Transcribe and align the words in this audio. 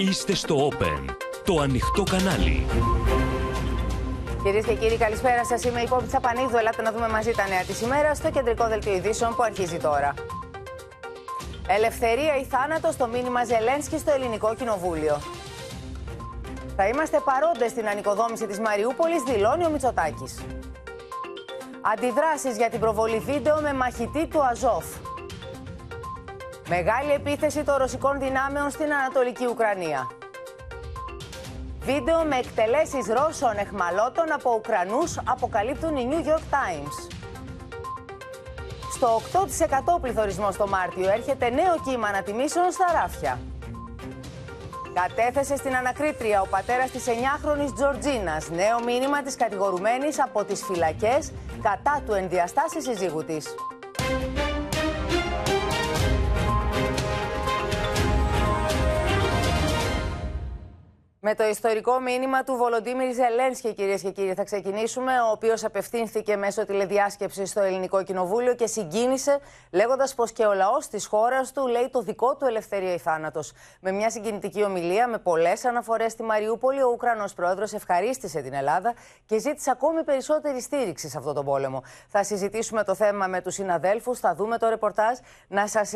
Είστε 0.00 0.34
στο 0.34 0.68
Open, 0.70 1.04
το 1.44 1.60
ανοιχτό 1.60 2.02
κανάλι. 2.02 2.66
Κυρίες 4.42 4.64
και 4.64 4.74
κύριοι, 4.74 4.96
καλησπέρα 4.96 5.44
σας. 5.44 5.64
Είμαι 5.64 5.80
η 5.80 5.88
Πόπη 5.88 6.06
Τσαπανίδου. 6.06 6.56
Ελάτε 6.56 6.82
να 6.82 6.92
δούμε 6.92 7.08
μαζί 7.08 7.30
τα 7.30 7.48
νέα 7.48 7.62
της 7.62 7.80
ημέρας 7.80 8.16
στο 8.16 8.30
κεντρικό 8.30 8.68
δελτίο 8.68 8.94
ειδήσεων 8.94 9.34
που 9.36 9.42
αρχίζει 9.42 9.76
τώρα. 9.76 10.14
Ελευθερία 11.68 12.36
ή 12.36 12.44
θάνατος 12.44 12.94
στο 12.94 13.06
μήνυμα 13.06 13.44
Ζελένσκι 13.44 13.98
στο 13.98 14.10
ελληνικό 14.10 14.54
κοινοβούλιο. 14.54 15.20
Θα 16.76 16.88
είμαστε 16.88 17.20
παρόντες 17.24 17.70
στην 17.70 17.88
ανοικοδόμηση 17.88 18.46
της 18.46 18.60
Μαριούπολης, 18.60 19.22
δηλώνει 19.22 19.64
ο 19.66 19.70
Μητσοτάκης. 19.70 20.34
Αντιδράσεις 21.80 22.56
για 22.56 22.70
την 22.70 22.80
προβολή 22.80 23.18
βίντεο 23.18 23.60
με 23.60 23.72
μαχητή 23.72 24.26
του 24.26 24.44
Αζόφ. 24.44 24.84
Μεγάλη 26.68 27.12
επίθεση 27.12 27.64
των 27.64 27.76
ρωσικών 27.76 28.18
δυνάμεων 28.18 28.70
στην 28.70 28.92
Ανατολική 28.92 29.46
Ουκρανία. 29.46 30.10
Βίντεο 31.80 32.24
με 32.24 32.36
εκτελέσεις 32.36 33.06
Ρώσων 33.06 33.56
εχμαλώτων 33.56 34.32
από 34.32 34.54
Ουκρανούς 34.54 35.18
αποκαλύπτουν 35.24 35.96
οι 35.96 36.08
New 36.10 36.26
York 36.28 36.44
Times. 36.56 36.94
Στο 38.94 39.20
8% 39.96 40.00
πληθωρισμό 40.00 40.52
στο 40.52 40.68
Μάρτιο 40.68 41.10
έρχεται 41.10 41.50
νέο 41.50 41.74
κύμα 41.84 42.08
ανατιμήσεων 42.08 42.70
στα 42.72 42.86
ράφια. 43.00 43.38
Κατέθεσε 44.94 45.56
στην 45.56 45.76
ανακρίτρια 45.76 46.40
ο 46.40 46.46
πατέρας 46.46 46.90
της 46.90 47.04
9χρονης 47.06 47.74
Τζορτζίνας 47.74 48.50
νέο 48.50 48.84
μήνυμα 48.84 49.22
της 49.22 49.36
κατηγορουμένης 49.36 50.22
από 50.22 50.44
τις 50.44 50.62
φυλακές 50.64 51.32
κατά 51.62 52.02
του 52.06 52.12
ενδιαστάσει 52.12 52.82
συζύγου 52.82 53.24
της. 53.24 53.46
Με 61.28 61.34
το 61.34 61.44
ιστορικό 61.44 62.00
μήνυμα 62.00 62.42
του 62.44 62.56
Βολοντίμιρ 62.56 63.14
Ζελένσκι, 63.14 63.74
κυρίες 63.74 64.02
και 64.02 64.10
κύριοι, 64.10 64.34
θα 64.34 64.44
ξεκινήσουμε. 64.44 65.12
Ο 65.20 65.30
οποίος 65.30 65.64
απευθύνθηκε 65.64 66.36
μέσω 66.36 66.66
τηλεδιάσκεψης 66.66 67.50
στο 67.50 67.60
Ελληνικό 67.60 68.02
Κοινοβούλιο 68.02 68.54
και 68.54 68.66
συγκίνησε, 68.66 69.38
λέγοντας 69.72 70.14
πως 70.14 70.32
και 70.32 70.44
ο 70.44 70.54
λαός 70.54 70.88
της 70.88 71.06
χώρας 71.06 71.52
του 71.52 71.66
λέει 71.66 71.88
το 71.92 72.00
δικό 72.00 72.36
του 72.36 72.44
ελευθερία 72.44 72.94
ή 72.94 72.98
θάνατος. 72.98 73.52
Με 73.80 73.92
μια 73.92 74.10
συγκινητική 74.10 74.62
ομιλία 74.64 75.08
με 75.08 75.18
πολλές 75.18 75.64
αναφορές 75.64 76.12
στη 76.12 76.22
Μαριούπολη, 76.22 76.82
ο 76.82 76.90
Ουκρανός 76.92 77.34
πρόεδρος 77.34 77.72
ευχαρίστησε 77.72 78.40
την 78.40 78.54
Ελλάδα 78.54 78.94
και 79.26 79.38
ζήτησε 79.38 79.70
ακόμη 79.70 80.04
περισσότερη 80.04 80.60
στήριξη 80.60 81.08
σε 81.08 81.18
αυτό 81.18 81.32
τον 81.32 81.44
πόλεμο. 81.44 81.82
Θα 82.08 82.22
συζητήσουμε 82.22 82.84
το 82.84 82.94
θέμα 82.94 83.26
με 83.26 83.40
τους 83.40 83.54
συναδέλφους, 83.54 84.18
θα 84.18 84.34
δούμε 84.34 84.58
το 84.58 84.68
ρεπορτάζ. 84.68 85.18
Να 85.48 85.66
σας 85.66 85.92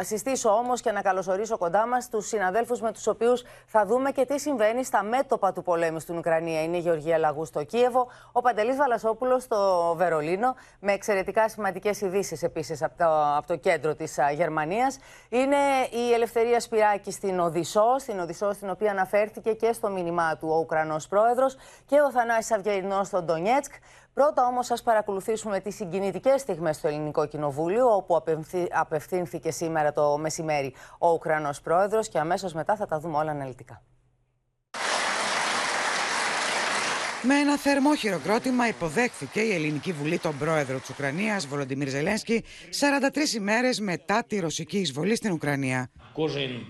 συστήσω 0.00 0.50
όμως 0.50 0.80
και 0.80 0.90
να 0.92 1.02
καλωσορίσω 1.02 1.58
κοντά 1.58 1.86
μας 1.86 2.08
τους 2.08 2.26
συναδέλφους 2.26 2.80
με 2.80 2.92
τους 2.92 3.06
οποίους 3.06 3.44
θα 3.66 3.86
δούμε 3.86 4.10
και 4.10 4.24
τι 4.24 4.33
συμβαίνει 4.38 4.84
στα 4.84 5.02
μέτωπα 5.02 5.52
του 5.52 5.62
πολέμου 5.62 6.00
στην 6.00 6.16
Ουκρανία; 6.16 6.62
Είναι 6.62 6.76
η 6.76 6.80
Γεωργία 6.80 7.18
Λαγού 7.18 7.44
στο 7.44 7.64
Κίεβο, 7.64 8.08
ο 8.32 8.40
Παντελής 8.40 8.76
Βαλασόπουλος 8.76 9.42
στο 9.42 9.94
Βερολίνο, 9.96 10.54
με 10.80 10.92
εξαιρετικά 10.92 11.48
σημαντικές 11.48 12.00
ειδήσεις 12.00 12.42
επίσης 12.42 12.82
από, 12.82 12.94
το, 12.96 13.36
από 13.36 13.46
το 13.46 13.56
κέντρο 13.56 13.94
της 13.94 14.18
Γερμανίας. 14.34 14.98
Είναι 15.28 15.56
η 15.90 16.12
Ελευθερία 16.12 16.60
Σπυράκη 16.60 17.10
στην 17.10 17.40
Οδυσσό, 17.40 17.98
στην 17.98 18.18
Οδυσσό, 18.18 18.52
στην 18.52 18.70
οποία 18.70 18.90
αναφέρθηκε 18.90 19.52
και 19.52 19.72
στο 19.72 19.88
μήνυμά 19.88 20.36
του 20.36 20.48
ο 20.50 20.58
Ουκρανός 20.58 21.08
πρόεδρος, 21.08 21.56
και 21.86 22.00
ο 22.00 22.10
Θανάσης 22.10 22.52
Αυγερινό 22.52 23.04
στο 23.04 23.22
Ντονιέτσκ. 23.22 23.72
Πρώτα 24.14 24.46
όμως, 24.46 24.66
σα 24.66 24.82
παρακολουθήσουμε 24.82 25.60
τις 25.60 25.74
συγκινητικές 25.74 26.40
στιγμές 26.40 26.76
στο 26.76 26.88
Ελληνικό 26.88 27.26
Κοινοβούλιο, 27.26 27.94
όπου 27.94 28.22
απευθύνθηκε 28.70 29.50
σήμερα 29.50 29.92
το 29.92 30.18
μεσημέρι 30.18 30.74
ο 30.98 31.08
Ουκρανός 31.12 31.60
πρόεδρος, 31.60 32.08
και 32.08 32.18
αμέσως 32.18 32.52
μετά 32.52 32.76
θα 32.76 32.86
τα 32.86 32.98
δούμε 32.98 33.16
όλα 33.16 33.30
αναλυτικά. 33.30 33.82
Με 37.23 37.35
ένα 37.35 37.57
θερμό 37.57 37.95
χειροκρότημα 37.95 38.67
υποδέχθηκε 38.67 39.39
η 39.39 39.53
Ελληνική 39.53 39.91
Βουλή 39.91 40.19
τον 40.19 40.37
πρόεδρο 40.37 40.79
της 40.79 40.89
Ουκρανίας, 40.89 41.47
Βολοντιμίρ 41.47 41.89
Ζελένσκι, 41.89 42.43
43 42.69 43.35
ημέρες 43.35 43.79
μετά 43.79 44.23
τη 44.27 44.39
ρωσική 44.39 44.77
εισβολή 44.77 45.15
στην 45.15 45.31
Ουκρανία. 45.31 45.89
Кожен 46.13 46.65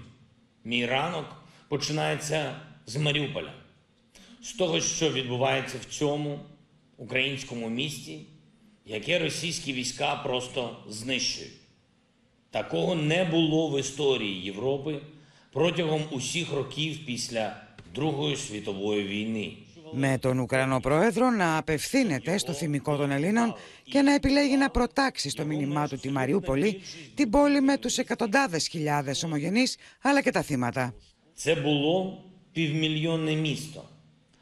мій 0.63 0.85
ранок 0.85 1.25
починається 1.67 2.61
з 2.85 2.95
Маріуполя, 2.95 3.53
з 4.41 4.53
того, 4.53 4.79
що 4.79 5.11
відбувається 5.11 5.77
в 5.81 5.85
цьому 5.85 6.39
українському 6.97 7.69
місті, 7.69 8.25
яке 8.85 9.19
російські 9.19 9.73
війська 9.73 10.15
просто 10.15 10.77
знищують. 10.89 11.53
Такого 12.51 12.95
не 12.95 13.23
було 13.23 13.69
в 13.69 13.79
історії 13.79 14.41
Європи 14.41 14.99
протягом 15.51 16.01
усіх 16.11 16.51
років 16.53 17.05
після 17.05 17.61
Другої 17.95 18.35
світової 18.35 19.03
війни. 19.03 19.57
Με 19.93 20.17
τον 20.17 20.39
Ουκρανό 20.39 20.79
πρόεδρο 20.79 21.29
να 21.29 21.57
απευθύνεται 21.57 22.37
στο 22.37 22.53
θυμικό 22.53 22.95
των 22.95 23.11
Ελλήνων 23.11 23.55
και 23.83 24.01
να 24.01 24.13
επιλέγει 24.13 24.57
να 24.57 24.69
προτάξει 24.69 25.29
στο 25.29 25.45
μήνυμά 25.45 25.87
του 25.87 25.97
τη 25.97 26.09
Μαριούπολη, 26.09 26.81
την 27.15 27.29
πόλη 27.29 27.61
με 27.61 27.77
τους 27.77 27.97
εκατοντάδες 27.97 28.67
χιλιάδες 28.67 29.23
ομογενείς, 29.23 29.77
αλλά 30.01 30.21
και 30.21 30.31
τα 30.31 30.41
θύματα. 30.41 30.93
Це 31.33 31.55
було 31.55 32.23
півмільйонне 32.51 33.35
місто. 33.35 33.83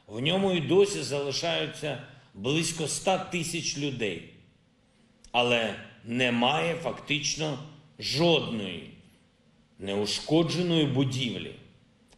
В 0.06 0.20
ньому 0.20 0.52
і 0.52 0.62
досі 0.62 1.02
залишаються 1.02 2.04
близько 2.34 2.88
100 2.88 3.20
тисяч 3.32 3.78
людей. 3.78 4.34
Але 5.32 5.76
немає 6.04 6.76
фактично 6.76 7.60
жодної 8.00 8.94
неушкодженої 9.80 10.86
будівлі. 10.86 11.52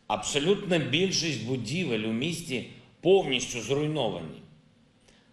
Абсолютна 0.08 0.78
більшість 0.78 1.46
будівель 1.46 2.00
у 2.00 2.14
місті 2.14 2.70
повністю 3.04 3.62
зруйновані. 3.62 4.42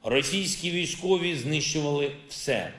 Російські 0.02 0.70
військові 0.70 1.34
знищували 1.36 2.10
все. 2.28 2.72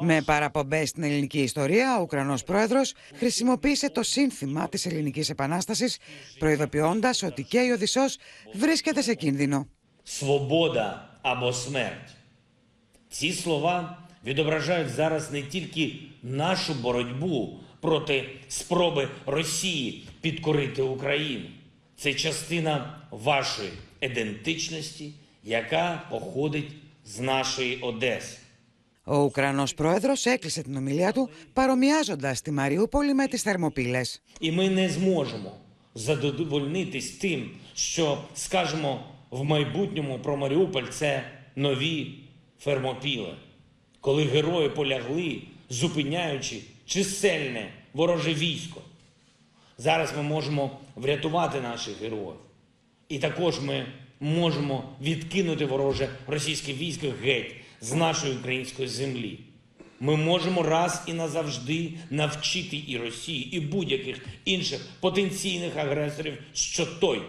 Με 0.00 0.22
παραπομπέ 0.22 0.86
στην 0.86 1.02
ελληνική 1.02 1.38
ιστορία, 1.38 1.98
ο 1.98 2.02
Ουκρανό 2.02 2.38
πρόεδρο 2.46 2.80
χρησιμοποίησε 3.14 3.90
το 3.90 4.02
σύνθημα 4.02 4.68
τη 4.68 4.82
Ελληνική 4.90 5.30
Επανάσταση, 5.30 5.98
προειδοποιώντα 6.38 7.10
ότι 7.24 7.42
και 7.42 7.60
η 7.60 7.70
Οδυσσό 7.70 8.04
βρίσκεται 8.54 9.02
σε 9.02 9.14
κίνδυνο. 9.14 9.66
Свобода 10.02 11.18
або 11.22 11.52
смерть. 11.52 12.10
Ці 13.10 13.32
слова 13.32 13.98
відображають 14.24 14.88
зараз 14.88 15.32
не 15.32 15.42
тільки 15.42 15.94
нашу 16.22 16.74
боротьбу 16.74 17.60
проти 17.80 18.28
спроби 18.48 19.08
Росії 19.26 20.08
підкорити 20.20 20.82
Україну. 20.82 21.44
Це 21.96 22.14
частина 22.14 23.00
вашої 23.10 23.70
ідентичності, 24.00 25.12
яка 25.44 26.02
походить 26.10 26.72
з 27.04 27.20
нашої 27.20 27.78
Одеси. 27.80 28.36
Ο 29.04 29.22
Ουκρανό 29.22 29.64
πρόεδρο 29.76 30.12
έκλεισε 30.24 30.62
την 30.62 30.76
ομιλία 30.76 31.12
του 31.12 31.30
παρομοιάζοντα 31.52 32.34
τη 32.44 32.50
Μαριούπολη 32.50 33.14
με 33.14 33.26
τι 33.26 33.38
Θερμοπύλε. 33.38 34.02
І 34.40 34.52
ми 34.52 34.68
не 34.68 34.88
зможемо 34.88 35.52
задовольнитись 35.94 37.10
тим, 37.10 37.50
що 37.74 38.18
скажемо 38.34 39.00
в 39.30 39.44
майбутньому 39.44 40.18
про 40.18 40.36
Маріуполь 40.36 40.84
це 40.90 41.24
нові 41.56 42.14
фермопіли, 42.60 43.34
коли 44.00 44.24
герої 44.24 44.68
полягли, 44.68 45.42
зупиняючи 45.70 46.60
чисельне 46.86 47.72
вороже 47.92 48.34
військо. 48.34 48.80
Зараз 49.78 50.12
ми 50.16 50.22
можемо 50.22 50.78
врятувати 50.96 51.60
наших 51.60 52.00
героїв. 52.00 52.34
І 53.10 53.18
також 53.18 53.60
ми 53.60 53.86
можемо 54.20 54.96
відкинути 55.02 55.66
вороже 55.66 56.08
російське 56.26 56.72
військо 56.72 57.06
геть 57.22 57.54
з 57.80 57.92
нашої 57.92 58.36
української 58.36 58.88
землі. 58.88 59.38
Ми 60.00 60.16
можемо 60.16 60.62
раз 60.62 61.02
і 61.06 61.12
назавжди 61.12 61.92
навчити 62.10 62.82
і 62.86 62.98
Росію, 62.98 63.48
і 63.50 63.60
будь-яких 63.60 64.16
інших 64.44 64.80
потенційних 65.00 65.76
агресорів, 65.76 66.38
що 66.52 66.86
той 66.86 67.22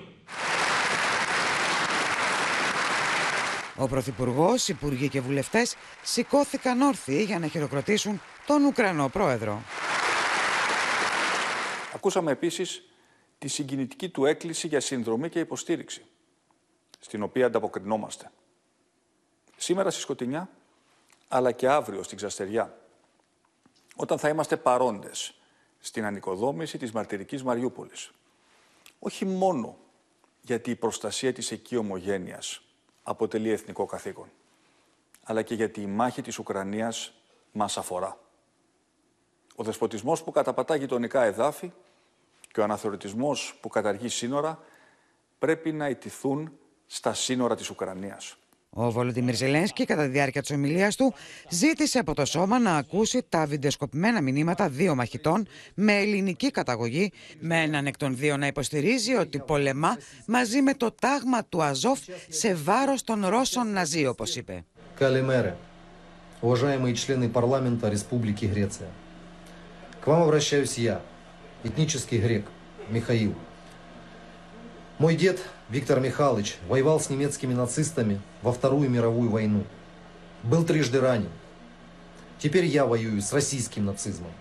Ο 3.79 3.87
Πρωθυπουργό, 3.87 4.55
Υπουργοί 4.67 5.09
και 5.09 5.21
Βουλευτέ 5.21 5.65
σηκώθηκαν 6.03 6.81
όρθιοι 6.81 7.23
για 7.23 7.39
να 7.39 7.47
χειροκροτήσουν 7.47 8.21
τον 8.47 8.65
Ουκρανό 8.65 9.09
πρόεδρο. 9.09 9.61
Ακούσαμε 11.95 12.31
επίσης 12.31 12.83
τη 13.42 13.48
συγκινητική 13.48 14.08
του 14.08 14.24
έκκληση 14.24 14.66
για 14.66 14.80
συνδρομή 14.80 15.28
και 15.28 15.38
υποστήριξη, 15.38 16.06
στην 17.00 17.22
οποία 17.22 17.46
ανταποκρινόμαστε. 17.46 18.30
Σήμερα 19.56 19.90
στη 19.90 20.00
Σκοτεινιά, 20.00 20.50
αλλά 21.28 21.52
και 21.52 21.68
αύριο 21.68 22.02
στην 22.02 22.16
Ξαστεριά, 22.16 22.78
όταν 23.96 24.18
θα 24.18 24.28
είμαστε 24.28 24.56
παρόντες 24.56 25.34
στην 25.80 26.04
ανοικοδόμηση 26.04 26.78
της 26.78 26.92
μαρτυρικής 26.92 27.42
Μαριούπολης. 27.42 28.10
Όχι 28.98 29.24
μόνο 29.24 29.76
γιατί 30.40 30.70
η 30.70 30.76
προστασία 30.76 31.32
της 31.32 31.50
εκεί 31.50 31.76
ομογένειας 31.76 32.62
αποτελεί 33.02 33.50
εθνικό 33.50 33.86
καθήκον, 33.86 34.30
αλλά 35.22 35.42
και 35.42 35.54
γιατί 35.54 35.80
η 35.80 35.86
μάχη 35.86 36.22
της 36.22 36.38
Ουκρανίας 36.38 37.12
μας 37.52 37.76
αφορά. 37.76 38.18
Ο 39.56 39.62
δεσποτισμός 39.62 40.22
που 40.22 40.30
καταπατά 40.30 40.76
γειτονικά 40.76 41.22
εδάφη 41.22 41.72
και 42.51 42.59
ο 42.59 42.63
αναθεωρητισμός 42.63 43.57
που 43.61 43.69
καταργεί 43.69 44.09
σύνορα 44.09 44.59
πρέπει 45.39 45.71
να 45.71 45.89
ιτηθούν 45.89 46.51
στα 46.85 47.13
σύνορα 47.13 47.55
της 47.55 47.69
Ουκρανίας. 47.69 48.37
Ο 48.69 48.91
Βολοντιμίρ 48.91 49.35
Ζελένσκι, 49.35 49.85
κατά 49.85 50.03
τη 50.03 50.09
διάρκεια 50.09 50.41
τη 50.41 50.53
ομιλία 50.53 50.91
του, 50.91 51.13
ζήτησε 51.49 51.99
από 51.99 52.13
το 52.13 52.25
σώμα 52.25 52.59
να 52.59 52.75
ακούσει 52.75 53.25
τα 53.29 53.45
βιντεοσκοπημένα 53.45 54.21
μηνύματα 54.21 54.69
δύο 54.69 54.95
μαχητών 54.95 55.47
με 55.73 55.93
ελληνική 55.93 56.51
καταγωγή, 56.51 57.11
με 57.39 57.61
έναν 57.61 57.85
εκ 57.85 57.97
των 57.97 58.15
δύο 58.17 58.37
να 58.37 58.47
υποστηρίζει 58.47 59.15
ότι 59.15 59.39
πολεμά 59.39 59.97
μαζί 60.25 60.61
με 60.61 60.73
το 60.73 60.91
τάγμα 60.91 61.45
του 61.45 61.63
Αζόφ 61.63 61.99
σε 62.29 62.53
βάρο 62.53 62.95
των 63.03 63.25
Ρώσων 63.25 63.71
Ναζί, 63.71 64.05
όπω 64.05 64.23
είπε. 64.35 64.65
Καλημέρα, 64.95 65.57
уважаемые 66.41 66.93
члены 66.95 67.29
парламента 67.29 67.89
Республики 67.89 68.45
Греция. 68.45 68.89
К 70.01 70.07
вам 70.07 70.21
обращаюсь 70.21 70.77
я, 70.77 71.01
этнический 71.64 72.18
грек 72.18 72.46
Михаил. 72.88 73.34
Мой 74.98 75.16
дед 75.16 75.40
Виктор 75.68 76.00
Михайлович 76.00 76.56
воевал 76.68 77.00
с 77.00 77.10
немецкими 77.10 77.54
нацистами 77.54 78.20
во 78.42 78.52
Вторую 78.52 78.90
мировую 78.90 79.30
войну. 79.30 79.64
Был 80.42 80.64
трижды 80.64 81.00
ранен. 81.00 81.30
Теперь 82.38 82.66
я 82.66 82.86
воюю 82.86 83.20
с 83.20 83.32
российским 83.32 83.84
нацизмом. 83.84 84.32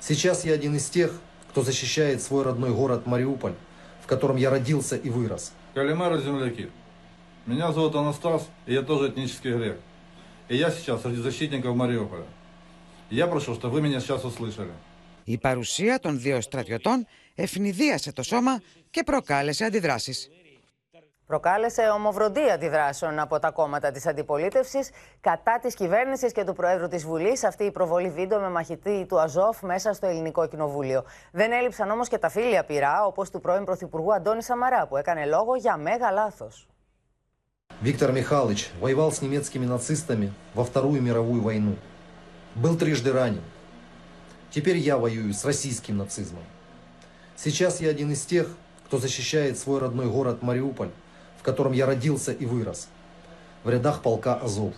Сейчас 0.00 0.44
я 0.44 0.52
один 0.54 0.76
из 0.76 0.88
тех, 0.88 1.12
кто 1.50 1.62
защищает 1.62 2.22
свой 2.22 2.44
родной 2.44 2.70
город 2.70 3.06
Мариуполь, 3.06 3.54
в 4.02 4.06
котором 4.06 4.36
я 4.36 4.50
родился 4.50 4.96
и 4.96 5.10
вырос. 5.10 5.52
Калимера, 5.74 6.18
земляки. 6.18 6.70
Меня 7.46 7.72
зовут 7.72 7.94
Анастас, 7.96 8.46
и 8.66 8.74
я 8.74 8.82
тоже 8.82 9.08
этнический 9.08 9.52
грек. 9.52 9.80
И 10.48 10.56
я 10.56 10.70
сейчас 10.70 11.02
среди 11.02 11.20
защитников 11.20 11.74
Мариуполя. 11.74 12.24
Я 13.10 13.26
прошу, 13.26 13.54
чтобы 13.54 13.74
вы 13.74 13.82
меня 13.82 14.00
сейчас 14.00 14.24
услышали. 14.24 14.72
Η 15.27 15.37
παρουσία 15.37 15.99
των 15.99 16.19
δύο 16.19 16.41
στρατιωτών 16.41 17.07
ευνηδίασε 17.35 18.11
το 18.11 18.23
σώμα 18.23 18.61
και 18.89 19.03
προκάλεσε 19.03 19.65
αντιδράσεις. 19.65 20.29
Προκάλεσε 21.25 21.81
ομοβροντή 21.81 22.49
αντιδράσεων 22.53 23.19
από 23.19 23.39
τα 23.39 23.51
κόμματα 23.51 23.91
τη 23.91 24.09
αντιπολίτευση 24.09 24.79
κατά 25.21 25.59
τη 25.61 25.73
κυβέρνηση 25.73 26.31
και 26.31 26.43
του 26.43 26.53
Προέδρου 26.53 26.87
τη 26.87 26.97
Βουλή 26.97 27.39
αυτή 27.47 27.63
η 27.63 27.71
προβολή 27.71 28.09
βίντεο 28.09 28.39
με 28.39 28.49
μαχητή 28.49 29.05
του 29.07 29.19
Αζόφ 29.19 29.61
μέσα 29.61 29.93
στο 29.93 30.07
Ελληνικό 30.07 30.47
Κοινοβούλιο. 30.47 31.03
Δεν 31.31 31.51
έλειψαν 31.51 31.89
όμω 31.89 32.05
και 32.05 32.17
τα 32.17 32.29
φίλια 32.29 32.63
πειρά, 32.63 33.05
όπω 33.05 33.29
του 33.29 33.39
πρώην 33.39 33.63
Πρωθυπουργού 33.63 34.13
Αντώνη 34.13 34.43
Σαμαρά, 34.43 34.87
που 34.87 34.97
έκανε 34.97 35.25
λόγο 35.25 35.55
για 35.55 35.77
μέγα 35.77 36.11
λάθο. 36.11 36.49
Виктор 37.81 38.11
Михайлович 38.11 38.71
воевал 38.79 39.11
с 39.11 39.21
немецкими 39.21 39.65
нацистами 39.65 40.31
во 40.53 40.63
Вторую 40.63 41.01
мировую 41.01 41.41
войну. 41.41 41.75
Был 42.55 42.77
трижды 42.77 43.11
ранен. 43.11 43.41
Теперь 44.51 44.77
я 44.77 44.97
воюю 44.97 45.33
с 45.33 45.45
российским 45.45 45.97
нацизмом. 45.97 46.43
Сейчас 47.35 47.81
я 47.81 47.89
один 47.89 48.11
из 48.11 48.25
тех, 48.25 48.47
кто 48.85 48.97
защищает 48.99 49.57
свой 49.57 49.79
родной 49.79 50.07
город 50.07 50.43
Мариуполь, 50.43 50.91
в 51.39 51.43
котором 51.43 51.73
я 51.73 51.85
родился 51.85 52.31
и 52.31 52.45
вырос, 52.45 52.87
в 53.63 53.69
рядах 53.69 54.01
полка 54.01 54.35
Азов. 54.35 54.73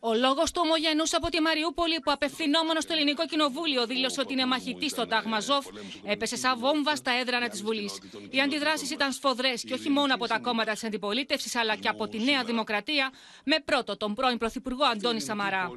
Ο 0.00 0.14
λόγο 0.14 0.42
του 0.42 0.60
ομογενού 0.64 1.02
από 1.12 1.28
τη 1.28 1.40
Μαριούπολη, 1.40 2.00
που 2.00 2.10
απευθυνόμενο 2.10 2.80
στο 2.80 2.92
Ελληνικό 2.92 3.26
Κοινοβούλιο 3.26 3.86
δήλωσε 3.86 4.20
ότι 4.20 4.32
είναι 4.32 4.46
μαχητή 4.46 4.88
στο 4.88 5.06
Τάγμα 5.06 5.40
Ζόφ, 5.40 5.66
έπεσε 6.04 6.36
σαν 6.36 6.58
βόμβα 6.58 6.96
στα 6.96 7.10
έδρανα 7.20 7.48
τη 7.48 7.62
Βουλή. 7.62 7.90
Οι 8.30 8.40
αντιδράσει 8.40 8.92
ήταν 8.92 9.12
σφοδρέ 9.12 9.54
και 9.54 9.74
όχι 9.74 9.88
μόνο 9.88 10.14
από 10.14 10.26
τα 10.26 10.38
κόμματα 10.38 10.72
τη 10.72 10.86
αντιπολίτευση, 10.86 11.58
αλλά 11.58 11.76
και 11.76 11.88
από 11.88 12.08
τη 12.08 12.18
Νέα 12.18 12.44
Δημοκρατία, 12.44 13.10
με 13.44 13.56
πρώτο 13.64 13.96
τον 13.96 14.14
πρώην 14.14 14.38
Πρωθυπουργό 14.38 14.84
Αντώνη 14.84 15.20
Σαμαρά. 15.20 15.70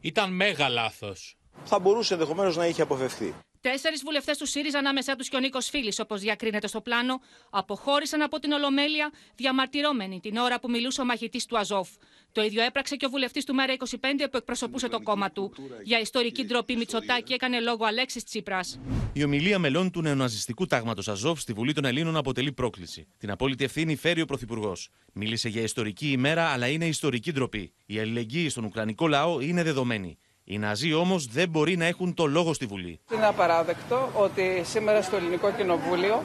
Ήταν 0.00 0.32
μέγα 0.32 0.68
λάθο. 0.68 1.14
θα 1.63 1.79
μπορούσε 1.79 2.13
ενδεχομένως 2.13 2.55
να 2.57 2.67
είχε 2.67 2.81
αποφευθεί. 2.81 3.33
Τέσσερις 3.61 4.01
βουλευτές 4.03 4.37
του 4.37 4.45
ΣΥΡΙΖΑ, 4.45 4.79
ανάμεσά 4.79 5.15
τους 5.15 5.29
και 5.29 5.35
ο 5.35 5.39
Νίκος 5.39 5.69
Φίλης, 5.69 5.99
όπως 5.99 6.21
διακρίνεται 6.21 6.67
στο 6.67 6.81
πλάνο, 6.81 7.21
αποχώρησαν 7.49 8.21
από 8.21 8.39
την 8.39 8.51
Ολομέλεια, 8.51 9.11
διαμαρτυρώμενοι 9.35 10.19
την 10.19 10.37
ώρα 10.37 10.59
που 10.59 10.69
μιλούσε 10.69 11.01
ο 11.01 11.05
μαχητής 11.05 11.45
του 11.45 11.57
Αζόφ. 11.57 11.89
Το 12.31 12.41
ίδιο 12.43 12.63
έπραξε 12.63 12.95
και 12.95 13.05
ο 13.05 13.09
βουλευτής 13.09 13.45
του 13.45 13.55
ΜΕΡΑ25 13.55 13.97
που 14.31 14.37
εκπροσωπούσε 14.37 14.87
το 14.87 15.01
κόμμα 15.01 15.31
του. 15.31 15.53
Για 15.83 15.99
ιστορική 15.99 16.45
ντροπή 16.45 16.75
Μητσοτάκη 16.75 17.33
έκανε 17.33 17.59
λόγο 17.59 17.85
Αλέξης 17.85 18.23
Τσίπρας. 18.23 18.79
Η 19.13 19.23
ομιλία 19.23 19.59
μελών 19.59 19.91
του 19.91 20.01
νεοναζιστικού 20.01 20.65
τάγματος 20.65 21.07
Αζόφ 21.07 21.39
στη 21.39 21.53
Βουλή 21.53 21.73
των 21.73 21.85
Ελλήνων 21.85 22.17
αποτελεί 22.17 22.51
πρόκληση. 22.51 23.07
Την 23.17 23.31
απόλυτη 23.31 23.63
ευθύνη 23.63 23.95
φέρει 23.95 24.21
ο 24.21 24.25
Πρωθυπουργός. 24.25 24.89
Μίλησε 25.13 25.49
για 25.49 25.61
ιστορική 25.61 26.11
ημέρα, 26.11 26.47
αλλά 26.47 26.67
είναι 26.67 26.87
ιστορική 26.87 27.31
ντροπή. 27.31 27.73
Η 27.85 27.99
αλληλεγγύη 27.99 28.49
στον 28.49 28.63
Ουκρανικό 28.63 29.07
λαό 29.07 29.39
είναι 29.39 29.63
δεδομένη. 29.63 30.17
Οι 30.47 30.57
Ναζί 30.57 30.93
όμως 30.93 31.25
δεν 31.25 31.49
μπορεί 31.49 31.77
να 31.77 31.85
έχουν 31.85 32.13
το 32.13 32.25
λόγο 32.25 32.53
στη 32.53 32.65
Βουλή. 32.65 32.99
Είναι 33.13 33.25
απαράδεκτο 33.25 34.09
ότι 34.13 34.61
σήμερα 34.63 35.01
στο 35.01 35.15
Ελληνικό 35.15 35.51
Κοινοβούλιο 35.51 36.23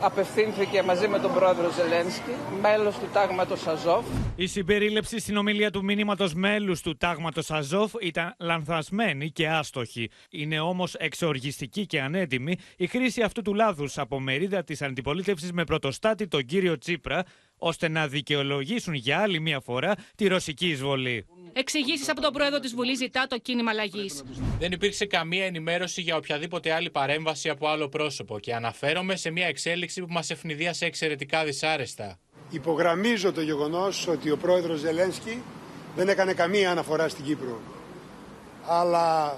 απευθύνθηκε 0.00 0.82
μαζί 0.82 1.08
με 1.08 1.18
τον 1.18 1.34
πρόεδρο 1.34 1.70
Ζελένσκι, 1.70 2.30
μέλος 2.60 2.94
του 2.98 3.08
τάγματος 3.12 3.66
Αζόφ. 3.66 4.04
Η 4.36 4.46
συμπερίληψη 4.46 5.18
στην 5.18 5.36
ομιλία 5.36 5.70
του 5.70 5.84
μήνυματος 5.84 6.34
μέλους 6.34 6.80
του 6.80 6.96
τάγματος 6.96 7.50
Αζόφ 7.50 7.92
ήταν 8.00 8.34
λανθασμένη 8.38 9.30
και 9.30 9.48
άστοχη. 9.48 10.10
Είναι 10.30 10.60
όμως 10.60 10.94
εξοργιστική 10.94 11.86
και 11.86 12.00
ανέτοιμη 12.00 12.56
η 12.76 12.86
χρήση 12.86 13.22
αυτού 13.22 13.42
του 13.42 13.54
λάθους 13.54 13.98
από 13.98 14.20
μερίδα 14.20 14.64
της 14.64 14.82
αντιπολίτευσης 14.82 15.52
με 15.52 15.64
πρωτοστάτη 15.64 16.28
τον 16.28 16.44
κύριο 16.44 16.78
Τσίπρα, 16.78 17.24
ώστε 17.58 17.88
να 17.88 18.08
δικαιολογήσουν 18.08 18.94
για 18.94 19.18
άλλη 19.18 19.40
μία 19.40 19.60
φορά 19.60 19.94
τη 20.14 20.26
ρωσική 20.26 20.68
εισβολή. 20.68 21.26
Εξηγήσεις 21.52 22.08
από 22.08 22.20
τον 22.20 22.32
πρόεδρο 22.32 22.60
της 22.60 22.74
Βουλής 22.74 22.98
ζητά 22.98 23.26
το 23.26 23.38
κίνημα 23.38 23.70
αλλαγής. 23.70 24.24
Δεν 24.58 24.72
υπήρξε 24.72 25.06
καμία 25.06 25.44
ενημέρωση 25.44 26.00
για 26.00 26.16
οποιαδήποτε 26.16 26.72
άλλη 26.72 26.90
παρέμβαση 26.90 27.48
από 27.48 27.68
άλλο 27.68 27.88
πρόσωπο 27.88 28.38
και 28.38 28.54
αναφέρομαι 28.54 29.16
σε 29.16 29.30
μια 29.30 29.46
εξέλιξη 29.46 30.00
που 30.00 30.06
μας 30.10 30.30
ευνηδίασε 30.30 30.86
εξαιρετικά 30.86 31.44
δυσάρεστα. 31.44 32.18
Υπογραμμίζω 32.50 33.32
το 33.32 33.40
γεγονός 33.40 34.08
ότι 34.08 34.30
ο 34.30 34.36
πρόεδρος 34.36 34.78
Ζελένσκι 34.78 35.42
δεν 35.96 36.08
έκανε 36.08 36.32
καμία 36.32 36.70
αναφορά 36.70 37.08
στην 37.08 37.24
Κύπρο. 37.24 37.60
Αλλά 38.66 39.36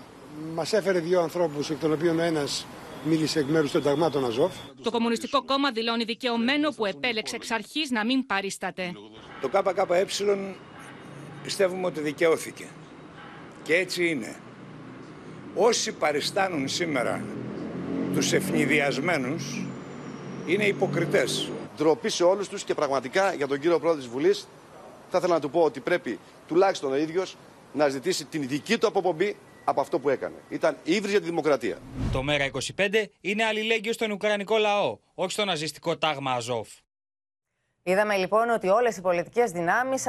μας 0.55 0.73
έφερε 0.73 0.99
δύο 0.99 1.21
ανθρώπους, 1.21 1.71
εκ 1.71 1.79
των 1.79 1.93
οποίων 1.93 2.19
ο 2.19 2.23
ένας 2.23 2.67
μίλησε 3.05 3.39
εκ 3.39 3.47
μέρους 3.47 3.71
των 3.71 3.83
ταγμάτων 3.83 4.25
Αζόφ. 4.25 4.53
Το 4.83 4.91
Κομμουνιστικό 4.91 5.45
Κόμμα 5.45 5.71
δηλώνει 5.73 6.05
δικαιωμένο 6.05 6.71
που 6.71 6.87
επέλεξε 6.87 7.37
εξ 7.37 7.51
αρχής 7.51 7.91
να 7.91 8.05
μην 8.05 8.27
παρίσταται. 8.27 8.93
Το 9.41 9.49
ΚΚΕ 9.49 10.07
πιστεύουμε 11.43 11.87
ότι 11.87 12.01
δικαιώθηκε. 12.01 12.67
Και 13.63 13.75
έτσι 13.75 14.09
είναι. 14.09 14.37
Όσοι 15.55 15.93
παριστάνουν 15.93 16.69
σήμερα 16.69 17.25
τους 18.15 18.33
ευνηδιασμένους 18.33 19.67
είναι 20.47 20.65
υποκριτές. 20.67 21.51
Ντροπή 21.77 22.09
σε 22.09 22.25
όλους 22.25 22.49
τους 22.49 22.65
και 22.65 22.75
πραγματικά 22.75 23.35
για 23.35 23.47
τον 23.47 23.61
κύριο 23.61 23.79
πρόεδρο 23.79 24.01
της 24.01 24.11
Βουλής 24.11 24.49
θα 25.11 25.19
ήθελα 25.19 25.35
να 25.35 25.41
του 25.41 25.51
πω 25.51 25.61
ότι 25.61 25.81
πρέπει 25.81 26.19
τουλάχιστον 26.49 26.93
ο 26.93 26.97
ίδιος 26.97 27.37
να 27.73 27.89
ζητήσει 27.89 28.25
την 28.25 28.49
δική 28.49 28.79
του 28.79 28.87
αποπομπή 28.87 29.37
από 29.71 29.81
αυτό 29.81 29.99
που 29.99 30.09
έκανε. 30.09 30.37
Ήταν 30.49 30.77
ύβρις 30.85 31.11
για 31.11 31.21
τη 31.21 31.27
δημοκρατία. 31.27 31.79
Το 32.13 32.23
ΜΕΡΑ25 32.29 33.05
είναι 33.21 33.45
αλληλέγγυο 33.45 33.93
στον 33.93 34.11
Ουκρανικό 34.11 34.59
λαό, 34.59 34.99
όχι 35.15 35.33
στο 35.33 35.45
ναζιστικό 35.45 35.99
τάγμα 35.99 36.33
Αζόφ. 36.33 36.69
Είδαμε 37.83 38.17
λοιπόν 38.17 38.51
ότι 38.51 38.69
όλες 38.69 38.97
οι 38.97 39.01
πολιτικές 39.01 39.51
δυνάμεις 39.51 40.05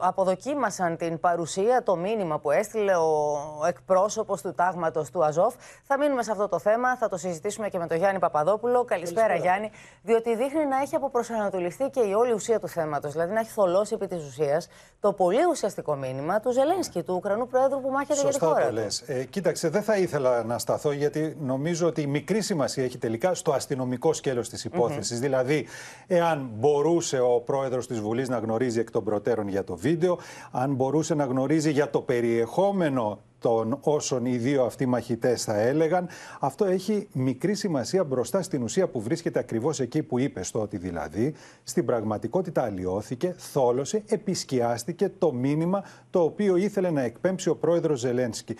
αποδοκίμασαν 0.00 0.96
την 0.96 1.20
παρουσία, 1.20 1.82
το 1.82 1.96
μήνυμα 1.96 2.38
που 2.38 2.50
έστειλε 2.50 2.96
ο 2.96 3.66
εκπρόσωπος 3.68 4.42
του 4.42 4.54
τάγματος 4.54 5.10
του 5.10 5.24
Αζόφ. 5.24 5.54
Θα 5.82 5.98
μείνουμε 5.98 6.22
σε 6.22 6.30
αυτό 6.30 6.48
το 6.48 6.58
θέμα, 6.58 6.96
θα 6.96 7.08
το 7.08 7.16
συζητήσουμε 7.16 7.68
και 7.68 7.78
με 7.78 7.86
τον 7.86 7.96
Γιάννη 7.96 8.18
Παπαδόπουλο. 8.18 8.84
Καλησπέρα, 8.84 9.26
Καλησπέρα. 9.26 9.54
Γιάννη. 9.54 9.76
Διότι 10.02 10.36
δείχνει 10.36 10.66
να 10.66 10.76
έχει 10.76 10.94
αποπροσανατολιστεί 10.94 11.90
και 11.90 12.00
η 12.00 12.12
όλη 12.12 12.32
ουσία 12.32 12.60
του 12.60 12.68
θέματος, 12.68 13.12
δηλαδή 13.12 13.32
να 13.32 13.40
έχει 13.40 13.50
θολώσει 13.50 13.94
επί 13.94 14.06
της 14.06 14.26
ουσίας 14.26 14.68
το 15.00 15.12
πολύ 15.12 15.44
ουσιαστικό 15.50 15.94
μήνυμα 15.94 16.40
του 16.40 16.52
Ζελένσκι, 16.52 17.02
του 17.02 17.14
Ουκρανού 17.14 17.46
Πρόεδρου 17.46 17.80
που 17.80 17.90
μάχεται 17.90 18.20
για 18.20 18.30
τη 18.30 18.38
χώρα. 18.38 18.66
Το 18.66 18.72
λες. 18.72 19.00
Ε, 19.06 19.24
κοίταξε, 19.24 19.68
δεν 19.68 19.82
θα 19.82 19.96
ήθελα 19.96 20.44
να 20.44 20.58
σταθώ 20.58 20.92
γιατί 20.92 21.36
νομίζω 21.40 21.86
ότι 21.86 22.06
μικρή 22.06 22.40
σημασία 22.40 22.84
έχει 22.84 22.98
τελικά 22.98 23.34
στο 23.34 23.52
αστυνομικό 23.52 24.12
σκέλος 24.12 24.48
της 24.48 24.64
υπόθεσης. 24.64 25.20
Δηλαδή, 25.20 25.66
εάν 26.06 26.50
μπορούσε 26.54 27.11
ο 27.18 27.40
πρόεδρος 27.40 27.86
της 27.86 28.00
Βουλής 28.00 28.28
να 28.28 28.38
γνωρίζει 28.38 28.80
εκ 28.80 28.90
των 28.90 29.04
προτέρων 29.04 29.48
για 29.48 29.64
το 29.64 29.76
βίντεο, 29.76 30.18
αν 30.50 30.74
μπορούσε 30.74 31.14
να 31.14 31.24
γνωρίζει 31.24 31.70
για 31.70 31.90
το 31.90 32.00
περιεχόμενο 32.00 33.18
των 33.42 33.78
όσων 33.80 34.24
οι 34.24 34.36
δύο 34.36 34.64
αυτοί 34.64 34.86
μαχητές 34.86 35.44
θα 35.44 35.60
έλεγαν. 35.60 36.08
Αυτό 36.40 36.64
έχει 36.64 37.08
μικρή 37.12 37.54
σημασία 37.54 38.04
μπροστά 38.04 38.42
στην 38.42 38.62
ουσία 38.62 38.88
που 38.88 39.00
βρίσκεται 39.00 39.38
ακριβώς 39.38 39.80
εκεί 39.80 40.02
που 40.02 40.18
είπες 40.18 40.50
το 40.50 40.60
ότι 40.60 40.76
δηλαδή 40.76 41.34
στην 41.62 41.84
πραγματικότητα 41.84 42.62
αλλοιώθηκε, 42.62 43.34
θόλωσε, 43.36 44.02
επισκιάστηκε 44.06 45.10
το 45.18 45.32
μήνυμα 45.32 45.84
το 46.10 46.20
οποίο 46.20 46.56
ήθελε 46.56 46.90
να 46.90 47.02
εκπέμψει 47.02 47.48
ο 47.48 47.56
πρόεδρος 47.56 47.98
Ζελένσκι. 47.98 48.56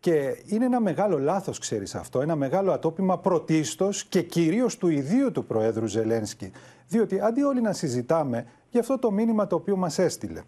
Και 0.00 0.42
είναι 0.46 0.64
ένα 0.64 0.80
μεγάλο 0.80 1.18
λάθος, 1.18 1.58
ξέρεις 1.58 1.94
αυτό, 1.94 2.20
ένα 2.20 2.36
μεγάλο 2.36 2.72
ατόπιμα 2.72 3.18
πρωτίστως 3.18 4.04
και 4.04 4.22
κυρίως 4.22 4.76
του 4.76 4.88
ιδίου 4.88 5.32
του 5.32 5.44
Προέδρου 5.44 5.86
Ζελένσκι. 5.86 6.50
Διότι 6.88 7.20
αντί 7.20 7.42
όλοι 7.42 7.60
να 7.60 7.72
συζητάμε 7.72 8.46
για 8.70 8.80
αυτό 8.80 8.98
το 8.98 9.10
μήνυμα 9.10 9.46
το 9.46 9.56
οποίο 9.56 9.76
μας 9.76 9.98
έστειλε, 9.98 10.42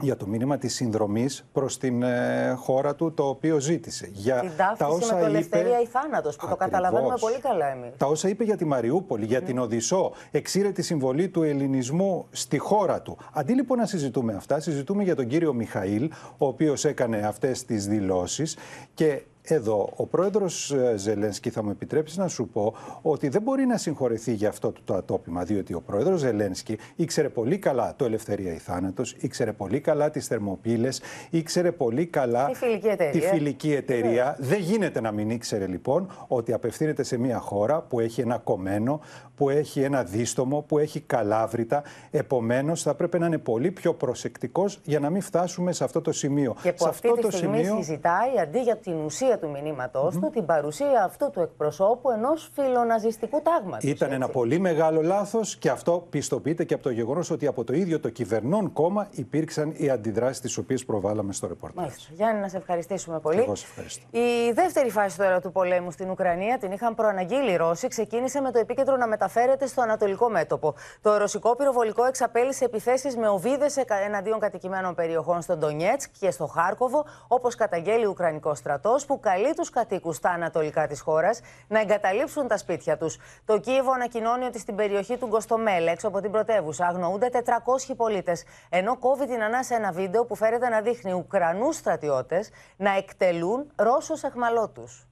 για 0.00 0.16
το 0.16 0.26
μήνυμα 0.26 0.58
της 0.58 0.74
συνδρομής 0.74 1.44
προς 1.52 1.78
την 1.78 2.02
ε, 2.02 2.54
χώρα 2.56 2.94
του 2.94 3.12
το 3.12 3.28
οποίο 3.28 3.60
ζήτησε. 3.60 4.08
Για 4.12 4.40
Την 4.40 4.50
ταύτιση 4.56 5.14
με 5.14 5.20
το 5.20 5.26
ελευθερία 5.26 5.80
ή 5.80 5.86
θάνατος 5.86 6.36
που 6.36 6.48
το 6.48 6.56
καταλαβαίνουμε 6.56 7.14
πολύ 7.20 7.40
καλά 7.40 7.66
εμείς. 7.70 7.96
Τα 7.96 8.06
όσα 8.06 8.28
είπε 8.28 8.44
για 8.44 8.56
τη 8.56 8.64
Μαριούπολη, 8.64 9.24
για 9.24 9.42
την 9.42 9.58
Οδυσσό, 9.58 10.12
εξήρε 10.30 10.70
τη 10.70 10.82
συμβολή 10.82 11.28
του 11.28 11.42
ελληνισμού 11.42 12.26
στη 12.30 12.58
χώρα 12.58 13.02
του. 13.02 13.16
Αντί 13.32 13.52
λοιπόν 13.52 13.78
να 13.78 13.86
συζητούμε 13.86 14.34
αυτά, 14.34 14.60
συζητούμε 14.60 15.02
για 15.02 15.14
τον 15.14 15.26
κύριο 15.26 15.52
Μιχαήλ, 15.52 16.10
ο 16.38 16.46
οποίος 16.46 16.84
έκανε 16.84 17.16
αυτές 17.16 17.64
τις 17.64 17.86
δηλώσεις 17.86 18.56
και 18.94 19.22
εδώ 19.46 19.88
ο 19.96 20.06
πρόεδρος 20.06 20.72
ε, 20.72 20.94
Ζελένσκι 20.96 21.50
θα 21.50 21.62
μου 21.64 21.70
επιτρέψεις 21.70 22.16
να 22.16 22.28
σου 22.28 22.48
πω 22.48 22.74
ότι 23.02 23.28
δεν 23.28 23.42
μπορεί 23.42 23.66
να 23.66 23.76
συγχωρεθεί 23.76 24.32
για 24.32 24.48
αυτό 24.48 24.72
το 24.84 24.94
ατόπιμα, 24.94 25.44
διότι 25.44 25.74
ο 25.74 25.80
πρόεδρος 25.80 26.20
Ζελένσκι 26.20 26.78
ήξερε 26.96 27.28
πολύ 27.28 27.58
καλά 27.58 27.94
το 27.96 28.04
Ελευθερία 28.04 28.52
ή 28.52 28.58
Θάνατος, 28.58 29.12
ήξερε 29.18 29.52
πολύ 29.52 29.80
καλά 29.80 30.10
τις 30.10 30.26
θερμοπύλες, 30.26 31.00
ήξερε 31.30 31.72
πολύ 31.72 32.06
καλά 32.06 32.46
Τη 32.46 32.54
φιλική 32.54 32.86
εταιρεία. 32.86 33.20
τη 33.20 33.26
φιλική 33.26 33.72
εταιρεία. 33.72 34.36
Δεν 34.38 34.60
γίνεται 34.60 35.00
να 35.00 35.12
μην 35.12 35.30
ήξερε 35.30 35.66
λοιπόν 35.66 36.10
ότι 36.28 36.52
απευθύνεται 36.52 37.02
σε 37.02 37.18
μια 37.18 37.38
χώρα 37.38 37.80
που 37.82 38.00
έχει 38.00 38.20
ένα 38.20 38.38
κομμένο, 38.38 39.00
που 39.34 39.50
έχει 39.50 39.80
ένα 39.80 40.02
δίστομο, 40.04 40.64
που 40.68 40.78
έχει 40.78 41.00
καλάβρητα. 41.00 41.82
Επομένως 42.10 42.82
θα 42.82 42.94
πρέπει 42.94 43.18
να 43.18 43.26
είναι 43.26 43.38
πολύ 43.38 43.70
πιο 43.70 43.94
προσεκτικός 43.94 44.80
για 44.82 45.00
να 45.00 45.10
μην 45.10 45.22
φτάσουμε 45.22 45.72
σε 45.72 45.84
αυτό 45.84 46.00
το 46.00 46.12
σημείο. 46.12 46.56
Και 46.62 46.72
που 46.72 46.82
σε 46.82 46.88
αυτή 46.88 47.12
τη 47.12 47.36
στιγμή 47.36 47.64
συζητάει 47.64 48.38
αντί 48.42 48.60
για 48.60 48.76
την 48.76 48.94
ουσία 48.94 49.33
του 49.38 49.50
μηνύματό 49.50 50.10
του, 50.20 50.30
την 50.32 50.46
παρουσία 50.46 51.04
αυτού 51.04 51.30
του 51.30 51.40
εκπροσώπου 51.40 52.10
ενός 52.10 52.50
φιλοναζιστικού 52.54 53.42
τάγματος. 53.42 53.90
Ήταν 53.90 54.12
ένα 54.12 54.28
πολύ 54.28 54.58
μεγάλο 54.58 55.02
λάθος 55.02 55.56
και 55.56 55.70
αυτό 55.70 56.06
πιστοποιείται 56.10 56.64
και 56.64 56.74
από 56.74 56.82
το 56.82 56.90
γεγονός 56.90 57.30
ότι 57.30 57.46
από 57.46 57.64
το 57.64 57.72
ίδιο 57.72 58.00
το 58.00 58.08
κυβερνών 58.08 58.72
κόμμα 58.72 59.08
υπήρξαν 59.10 59.72
οι 59.76 59.90
αντιδράσεις 59.90 60.40
τις 60.40 60.56
οποίες 60.56 60.84
προβάλαμε 60.84 61.32
στο 61.32 61.46
ρεπορτάζ. 61.46 61.84
Μάλιστα. 61.84 62.12
Γιάννη, 62.14 62.40
να 62.40 62.48
σε 62.48 62.56
ευχαριστήσουμε 62.56 63.20
πολύ. 63.20 63.40
Εγώ 63.40 63.54
σε 63.54 63.66
ευχαριστώ. 63.68 64.18
Η 64.18 64.52
δεύτερη 64.52 64.90
φάση 64.90 65.16
τώρα 65.16 65.40
του 65.40 65.52
πολέμου 65.52 65.90
στην 65.90 66.10
Ουκρανία 66.10 66.58
την 66.58 66.72
είχαν 66.72 66.94
προαναγγείλει 66.94 67.50
οι 67.52 67.56
Ρώσοι. 67.56 67.88
Ξεκίνησε 67.88 68.40
με 68.40 68.50
το 68.50 68.58
επίκεντρο 68.58 68.96
να 68.96 69.06
μεταφέρεται 69.06 69.66
στο 69.66 69.82
ανατολικό 69.82 70.30
μέτωπο. 70.30 70.74
Το 71.00 71.16
ρωσικό 71.16 71.56
πυροβολικό 71.56 72.04
εξαπέλυσε 72.04 72.64
επιθέσεις 72.64 73.16
με 73.16 73.28
οβίδες 73.28 73.76
εναντίον 74.06 74.38
κατοικημένων 74.38 74.94
περιοχών 74.94 75.42
στο 75.42 75.56
Ντονιέτσκ 75.56 76.10
και 76.20 76.30
στο 76.30 76.46
Χάρκοβο, 76.46 77.04
όπως 77.28 77.54
καταγγέλει 77.54 78.06
ο 78.06 78.08
Ουκρανικός 78.10 78.58
στρατός, 78.58 79.06
που 79.06 79.20
καλεί 79.24 79.54
τους 79.54 79.70
κατοίκους 79.70 80.16
στα 80.16 80.30
ανατολικά 80.30 80.86
της 80.86 81.00
χώρας 81.00 81.40
να 81.68 81.80
εγκαταλείψουν 81.80 82.48
τα 82.48 82.56
σπίτια 82.56 82.96
τους. 82.96 83.16
Το 83.44 83.58
Κίεβο 83.58 83.92
ανακοινώνει 83.92 84.44
ότι 84.44 84.58
στην 84.58 84.76
περιοχή 84.76 85.16
του 85.16 85.26
Γκοστομέλ, 85.26 85.86
έξω 85.86 86.08
από 86.08 86.20
την 86.20 86.30
πρωτεύουσα, 86.30 86.86
αγνοούνται 86.86 87.28
400 87.28 87.94
πολίτες. 87.96 88.44
Ενώ 88.68 88.98
κόβει 88.98 89.26
την 89.26 89.42
ανάσα 89.42 89.74
ένα 89.74 89.92
βίντεο 89.92 90.24
που 90.24 90.34
φέρεται 90.34 90.68
να 90.68 90.80
δείχνει 90.80 91.12
Ουκρανούς 91.12 91.76
στρατιώτες 91.76 92.50
να 92.76 92.96
εκτελούν 92.96 93.72
Ρώσους 93.76 94.22
εχμαλώτους. 94.22 95.06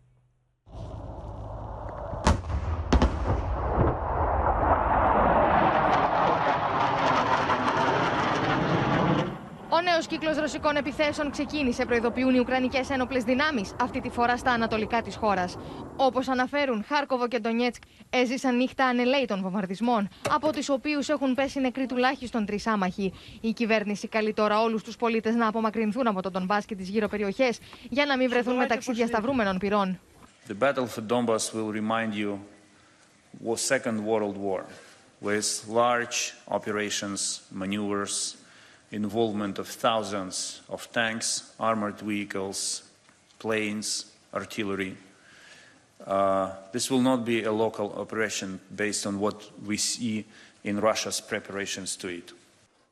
Ο 9.74 9.80
νέος 9.80 10.06
κύκλος 10.06 10.36
ρωσικών 10.36 10.76
επιθέσεων 10.76 11.30
ξεκίνησε, 11.30 11.84
προειδοποιούν 11.84 12.34
οι 12.34 12.38
Ουκρανικές 12.38 12.90
ένοπλες 12.90 13.24
δυνάμεις, 13.24 13.74
αυτή 13.80 14.00
τη 14.00 14.08
φορά 14.08 14.36
στα 14.36 14.50
ανατολικά 14.50 15.02
της 15.02 15.16
χώρας. 15.16 15.56
Όπως 15.96 16.28
αναφέρουν, 16.28 16.84
Χάρκοβο 16.88 17.28
και 17.28 17.38
Ντονιέτσκ 17.38 17.82
έζησαν 18.10 18.56
νύχτα 18.56 18.84
ανελαίητων 18.84 19.40
βομβαρδισμών, 19.42 20.08
από 20.30 20.52
του 20.52 20.62
οποίου 20.68 21.00
έχουν 21.06 21.34
πέσει 21.34 21.60
νεκροί 21.60 21.86
τουλάχιστον 21.86 22.46
τρεις 22.46 22.66
άμαχοι. 22.66 23.12
Η 23.40 23.52
κυβέρνηση 23.52 24.08
καλεί 24.08 24.32
τώρα 24.32 24.60
όλους 24.60 24.82
τους 24.82 24.96
πολίτες 24.96 25.34
να 25.34 25.46
απομακρυνθούν 25.46 26.06
από 26.06 26.22
τον 26.22 26.32
Ντομπά 26.32 26.60
και 26.60 26.74
τις 26.74 26.88
γύρω 26.88 27.08
περιοχές 27.08 27.58
για 27.88 28.06
να 28.06 28.16
μην 28.16 28.28
βρεθούν 28.28 28.56
μεταξύ 28.56 28.92
διασταυρούμενων 28.92 29.58
πυρών. 29.58 30.00
The 30.48 30.62
battle 30.62 30.86
for 30.86 31.02
Donbass 31.08 31.52
will 31.54 31.72
remind 31.72 32.14
you 32.14 32.38
was 33.44 33.60
Second 33.60 34.04
World 34.04 34.36
War, 34.36 34.64
with 35.20 35.48
large 35.68 36.34
operations, 36.48 37.40
maneuvers, 37.50 38.36
involvement 38.92 39.58
of 39.58 39.66
thousands 39.68 40.60
of 40.68 40.90
tanks, 40.92 41.52
armored 41.58 41.98
vehicles, 42.00 42.82
planes, 43.38 44.06
artillery. 44.32 44.96
Uh, 46.06 46.50
this 46.72 46.90
will 46.90 47.00
not 47.00 47.24
be 47.24 47.44
a 47.44 47.52
local 47.52 47.92
operation 47.94 48.60
based 48.76 49.06
on 49.06 49.18
what 49.18 49.38
we 49.66 49.76
see 49.76 50.24
in 50.64 50.80
Russia's 50.80 51.20
preparations 51.20 51.96
to 51.96 52.08
it. 52.08 52.32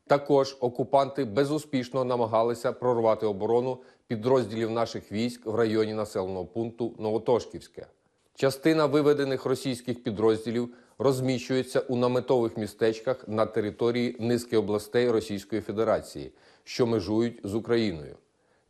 Також 0.06 0.56
окупанти 0.60 1.24
безуспішно 1.24 2.04
намагалися 2.04 2.72
прорвати 2.72 3.26
оборону 3.26 3.78
підрозділів 4.06 4.70
наших 4.70 5.12
військ 5.12 5.46
в 5.46 5.54
районі 5.54 5.94
населеного 5.94 6.44
пункту 6.44 6.92
Новотошківське. 6.98 7.86
Частина 8.34 8.86
виведених 8.86 9.44
російських 9.44 10.02
підрозділів 10.02 10.68
розміщується 10.99 11.79
у 11.79 11.95
наметових 11.95 12.57
містечках 12.57 13.27
на 13.27 13.45
території 13.45 14.15
низки 14.19 14.57
областей 14.57 15.09
Російської 15.09 15.61
Федерації, 15.61 16.31
що 16.63 16.87
межують 16.87 17.39
з 17.43 17.55
Україною. 17.55 18.15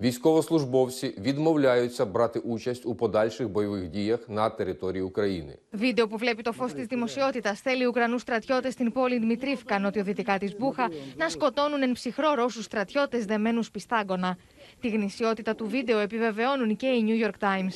Військовослужбовці 0.01 1.15
відмовляються 1.17 2.05
брати 2.05 2.39
участь 2.39 2.85
у 2.85 2.95
подальших 2.95 3.49
бойових 3.49 3.87
діях 3.89 4.19
на 4.29 4.49
території 4.49 5.03
України. 5.03 5.57
Βίντεο 5.71 6.07
που 6.07 6.17
βλέπει 6.17 6.43
το 6.43 6.51
φω 6.51 6.65
τη 6.65 6.85
δημοσιότητα 6.85 7.53
θέλει 7.53 7.85
Ουκρανού 7.85 8.19
στρατιώτε 8.19 8.69
στην 8.69 8.91
πόλη 8.91 9.19
Δημητρίφκα, 9.19 9.79
νοτιοδυτικά 9.79 10.37
τη 10.37 10.55
Μπούχα, 10.59 10.89
να 11.15 11.29
σκοτώνουν 11.29 11.81
εν 11.81 11.91
ψυχρό 11.91 12.33
Ρώσου 12.33 12.61
στρατιώτε 12.61 13.17
δεμένου 13.17 13.61
πιστάγκωνα. 13.71 14.37
Τη 14.81 14.89
γνησιότητα 14.89 15.55
του 15.55 15.67
βίντεο 15.67 15.99
επιβεβαιώνουν 15.99 16.75
και 16.75 16.87
οι 16.87 17.05
New 17.07 17.25
York 17.25 17.37
Times. 17.39 17.75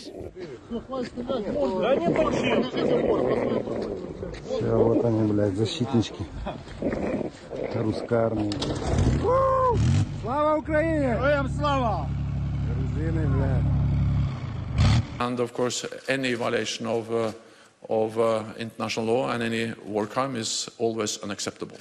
Все, 4.46 4.76
вот 4.76 5.06
они, 5.06 5.32
блядь, 5.32 5.56
защитнички. 5.56 6.24
Русская 7.76 8.26
армия. 8.26 8.52
Слава 10.22 10.58
Украине! 10.58 11.16
Героям 11.16 11.50
слава! 11.50 12.08
Грузины, 12.70 13.28
блядь. 13.28 13.64
And 15.20 15.40
of 15.40 15.54
course, 15.54 15.86
any 16.08 16.34
violation 16.34 16.86
of, 16.88 17.12
uh, 17.12 17.32
of 17.90 18.18
uh, 18.18 18.44
international 18.58 19.06
law 19.06 19.32
and 19.32 19.44
any 19.44 19.74
war 19.86 20.06
crime 20.08 20.36
is 20.36 20.70
always 20.78 21.18
unacceptable. 21.26 21.78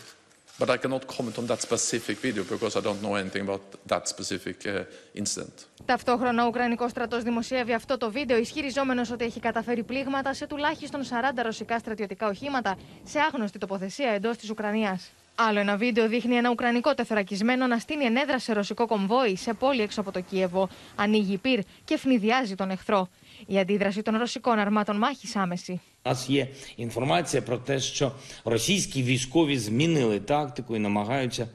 But 0.59 0.69
I 0.69 0.77
cannot 0.77 1.03
comment 1.07 1.35
on 1.39 1.45
that 1.47 1.61
specific 1.61 2.17
video 2.19 2.43
because 2.43 2.75
I 2.79 2.81
don't 2.87 3.01
know 3.01 3.15
anything 3.15 3.43
about 3.47 3.63
that 3.87 4.07
specific 4.07 4.57
uh, 4.65 4.83
incident. 5.13 5.67
Ταυτόχρονα, 5.85 6.43
ο 6.43 6.47
Ουκρανικός 6.47 6.91
στρατός 6.91 7.23
δημοσιεύει 7.23 7.73
αυτό 7.73 7.97
το 7.97 8.11
βίντεο, 8.11 8.37
ισχυριζόμενος 8.37 9.11
ότι 9.11 9.25
έχει 9.25 9.39
καταφέρει 9.39 9.83
πλήγματα 9.83 10.33
σε 10.33 10.47
τουλάχιστον 10.47 11.03
40 11.03 11.05
ρωσικά 11.43 11.79
στρατιωτικά 11.79 12.27
οχήματα 12.27 12.77
σε 13.03 13.19
άγνωστη 13.19 13.57
τοποθεσία 13.57 14.09
εντός 14.09 14.37
της 14.37 14.49
Ουκρανίας. 14.49 15.11
Άλλο 15.35 15.59
ένα 15.59 15.77
βίντεο 15.77 16.07
δείχνει 16.07 16.35
ένα 16.35 16.49
Ουκρανικό 16.49 16.93
τεθωρακισμένο 16.93 17.67
να 17.67 17.77
στείνει 17.77 18.05
ενέδρα 18.05 18.39
σε 18.39 18.53
ρωσικό 18.53 18.85
κομβόι 18.85 19.35
σε 19.35 19.53
πόλη 19.53 19.81
έξω 19.81 20.01
από 20.01 20.11
το 20.11 20.19
Κίεβο. 20.19 20.69
Ανοίγει 20.95 21.37
πυρ 21.37 21.59
και 21.85 21.97
φνηδιάζει 21.97 22.55
τον 22.55 22.69
εχθρό. 22.69 23.09
Η 23.46 23.58
αντίδραση 23.58 24.02
των 24.02 24.18
ρωσικών 24.18 24.58
αρμάτων 24.58 24.96
μάχη 24.96 25.38
άμεση. 25.38 25.80
У 26.04 26.08
нас 26.08 26.30
є 26.30 26.48
інформація 26.76 27.42
про 27.42 27.56
те, 27.58 27.80
що 27.80 28.12
російські 28.44 29.02
військові 29.02 29.58
змінили 29.58 30.20
тактику 30.20 30.76
і 30.76 30.78
намагаються 30.78 31.48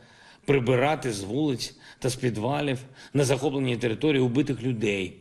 прибирати 0.45 1.13
з 1.13 1.23
вулиць 1.23 1.75
та 2.00 2.09
з 2.09 2.15
підвалів 2.15 2.79
на 3.13 3.23
захопленій 3.23 3.77
території 3.77 4.21
убитих 4.21 4.62
людей, 4.62 5.13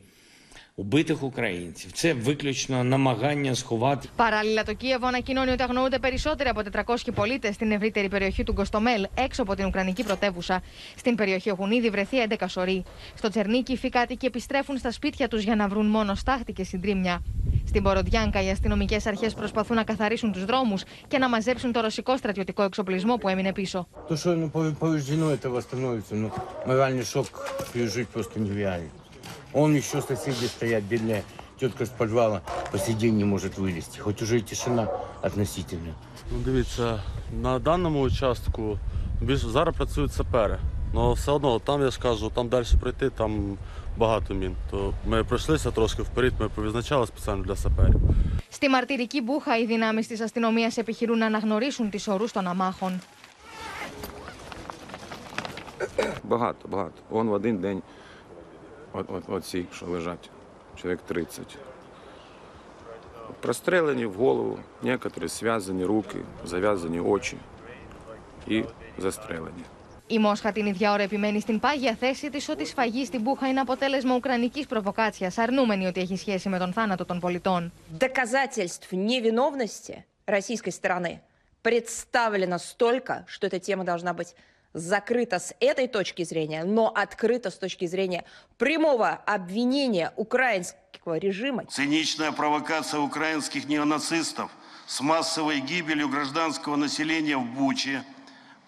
убитих 0.76 1.22
українців. 1.22 1.92
Це 1.92 2.12
виключно 2.12 2.84
намагання 2.84 3.54
сховати. 3.54 4.08
Παράλληλα, 4.16 4.62
το 4.62 4.74
Κίεβο 4.74 5.06
ανακοινώνει 5.06 5.50
ότι 5.50 5.62
αγνοούνται 5.62 5.98
περισσότεροι 5.98 6.48
από 6.48 6.60
400 6.86 6.96
πολίτε 7.14 7.52
στην 7.52 7.70
ευρύτερη 7.72 8.08
περιοχή 8.08 8.42
του 8.42 8.52
Γκοστομέλ, 8.52 9.06
έξω 9.14 9.42
από 9.42 9.54
την 9.54 9.64
Ουκρανική 9.66 10.04
πρωτεύουσα. 10.04 10.62
Στην 10.96 11.14
περιοχή 11.14 11.48
έχουν 11.48 11.70
ήδη 11.70 11.90
βρεθεί 11.90 12.16
11 12.38 12.44
σωροί. 12.48 12.84
Στο 13.14 13.28
Τσερνίκι, 13.28 13.78
οι 13.82 13.88
κάτοικοι 13.88 14.26
επιστρέφουν 14.26 14.78
στα 14.78 14.90
σπίτια 14.90 15.28
του 15.28 15.36
για 15.36 15.56
να 15.56 15.68
βρουν 15.68 15.86
μόνο 15.86 16.14
στάχτη 16.14 16.52
και 16.52 16.64
συντρίμια. 16.64 17.22
Στην 17.66 17.82
Ποροντιάνκα, 17.82 18.42
οι 18.42 18.50
αστυνομικέ 18.50 18.96
αρχέ 19.06 19.30
προσπαθούν 19.30 19.76
να 19.76 19.84
καθαρίσουν 19.84 20.32
του 20.32 20.44
δρόμου 20.46 20.74
και 21.08 21.18
να 21.18 21.28
μαζέψουν 21.28 21.72
το 21.72 21.80
ρωσικό 21.80 22.16
στρατιωτικό 22.16 22.62
εξοπλισμό 22.62 23.16
που 23.16 23.28
έμεινε 23.28 23.52
πίσω. 23.52 23.88
То, 24.08 24.16
что 24.16 24.34
ну, 24.36 24.50
пове- 24.54 24.74
повреждено, 24.82 25.30
это 25.30 25.48
восстановится. 25.50 26.14
Но 26.14 26.28
моральный 26.66 27.04
шок 27.04 27.26
пережить 27.72 28.08
просто 28.08 28.38
нереально. 28.40 28.90
Он 29.52 29.76
еще 29.76 30.02
соседи 30.02 30.46
стоят, 30.46 30.84
бедная 30.84 31.22
тетка 31.58 31.84
с 31.84 31.88
подвала 31.88 32.42
по 32.72 32.78
сей 32.78 32.94
день 32.94 33.16
не 33.16 33.24
может 33.24 33.58
вылезти. 33.58 33.98
Хоть 33.98 34.22
уже 34.22 34.38
и 34.38 34.40
тишина 34.40 34.88
относительно. 35.22 35.94
Ну, 36.32 36.38
дивіться, 36.38 37.02
на 37.42 37.58
даному 37.58 38.00
участку 38.00 38.78
більш 39.20 39.40
зараз 39.40 39.76
працюють 39.76 40.12
сапери. 40.12 40.58
Але 40.94 41.14
все 41.14 41.32
одно, 41.32 41.58
там 41.58 41.82
я 41.82 41.90
ж 41.90 42.00
кажу, 42.00 42.30
там 42.34 42.48
далі 42.48 42.66
пройти, 42.80 43.10
там 43.10 43.58
багато 43.96 44.34
мін. 44.34 44.56
То 44.70 44.94
ми 45.06 45.24
пройшлися 45.24 45.70
трошки 45.70 46.02
вперед, 46.02 46.32
ми 46.40 46.48
повизначали 46.48 47.06
спеціально 47.06 47.44
для 47.44 47.56
саперів. 47.56 48.00
Στη 48.50 48.68
μαρτυρική 48.68 49.20
Μπούχα, 49.20 49.58
οι 49.58 49.66
δυνάμει 49.66 50.04
τη 50.04 50.22
αστυνομία 50.22 50.70
επιχειρούν 50.76 51.18
να 51.18 51.26
αναγνωρίσουν 51.26 51.90
τι 51.90 52.10
ορού 52.10 52.26
των 52.32 52.46
αμάχων. 52.46 53.00
Багато, 56.22 56.68
багато. 56.68 56.94
Он 57.10 57.28
в 57.28 57.32
один 57.32 57.60
день, 57.60 57.82
от, 58.92 59.06
от, 59.10 59.22
от 59.28 59.44
ці, 59.44 59.66
що 59.72 59.86
лежать, 59.86 60.30
чоловік 60.74 61.00
30. 61.06 61.58
Прострелені 63.40 64.06
в 64.06 64.12
голову, 64.12 64.58
некоторі 64.82 65.28
зв'язані 65.28 65.84
руки, 65.84 66.18
зав'язані 66.44 67.00
очі 67.00 67.36
і 68.46 68.64
застрелені. 68.98 69.64
Η 70.06 70.18
Μόσχα 70.18 70.52
την 70.52 70.66
ίδια 70.66 70.92
ώρα 70.92 71.02
επιμένει 71.02 71.40
στην 71.40 71.60
πάγια 71.60 71.94
θέση 71.94 72.30
τη 72.30 72.52
ότι 72.52 72.62
η 72.62 72.66
σφαγή 72.66 73.04
στην 73.04 73.20
Μπούχα 73.20 73.48
είναι 73.48 73.60
αποτέλεσμα 73.60 74.14
ουκρανική 74.14 74.66
προβοκάτσια, 74.66 75.32
αρνούμενη 75.36 75.86
ότι 75.86 76.00
έχει 76.00 76.16
σχέση 76.16 76.48
με 76.48 76.58
τον 76.58 76.72
θάνατο 76.72 77.04
των 77.04 77.20
πολιτών. 77.20 77.72
Доказательств 77.98 78.92
невиновности 78.92 80.04
российской 80.24 80.70
стороны 80.70 81.20
представлено 81.62 82.58
столько, 82.58 83.24
что 83.26 83.46
эта 83.46 83.58
тема 83.58 83.84
должна 83.84 84.12
быть 84.12 84.34
закрыта 84.77 85.39
с 85.39 85.53
этой 85.59 85.87
точки 85.87 86.23
зрения, 86.23 86.63
но 86.63 86.87
открыта 86.87 87.49
с 87.49 87.57
точки 87.57 87.85
зрения 87.85 88.23
прямого 88.57 89.09
обвинения 89.09 90.13
украинского 90.15 91.17
режима. 91.17 91.65
Циничная 91.65 92.31
провокация 92.31 92.99
украинских 92.99 93.67
неонацистов 93.67 94.51
с 94.85 95.01
массовой 95.01 95.59
гибелью 95.59 96.09
гражданского 96.09 96.75
населения 96.75 97.37
в 97.37 97.45
Буче, 97.45 98.03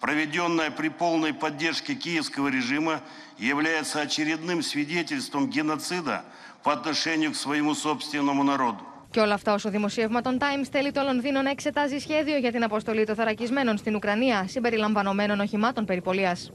проведенная 0.00 0.70
при 0.70 0.88
полной 0.88 1.32
поддержке 1.32 1.94
киевского 1.94 2.48
режима, 2.48 3.00
является 3.38 4.00
очередным 4.00 4.62
свидетельством 4.62 5.48
геноцида 5.48 6.24
по 6.62 6.72
отношению 6.72 7.32
к 7.32 7.36
своему 7.36 7.74
собственному 7.74 8.42
народу. 8.42 8.84
Και 9.10 9.20
όλα 9.20 9.34
αυτά 9.34 9.54
όσο 9.54 9.70
δημοσίευμα 9.70 10.20
των 10.20 10.38
Times 10.40 10.66
θέλει 10.70 10.92
το 10.92 11.02
Λονδίνο 11.02 11.42
να 11.42 11.50
εξετάζει 11.50 11.98
σχέδιο 11.98 12.36
για 12.36 12.52
την 12.52 12.62
αποστολή 12.62 13.04
των 13.06 13.14
θωρακισμένων 13.14 13.76
στην 13.76 13.94
Ουκρανία, 13.94 14.44
συμπεριλαμβανομένων 14.48 15.40
οχημάτων 15.40 15.84
περιπολίας. 15.84 16.52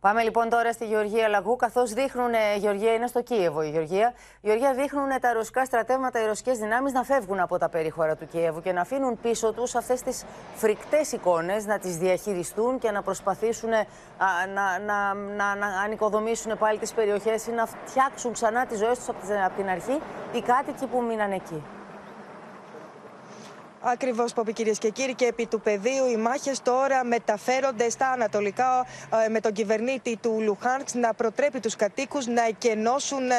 Πάμε 0.00 0.22
λοιπόν 0.22 0.48
τώρα 0.48 0.72
στη 0.72 0.86
Γεωργία 0.86 1.28
Λαγού, 1.28 1.56
καθώς 1.56 1.92
δείχνουν, 1.92 2.32
ε, 2.32 2.56
Γεωργία 2.56 2.94
είναι 2.94 3.06
στο 3.06 3.22
Κίεβο 3.22 3.62
η 3.62 3.68
Γεωργία. 3.68 4.14
Γεωργία 4.40 4.74
δείχνουν 4.74 5.08
τα 5.20 5.32
ρωσικά 5.32 5.64
στρατεύματα, 5.64 6.22
οι 6.22 6.26
ρωσικές 6.26 6.58
δυνάμεις 6.58 6.92
να 6.92 7.02
φεύγουν 7.02 7.40
από 7.40 7.58
τα 7.58 7.68
περίχωρα 7.68 8.16
του 8.16 8.26
Κιέβου 8.26 8.60
και 8.60 8.72
να 8.72 8.80
αφήνουν 8.80 9.18
πίσω 9.22 9.52
τους 9.52 9.74
αυτές 9.74 10.02
τις 10.02 10.24
φρικτές 10.54 11.12
εικόνες, 11.12 11.66
να 11.66 11.78
τις 11.78 11.96
διαχειριστούν 11.96 12.78
και 12.78 12.90
να 12.90 13.02
προσπαθήσουν 13.02 13.72
ε, 13.72 13.86
να, 14.54 14.78
να, 14.78 15.14
να, 15.14 15.54
να 15.54 15.66
ανοικοδομήσουν 15.84 16.58
πάλι 16.58 16.78
τις 16.78 16.92
περιοχές 16.92 17.46
ή 17.46 17.50
να 17.50 17.66
φτιάξουν 17.66 18.32
ξανά 18.32 18.66
τις 18.66 18.78
ζωές 18.78 18.98
τους 18.98 19.08
από 19.08 19.56
την 19.56 19.68
αρχή 19.68 20.00
οι 20.32 20.40
κάτοικοι 20.40 20.86
που 20.86 21.02
μείναν 21.02 21.32
εκεί. 21.32 21.62
Ακριβώς, 23.82 24.32
Πόπη, 24.32 24.52
κυρίες 24.52 24.78
και 24.78 24.88
κύριοι, 24.88 25.14
και 25.14 25.24
επί 25.24 25.46
του 25.46 25.60
πεδίου 25.60 26.06
οι 26.12 26.16
μάχες 26.16 26.62
τώρα 26.62 27.04
μεταφέρονται 27.04 27.90
στα 27.90 28.10
ανατολικά 28.10 28.86
ε, 29.24 29.28
με 29.28 29.40
τον 29.40 29.52
κυβερνήτη 29.52 30.16
του 30.16 30.40
Λουχάνξ 30.40 30.94
να 30.94 31.14
προτρέπει 31.14 31.60
τους 31.60 31.76
κατοίκους 31.76 32.26
να 32.26 32.44
εκενώσουν 32.44 33.30
ε, 33.30 33.34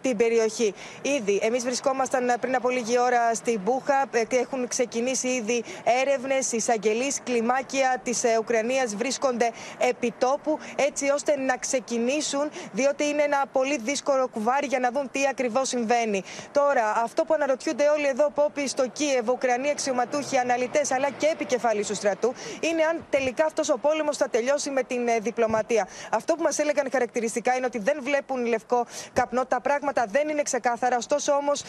την 0.00 0.16
περιοχή. 0.16 0.74
Ήδη, 1.02 1.40
εμείς 1.42 1.64
βρισκόμασταν 1.64 2.34
πριν 2.40 2.54
από 2.54 2.68
λίγη 2.68 2.98
ώρα 2.98 3.34
στην 3.34 3.60
Μπούχα 3.60 4.06
και 4.28 4.36
έχουν 4.36 4.68
ξεκινήσει 4.68 5.28
ήδη 5.28 5.64
έρευνες. 6.02 6.52
Εισαγγελείς 6.52 7.20
κλιμάκια 7.24 8.00
της 8.02 8.22
Ουκρανίας 8.38 8.94
βρίσκονται 8.96 9.50
επί 9.78 10.14
τόπου 10.18 10.58
έτσι 10.76 11.10
ώστε 11.10 11.36
να 11.36 11.56
ξεκινήσουν, 11.56 12.50
διότι 12.72 13.04
είναι 13.04 13.22
ένα 13.22 13.44
πολύ 13.52 13.78
δύσκολο 13.78 14.28
κουβάρι 14.28 14.66
για 14.66 14.78
να 14.78 14.90
δουν 14.90 15.10
τι 15.10 15.26
ακριβώς 15.30 15.68
συμβαίνει. 15.68 16.22
Τώρα, 16.52 16.92
αυτό 17.02 17.24
που 17.24 17.34
αναρωτιούνται 17.34 17.88
όλοι 17.88 18.06
εδώ, 18.06 18.30
Πόπη, 18.34 18.68
στο 18.68 18.88
Κίεβο, 18.88 19.32
Ουκρανία 19.32 19.74
αξιωματούχοι, 19.84 20.38
αναλυτές 20.38 20.90
αλλά 20.90 21.10
και 21.10 21.26
επικεφαλής 21.26 21.86
του 21.86 21.94
στρατού 21.94 22.34
είναι 22.60 22.82
αν 22.82 23.04
τελικά 23.10 23.44
αυτός 23.44 23.68
ο 23.68 23.78
πόλεμος 23.78 24.16
θα 24.16 24.28
τελειώσει 24.28 24.70
με 24.70 24.82
την 24.82 25.08
ε, 25.08 25.18
διπλωματία. 25.18 25.88
Αυτό 26.10 26.34
που 26.34 26.42
μας 26.42 26.58
έλεγαν 26.58 26.88
χαρακτηριστικά 26.92 27.56
είναι 27.56 27.66
ότι 27.66 27.78
δεν 27.78 27.98
βλέπουν 28.02 28.46
λευκό 28.46 28.86
καπνό. 29.12 29.46
Τα 29.46 29.60
πράγματα 29.60 30.04
δεν 30.08 30.28
είναι 30.28 30.42
ξεκάθαρα. 30.42 30.96
Ωστόσο 30.96 31.32
όμως 31.32 31.62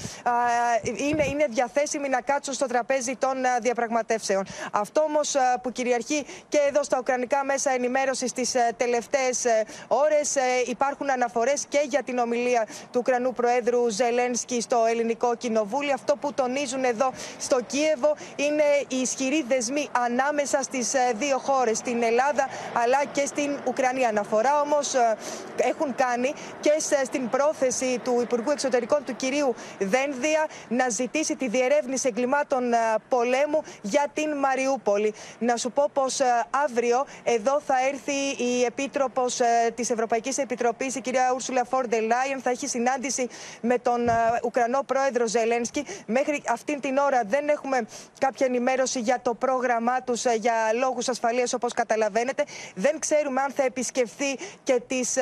είναι, 1.09 1.25
είναι 1.25 1.45
διαθέσιμοι 1.49 2.09
να 2.09 2.21
κάτσουν 2.21 2.53
στο 2.53 2.65
τραπέζι 2.65 3.15
των 3.15 3.33
διαπραγματεύσεων. 3.61 4.45
Αυτό 4.71 5.01
όμως 5.01 5.35
που 5.61 5.71
κυριαρχεί 5.71 6.25
και 6.49 6.59
εδώ 6.67 6.83
στα 6.83 6.97
ουκρανικά 6.99 7.43
μέσα 7.45 7.71
ενημέρωσης 7.71 8.31
τις 8.31 8.55
τελευταίες 8.77 9.45
ώρες 9.87 10.35
υπάρχουν 10.67 11.09
αναφορές 11.09 11.65
και 11.69 11.81
για 11.89 12.03
την 12.03 12.17
ομιλία 12.17 12.67
του 12.91 12.99
Ουκρανού 12.99 13.33
Προέδρου 13.33 13.89
Ζελένσκι 13.89 14.61
στο 14.61 14.85
ελληνικό 14.89 15.35
κοινοβούλιο. 15.35 15.93
Αυτό 15.93 16.15
που 16.15 16.33
τονίζουν 16.33 16.83
εδώ 16.83 17.11
στο 17.39 17.61
Κίεβο 17.61 18.04
είναι 18.35 18.63
οι 18.87 18.95
ισχυροί 18.95 19.45
δεσμοί 19.47 19.87
ανάμεσα 19.91 20.61
στις 20.61 20.93
ε, 20.93 20.99
δύο 21.15 21.37
χώρες, 21.37 21.77
στην 21.77 22.03
Ελλάδα 22.03 22.49
αλλά 22.83 23.05
και 23.11 23.25
στην 23.25 23.57
Ουκρανία. 23.67 24.09
Αναφορά 24.09 24.61
όμως 24.61 24.93
ε, 24.93 25.15
έχουν 25.55 25.95
κάνει 25.95 26.33
και 26.59 26.71
στην 27.05 27.29
πρόθεση 27.29 27.99
του 28.03 28.19
Υπουργού 28.21 28.51
Εξωτερικών 28.51 29.03
του 29.05 29.15
κυρίου 29.15 29.55
Δένδια 29.79 30.45
να 30.67 30.89
ζητήσει 30.89 31.35
τη 31.35 31.47
διερεύνηση 31.47 32.07
εγκλημάτων 32.07 32.73
ε, 32.73 32.77
πολέμου 33.09 33.63
για 33.81 34.05
την 34.13 34.37
Μαριούπολη. 34.37 35.13
Να 35.39 35.55
σου 35.57 35.71
πω 35.71 35.89
πως 35.93 36.19
αύριο 36.63 37.05
εδώ 37.23 37.61
θα 37.65 37.75
έρθει 37.91 38.43
η 38.43 38.63
Επίτροπος 38.63 39.39
της 39.75 39.89
Ευρωπαϊκής 39.89 40.37
Επιτροπής, 40.37 40.95
η 40.95 41.01
κυρία 41.01 41.31
Ούρσουλα 41.33 41.65
Φόρντε 41.65 41.99
Λάιεν, 41.99 42.39
θα 42.41 42.49
έχει 42.49 42.67
συνάντηση 42.67 43.27
με 43.61 43.77
τον 43.77 44.09
Ουκρανό 44.43 44.83
πρόεδρο 44.85 45.27
Ζελένσκι. 45.27 45.85
Μέχρι 46.05 46.43
αυτήν 46.49 46.79
την 46.79 46.97
ώρα 46.97 47.21
δεν 47.25 47.49
έχουμε 47.49 47.85
κάποια 48.19 48.45
ενημέρωση 48.45 48.99
για 48.99 49.19
το 49.21 49.33
πρόγραμμά 49.33 50.01
τους 50.01 50.25
ε, 50.25 50.33
για 50.33 50.53
λόγους 50.73 51.07
ασφαλείας, 51.07 51.53
όπως 51.53 51.73
καταλαβαίνετε. 51.73 52.43
Δεν 52.75 52.99
ξέρουμε 52.99 53.41
αν 53.41 53.51
θα 53.51 53.63
επισκεφθεί 53.63 54.37
και 54.63 54.81
τις 54.87 55.17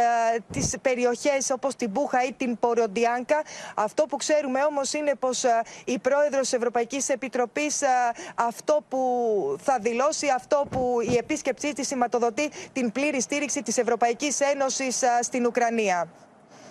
τις 0.51 0.73
ε, 0.73 0.77
περιοχές 0.77 1.49
όπως 1.49 1.75
την 1.75 1.89
Μπούχα 1.89 2.23
ή 2.23 2.33
την 2.33 2.59
Ποροντιάνκα. 2.59 3.41
Αυτό 3.75 4.05
που 4.05 4.15
ξέρουμε 4.15 4.63
όμως 4.63 4.93
είναι 4.93 5.15
πως 5.15 5.43
ε, 5.43 5.61
η 5.85 5.99
πρόεδρος 5.99 6.41
της 6.41 6.53
Ευρωπαϊκής 6.53 7.09
Επιτροπής 7.09 7.81
αυτό 8.35 8.83
που 8.89 8.99
θα 9.61 9.77
δηλώσει, 9.81 10.27
αυτό 10.35 10.65
που 10.71 10.97
η 11.11 11.15
επίσκεψή 11.17 11.73
της 11.73 11.87
σηματοδοτεί 11.87 12.49
την 12.73 12.91
πλήρη 12.91 13.21
στήριξη 13.21 13.61
της 13.61 13.77
Ευρωπαϊκής 13.77 14.39
Ένωσης 14.39 15.03
στην 15.21 15.45
Ουκρανία. 15.45 16.07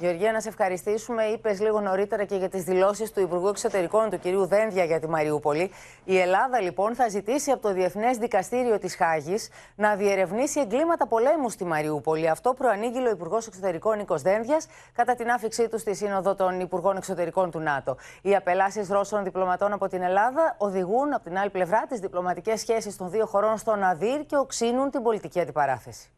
Γεωργία, 0.03 0.33
να 0.33 0.41
σε 0.41 0.49
ευχαριστήσουμε. 0.49 1.25
Είπες 1.25 1.61
λίγο 1.61 1.81
νωρίτερα 1.81 2.25
και 2.25 2.37
για 2.37 2.49
τις 2.49 2.62
δηλώσεις 2.62 3.12
του 3.12 3.21
Υπουργού 3.21 3.49
Εξωτερικών, 3.49 4.11
του 4.11 4.19
κυρίου 4.19 4.47
Δένδια, 4.47 4.85
για 4.85 5.01
τη 5.01 5.09
Μαριούπολη. 5.09 5.71
Η 6.05 6.19
Ελλάδα, 6.19 6.61
λοιπόν, 6.61 6.95
θα 6.95 7.09
ζητήσει 7.09 7.51
από 7.51 7.62
το 7.62 7.73
Διεθνές 7.73 8.17
Δικαστήριο 8.17 8.79
της 8.79 8.97
Χάγης 8.97 9.51
να 9.75 9.95
διερευνήσει 9.95 10.61
εγκλήματα 10.61 11.07
πολέμου 11.07 11.51
στη 11.51 11.65
Μαριούπολη. 11.65 12.29
Αυτό 12.29 12.55
προανήγγειλε 12.55 13.09
ο 13.09 13.11
Υπουργός 13.11 13.47
Εξωτερικών 13.47 13.97
Νίκος 13.97 14.23
Δένδιας 14.23 14.67
κατά 14.93 15.15
την 15.15 15.31
άφηξή 15.31 15.69
του 15.69 15.79
στη 15.79 15.95
Σύνοδο 15.95 16.35
των 16.35 16.61
Υπουργών 16.61 16.97
Εξωτερικών 16.97 17.51
του 17.51 17.59
ΝΑΤΟ. 17.59 17.97
Οι 18.23 18.35
απελάσεις 18.35 18.88
Ρώσων 18.88 19.25
διπλωματών 19.25 19.73
από 19.73 19.88
την 19.88 20.03
Ελλάδα 20.03 20.55
οδηγούν, 20.59 21.15
από 21.15 21.25
την 21.25 21.38
άλλη 21.38 21.51
πλευρά, 21.51 21.87
τις 21.88 22.01
διπλωματικές 22.01 22.61
σχέσεις 22.61 22.97
των 22.97 23.11
δύο 23.11 23.27
χωρών 23.27 23.57
στον 23.57 23.83
Αδύρ 23.83 24.27
και 24.27 24.37
οξύνουν 24.37 24.91
την 24.91 25.03
πολιτική 25.03 25.41
αντιπαράθεση. 25.41 26.11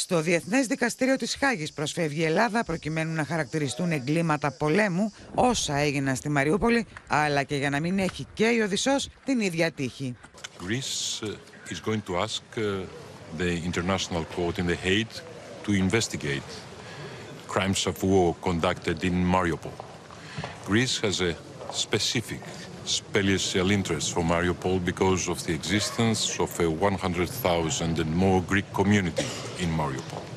Στο 0.00 0.20
Διεθνές 0.20 0.66
Δικαστήριο 0.66 1.16
της 1.16 1.36
Χάγης 1.40 1.72
προσφεύγει 1.72 2.20
η 2.20 2.24
Ελλάδα 2.24 2.64
προκειμένου 2.64 3.14
να 3.14 3.24
χαρακτηριστούν 3.24 3.92
εγκλήματα 3.92 4.50
πολέμου 4.50 5.12
όσα 5.34 5.76
έγιναν 5.76 6.16
στη 6.16 6.28
Μαριούπολη, 6.28 6.86
αλλά 7.06 7.42
και 7.42 7.56
για 7.56 7.70
να 7.70 7.80
μην 7.80 7.98
έχει 7.98 8.26
και 8.34 8.46
η 8.46 8.60
Οδυσσός 8.60 9.08
την 9.24 9.40
ίδια 9.40 9.70
τύχη. 9.70 10.16
Greece 10.60 11.22
is 11.70 11.80
going 11.88 12.02
to 12.06 12.16
ask 12.16 12.42
the 13.38 13.62
International 13.70 14.24
Court 14.36 14.58
in 14.58 14.66
The 14.66 14.78
Hague 14.84 15.16
to 15.66 15.72
investigate 15.72 16.48
crimes 17.48 17.86
of 17.86 18.02
war 18.02 18.34
conducted 18.48 19.02
in 19.02 19.14
Mariupol. 19.34 19.76
Greece 20.68 20.96
has 21.06 21.20
a 21.20 21.32
specific 21.72 22.42
special 22.88 23.70
interest 23.70 24.12
for 24.14 24.22
Mariupol 24.22 24.84
because 24.84 25.28
of 25.28 25.44
the 25.44 25.52
existence 25.52 26.40
of 26.40 26.58
a 26.60 26.70
100,000 26.70 27.98
and 27.98 28.16
more 28.16 28.42
Greek 28.42 28.72
community 28.72 29.26
in 29.60 29.68
Mariupol. 29.70 30.27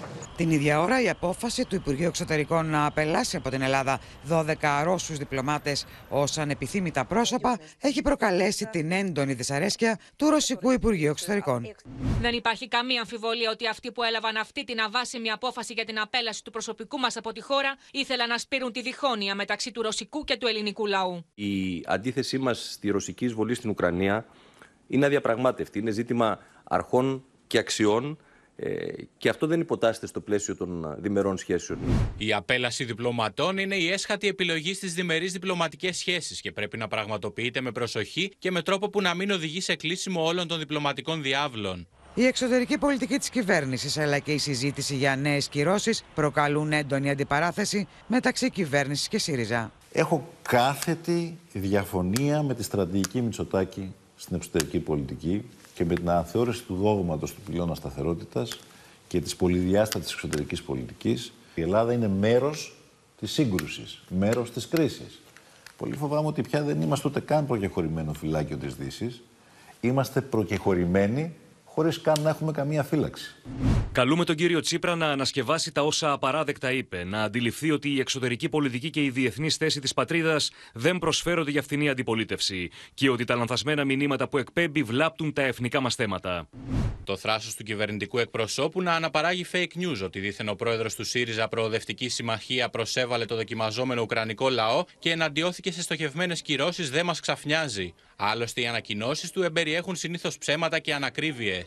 Την 0.42 0.52
ίδια 0.52 0.82
ώρα 0.82 1.02
η 1.02 1.10
απόφαση 1.10 1.66
του 1.66 1.76
Υπουργείου 1.76 2.08
Εξωτερικών 2.08 2.66
να 2.66 2.86
απελάσει 2.86 3.36
από 3.36 3.50
την 3.50 3.62
Ελλάδα 3.62 4.00
12 4.30 4.82
Ρώσους 4.84 5.18
διπλωμάτες 5.18 5.86
ως 6.10 6.38
ανεπιθύμητα 6.38 7.06
πρόσωπα 7.06 7.60
έχει 7.80 8.02
προκαλέσει 8.02 8.66
την 8.66 8.92
έντονη 8.92 9.34
δυσαρέσκεια 9.34 10.00
του 10.16 10.30
Ρωσικού 10.30 10.72
Υπουργείου 10.72 11.10
Εξωτερικών. 11.10 11.76
Δεν 12.22 12.34
υπάρχει 12.34 12.68
καμία 12.68 13.00
αμφιβολία 13.02 13.52
ότι 13.52 13.68
αυτοί 13.68 13.92
που 13.92 14.04
έλαβαν 14.04 14.38
αυτή 14.38 14.64
την 14.64 14.80
αβάσιμη 14.80 15.32
απόφαση 15.32 15.74
για 15.74 15.86
την 15.86 16.00
απέλαση 16.00 16.44
του 16.44 16.52
προσωπικού 16.52 16.98
μας 16.98 17.18
από 17.18 17.32
τη 17.32 17.42
χώρα 17.42 17.76
ήθελαν 17.92 18.28
να 18.30 18.38
σπείρουν 18.38 18.72
τη 18.72 18.82
διχόνοια 18.82 19.36
μεταξύ 19.36 19.72
του 19.72 19.82
ρωσικού 19.82 20.24
και 20.24 20.38
του 20.38 20.48
ελληνικού 20.48 20.86
λαού. 20.86 21.26
Η 21.36 21.84
αντίθεσή 21.86 22.38
μας 22.38 22.72
στη 22.72 22.90
ρωσική 22.90 23.26
εισβολή 23.26 23.54
στην 23.54 23.70
Ουκρανία 23.70 24.26
είναι 24.88 25.06
αδιαπραγμάτευτη. 25.06 25.80
Είναι 25.80 25.92
ζήτημα 25.92 26.40
αρχών 26.64 27.26
και 27.48 27.58
αξιών 27.58 28.18
ε, 28.18 28.22
και 29.17 29.30
αυτό 29.30 29.47
δεν 29.47 29.60
υποτάσσεται 29.60 30.08
στο 30.08 30.19
πλαίσιο 30.19 30.56
των 30.56 30.95
διμερών 31.00 31.38
σχέσεων. 31.38 31.80
Η 32.17 32.34
απέλαση 32.34 32.84
διπλωματών 32.84 33.58
είναι 33.58 33.76
η 33.76 33.91
έσχατη 33.91 34.28
επιλογή 34.28 34.74
στις 34.74 34.93
διμερείς 34.93 35.32
διπλωματικές 35.32 35.97
σχέσεις 35.97 36.41
και 36.41 36.52
πρέπει 36.52 36.78
να 36.78 36.88
πραγματοποιείται 36.88 37.62
με 37.62 37.71
προσοχή 37.71 38.32
και 38.39 38.52
με 38.52 38.62
τρόπο 38.62 38.89
που 38.89 39.02
να 39.02 39.13
μην 39.13 39.32
οδηγεί 39.32 39.62
σε 39.62 39.76
κλείσιμο 39.76 40.26
όλων 40.26 40.47
των 40.47 40.60
διπλωματικών 40.60 41.21
διάβλων. 41.21 41.88
Η 42.13 42.26
εξωτερική 42.26 42.78
πολιτική 42.78 43.17
της 43.17 43.30
κυβέρνησης 43.30 43.97
αλλά 43.97 44.19
και 44.19 44.34
η 44.34 44.38
συζήτηση 44.38 44.95
για 44.95 45.15
νέες 45.15 45.47
κυρώσεις 45.47 46.04
προκαλούν 46.15 46.71
έντονη 46.71 47.10
αντιπαράθεση 47.10 47.88
μεταξύ 48.08 48.50
κυβέρνησης 48.50 49.08
και 49.08 49.17
ΣΥΡΙΖΑ. 49.17 49.71
Έχω 49.91 50.28
κάθετη 50.41 51.38
διαφωνία 51.54 52.43
με 52.43 52.54
τη 52.54 52.63
στρατηγική 52.63 53.21
Μητσοτάκη 53.21 53.93
στην 54.15 54.36
εξωτερική 54.36 54.80
πολιτική 54.80 55.45
και 55.82 55.88
με 55.88 55.96
την 55.96 56.10
αναθεώρηση 56.10 56.63
του 56.63 56.76
δόγματος 56.76 57.34
του 57.34 57.41
πυλώνα 57.41 57.76
σταθερότητας 57.76 58.60
και 59.08 59.22
της 59.22 59.36
πολυδιάστατης 59.36 60.12
εξωτερικής 60.12 60.62
πολιτικής. 60.62 61.34
Η 61.56 61.62
Ελλάδα 61.62 61.94
είναι 61.94 62.08
μέρος 62.08 62.76
της 63.20 63.32
σύγκρουσης, 63.32 64.02
μέρος 64.10 64.52
της 64.52 64.67
κρίσης. 64.67 65.22
Πολύ 65.78 65.96
φοβάμαι 65.96 66.28
ότι 66.28 66.41
πια 66.41 66.63
δεν 66.63 66.82
είμαστε 66.82 67.08
ούτε 67.08 67.20
καν 67.20 67.46
προκεχωρημένο 67.46 68.13
φυλάκιο 68.13 68.58
της 68.58 68.76
Δύσης. 68.76 69.22
Είμαστε 69.82 70.22
προκεχωρημένοι 70.22 71.36
χωρίς 71.74 72.02
καν 72.02 72.22
να 72.22 72.30
έχουμε 72.30 72.52
καμία 72.52 72.84
φύλαξη. 72.84 73.36
Καλούμε 73.92 74.26
τον 74.26 74.36
κύριο 74.36 74.60
Τσίπρα 74.60 74.96
να 74.96 75.08
ανασκευάσει 75.08 75.72
τα 75.72 75.84
όσα 75.84 76.12
απαράδεκτα 76.12 76.72
είπε, 76.72 77.04
να 77.04 77.24
αντιληφθεί 77.24 77.72
ότι 77.72 77.90
η 77.90 78.00
εξωτερική 78.00 78.50
πολιτική 78.50 78.90
και 78.90 79.04
η 79.04 79.10
διεθνής 79.10 79.56
θέση 79.56 79.80
της 79.80 79.94
πατρίδας 79.94 80.52
δεν 80.74 80.98
προσφέρονται 80.98 81.52
για 81.52 81.62
φθηνή 81.62 81.90
αντιπολίτευση 81.90 82.70
και 82.94 83.10
ότι 83.10 83.24
τα 83.24 83.36
λανθασμένα 83.36 83.86
μηνύματα 83.86 84.28
που 84.28 84.38
εκπέμπει 84.38 84.84
βλάπτουν 84.84 85.34
τα 85.34 85.42
εθνικά 85.42 85.82
μας 85.82 85.96
θέματα. 85.96 86.48
Το 87.04 87.18
θράσος 87.18 87.56
του 87.56 87.64
κυβερνητικού 87.64 88.18
εκπροσώπου 88.18 88.82
να 88.82 88.94
αναπαράγει 88.94 89.46
fake 89.52 89.82
news 89.82 90.04
ότι 90.04 90.20
δίθεν 90.20 90.50
ο 90.50 90.56
πρόεδρος 90.56 90.96
του 90.96 91.04
ΣΥΡΙΖΑ 91.04 91.48
Προοδευτική 91.48 92.10
Συμμαχία 92.10 92.70
προσέβαλε 92.70 93.26
το 93.26 93.36
δοκιμαζόμενο 93.36 94.02
Ουκρανικό 94.02 94.50
λαό 94.50 94.84
και 95.00 95.12
εναντιώθηκε 95.12 95.72
σε 95.72 95.82
στοχευμένες 95.82 96.42
κυρώσεις 96.42 96.90
δεν 96.90 97.06
μας 97.06 97.20
ξαφνιάζει. 97.20 97.94
Άλλωστε, 98.16 98.62
οι 98.62 98.68
ανακοινώσεις 98.68 99.32
του 99.32 99.44
εμπεριέχουν 99.44 99.96
συνήθως 99.96 100.38
ψέματα 100.38 100.80
και 100.80 100.94
ανακρίβειες. 100.94 101.61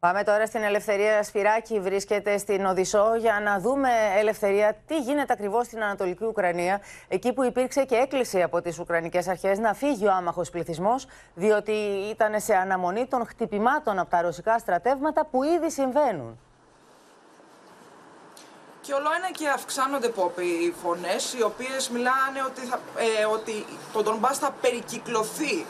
Πάμε 0.00 0.24
τώρα 0.24 0.46
στην 0.46 0.62
Ελευθερία 0.62 1.22
Σφυράκη, 1.22 1.80
βρίσκεται 1.80 2.38
στην 2.38 2.66
Οδυσσό 2.66 3.14
για 3.18 3.40
να 3.40 3.60
δούμε, 3.60 3.88
Ελευθερία, 4.18 4.76
τι 4.86 4.98
γίνεται 4.98 5.32
ακριβώς 5.32 5.66
στην 5.66 5.82
Ανατολική 5.82 6.24
Ουκρανία, 6.24 6.80
εκεί 7.08 7.32
που 7.32 7.44
υπήρξε 7.44 7.84
και 7.84 7.94
έκκληση 7.94 8.42
από 8.42 8.62
τις 8.62 8.78
Ουκρανικές 8.78 9.28
αρχές 9.28 9.58
να 9.58 9.74
φύγει 9.74 10.06
ο 10.06 10.12
άμαχος 10.12 10.50
πληθυσμός, 10.50 11.06
διότι 11.34 11.72
ήταν 12.10 12.40
σε 12.40 12.54
αναμονή 12.54 13.06
των 13.06 13.26
χτυπημάτων 13.26 13.98
από 13.98 14.10
τα 14.10 14.20
ρωσικά 14.22 14.58
στρατεύματα 14.58 15.26
που 15.26 15.42
ήδη 15.42 15.70
συμβαίνουν. 15.70 16.38
Και 18.80 18.92
όλο 18.92 19.08
ένα 19.16 19.30
και 19.30 19.48
αυξάνονται 19.48 20.08
πόποι 20.08 20.44
οι 20.44 20.74
φωνές, 20.82 21.34
οι 21.34 21.42
οποίες 21.42 21.88
μιλάνε 21.88 22.42
ότι, 22.46 22.60
θα, 22.60 22.80
ε, 23.20 23.24
ότι 23.24 23.64
το 23.92 24.02
Ντονμπάς 24.02 24.38
θα 24.38 24.54
περικυκλωθεί 24.60 25.66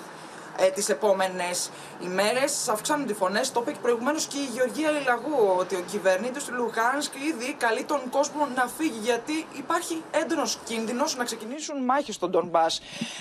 ε, 0.60 0.70
τις 0.70 0.88
επόμενες 0.88 1.70
ημέρε. 2.04 2.44
Αυξάνονται 2.70 3.12
οι 3.12 3.14
φωνές. 3.14 3.52
Το 3.52 3.61
είπε 3.61 3.72
και 3.72 3.78
προηγουμένως 3.82 4.26
και 4.26 4.38
η 4.38 4.48
Γεωργία 4.54 4.90
Λιλαγού 4.90 5.54
ότι 5.58 5.74
ο 5.74 5.82
κυβερνήτης 5.90 6.44
του 6.44 6.54
Λουχάνσκ 6.54 7.12
ήδη 7.14 7.52
καλεί 7.58 7.84
τον 7.84 8.00
κόσμο 8.11 8.48
να 8.54 8.66
φύγει 8.66 8.98
γιατί 9.02 9.46
υπάρχει 9.56 10.02
έντονος 10.11 10.58
κίνδυνος 10.64 11.16
να 11.16 11.24
ξεκινήσουν 11.24 11.84
μάχες 11.84 12.14
στον 12.14 12.30
Ντομπά. 12.30 12.66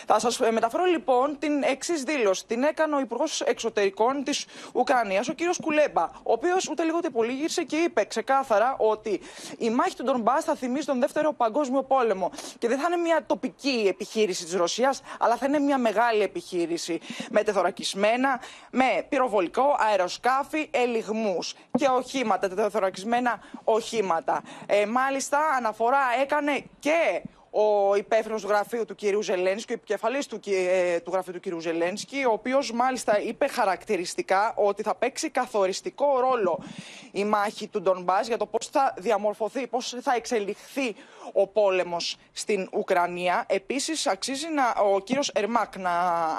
Θα 0.05 0.19
σας 0.19 0.39
μεταφέρω 0.39 0.83
λοιπόν 0.83 1.37
την 1.39 1.63
εξής 1.63 2.03
δήλωση. 2.03 2.45
Την 2.45 2.63
έκανε 2.63 2.95
ο 2.95 2.99
Υπουργός 2.99 3.41
Εξωτερικών 3.41 4.23
της 4.23 4.45
Ουκρανίας, 4.73 5.27
ο 5.27 5.33
κύριος 5.33 5.59
Κουλέμπα, 5.61 6.03
ο 6.03 6.31
οποίος 6.31 6.69
ούτε 6.69 6.83
λίγο 6.83 6.97
ούτε 6.97 7.09
πολύ 7.09 7.33
γύρισε 7.33 7.63
και 7.63 7.75
είπε 7.75 8.05
ξεκάθαρα 8.05 8.75
ότι 8.77 9.21
η 9.57 9.69
μάχη 9.69 9.95
του 9.95 10.03
Ντομπά 10.03 10.41
θα 10.41 10.55
θυμίζει 10.55 10.85
τον 10.85 10.99
Δεύτερο 10.99 11.33
Παγκόσμιο 11.33 11.83
Πόλεμο 11.83 12.31
και 12.59 12.67
δεν 12.67 12.79
θα 12.79 12.87
είναι 12.87 13.01
μια 13.01 13.23
τοπική 13.27 13.85
επιχείρηση 13.87 14.43
της 14.43 14.53
Ρωσίας, 14.53 15.01
αλλά 15.19 15.35
θα 15.35 15.45
είναι 15.45 15.59
μια 15.59 15.77
μεγάλη 15.77 16.21
επιχείρηση 16.21 16.99
με 17.29 17.43
τεθωρακισμένα, 17.43 18.41
με 18.71 19.05
πυροβολικό, 19.09 19.75
αεροσκάφη, 19.77 20.69
ελιγμούς 20.71 21.53
και 21.77 21.87
οχήματα, 21.87 22.49
τεθωρακισμένα 22.49 23.39
οχήματα. 23.63 24.41
Ε, 24.65 24.85
μάλιστα, 24.85 25.39
αναφορά 25.57 25.99
έκανε 26.21 26.63
και 26.79 27.21
ο 27.59 27.95
υπεύθυνος 27.95 28.41
του 28.41 28.47
γραφείου 28.47 28.85
του 28.85 28.95
κυρίου 28.95 29.21
Ζελένσκι, 29.21 29.71
ο 29.71 29.75
επικεφαλής 29.75 30.25
του, 30.25 30.39
ε, 30.45 30.99
του 30.99 31.11
γραφείου 31.11 31.33
του 31.33 31.39
κυρίου 31.39 31.59
Ζελένσκι, 31.59 32.23
ο 32.27 32.31
οποίος 32.31 32.71
μάλιστα 32.71 33.21
είπε 33.21 33.47
χαρακτηριστικά 33.47 34.53
ότι 34.55 34.83
θα 34.83 34.95
παίξει 34.95 35.29
καθοριστικό 35.29 36.19
ρόλο 36.19 36.63
η 37.11 37.25
μάχη 37.25 37.67
του 37.67 37.81
Ντομπά 37.81 38.21
για 38.21 38.37
το 38.37 38.45
πώς 38.45 38.67
θα 38.67 38.93
διαμορφωθεί, 38.97 39.67
πώς 39.67 39.95
θα 40.01 40.15
εξελιχθεί 40.15 40.95
ο 41.33 41.47
πόλεμος 41.47 42.17
στην 42.31 42.69
Ουκρανία. 42.73 43.45
Επίσης, 43.47 44.07
αξίζει 44.07 44.47
να, 44.47 44.83
ο 44.83 44.99
κύριος 44.99 45.29
Ερμάκ 45.29 45.75
να 45.75 45.91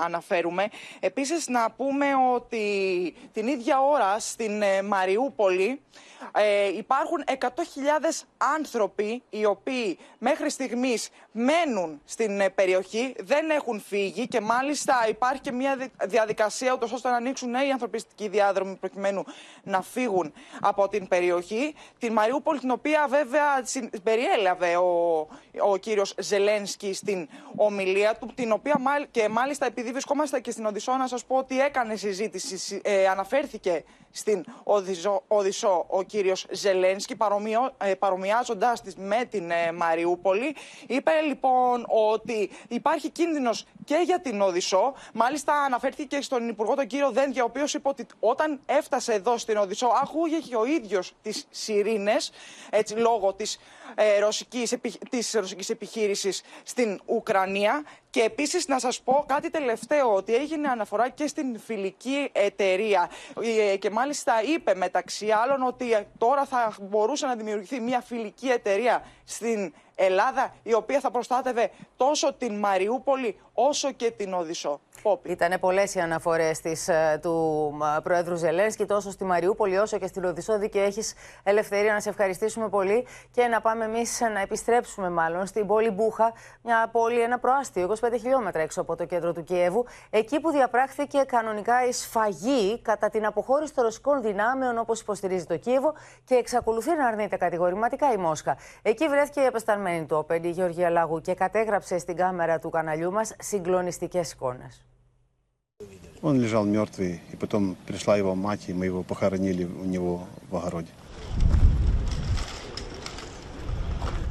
αναφέρουμε. 0.05 0.69
Επίσης, 1.01 1.49
να 1.49 1.71
πούμε 1.71 2.07
ότι 2.35 2.65
την 3.33 3.47
ίδια 3.47 3.81
ώρα 3.81 4.19
στην 4.19 4.63
ε, 4.63 4.83
Μαριούπολη 4.83 5.81
ε, 6.33 6.77
υπάρχουν 6.77 7.25
100.000 7.27 7.49
άνθρωποι 8.37 9.23
οι 9.31 9.45
οποίοι 9.45 9.99
μέχρι 10.19 10.51
στιγμής 10.51 11.08
μένουν 11.33 12.01
στην 12.05 12.41
ε, 12.41 12.49
περιοχή, 12.49 13.15
δεν 13.19 13.51
έχουν 13.51 13.81
φύγει 13.81 14.29
και 14.29 14.41
μάλιστα 14.41 14.95
υπάρχει 15.09 15.41
και 15.41 15.53
μια 15.53 15.91
διαδικασία 16.05 16.73
ούτως 16.73 16.93
ώστε 16.93 17.11
να 17.11 17.17
ανοίξουν 17.17 17.51
νέοι 17.51 17.71
ανθρωπιστικοί 17.71 18.29
διάδρομοι 18.29 18.75
προκειμένου 18.75 19.25
να 19.63 19.83
φύγουν 19.83 20.33
από 20.61 20.89
την 20.89 21.09
περιοχή. 21.09 21.75
Την 21.99 22.13
Μαριούπολη 22.13 22.59
την 22.59 22.71
οποία 22.71 23.07
βέβαια 23.09 23.65
περιέλαβε 24.03 24.77
ο, 24.77 25.19
ο 25.71 25.77
κύριος 25.77 26.15
Ζελένσκι 26.19 26.93
στην 26.93 27.29
ομιλία 27.57 28.17
του, 28.21 28.33
την 28.35 28.53
οποία 28.53 28.77
και 29.11 29.29
μάλιστα 29.29 29.67
επειδή 29.67 29.91
βρισκόμαστε 29.91 30.41
και 30.41 30.51
στην 30.51 30.67
Οδυσσό 30.67 30.97
να 30.97 31.07
σας 31.07 31.25
πω 31.25 31.37
ότι 31.37 31.61
έκανε 31.61 31.97
συζήτηση, 31.97 32.81
ε, 32.85 33.09
αναφέρθηκε 33.09 33.85
στην 34.11 34.45
Οδυσσό, 34.63 35.23
Οδυσσό 35.29 35.85
ο 35.89 36.03
κύριος 36.03 36.47
Ζελένσκι 36.51 37.17
παρομοιο, 37.17 37.71
ε, 37.79 37.95
παρομοιάζοντάς 37.95 38.83
της 38.83 38.97
με 38.97 39.25
την 39.31 39.51
ε, 39.51 39.73
Μαριούπολη. 39.73 40.57
Είπε 40.99 41.11
λοιπόν 41.27 41.87
ότι 41.89 42.51
υπάρχει 42.69 43.11
κίνδυνος 43.11 43.65
και 43.85 44.03
για 44.05 44.21
την 44.21 44.41
Οδυσσό. 44.41 44.95
Μάλιστα 45.13 45.53
αναφέρθηκε 45.55 46.21
στον 46.21 46.49
Υπουργό 46.49 46.75
τον 46.75 46.87
κύριο 46.87 47.11
Δέντια, 47.11 47.43
ο 47.43 47.47
οποίος 47.47 47.75
είπε 47.75 47.89
ότι 47.89 48.07
όταν 48.21 48.61
έφτασε 48.67 49.13
εδώ 49.13 49.39
στην 49.39 49.57
Οδυσσό 49.57 49.87
ακούγε 50.03 50.57
ο 50.57 50.65
ίδιος 50.65 51.13
τις 51.23 51.47
σιρήνες, 51.51 52.33
έτσι 52.71 52.95
λόγω 52.95 53.33
της 53.33 53.59
ε, 53.95 54.19
ρωσικής, 54.19 54.77
της 55.11 55.33
ρωσικής 55.33 55.71
επιχείρησης 55.71 56.43
στην 56.63 57.01
Ουκρανία. 57.07 57.85
Και 58.11 58.21
επίσης 58.21 58.69
να 58.69 58.79
σας 58.79 59.01
πω 59.01 59.25
κάτι 59.27 59.51
τελευταίο, 59.51 60.15
ότι 60.15 60.35
έγινε 60.35 60.69
αναφορά 60.69 61.09
και 61.09 61.27
στην 61.27 61.61
φιλική 61.61 62.31
εταιρεία 62.33 63.11
ε, 63.73 63.77
και 63.77 63.91
μάλιστα 63.91 64.43
είπε 64.43 64.75
μεταξύ 64.75 65.31
άλλων 65.31 65.63
ότι 65.63 66.07
τώρα 66.19 66.45
θα 66.45 66.75
μπορούσε 66.81 67.27
να 67.27 67.35
δημιουργηθεί 67.35 67.81
μια 67.81 68.01
φιλική 68.01 68.49
εταιρεία 68.49 69.05
στην 69.25 69.73
Ελλάδα 70.01 70.55
η 70.63 70.75
οποία 70.75 71.01
θα 71.01 71.11
προστάτευε 71.11 71.71
τόσο 71.97 72.33
την 72.33 72.55
Μαριούπολη 72.59 73.39
όσο 73.61 73.93
και 73.93 74.11
την 74.11 74.35
Οδυσσό. 74.35 74.81
Ήταν 75.23 75.61
πολλές 75.61 75.95
οι 75.95 76.01
αναφορές 76.01 76.61
ε, 76.65 77.19
του 77.23 77.71
ε, 77.97 78.01
Προέδρου 78.01 78.37
Ζελένσκι 78.37 78.85
τόσο 78.85 79.11
στη 79.11 79.25
Μαριούπολη 79.25 79.77
όσο 79.77 79.99
και 79.99 80.07
στην 80.07 80.25
Οδυσσό. 80.25 80.59
Και 80.59 80.81
έχεις 80.81 81.15
ελευθερία 81.43 81.93
να 81.93 82.01
σε 82.01 82.09
ευχαριστήσουμε 82.09 82.69
πολύ 82.69 83.07
και 83.31 83.47
να 83.47 83.61
πάμε 83.61 83.85
εμείς 83.85 84.21
να 84.21 84.41
επιστρέψουμε 84.41 85.11
μάλλον 85.11 85.47
στην 85.47 85.67
πόλη 85.67 85.91
Μπούχα, 85.91 86.33
μια 86.63 86.89
πόλη, 86.93 87.21
ένα 87.21 87.39
προάστιο 87.39 87.97
25 88.01 88.13
χιλιόμετρα 88.21 88.63
έξω 88.63 88.81
από 88.81 88.97
το 88.97 89.05
κέντρο 89.05 89.33
του 89.33 89.45
Κιέβου, 89.45 89.85
εκεί 90.11 90.41
που 90.41 90.51
διαπράχθηκε 90.51 91.19
κανονικά 91.27 91.87
η 91.87 91.93
σφαγή 91.93 92.81
κατά 92.83 93.09
την 93.09 93.27
αποχώρηση 93.27 93.75
των 93.75 93.85
ρωσικών 93.85 94.23
δυνάμεων 94.23 94.79
όπως 94.79 95.01
υποστηρίζει 95.01 95.45
το 95.45 95.57
Κίεβο 95.57 95.95
και 96.25 96.35
εξακολουθεί 96.35 96.91
να 96.91 97.07
αρνείται 97.07 97.37
κατηγορηματικά 97.37 98.13
η 98.13 98.17
Μόσχα. 98.17 98.57
Εκεί 98.83 99.09
βρέθηκε 99.09 99.41
η 99.41 99.47
απεσταλμένη 99.47 100.07
του 100.07 100.17
Όπεν, 100.17 100.45
η 100.45 100.51
Γεωργία 100.51 100.91
Λαγού, 100.91 101.21
και 101.21 101.35
κατέγραψε 101.35 101.99
στην 101.99 102.17
κάμερα 102.17 102.59
του 102.59 102.71
καναλιού 102.71 103.13
μας 103.13 103.33
συγκλονιστικέ 103.48 104.24
εικόνε. 104.34 104.70
Он 106.22 106.40
лежал 106.40 106.64
мертвый, 106.64 107.20
и 107.32 107.36
потом 107.36 107.76
пришла 107.86 108.16
его 108.16 108.34
мать, 108.36 108.64
и 108.70 108.74
мы 108.74 108.86
его 108.86 109.04
похоронили 109.04 109.66
у 109.66 109.86
него 109.86 110.28
в 110.50 110.56
огороде. 110.56 110.92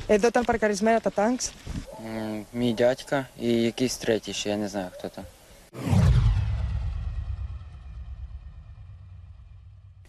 Εδώ 0.06 0.26
ήταν 0.26 0.44
παρκαρισμένα 0.44 1.00
τα 1.00 1.10
τάγκς. 1.10 1.52
Мій 2.52 2.72
дядька 2.72 3.26
і 3.40 3.62
якийсь 3.62 3.96
третій, 3.96 4.32
ще 4.32 4.48
я 4.50 4.56
не 4.56 4.68
знаю, 4.68 4.88
хто 4.92 5.08
там. 5.08 5.24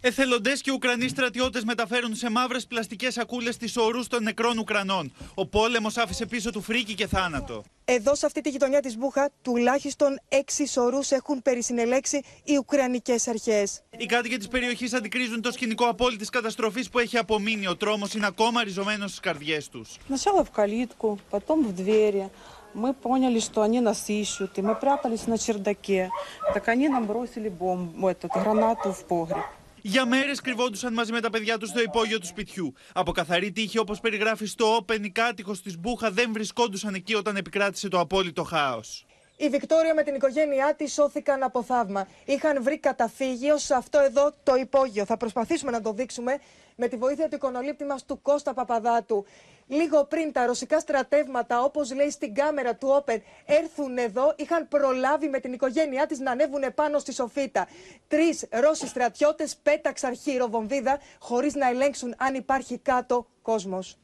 Εθελοντέ 0.06 0.52
και 0.52 0.70
Ουκρανοί 0.70 1.08
στρατιώτε 1.08 1.60
μεταφέρουν 1.64 2.14
σε 2.14 2.30
μαύρε 2.30 2.58
πλαστικέ 2.68 3.10
σακούλε 3.10 3.50
τι 3.50 3.72
ορού 3.76 4.06
των 4.06 4.22
νεκρών 4.22 4.58
Ουκρανών. 4.58 5.12
Ο 5.34 5.46
πόλεμο 5.46 5.88
άφησε 5.96 6.26
πίσω 6.26 6.50
του 6.50 6.62
φρίκη 6.62 6.94
και 6.94 7.06
θάνατο. 7.06 7.64
Εδώ, 7.84 8.14
σε 8.14 8.26
αυτή 8.26 8.40
τη 8.40 8.50
γειτονιά 8.50 8.80
τη 8.80 8.96
Μπούχα, 8.96 9.30
τουλάχιστον 9.42 10.20
έξι 10.28 10.66
σωρού 10.66 10.98
έχουν 11.08 11.42
περισυνελέξει 11.42 12.22
οι 12.44 12.56
Ουκρανικέ 12.56 13.14
αρχέ. 13.26 13.66
Οι 13.98 14.06
κάτοικοι 14.06 14.36
τη 14.36 14.48
περιοχή 14.48 14.96
αντικρίζουν 14.96 15.40
το 15.40 15.52
σκηνικό 15.52 15.84
απόλυτη 15.84 16.24
καταστροφή 16.24 16.90
που 16.90 16.98
έχει 16.98 17.18
απομείνει. 17.18 17.66
Ο 17.66 17.76
τρόμο 17.76 18.06
είναι 18.16 18.26
ακόμα 18.26 18.64
ριζωμένο 18.64 19.06
στι 19.06 19.20
καρδιέ 19.20 19.58
του. 19.70 19.84
Сначала 20.06 20.44
в 20.44 20.50
калитку, 20.50 21.18
потом 21.30 21.66
в 21.66 21.72
двери. 21.72 22.30
Мы 22.74 22.92
поняли, 22.92 23.38
что 23.38 23.62
они 23.62 23.80
нас 23.80 24.00
ищут, 24.08 24.58
и 24.58 24.62
мы 24.62 24.74
прятались 24.74 25.26
на 25.26 25.38
чердаке. 25.38 26.10
Так 26.54 26.68
они 26.68 26.88
нам 26.88 27.06
бросили 27.06 27.48
бомбу, 27.48 28.08
этот, 28.08 28.30
гранату 28.32 28.92
в 28.92 29.04
погреб. 29.04 29.46
Για 29.81 30.05
μέρες 30.05 30.41
κρυβόντουσαν 30.41 30.93
μαζί 30.93 31.11
με 31.11 31.19
τα 31.19 31.29
παιδιά 31.29 31.57
τους 31.57 31.69
στο 31.69 31.81
υπόγειο 31.81 32.19
του 32.19 32.25
σπιτιού. 32.25 32.73
Από 32.93 33.11
καθαρή 33.11 33.51
τύχη, 33.51 33.79
όπως 33.79 33.99
περιγράφει 33.99 34.45
στο 34.45 34.77
Open, 34.77 35.03
οι 35.03 35.09
κάτοικος 35.09 35.61
της 35.61 35.77
Μπούχα 35.79 36.11
δεν 36.11 36.33
βρισκόντουσαν 36.33 36.93
εκεί 36.93 37.15
όταν 37.15 37.35
επικράτησε 37.35 37.87
το 37.87 37.99
απόλυτο 37.99 38.43
χάος. 38.43 39.05
Η 39.41 39.49
Βικτόρια 39.49 39.93
με 39.93 40.03
την 40.03 40.15
οικογένειά 40.15 40.73
της 40.75 40.93
σώθηκαν 40.93 41.43
από 41.43 41.63
θαύμα. 41.63 42.07
Είχαν 42.25 42.63
βρει 42.63 42.77
καταφύγιο 42.77 43.57
σε 43.57 43.73
αυτό 43.75 43.99
εδώ 43.99 44.33
το 44.43 44.55
υπόγειο. 44.55 45.05
Θα 45.05 45.17
προσπαθήσουμε 45.17 45.71
να 45.71 45.81
το 45.81 45.93
δείξουμε 45.93 46.39
με 46.75 46.87
τη 46.87 46.95
βοήθεια 46.95 47.29
του 47.29 47.35
εικονολήπτη 47.35 47.83
μας 47.85 48.05
του 48.05 48.21
Κώστα 48.21 48.53
Παπαδάτου. 48.53 49.25
Λίγο 49.67 50.05
πριν 50.05 50.31
τα 50.31 50.45
ρωσικά 50.45 50.79
στρατεύματα, 50.79 51.63
όπως 51.63 51.93
λέει 51.93 52.09
στην 52.09 52.33
κάμερα 52.33 52.75
του 52.75 52.87
Όπεν, 52.91 53.21
έρθουν 53.45 53.97
εδώ, 53.97 54.33
είχαν 54.37 54.67
προλάβει 54.67 55.29
με 55.29 55.39
την 55.39 55.53
οικογένειά 55.53 56.05
της 56.05 56.19
να 56.19 56.31
ανέβουν 56.31 56.73
πάνω 56.75 56.99
στη 56.99 57.13
Σοφίτα. 57.13 57.67
Τρεις 58.07 58.45
Ρώσοι 58.49 58.87
στρατιώτες 58.87 59.57
πέταξαν 59.63 60.15
χειροβομβίδα 60.15 60.99
χωρίς 61.19 61.55
να 61.55 61.67
ελέγξουν 61.67 62.15
αν 62.17 62.33
υπάρχει 62.33 62.77
κάτω 62.77 63.27
κόσμος. 63.41 63.97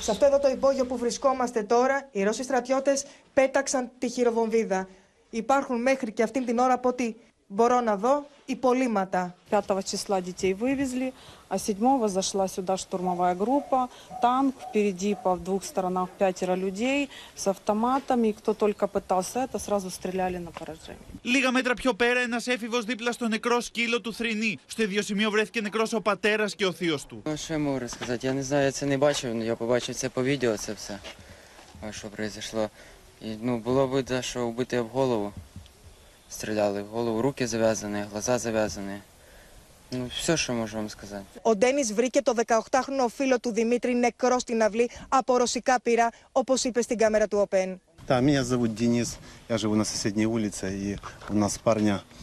Σε 0.00 0.10
αυτό 0.10 0.24
εδώ 0.24 0.38
το 0.38 0.48
υπόγειο 0.48 0.86
που 0.86 0.96
βρισκόμαστε 0.96 1.62
τώρα, 1.62 2.08
οι 2.10 2.22
Ρώσοι 2.22 2.42
στρατιώτες 2.42 3.04
πέταξαν 3.34 3.90
τη 3.98 4.08
χειροβομβίδα. 4.08 4.88
Υπάρχουν 5.30 5.82
μέχρι 5.82 6.12
και 6.12 6.22
αυτήν 6.22 6.44
την 6.44 6.58
ώρα 6.58 6.72
από 6.72 6.88
ό,τι 6.88 7.14
μπορώ 7.47 7.81
να 7.81 7.95
δω 7.95 8.25
υπολείμματα. 8.45 9.35
5 9.49 9.83
числа 9.83 10.21
детей 10.21 10.53
вывезли, 10.53 11.13
а 11.47 11.57
7 11.57 12.07
зашла 12.07 12.47
сюда 12.47 12.77
штурмовая 12.77 13.35
группа, 13.35 13.89
танк, 14.21 14.55
впереди 14.65 15.15
по 15.23 15.35
двух 15.35 15.63
сторонах 15.63 16.09
пятеро 16.19 16.53
людей 16.65 17.09
с 17.35 17.47
автоматами. 17.47 18.27
И 18.27 18.33
кто 18.33 18.53
только 18.53 18.87
пытался 18.87 19.39
это, 19.45 19.57
сразу 19.59 19.89
стреляли 19.89 20.37
на 20.37 20.51
поражение. 20.51 21.07
Λίγα 21.23 21.51
μέτρα 21.51 21.73
πιο 21.73 21.93
πέρα, 21.93 22.19
ένα 22.19 22.41
έφηβο 22.45 22.81
δίπλα 22.81 23.11
στο 23.11 23.27
νεκρό 23.27 23.61
σκύλο 23.61 24.01
του 24.01 24.13
Θρηνή. 24.13 24.59
Στο 24.67 24.83
ίδιο 24.83 25.01
σημείο 25.01 25.31
βρέθηκε 25.31 25.61
νεκρό 25.61 25.85
ο 25.93 26.01
πατέρα 26.01 26.45
και 26.49 26.65
ο 26.65 26.71
θείο 26.71 26.99
του. 27.07 27.21
Ну, 27.25 27.37
що 27.37 27.53
я 27.53 27.59
можу 27.59 27.79
розказати? 27.79 28.27
Я 28.27 28.33
не 28.33 28.43
знаю, 28.43 28.65
я 28.65 28.71
це 28.71 28.85
не 28.85 28.97
бачив, 28.97 29.31
але 29.35 29.45
я 29.45 29.55
побачив 29.55 29.95
це 29.95 30.09
по 30.09 30.23
відео, 30.23 30.57
це 30.57 30.73
все, 30.73 30.99
а, 31.81 31.91
що 31.91 32.07
произошло. 32.07 32.69
І, 33.21 33.35
ну, 33.41 33.57
було 33.57 33.87
видно, 33.87 34.21
що 34.21 34.47
вбитий 34.47 34.79
об 34.79 34.87
голову. 34.87 35.33
Стріляли 36.33 36.81
в 36.81 36.85
голову, 36.85 37.21
руки 37.21 37.47
зав'язані, 37.47 38.05
глаза 38.11 38.37
зав'язані. 38.37 38.99
Ну, 39.91 40.09
все, 40.19 40.37
що 40.37 40.53
можу 40.53 40.77
вам 40.77 40.89
сказати. 40.89 41.25
Ο 41.43 41.55
Ντένι 41.55 41.83
βρήκε 41.83 42.21
το 42.21 42.33
18χρονο 42.47 43.07
φίλο 43.07 43.39
του 43.39 43.51
Δημήτρη 43.51 43.95
νεκρό 43.95 44.39
στην 44.39 44.63
αυλή 44.63 44.89
από 45.09 45.37
ρωσικά 45.37 45.79
πύρα, 45.79 46.09
όπω 46.31 46.53
είπε 46.63 46.81
στην 46.81 46.97
κάμερα 46.97 47.27
του 47.27 47.37
ΟΠΕΝ. 47.37 47.79
Да, 48.07 48.21
меня 48.21 48.43
зовут 48.43 48.73
Денис, 48.73 49.19
я 49.49 49.59
живу 49.59 49.75
на 49.75 49.85
соседней 49.85 50.25
улице, 50.25 50.65
и 50.73 50.97
у 51.29 51.35
нас 51.35 51.59
парня 51.59 52.01
э, 52.01 52.22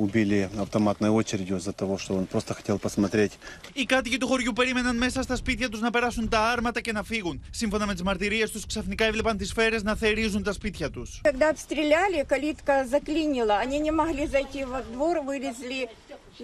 убили 0.00 0.50
автоматной 0.58 1.10
очередью 1.10 1.56
из-за 1.56 1.72
того, 1.72 1.98
что 1.98 2.14
он 2.14 2.26
просто 2.26 2.54
хотел 2.54 2.78
посмотреть 2.78 3.32
Οι 3.72 3.84
κάτοικοι 3.84 4.18
του 4.18 4.26
χωριού 4.26 4.52
περίμεναν 4.52 4.96
μέσα 4.96 5.22
στα 5.22 5.36
σπίτια 5.36 5.68
του 5.68 5.78
να 5.78 5.90
περάσουν 5.90 6.28
τα 6.28 6.40
άρματα 6.40 6.80
και 6.80 6.92
να 6.92 7.02
φύγουν. 7.02 7.44
Σύμφωνα 7.50 7.86
με 7.86 7.94
τι 7.94 8.02
μαρτυρίε 8.02 8.48
του, 8.48 8.60
ξαφνικά 8.66 9.04
έβλεπαν 9.04 9.36
τι 9.36 9.44
σφαίρε 9.44 9.78
να 9.82 9.94
θερίζουν 9.96 10.42
τα 10.42 10.52
σπίτια 10.52 10.90
του. 10.90 11.06
Когда 11.22 11.48
обстреляли, 11.48 12.24
калитка 12.32 12.74
заклинила. 12.94 13.54
Они 13.64 13.78
не 13.86 13.92
могли 14.00 14.26
зайти 14.26 14.60
во 14.72 14.80
двор, 14.92 15.14
вылезли 15.28 15.80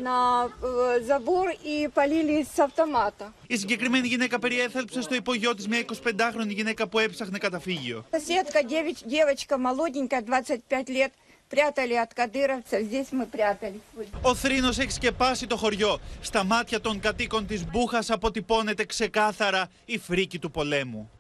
на 0.07 0.17
э, 0.47 1.03
забор 1.11 1.47
и 1.73 1.89
полили 1.99 2.47
с 2.55 2.59
автомата. 2.59 3.33
Η 3.47 3.57
συγκεκριμένη 3.57 4.07
γυναίκα 4.09 4.39
περιέθαλψε 4.39 5.03
στο 5.03 5.15
υπογειό 5.15 5.55
τη 5.55 5.69
μια 5.69 5.85
25χρονη 5.87 6.49
γυναίκα 6.49 6.87
που 6.89 6.99
έψαχνε 6.99 7.39
καταφύγιο. 7.39 8.05
Соседка, 8.11 8.61
девич- 8.63 9.05
девочка 9.07 9.59
молоденькая, 9.59 10.23
25 10.23 10.89
лет, 10.99 11.13
прятали 11.53 11.95
от 11.95 12.15
кадыровцев. 12.15 12.81
Здесь 12.83 13.09
мы 13.13 13.27
прятались. 13.27 13.83
Ο 14.23 14.35
θρήνο 14.35 14.69
έχει 14.69 14.91
σκεπάσει 14.91 15.47
το 15.47 15.57
χωριό. 15.57 16.01
Στα 16.21 16.45
μάτια 16.45 16.81
των 16.81 17.01
κατοίκων 17.01 17.47
τη 17.47 17.65
Μπούχα 17.65 18.05
αποτυπώνεται 18.09 18.85
ξεκάθαρα 18.85 19.71
η 19.85 19.99
φρίκη 19.99 20.39
του 20.39 20.51
πολέμου. 20.51 21.11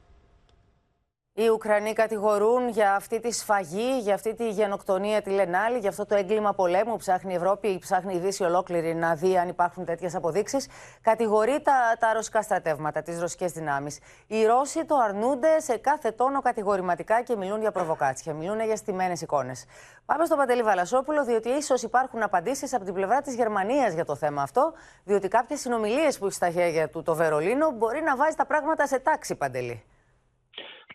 Οι 1.35 1.49
Ουκρανοί 1.49 1.93
κατηγορούν 1.93 2.69
για 2.69 2.95
αυτή 2.95 3.19
τη 3.19 3.31
σφαγή, 3.31 3.99
για 3.99 4.13
αυτή 4.13 4.33
τη 4.33 4.49
γενοκτονία 4.49 5.21
τη 5.21 5.29
λένε 5.29 5.57
άλλοι, 5.57 5.77
για 5.77 5.89
αυτό 5.89 6.05
το 6.05 6.15
έγκλημα 6.15 6.53
πολέμου 6.53 6.91
που 6.91 6.97
ψάχνει 6.97 7.33
η 7.33 7.35
Ευρώπη 7.35 7.67
ή 7.67 7.79
ψάχνει 7.79 8.15
η 8.15 8.19
Δύση 8.19 8.43
ολόκληρη 8.43 8.95
να 8.95 9.15
δει 9.15 9.37
αν 9.37 9.47
υπάρχουν 9.47 9.85
τέτοιες 9.85 10.15
αποδείξεις. 10.15 10.67
Κατηγορεί 11.01 11.61
τα, 11.61 11.73
τα 11.99 12.13
ρωσικά 12.13 12.41
στρατεύματα, 12.41 13.01
τις 13.01 13.19
ρωσικές 13.19 13.51
δυνάμεις. 13.51 13.99
Οι 14.27 14.45
Ρώσοι 14.45 14.85
το 14.85 14.95
αρνούνται 14.95 15.59
σε 15.59 15.77
κάθε 15.77 16.11
τόνο 16.11 16.41
κατηγορηματικά 16.41 17.21
και 17.21 17.35
μιλούν 17.35 17.59
για 17.59 17.71
προβοκάτσια, 17.71 18.33
μιλούν 18.33 18.59
για 18.59 18.75
στημένε 18.75 19.13
εικόνες. 19.21 19.65
Πάμε 20.05 20.25
στον 20.25 20.37
Παντελή 20.37 20.61
Βαλασόπουλο, 20.61 21.23
διότι 21.23 21.49
ίσως 21.49 21.83
υπάρχουν 21.83 22.23
απαντήσεις 22.23 22.73
από 22.73 22.83
την 22.83 22.93
πλευρά 22.93 23.21
της 23.21 23.35
Γερμανίας 23.35 23.93
για 23.93 24.05
το 24.05 24.15
θέμα 24.15 24.41
αυτό, 24.41 24.73
διότι 25.03 25.27
κάποιες 25.27 25.59
συνομιλίες 25.59 26.17
που 26.17 26.25
έχει 26.25 26.35
στα 26.35 26.49
χέρια 26.49 26.89
του 26.89 27.03
το 27.03 27.15
Βερολίνο 27.15 27.71
μπορεί 27.71 28.01
να 28.01 28.15
βάζει 28.15 28.35
τα 28.35 28.45
πράγματα 28.45 28.87
σε 28.87 28.99
τάξη, 28.99 29.35
Παντελή. 29.35 29.83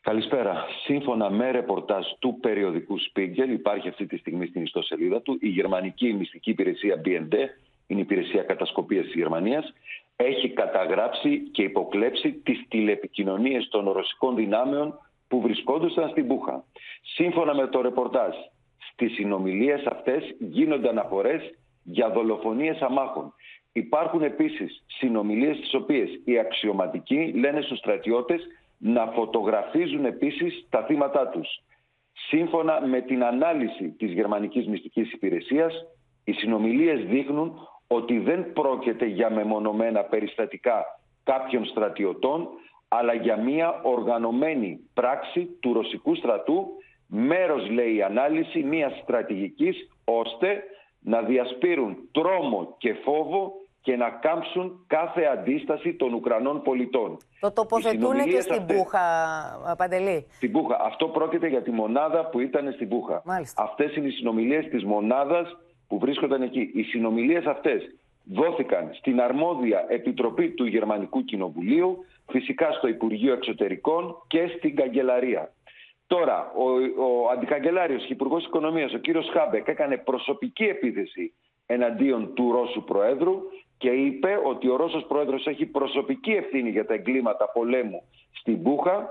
Καλησπέρα. 0.09 0.65
Σύμφωνα 0.85 1.31
με 1.31 1.51
ρεπορτάζ 1.51 2.07
του 2.19 2.39
περιοδικού 2.41 2.97
Spiegel, 3.01 3.49
υπάρχει 3.49 3.89
αυτή 3.89 4.07
τη 4.07 4.17
στιγμή 4.17 4.47
στην 4.47 4.63
ιστοσελίδα 4.63 5.23
του, 5.23 5.39
η 5.41 5.49
γερμανική 5.49 6.13
μυστική 6.13 6.51
υπηρεσία 6.51 7.01
BND, 7.05 7.35
είναι 7.87 8.01
η 8.01 8.03
υπηρεσία 8.03 8.43
κατασκοπίας 8.43 9.05
της 9.05 9.15
Γερμανίας, 9.15 9.73
έχει 10.17 10.49
καταγράψει 10.49 11.39
και 11.39 11.63
υποκλέψει 11.63 12.33
τις 12.33 12.67
τηλεπικοινωνίες 12.69 13.69
των 13.69 13.91
ρωσικών 13.91 14.35
δυνάμεων 14.35 14.99
που 15.29 15.41
βρισκόντουσαν 15.41 16.09
στην 16.09 16.25
Μπούχα. 16.25 16.65
Σύμφωνα 17.03 17.55
με 17.55 17.67
το 17.67 17.81
ρεπορτάζ, 17.81 18.35
στις 18.93 19.13
συνομιλίες 19.15 19.87
αυτές 19.87 20.35
γίνονται 20.39 20.89
αναφορές 20.89 21.43
για 21.83 22.11
δολοφονίες 22.11 22.81
αμάχων. 22.81 23.35
Υπάρχουν 23.73 24.23
επίσης 24.23 24.85
συνομιλίες 24.87 25.57
στις 25.57 25.75
οποίες 25.75 26.21
οι 26.25 26.39
αξιωματικοί 26.39 27.33
λένε 27.35 27.61
στους 27.61 27.79
στρατιώτες 27.79 28.41
να 28.79 29.07
φωτογραφίζουν 29.07 30.05
επίσης 30.05 30.67
τα 30.71 30.85
θύματα 30.85 31.29
τους. 31.29 31.49
Σύμφωνα 32.13 32.87
με 32.87 33.01
την 33.01 33.25
ανάλυση 33.25 33.91
της 33.99 34.13
Γερμανικής 34.13 34.67
Μυστικής 34.67 35.13
Υπηρεσίας, 35.13 35.75
οι 36.25 36.33
συνομιλίες 36.33 37.05
δείχνουν 37.05 37.69
ότι 37.87 38.19
δεν 38.19 38.53
πρόκειται 38.53 39.07
για 39.07 39.31
μεμονωμένα 39.31 40.03
περιστατικά 40.03 40.85
κάποιων 41.25 41.65
στρατιωτών, 41.65 42.49
αλλά 42.89 43.15
για 43.15 43.37
μια 43.37 43.81
οργανωμένη 43.83 44.81
πράξη 44.95 45.45
του 45.61 45.73
ρωσικού 45.73 46.15
στρατού, 46.15 46.67
μέρος 47.07 47.71
λέει 47.71 47.95
η 47.95 48.03
ανάλυση 48.03 48.63
μιας 48.63 49.01
στρατηγικής, 49.03 49.89
ώστε 50.05 50.63
να 51.01 51.23
διασπείρουν 51.23 52.09
τρόμο 52.13 52.75
και 52.79 52.95
φόβο 52.95 53.53
και 53.81 53.97
να 53.97 54.11
κάμψουν 54.11 54.85
κάθε 54.87 55.25
αντίσταση 55.25 55.95
των 55.95 56.13
Ουκρανών 56.15 56.63
πολιτών. 56.63 57.17
Το 57.41 57.53
τοποθετούν 57.53 57.99
και 58.01 58.07
συνομιλίες 58.07 58.45
στην 58.45 58.57
αυτές- 58.57 58.77
Μπούχα, 58.77 59.01
Παντελή. 59.77 60.27
Στην 60.31 60.51
Μπούχα. 60.51 60.81
Αυτό 60.85 61.07
πρόκειται 61.09 61.47
για 61.49 61.63
τη 61.63 61.71
μονάδα 61.71 62.27
που 62.29 62.41
ήταν 62.41 62.73
στην 62.73 62.87
Μπούχα. 62.87 63.23
Μάλιστα. 63.25 63.63
Αυτές 63.63 63.97
είναι 63.97 64.07
οι 64.07 64.11
συνομιλίες 64.11 64.69
της 64.69 64.85
μονάδας 64.85 65.57
που 65.89 65.99
βρίσκονταν 65.99 66.43
εκεί. 66.43 66.71
Οι 66.75 66.83
συνομιλίες 66.83 67.45
αυτές 67.45 67.95
δόθηκαν 68.25 68.91
στην 68.95 69.21
αρμόδια 69.21 69.85
επιτροπή 69.89 70.51
του 70.51 70.67
Γερμανικού 70.67 71.25
Κοινοβουλίου, 71.25 72.05
φυσικά 72.31 72.73
στο 72.73 72.89
Υπουργείο 72.89 73.33
Εξωτερικών 73.33 74.23
και 74.27 74.47
στην 74.57 74.77
Καγκελαρία. 74.77 75.53
Τώρα, 76.07 76.53
ο, 76.57 76.65
ο 77.05 77.29
αντικαγκελάριος 77.33 78.05
και 78.07 78.13
υπουργός 78.13 78.45
Οικονομίας, 78.45 78.93
ο 78.93 78.99
κύριος 78.99 79.29
Χάμπεκ, 79.33 79.69
έκανε 79.69 79.97
προσωπική 79.97 80.65
επίθεση 80.65 81.33
εναντίον 81.67 82.35
του 82.35 82.53
Ρώσου 82.53 82.85
Προέδρου 82.85 83.41
και 83.79 83.89
είπε 83.89 84.41
ότι 84.45 84.69
ο 84.69 84.77
Ρώσος 84.77 85.05
Πρόεδρος 85.05 85.47
έχει 85.47 85.67
προσωπική 85.67 86.31
ευθύνη 86.31 86.71
για 86.71 86.87
τα 86.87 86.95
εγκλήματα 86.95 87.51
πολέμου 87.51 88.03
στην 88.33 88.57
Μπούχα, 88.57 89.09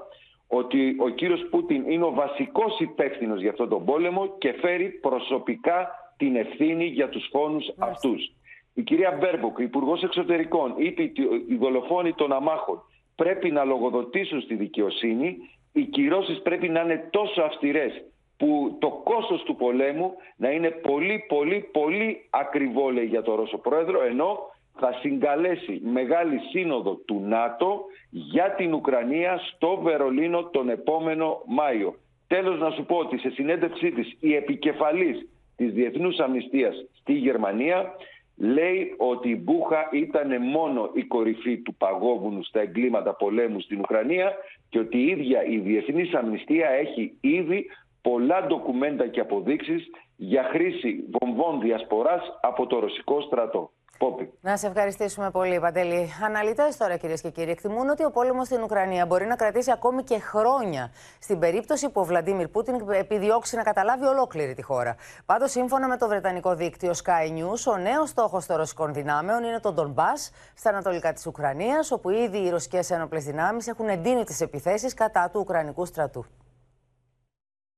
ότι 0.47 0.95
ο 0.99 1.09
κύριος 1.09 1.47
Πούτιν 1.49 1.91
είναι 1.91 2.03
ο 2.03 2.11
βασικός 2.11 2.79
υπεύθυνος 2.79 3.41
για 3.41 3.49
αυτόν 3.49 3.69
τον 3.69 3.85
πόλεμο 3.85 4.35
και 4.37 4.51
φέρει 4.51 4.89
προσωπικά 4.89 5.89
την 6.17 6.35
ευθύνη 6.35 6.85
για 6.85 7.09
τους 7.09 7.27
φόνους 7.31 7.65
αυτούς. 7.77 8.31
Η 8.73 8.81
κυρία 8.81 9.17
Μπέρμποκ, 9.19 9.59
υπουργός 9.59 10.03
Εξωτερικών, 10.03 10.73
είπε 10.77 11.01
ότι 11.01 11.21
οι 11.49 11.55
δολοφόνοι 11.55 12.13
των 12.13 12.31
αμάχων 12.31 12.81
πρέπει 13.15 13.51
να 13.51 13.63
λογοδοτήσουν 13.63 14.41
στη 14.41 14.55
δικαιοσύνη. 14.55 15.37
Οι 15.73 15.83
κυρώσεις 15.83 16.41
πρέπει 16.41 16.69
να 16.69 16.81
είναι 16.81 17.07
τόσο 17.11 17.41
αυστηρές 17.41 18.03
που 18.37 18.77
το 18.79 18.89
κόστος 18.89 19.43
του 19.43 19.55
πολέμου 19.55 20.13
να 20.37 20.49
είναι 20.49 20.69
πολύ 20.69 21.25
πολύ 21.27 21.69
πολύ 21.71 22.27
ακριβό 22.29 22.89
λέει 22.89 23.05
για 23.05 23.21
τον 23.21 23.35
Ρώσο 23.35 23.57
Πρόεδρο 23.57 24.03
ενώ 24.03 24.39
θα 24.79 24.97
συγκαλέσει 24.99 25.81
μεγάλη 25.83 26.39
σύνοδο 26.51 26.95
του 26.95 27.21
ΝΑΤΟ 27.25 27.85
για 28.09 28.51
την 28.51 28.73
Ουκρανία 28.73 29.37
στο 29.37 29.79
Βερολίνο 29.83 30.43
τον 30.43 30.69
επόμενο 30.69 31.41
Μάιο. 31.47 31.95
Τέλος 32.27 32.59
να 32.59 32.69
σου 32.69 32.85
πω 32.85 32.95
ότι 32.95 33.17
σε 33.17 33.29
συνέντευξή 33.29 33.91
της 33.91 34.17
η 34.19 34.35
επικεφαλής 34.35 35.29
της 35.55 35.73
Διεθνούς 35.73 36.17
Αμνηστίας 36.19 36.75
στη 36.99 37.13
Γερμανία 37.13 37.95
λέει 38.37 38.93
ότι 38.97 39.29
η 39.29 39.41
Μπούχα 39.43 39.89
ήταν 39.91 40.41
μόνο 40.41 40.89
η 40.93 41.03
κορυφή 41.03 41.57
του 41.57 41.75
παγόβουνου 41.75 42.43
στα 42.43 42.59
εγκλήματα 42.59 43.13
πολέμου 43.15 43.59
στην 43.59 43.79
Ουκρανία 43.79 44.33
και 44.69 44.79
ότι 44.79 44.97
η 44.97 45.05
ίδια 45.07 45.45
η 45.45 45.57
Διεθνής 45.57 46.13
Αμνηστία 46.13 46.69
έχει 46.69 47.17
ήδη 47.21 47.65
πολλά 48.01 48.45
ντοκουμέντα 48.47 49.07
και 49.07 49.19
αποδείξεις 49.19 49.87
για 50.17 50.43
χρήση 50.51 51.03
βομβών 51.19 51.59
διασποράς 51.59 52.21
από 52.41 52.67
το 52.67 52.79
ρωσικό 52.79 53.21
στρατό. 53.21 53.71
Πόπι. 53.97 54.33
Να 54.41 54.57
σε 54.57 54.67
ευχαριστήσουμε 54.67 55.31
πολύ, 55.31 55.59
Παντελή. 55.59 56.09
Αναλυτές 56.23 56.77
τώρα, 56.77 56.97
κυρίες 56.97 57.21
και 57.21 57.29
κύριοι, 57.29 57.51
εκτιμούν 57.51 57.89
ότι 57.89 58.03
ο 58.03 58.11
πόλεμος 58.11 58.45
στην 58.45 58.63
Ουκρανία 58.63 59.05
μπορεί 59.05 59.25
να 59.25 59.35
κρατήσει 59.35 59.71
ακόμη 59.71 60.03
και 60.03 60.19
χρόνια. 60.19 60.91
Στην 61.19 61.39
περίπτωση 61.39 61.89
που 61.89 62.01
ο 62.01 62.03
Βλαντίμιρ 62.03 62.47
Πούτιν 62.47 62.89
επιδιώξει 62.89 63.55
να 63.55 63.63
καταλάβει 63.63 64.05
ολόκληρη 64.05 64.53
τη 64.53 64.61
χώρα. 64.61 64.95
Πάντως, 65.25 65.51
σύμφωνα 65.51 65.87
με 65.87 65.97
το 65.97 66.07
βρετανικό 66.07 66.55
δίκτυο 66.55 66.91
Sky 66.91 67.37
News, 67.37 67.73
ο 67.73 67.77
νέος 67.77 68.09
στόχος 68.09 68.45
των 68.45 68.55
ρωσικών 68.55 68.93
δυνάμεων 68.93 69.43
είναι 69.43 69.59
το 69.59 69.73
Ντομπά, 69.73 70.15
στα 70.55 70.69
ανατολικά 70.69 71.13
της 71.13 71.25
Ουκρανίας, 71.25 71.91
όπου 71.91 72.09
ήδη 72.09 72.37
οι 72.37 72.49
ρωσικές 72.49 72.91
ένοπλες 72.91 73.23
δυνάμεις 73.23 73.67
έχουν 73.67 73.87
εντείνει 73.87 74.23
τις 74.23 74.41
επιθέσεις 74.41 74.93
κατά 74.93 75.29
του 75.33 75.39
Ουκρανικού 75.39 75.85
στρατού. 75.85 76.25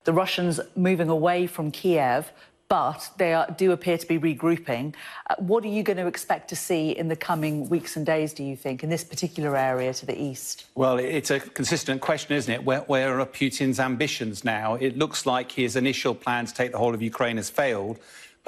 The 0.09 0.13
Russians 0.13 0.59
moving 0.75 1.09
away 1.09 1.45
from 1.45 1.69
Kiev 1.69 2.31
but 2.67 3.11
they 3.17 3.33
are, 3.33 3.47
do 3.57 3.71
appear 3.73 3.97
to 3.97 4.07
be 4.07 4.17
regrouping. 4.17 4.95
Uh, 5.29 5.35
what 5.37 5.63
are 5.63 5.67
you 5.67 5.83
going 5.83 5.97
to 5.97 6.07
expect 6.07 6.49
to 6.49 6.55
see 6.55 6.91
in 6.91 7.07
the 7.07 7.15
coming 7.15 7.67
weeks 7.69 7.95
and 7.95 8.05
days, 8.05 8.33
do 8.33 8.43
you 8.43 8.55
think, 8.55 8.83
in 8.83 8.89
this 8.89 9.03
particular 9.03 9.55
area 9.55 9.93
to 9.93 10.05
the 10.07 10.19
east? 10.19 10.65
Well, 10.75 10.97
it's 10.97 11.29
a 11.29 11.39
consistent 11.39 12.01
question, 12.01 12.35
isn't 12.35 12.51
it? 12.51 12.63
Where, 12.63 12.81
where 12.81 13.19
are 13.19 13.25
Putin's 13.25 13.79
ambitions 13.79 14.43
now? 14.43 14.75
It 14.75 14.97
looks 14.97 15.27
like 15.27 15.51
his 15.51 15.75
initial 15.75 16.15
plan 16.15 16.47
to 16.47 16.53
take 16.53 16.71
the 16.71 16.79
whole 16.79 16.93
of 16.95 17.01
Ukraine 17.03 17.37
has 17.37 17.51
failed, 17.51 17.99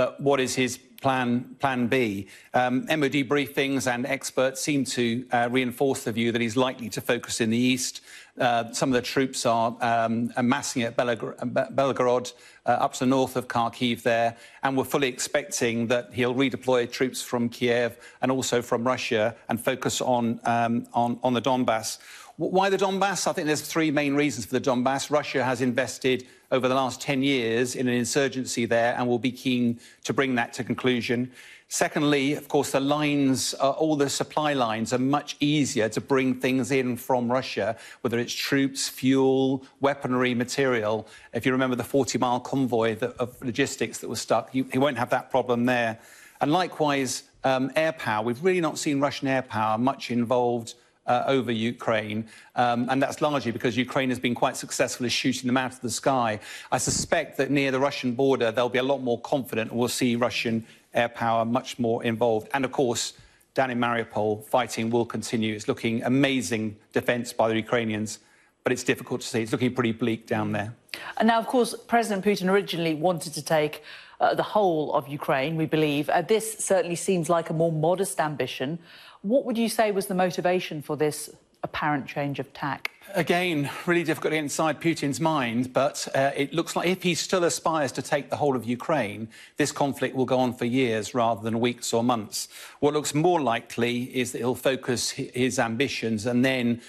but 0.01 0.19
what 0.19 0.39
is 0.39 0.55
his 0.55 0.79
plan, 0.99 1.55
plan 1.59 1.85
B. 1.85 2.25
Um, 2.55 2.85
MOD 2.87 3.17
briefings 3.29 3.85
and 3.85 4.03
experts 4.07 4.59
seem 4.59 4.83
to 4.85 5.23
uh, 5.31 5.47
reinforce 5.51 6.05
the 6.05 6.11
view 6.11 6.31
that 6.31 6.41
he's 6.41 6.57
likely 6.57 6.89
to 6.89 7.01
focus 7.01 7.39
in 7.39 7.51
the 7.51 7.57
east. 7.57 8.01
Uh, 8.39 8.71
some 8.71 8.89
of 8.89 8.93
the 8.93 9.01
troops 9.03 9.45
are 9.45 9.77
um, 9.79 10.33
amassing 10.37 10.81
at 10.81 10.97
Belgorod, 10.97 12.33
uh, 12.65 12.69
up 12.69 12.93
to 12.93 12.99
the 13.01 13.05
north 13.05 13.35
of 13.35 13.47
Kharkiv 13.47 14.01
there, 14.01 14.35
and 14.63 14.75
we're 14.75 14.85
fully 14.85 15.07
expecting 15.07 15.85
that 15.85 16.11
he'll 16.11 16.33
redeploy 16.33 16.91
troops 16.91 17.21
from 17.21 17.47
Kiev 17.47 17.95
and 18.23 18.31
also 18.31 18.59
from 18.59 18.83
Russia 18.83 19.35
and 19.49 19.63
focus 19.63 20.01
on, 20.01 20.39
um, 20.45 20.87
on, 20.93 21.19
on 21.21 21.35
the 21.35 21.41
Donbass. 21.43 21.99
Why 22.37 22.71
the 22.71 22.77
Donbass? 22.77 23.27
I 23.27 23.33
think 23.33 23.45
there's 23.45 23.61
three 23.61 23.91
main 23.91 24.15
reasons 24.15 24.47
for 24.47 24.57
the 24.57 24.61
Donbass. 24.61 25.11
Russia 25.11 25.43
has 25.43 25.61
invested 25.61 26.25
over 26.51 26.67
the 26.67 26.75
last 26.75 27.01
10 27.01 27.23
years 27.23 27.75
in 27.75 27.87
an 27.87 27.93
insurgency 27.93 28.65
there 28.65 28.93
and 28.97 29.07
we'll 29.07 29.17
be 29.17 29.31
keen 29.31 29.79
to 30.03 30.13
bring 30.13 30.35
that 30.35 30.53
to 30.53 30.63
conclusion. 30.63 31.31
Secondly, 31.69 32.33
of 32.33 32.49
course, 32.49 32.71
the 32.71 32.81
lines, 32.81 33.55
uh, 33.61 33.69
all 33.69 33.95
the 33.95 34.09
supply 34.09 34.51
lines 34.51 34.91
are 34.91 34.99
much 34.99 35.37
easier 35.39 35.87
to 35.87 36.01
bring 36.01 36.35
things 36.35 36.69
in 36.69 36.97
from 36.97 37.31
Russia, 37.31 37.77
whether 38.01 38.19
it's 38.19 38.33
troops, 38.33 38.89
fuel, 38.89 39.65
weaponry, 39.79 40.33
material. 40.33 41.07
If 41.31 41.45
you 41.45 41.53
remember 41.53 41.77
the 41.77 41.85
40 41.85 42.17
mile 42.17 42.41
convoy 42.41 42.95
that, 42.95 43.11
of 43.11 43.41
logistics 43.41 43.99
that 43.99 44.09
was 44.09 44.19
stuck, 44.19 44.53
you, 44.53 44.65
you, 44.73 44.81
won't 44.81 44.97
have 44.97 45.09
that 45.11 45.31
problem 45.31 45.65
there. 45.65 45.97
And 46.41 46.51
likewise, 46.51 47.23
um, 47.45 47.71
air 47.77 47.93
power. 47.93 48.25
We've 48.25 48.43
really 48.43 48.59
not 48.59 48.77
seen 48.77 48.99
Russian 48.99 49.29
air 49.29 49.41
power 49.41 49.77
much 49.77 50.11
involved 50.11 50.73
uh, 51.07 51.23
over 51.27 51.51
Ukraine. 51.51 52.27
Um, 52.55 52.87
and 52.89 53.01
that's 53.01 53.21
largely 53.21 53.51
because 53.51 53.75
Ukraine 53.77 54.09
has 54.09 54.19
been 54.19 54.35
quite 54.35 54.55
successful 54.55 55.05
at 55.05 55.11
shooting 55.11 55.47
them 55.47 55.57
out 55.57 55.73
of 55.73 55.81
the 55.81 55.89
sky. 55.89 56.39
I 56.71 56.77
suspect 56.77 57.37
that 57.37 57.51
near 57.51 57.71
the 57.71 57.79
Russian 57.79 58.13
border, 58.13 58.51
they'll 58.51 58.69
be 58.69 58.79
a 58.79 58.83
lot 58.83 59.01
more 59.01 59.19
confident 59.21 59.71
and 59.71 59.79
we'll 59.79 59.89
see 59.89 60.15
Russian 60.15 60.65
air 60.93 61.09
power 61.09 61.45
much 61.45 61.79
more 61.79 62.03
involved. 62.03 62.49
And 62.53 62.65
of 62.65 62.71
course, 62.71 63.13
down 63.53 63.71
in 63.71 63.79
Mariupol, 63.79 64.45
fighting 64.45 64.89
will 64.89 65.05
continue. 65.05 65.55
It's 65.55 65.67
looking 65.67 66.03
amazing 66.03 66.77
defence 66.93 67.33
by 67.33 67.49
the 67.49 67.55
Ukrainians, 67.55 68.19
but 68.63 68.71
it's 68.71 68.83
difficult 68.83 69.21
to 69.21 69.27
see. 69.27 69.41
It's 69.41 69.51
looking 69.51 69.73
pretty 69.73 69.91
bleak 69.91 70.27
down 70.27 70.51
there. 70.51 70.73
And 71.17 71.27
now, 71.27 71.39
of 71.39 71.47
course, 71.47 71.73
President 71.87 72.23
Putin 72.23 72.49
originally 72.49 72.93
wanted 72.93 73.33
to 73.33 73.41
take 73.41 73.83
uh, 74.21 74.35
the 74.35 74.43
whole 74.43 74.93
of 74.93 75.07
Ukraine, 75.07 75.55
we 75.55 75.65
believe. 75.65 76.09
Uh, 76.09 76.21
this 76.21 76.59
certainly 76.59 76.95
seems 76.95 77.29
like 77.29 77.49
a 77.49 77.53
more 77.53 77.71
modest 77.71 78.19
ambition. 78.19 78.77
What 79.21 79.45
would 79.45 79.57
you 79.57 79.69
say 79.69 79.91
was 79.91 80.07
the 80.07 80.15
motivation 80.15 80.81
for 80.81 80.97
this 80.97 81.29
apparent 81.63 82.07
change 82.07 82.39
of 82.39 82.51
tack? 82.53 82.89
Again, 83.13 83.69
really 83.85 84.03
difficult 84.03 84.31
to 84.31 84.37
get 84.37 84.43
inside 84.43 84.81
Putin's 84.81 85.19
mind, 85.19 85.73
but 85.73 86.07
uh, 86.15 86.31
it 86.35 86.53
looks 86.53 86.75
like 86.75 86.87
if 86.87 87.03
he 87.03 87.13
still 87.13 87.43
aspires 87.43 87.91
to 87.93 88.01
take 88.01 88.31
the 88.31 88.35
whole 88.35 88.55
of 88.55 88.65
Ukraine, 88.65 89.29
this 89.57 89.71
conflict 89.71 90.15
will 90.15 90.25
go 90.25 90.39
on 90.39 90.53
for 90.53 90.65
years 90.65 91.13
rather 91.13 91.41
than 91.43 91.59
weeks 91.59 91.93
or 91.93 92.03
months. 92.03 92.47
What 92.79 92.93
looks 92.93 93.13
more 93.13 93.39
likely 93.39 94.03
is 94.15 94.31
that 94.31 94.39
he'll 94.39 94.55
focus 94.55 95.11
his 95.11 95.59
ambitions 95.59 96.25
and 96.25 96.43
then 96.43 96.81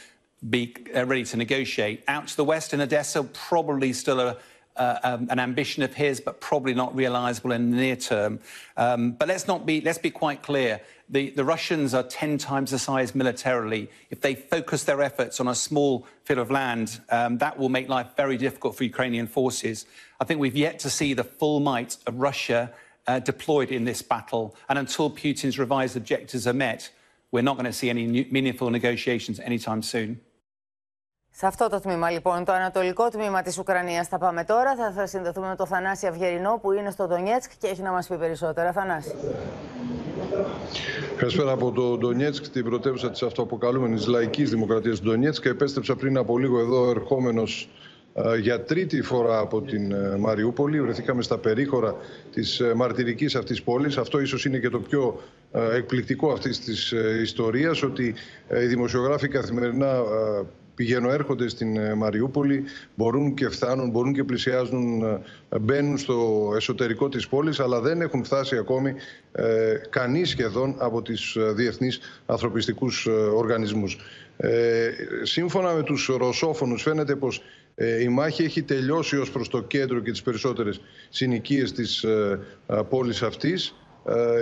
be 0.49 0.75
uh, 0.97 1.05
ready 1.05 1.25
to 1.25 1.37
negotiate. 1.37 2.03
Out 2.09 2.29
to 2.29 2.37
the 2.37 2.45
west 2.45 2.73
in 2.73 2.81
Odessa, 2.81 3.25
probably 3.25 3.92
still 3.92 4.21
a 4.21 4.38
uh, 4.76 4.98
um, 5.02 5.28
an 5.30 5.38
ambition 5.38 5.82
of 5.82 5.94
his, 5.94 6.20
but 6.20 6.40
probably 6.40 6.74
not 6.74 6.94
realisable 6.94 7.52
in 7.52 7.70
the 7.70 7.76
near 7.76 7.96
term. 7.96 8.40
Um, 8.76 9.12
but 9.12 9.28
let's 9.28 9.46
not 9.46 9.66
be 9.66 9.80
let's 9.80 9.98
be 9.98 10.11
quite 10.11 10.42
clear. 10.42 10.80
The, 11.08 11.30
the 11.30 11.44
Russians 11.44 11.92
are 11.92 12.04
10 12.04 12.38
times 12.38 12.70
the 12.70 12.78
size 12.78 13.14
militarily. 13.14 13.90
If 14.08 14.22
they 14.22 14.35
focus 14.35 14.85
their 14.85 15.02
efforts 15.02 15.40
on 15.40 15.48
a 15.48 15.54
small 15.54 16.06
field 16.24 16.38
of 16.38 16.50
land, 16.50 17.00
um, 17.11 17.37
that 17.38 17.58
will 17.58 17.68
make 17.68 17.88
life 17.88 18.08
very 18.16 18.38
difficult 18.38 18.76
for 18.76 18.85
Ukrainian 18.85 19.26
forces. 19.26 19.85
I 20.20 20.24
think 20.24 20.40
we've 20.40 20.56
yet 20.56 20.78
to 20.80 20.90
see 20.90 21.12
the 21.12 21.24
full 21.24 21.61
might 21.61 21.98
of 22.06 22.16
Russia 22.16 22.72
uh, 23.06 23.18
deployed 23.18 23.70
in 23.70 23.85
this 23.85 24.00
battle. 24.00 24.56
And 24.68 24.78
until 24.78 25.11
Putin's 25.11 25.58
revised 25.58 25.96
objectives 25.96 26.46
are 26.46 26.54
met, 26.54 26.90
we're 27.30 27.42
not 27.42 27.56
going 27.56 27.66
to 27.66 27.72
see 27.72 27.90
any 27.90 28.06
meaningful 28.30 28.70
negotiations 28.70 29.40
anytime 29.40 29.82
soon. 29.82 30.20
Σε 31.35 31.47
αυτό 31.47 31.68
το 31.68 31.81
τμήμα, 31.81 32.11
λοιπόν, 32.11 32.45
το 32.45 32.53
ανατολικό 32.53 33.09
τμήμα 33.09 33.42
της 33.42 33.59
Ουκρανίας, 33.59 34.09
θα 34.09 34.18
πάμε 34.18 34.45
τώρα. 34.45 34.77
Θα, 34.77 34.92
θα 34.92 35.07
συνδεθούμε 35.07 35.49
με 35.49 35.57
τον 35.57 35.66
Θανάση 35.66 36.07
Αυγερινό 36.07 36.59
που 36.62 36.73
είναι 36.73 36.90
στο 36.90 37.07
Ντονιέτσκ 37.07 37.51
και 37.59 37.66
έχει 37.66 37.83
να 37.83 37.90
μας 37.90 38.07
πει 38.07 38.16
περισσότερα. 38.16 38.73
Θανάση. 38.73 39.14
Καλησπέρα 41.16 41.53
από 41.53 41.73
το 41.73 41.97
Ντονιέτσκ, 41.97 42.49
την 42.49 42.64
πρωτεύουσα 42.64 43.11
της 43.11 43.23
αυτοαποκαλούμενης 43.23 44.07
λαϊκής 44.07 44.51
δημοκρατίας 44.51 45.01
του 45.01 45.05
Ντονιέτσκ. 45.05 45.45
Επέστρεψα 45.45 45.97
πριν 45.97 46.16
από 46.16 46.38
λίγο 46.38 46.59
εδώ, 46.59 46.90
ερχόμενος 46.90 47.68
για 48.40 48.62
τρίτη 48.62 49.03
φορά 49.03 49.38
από 49.38 49.62
την 49.62 49.92
ε, 49.92 50.16
Μαριούπολη. 50.18 50.81
Βρεθήκαμε 50.81 51.23
στα 51.23 51.38
περίχωρα 51.38 51.97
της 52.33 52.61
ε, 52.61 52.75
μαρτυρικής 52.75 53.35
αυτής 53.35 53.62
πόλης. 53.62 53.97
Αυτό 53.97 54.21
ίσως 54.21 54.45
είναι 54.45 54.59
και 54.59 54.68
το 54.68 54.81
πιο 54.81 55.21
ε, 55.53 55.77
εκπληκτικό 55.77 56.33
αυτής 56.33 56.61
της 56.61 56.92
ιστορίας, 57.23 57.83
ότι 57.83 58.14
οι 58.62 58.66
δημοσιογράφοι 58.66 59.29
καθημερινά 59.29 60.03
πηγαίνουν, 60.74 61.11
έρχονται 61.11 61.48
στην 61.48 61.76
ε, 61.76 61.94
Μαριούπολη, 61.94 62.64
μπορούν 62.94 63.35
και 63.35 63.48
φτάνουν, 63.48 63.90
μπορούν 63.90 64.12
και 64.12 64.24
πλησιάζουν, 64.24 65.02
ε, 65.48 65.58
μπαίνουν 65.58 65.98
στο 65.98 66.52
εσωτερικό 66.56 67.08
της 67.08 67.28
πόλης, 67.28 67.61
αλλά 67.61 67.80
δεν 67.80 68.00
έχουν 68.00 68.24
φτάσει 68.24 68.56
ακόμη 68.56 68.94
ε, 69.32 69.74
κανείς 69.90 70.28
σχεδόν 70.28 70.74
από 70.78 71.02
τις 71.02 71.35
ε, 71.37 71.52
διεθνείς 71.52 72.00
ανθρωπιστικούς 72.26 73.06
οργανισμούς. 73.35 73.98
Ε, 74.37 74.90
σύμφωνα 75.22 75.72
με 75.72 75.82
τους 75.82 76.11
ρωσόφωνους 76.16 76.82
φαίνεται 76.82 77.16
πως 77.16 77.42
η 78.00 78.08
μάχη 78.08 78.42
έχει 78.42 78.62
τελειώσει 78.62 79.16
ως 79.16 79.30
προς 79.30 79.48
το 79.48 79.62
κέντρο 79.62 80.00
και 80.00 80.11
τις 80.11 80.22
περισσότερες 80.22 80.80
συνοικίες 81.08 81.72
της 81.72 82.04
πόλης 82.88 83.22
αυτής. 83.22 83.74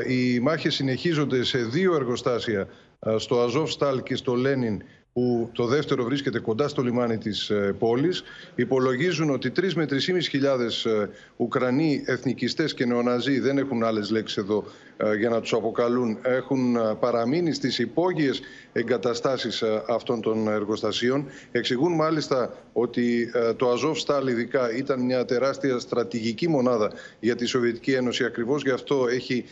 Οι 0.08 0.40
μάχες 0.40 0.74
συνεχίζονται 0.74 1.44
σε 1.44 1.58
δύο 1.58 1.94
εργοστάσια 1.94 2.68
στο 3.16 3.40
Αζόφ 3.40 3.70
Στάλ 3.70 4.02
και 4.02 4.16
στο 4.16 4.34
Λένιν 4.34 4.82
που 5.12 5.50
το 5.52 5.66
δεύτερο 5.66 6.04
βρίσκεται 6.04 6.38
κοντά 6.38 6.68
στο 6.68 6.82
λιμάνι 6.82 7.18
της 7.18 7.50
ε, 7.50 7.74
πόλης. 7.78 8.22
Υπολογίζουν 8.54 9.30
ότι 9.30 9.52
3 9.56 9.72
με 9.72 9.86
3.500 9.90 10.90
ε, 10.90 11.06
Ουκρανοί 11.36 12.02
εθνικιστές 12.06 12.74
και 12.74 12.86
νεοναζί, 12.86 13.40
δεν 13.40 13.58
έχουν 13.58 13.84
άλλες 13.84 14.10
λέξεις 14.10 14.36
εδώ 14.36 14.64
ε, 14.96 15.14
για 15.14 15.28
να 15.28 15.40
τους 15.40 15.52
αποκαλούν, 15.52 16.18
έχουν 16.22 16.76
παραμείνει 17.00 17.52
στις 17.52 17.78
υπόγειες 17.78 18.40
εγκαταστάσεις 18.72 19.62
αυτών 19.88 20.20
των 20.20 20.48
εργοστασίων. 20.48 21.26
Εξηγούν 21.52 21.94
μάλιστα 21.94 22.54
ότι 22.72 23.30
το 23.56 23.70
Αζόφ 23.70 23.98
Στάλ 23.98 24.26
ειδικά 24.26 24.76
ήταν 24.76 25.00
μια 25.00 25.24
τεράστια 25.24 25.78
στρατηγική 25.78 26.48
μονάδα 26.48 26.92
για 27.20 27.36
τη 27.36 27.44
Σοβιετική 27.44 27.92
Ένωση. 27.92 28.24
Ακριβώς 28.24 28.62
γι' 28.62 28.70
αυτό 28.70 29.06
έχει 29.08 29.44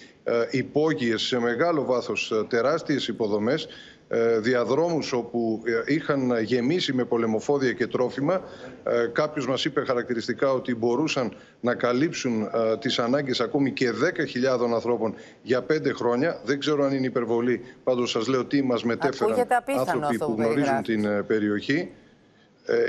υπόγειες 0.50 1.22
σε 1.22 1.38
μεγάλο 1.38 1.84
βάθος 1.84 2.32
τεράστιες 2.48 3.08
υποδομές 3.08 3.68
ε, 3.97 3.97
διαδρόμους 4.40 5.12
όπου 5.12 5.62
ε, 5.64 5.94
είχαν 5.94 6.40
γεμίσει 6.42 6.92
με 6.92 7.04
πολεμοφόδια 7.04 7.72
και 7.72 7.86
τρόφιμα. 7.86 8.42
Ε, 8.84 9.06
κάποιος 9.12 9.46
μας 9.46 9.64
είπε 9.64 9.84
χαρακτηριστικά 9.84 10.52
ότι 10.52 10.74
μπορούσαν 10.74 11.32
να 11.60 11.74
καλύψουν 11.74 12.48
τις 12.80 12.98
ανάγκες 12.98 13.40
ακόμη 13.40 13.72
και 13.72 13.90
10.000 13.90 14.72
ανθρώπων 14.74 15.14
για 15.42 15.62
πέντε 15.62 15.92
χρόνια. 15.92 16.40
Δεν 16.44 16.58
ξέρω 16.58 16.84
αν 16.84 16.92
είναι 16.92 17.06
υπερβολή, 17.06 17.60
πάντως 17.84 18.10
σας 18.10 18.26
λέω 18.26 18.44
τι 18.44 18.62
μας 18.62 18.84
μετέφεραν 18.84 19.46
άνθρωποι 19.78 20.18
που 20.18 20.34
γνωρίζουν 20.38 20.82
την 20.82 21.26
περιοχή. 21.26 21.90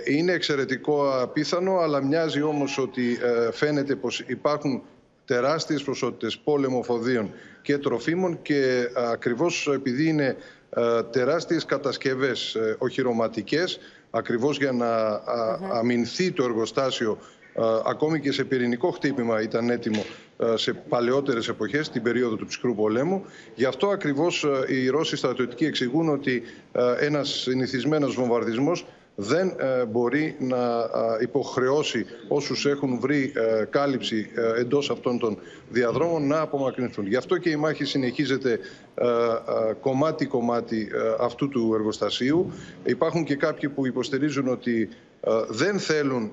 Είναι 0.05 0.31
εξαιρετικό 0.31 1.21
απίθανο, 1.21 1.77
αλλά 1.77 2.03
μοιάζει 2.03 2.41
όμως 2.41 2.77
ότι 2.77 3.17
φαίνεται 3.51 3.95
πως 3.95 4.19
υπάρχουν 4.19 4.81
τεράστιες 5.25 5.83
ποσότητες 5.83 6.37
πόλεμοφοδίων 6.37 7.31
και 7.61 7.77
τροφίμων 7.77 8.41
και 8.41 8.89
ακριβώς 9.11 9.69
επειδή 9.73 10.07
είναι 10.07 10.35
τεράστιες 11.11 11.65
κατασκευές 11.65 12.57
οχυρωματικές, 12.77 13.79
ακριβώς 14.09 14.57
για 14.57 14.71
να 14.71 15.21
αμυνθεί 15.77 16.31
το 16.31 16.43
εργοστάσιο 16.43 17.17
ακόμη 17.85 18.19
και 18.19 18.31
σε 18.31 18.43
πυρηνικό 18.43 18.91
χτύπημα 18.91 19.41
ήταν 19.41 19.69
έτοιμο 19.69 20.05
σε 20.55 20.73
παλαιότερες 20.73 21.47
εποχές, 21.47 21.89
την 21.89 22.01
περίοδο 22.03 22.35
του 22.35 22.45
ψυχρού 22.45 22.75
πολέμου. 22.75 23.25
Γι' 23.55 23.65
αυτό 23.65 23.87
ακριβώς 23.87 24.45
οι 24.67 24.87
Ρώσοι 24.89 25.15
στρατιωτικοί 25.15 25.65
εξηγούν 25.65 26.09
ότι 26.09 26.43
ένας 26.99 27.29
συνηθισμένος 27.29 28.15
βομβαρδισμός 28.15 28.85
δεν 29.21 29.53
μπορεί 29.87 30.35
να 30.39 30.89
υποχρεώσει 31.21 32.05
όσους 32.27 32.65
έχουν 32.65 32.99
βρει 32.99 33.31
κάλυψη 33.69 34.29
εντός 34.57 34.89
αυτών 34.89 35.19
των 35.19 35.37
διαδρόμων 35.69 36.27
να 36.27 36.39
απομακρυνθούν. 36.39 37.07
Γι' 37.07 37.15
αυτό 37.15 37.37
και 37.37 37.49
η 37.49 37.55
μάχη 37.55 37.85
συνεχίζεται 37.85 38.59
κομμάτι-κομμάτι 39.81 40.87
αυτού 41.19 41.49
του 41.49 41.71
εργοστασίου. 41.73 42.51
Υπάρχουν 42.83 43.23
και 43.23 43.35
κάποιοι 43.35 43.69
που 43.69 43.85
υποστηρίζουν 43.85 44.47
ότι 44.47 44.89
δεν 45.49 45.79
θέλουν 45.79 46.31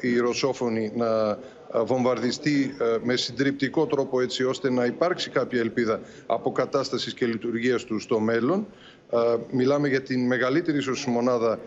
οι 0.00 0.18
ρωσόφωνοι 0.18 0.92
να 0.94 1.38
βομβαρδιστεί 1.84 2.76
με 3.02 3.16
συντριπτικό 3.16 3.86
τρόπο 3.86 4.20
έτσι 4.20 4.44
ώστε 4.44 4.70
να 4.70 4.84
υπάρξει 4.84 5.30
κάποια 5.30 5.60
ελπίδα 5.60 6.00
αποκατάστασης 6.26 7.14
και 7.14 7.26
λειτουργίας 7.26 7.84
του 7.84 7.98
στο 7.98 8.20
μέλλον. 8.20 8.66
Μιλάμε 9.50 9.88
για 9.88 10.02
την 10.02 10.26
μεγαλύτερη 10.26 10.78
ίσως 10.78 11.06
μονάδα 11.06 11.58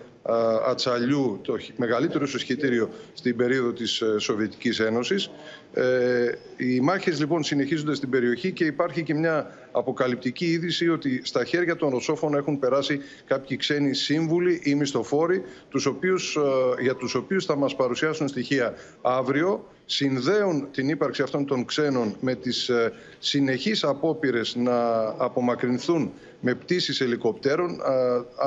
ατσαλιού, 0.66 1.40
το 1.44 1.58
μεγαλύτερο 1.76 2.26
σωσχετήριο 2.26 2.90
στην 3.14 3.36
περίοδο 3.36 3.72
της 3.72 4.04
Σοβιετικής 4.18 4.80
Ένωσης. 4.80 5.30
Ε, 5.74 6.32
οι 6.58 6.80
μάχες 6.80 7.20
λοιπόν 7.20 7.44
συνεχίζονται 7.44 7.96
στην 7.96 8.10
περιοχή 8.10 8.52
και 8.52 8.66
υπάρχει 8.66 9.04
και 9.04 9.14
μια 9.14 9.58
αποκαλυπτική 9.72 10.46
είδηση 10.46 10.90
ότι 10.90 11.22
στα 11.24 11.46
χέρια 11.46 11.76
των 11.76 11.90
Ρωσόφων 11.90 12.34
έχουν 12.34 12.60
περάσει 12.60 13.02
κάποιοι 13.26 13.58
ξένοι 13.58 13.94
σύμβουλοι 13.94 14.62
ή 14.64 14.76
μισθοφόροι 14.76 15.44
τους 15.70 15.86
οποίους, 15.86 16.38
για 16.82 16.96
τους 16.96 17.16
οποίους 17.16 17.46
θα 17.46 17.56
μας 17.56 17.76
παρουσιάσουν 17.76 18.28
στοιχεία 18.28 18.74
αύριο 19.02 19.68
συνδέουν 19.92 20.68
την 20.72 20.90
ύπαρξη 20.90 21.22
αυτών 21.22 21.46
των 21.46 21.66
ξένων 21.66 22.16
με 22.20 22.36
τις 22.36 22.72
συνεχείς 23.20 23.84
απόπειρες 23.84 24.56
να 24.56 25.00
απομακρυνθούν 25.18 26.12
με 26.42 26.54
πτήσεις 26.56 27.02
ελικοπτέρων. 27.02 27.78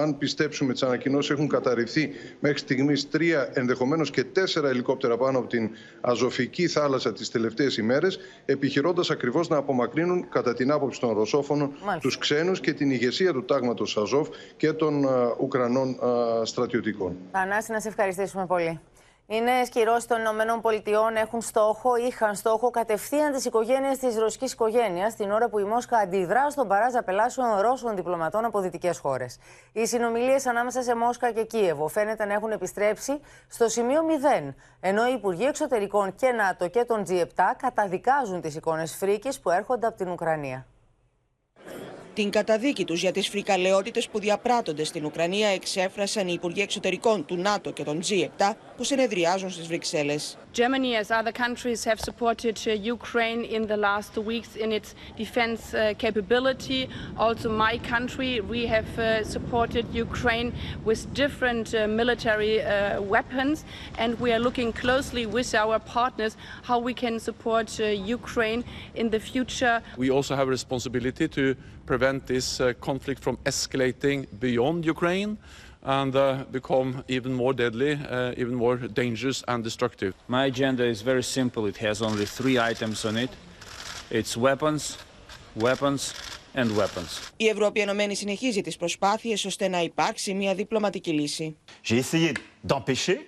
αν 0.01 0.19
πιστέψουμε 0.19 0.73
τις 0.73 0.83
ανακοινώσεις 0.83 1.31
έχουν 1.31 1.49
καταρριφθεί 1.49 2.11
μέχρι 2.41 2.59
στιγμής 2.59 3.09
τρία 3.11 3.51
ενδεχομένως 3.53 4.11
και 4.11 4.25
τέσσερα 4.25 4.69
ελικόπτερα 4.69 5.17
πάνω 5.17 5.39
από 5.39 5.49
την 5.49 5.71
Αζωφική 6.01 6.67
θάλασσα 6.69 7.13
τις 7.13 7.31
τελευταίες 7.31 7.77
ημέρες 7.77 8.19
επιχειρώντας 8.45 9.11
ακριβώς 9.11 9.49
να 9.49 9.57
απομακρύνουν 9.57 10.29
κατά 10.29 10.55
την 10.55 10.71
άποψη 10.71 11.01
των 11.01 11.15
Ρωσόφωνων 11.15 11.73
τους 12.01 12.19
ξένους 12.19 12.61
και 12.61 12.73
την 12.73 12.91
ηγεσία 12.91 13.33
του 13.33 13.45
τάγματος 13.45 13.97
Αζόφ 13.97 14.29
και 14.57 14.73
των 14.73 15.05
Ουκρανών 15.41 15.97
στρατιωτικών. 16.43 17.17
Ανάση, 17.31 17.73
να 17.73 17.81
σε 17.81 17.89
ευχαριστήσουμε 17.89 18.47
πολύ. 18.47 18.81
Οι 19.33 19.41
νέε 19.41 19.67
κυρώσει 19.67 20.09
των 20.09 20.19
ΗΠΑ 20.21 21.21
έχουν 21.21 21.41
στόχο, 21.41 21.97
είχαν 21.97 22.35
στόχο 22.35 22.71
κατευθείαν 22.71 23.33
τις 23.33 23.45
οικογένειες 23.45 23.99
της 23.99 24.17
ρωσικής 24.17 24.53
οικογένειας, 24.53 25.15
την 25.15 25.31
ώρα 25.31 25.49
που 25.49 25.59
η 25.59 25.65
Μόσχα 25.65 25.97
αντιδρά 25.97 26.51
στον 26.51 26.69
παράζα 26.69 27.03
πελάσεων 27.03 27.61
Ρώσων 27.61 27.97
διπλωματών 27.97 28.45
από 28.45 28.61
δυτικές 28.61 28.99
χώρες. 28.99 29.39
Οι 29.73 29.87
συνομιλίες 29.87 30.47
ανάμεσα 30.47 30.83
σε 30.83 30.95
Μόσχα 30.95 31.33
και 31.33 31.45
Κίεβο 31.45 31.89
φαίνεται 31.89 32.25
να 32.25 32.33
έχουν 32.33 32.51
επιστρέψει 32.51 33.21
στο 33.49 33.69
σημείο 33.69 34.03
0, 34.49 34.55
ενώ 34.81 35.09
οι 35.09 35.13
Υπουργοί 35.13 35.45
Εξωτερικών 35.45 36.15
και 36.15 36.31
ΝΑΤΟ 36.31 36.69
και 36.69 36.85
τον 36.85 37.05
G7 37.09 37.43
καταδικάζουν 37.57 38.41
τις 38.41 38.55
εικόνες 38.55 38.97
φρίκης 38.97 39.41
που 39.41 39.51
έρχονται 39.51 39.87
από 39.87 39.97
την 39.97 40.09
Ουκρανία. 40.09 40.67
Την 42.15 42.31
καταδίκη 42.31 42.85
τους 42.85 43.01
για 43.01 43.13
τις 43.13 43.29
φρικαλαιότητες 43.29 44.09
που 44.09 44.19
διαπράττονται 44.19 44.85
στην 44.85 45.05
Ουκρανία 45.05 45.49
εξέφρασαν 45.49 46.29
οι 46.29 46.33
Υπουργοί 46.33 46.61
Εξωτερικών 46.61 47.25
του 47.25 47.37
ΝΑΤΟ 47.37 47.71
και 47.73 47.85
των 47.85 48.01
G7 48.09 48.53
που 48.77 48.85
συνεδριάζουν 48.85 49.51
στις 49.51 49.67
Βρυξέλλες. 49.67 50.39
Germany, 50.53 50.97
as 50.97 51.11
other 51.11 51.33
countries, 51.33 51.85
have 51.85 51.99
supported 51.99 52.61
uh, 52.67 52.73
Ukraine 52.73 53.45
in 53.45 53.67
the 53.67 53.77
last 53.77 54.17
weeks 54.19 54.55
in 54.57 54.71
its 54.71 54.95
defense 55.17 55.73
uh, 55.73 55.95
capability. 55.97 56.89
Also, 57.17 57.49
my 57.49 57.79
country, 57.79 58.41
we 58.41 58.67
have 58.67 58.99
uh, 58.99 59.25
supported 59.25 59.87
Ukraine 59.95 60.53
with 60.85 61.13
different 61.15 61.75
uh, 61.75 61.89
military 61.89 62.61
uh, 62.61 63.01
weapons, 63.01 63.65
and 63.97 64.21
we 64.21 64.31
are 64.33 64.39
looking 64.39 64.73
closely 64.73 65.25
with 65.25 65.55
our 65.55 65.79
partners 65.79 66.37
how 66.63 66.79
we 66.79 66.93
can 66.93 67.19
support 67.19 67.81
uh, 67.81 67.85
Ukraine 67.87 68.63
in 68.95 69.09
the 69.09 69.21
future. 69.21 69.83
We 69.97 70.11
also 70.11 70.37
have 70.37 70.49
a 70.49 70.51
responsibility 70.51 71.29
to 71.29 71.57
prevent 71.87 72.27
this 72.27 72.61
conflict 72.81 73.23
from 73.23 73.37
escalating 73.45 74.27
beyond 74.39 74.85
Ukraine 74.85 75.39
and 75.84 76.16
uh, 76.16 76.44
become 76.52 77.04
even 77.08 77.34
more 77.34 77.54
deadly, 77.54 77.94
uh, 77.94 78.34
even 78.42 78.56
more 78.56 78.76
dangerous 78.76 79.44
and 79.48 79.64
destructive. 79.64 80.14
My 80.28 80.46
agenda 80.46 80.84
is 80.86 81.02
very 81.02 81.24
simple. 81.24 81.66
It 81.66 81.78
has 81.78 82.02
only 82.02 82.26
three 82.26 82.58
items 82.60 83.06
on 83.06 83.18
it. 83.18 83.30
It's 84.10 84.36
weapons, 84.38 84.98
weapons 85.56 86.14
and 86.56 86.76
weapons. 86.76 87.32
Η 87.38 87.48
Ευρώπη 87.48 87.80
Ενωμένη 87.80 88.16
συνεχίζει 88.16 88.62
τις 88.62 88.78
προσπάθειες 88.78 89.46
ώστε 89.46 89.68
να 89.68 89.82
υπάρξει 89.82 90.34
μια 90.34 90.56
διπλωματική 90.56 91.12
λύση. 91.12 91.58
J'ai 91.84 91.98
essayé 91.98 92.34
d'empêcher 92.64 93.20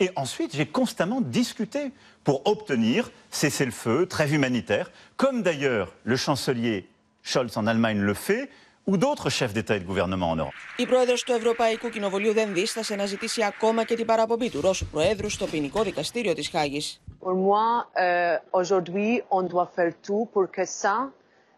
et 0.00 0.10
ensuite 0.16 0.54
j'ai 0.54 0.66
constamment 0.66 1.20
discuté 1.20 1.92
pour 2.24 2.46
obtenir 2.46 3.10
cessez-le-feu, 3.30 4.06
trêve 4.06 4.32
humanitaire, 4.34 4.90
comme 5.16 5.42
d'ailleurs 5.42 5.92
le 6.04 6.16
chancelier 6.16 6.88
Scholz 7.22 7.56
en 7.56 7.66
Allemagne 7.66 8.00
le 8.00 8.14
fait, 8.14 8.50
ou 8.88 8.96
d'autres 8.96 9.30
chefs 9.30 9.52
d'État 9.52 9.76
et 9.76 9.80
de 9.80 9.84
gouvernement 9.84 10.30
en 10.30 10.36
Europe. 10.36 10.52
Η 10.76 10.86
πρόεδρο 10.86 11.14
του 11.14 11.32
Ευρωπαϊκού 11.32 11.88
Κοινοβουλίου 11.88 12.32
δεν 12.32 12.54
δίστασε 12.54 12.94
να 12.94 13.06
ζητήσει 13.06 13.44
ακόμα 13.44 13.84
και 13.84 13.94
την 13.94 14.06
παραπομπή 14.06 14.50
του 14.50 14.60
Ρώσου 14.60 14.86
Προέδρου 14.86 15.30
στο 15.30 15.46
ποινικό 15.46 15.82
δικαστήριο 15.82 16.32
της 16.34 16.48
Χάγης. 16.48 17.00
Pour 17.20 17.34
moi, 17.34 17.86
euh, 17.96 18.38
aujourd'hui, 18.50 19.22
on 19.30 19.42
doit 19.52 19.68
faire 19.76 19.92
tout 20.06 20.24
pour 20.34 20.46
que 20.56 20.64
ça 20.82 20.96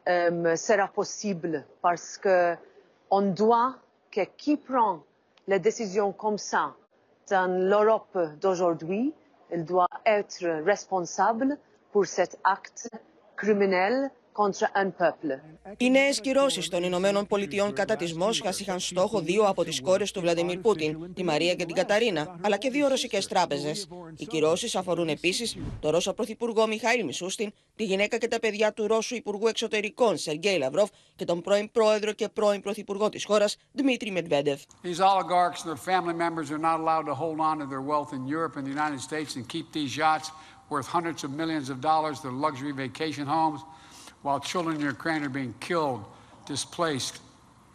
euh, 0.08 0.54
sera 0.68 0.86
possible 1.00 1.64
parce 1.80 2.08
que 2.24 2.56
on 3.18 3.22
doit 3.42 3.70
que 4.14 4.24
qui 4.40 4.56
prend 4.56 4.94
les 5.50 5.60
décisions 5.68 6.12
comme 6.22 6.38
ça 6.38 6.64
dans 7.30 7.48
l'Europe 7.70 8.16
d'aujourd'hui, 8.42 9.12
il 9.54 9.64
doit 9.64 9.88
être 10.18 10.44
responsable 10.72 11.58
pour 11.92 12.06
cet 12.06 12.38
acte 12.44 12.88
criminel 13.36 13.94
contre 14.00 14.04
un 14.04 14.04
peuple. 14.04 14.19
Οι 15.77 15.89
νέες 15.89 16.21
κυρώσεις 16.21 16.69
των 16.69 16.83
Ηνωμένων 16.83 17.27
Πολιτειών 17.27 17.73
κατά 17.73 17.95
της 17.95 18.13
Μόσχας 18.13 18.59
είχαν 18.59 18.79
στόχο 18.79 19.19
δύο 19.19 19.43
από 19.43 19.63
τις 19.63 19.81
κόρες 19.81 20.11
του 20.11 20.19
Βλαντιμίρ 20.19 20.59
Πούτιν, 20.59 21.13
τη 21.13 21.23
Μαρία 21.23 21.55
και 21.55 21.65
την 21.65 21.75
Καταρίνα, 21.75 22.39
αλλά 22.41 22.57
και 22.57 22.69
δύο 22.69 22.87
ρωσικές 22.87 23.27
τράπεζες. 23.27 23.87
Οι 24.17 24.25
κυρώσεις 24.25 24.75
αφορούν 24.75 25.07
επίσης 25.07 25.57
τον 25.79 25.91
Ρώσο 25.91 26.13
Πρωθυπουργό 26.13 26.67
Μιχαήλ 26.67 27.05
Μισούστιν, 27.05 27.51
τη 27.75 27.83
γυναίκα 27.83 28.17
και 28.17 28.27
τα 28.27 28.39
παιδιά 28.39 28.73
του 28.73 28.87
Ρώσου 28.87 29.15
Υπουργού 29.15 29.47
Εξωτερικών 29.47 30.17
Σεργέη 30.17 30.57
Λαυρόφ 30.57 30.89
και 31.15 31.25
τον 31.25 31.41
πρώην 31.41 31.71
Πρόεδρο 31.71 32.11
και 32.11 32.29
πρώην 32.29 32.61
Πρωθυπουργό 32.61 33.09
της 33.09 33.25
χώρας 33.25 33.57
Δημήτρη 33.71 34.11
Μετβέντεφ. 34.11 34.61
These 34.83 34.99
oligarchs 34.99 35.63
and 35.63 35.69
their 35.71 35.93
family 35.93 36.13
members 36.13 36.51
are 36.51 36.63
not 36.69 36.79
allowed 36.79 37.05
to 37.05 37.15
hold 37.23 37.39
on 37.39 37.57
to 37.59 37.65
their 37.65 37.85
wealth 37.91 38.11
in 38.13 38.23
Europe 38.35 38.53
and 38.57 38.65
the 38.65 38.73
United 38.79 39.01
States 39.09 39.35
and 39.35 39.43
keep 39.53 39.65
these 39.77 39.93
yachts 40.05 40.27
worth 40.69 40.87
hundreds 40.97 41.21
of 41.25 41.29
millions 41.41 41.67
of 41.73 41.77
dollars, 41.91 42.15
their 42.25 42.37
luxury 42.45 42.73
vacation 42.85 43.25
homes. 43.35 43.61
While 44.23 44.39
children 44.39 44.75
in 44.75 44.81
Ukraine 44.81 45.23
are 45.23 45.29
being 45.29 45.53
killed, 45.59 46.01
displaced 46.45 47.19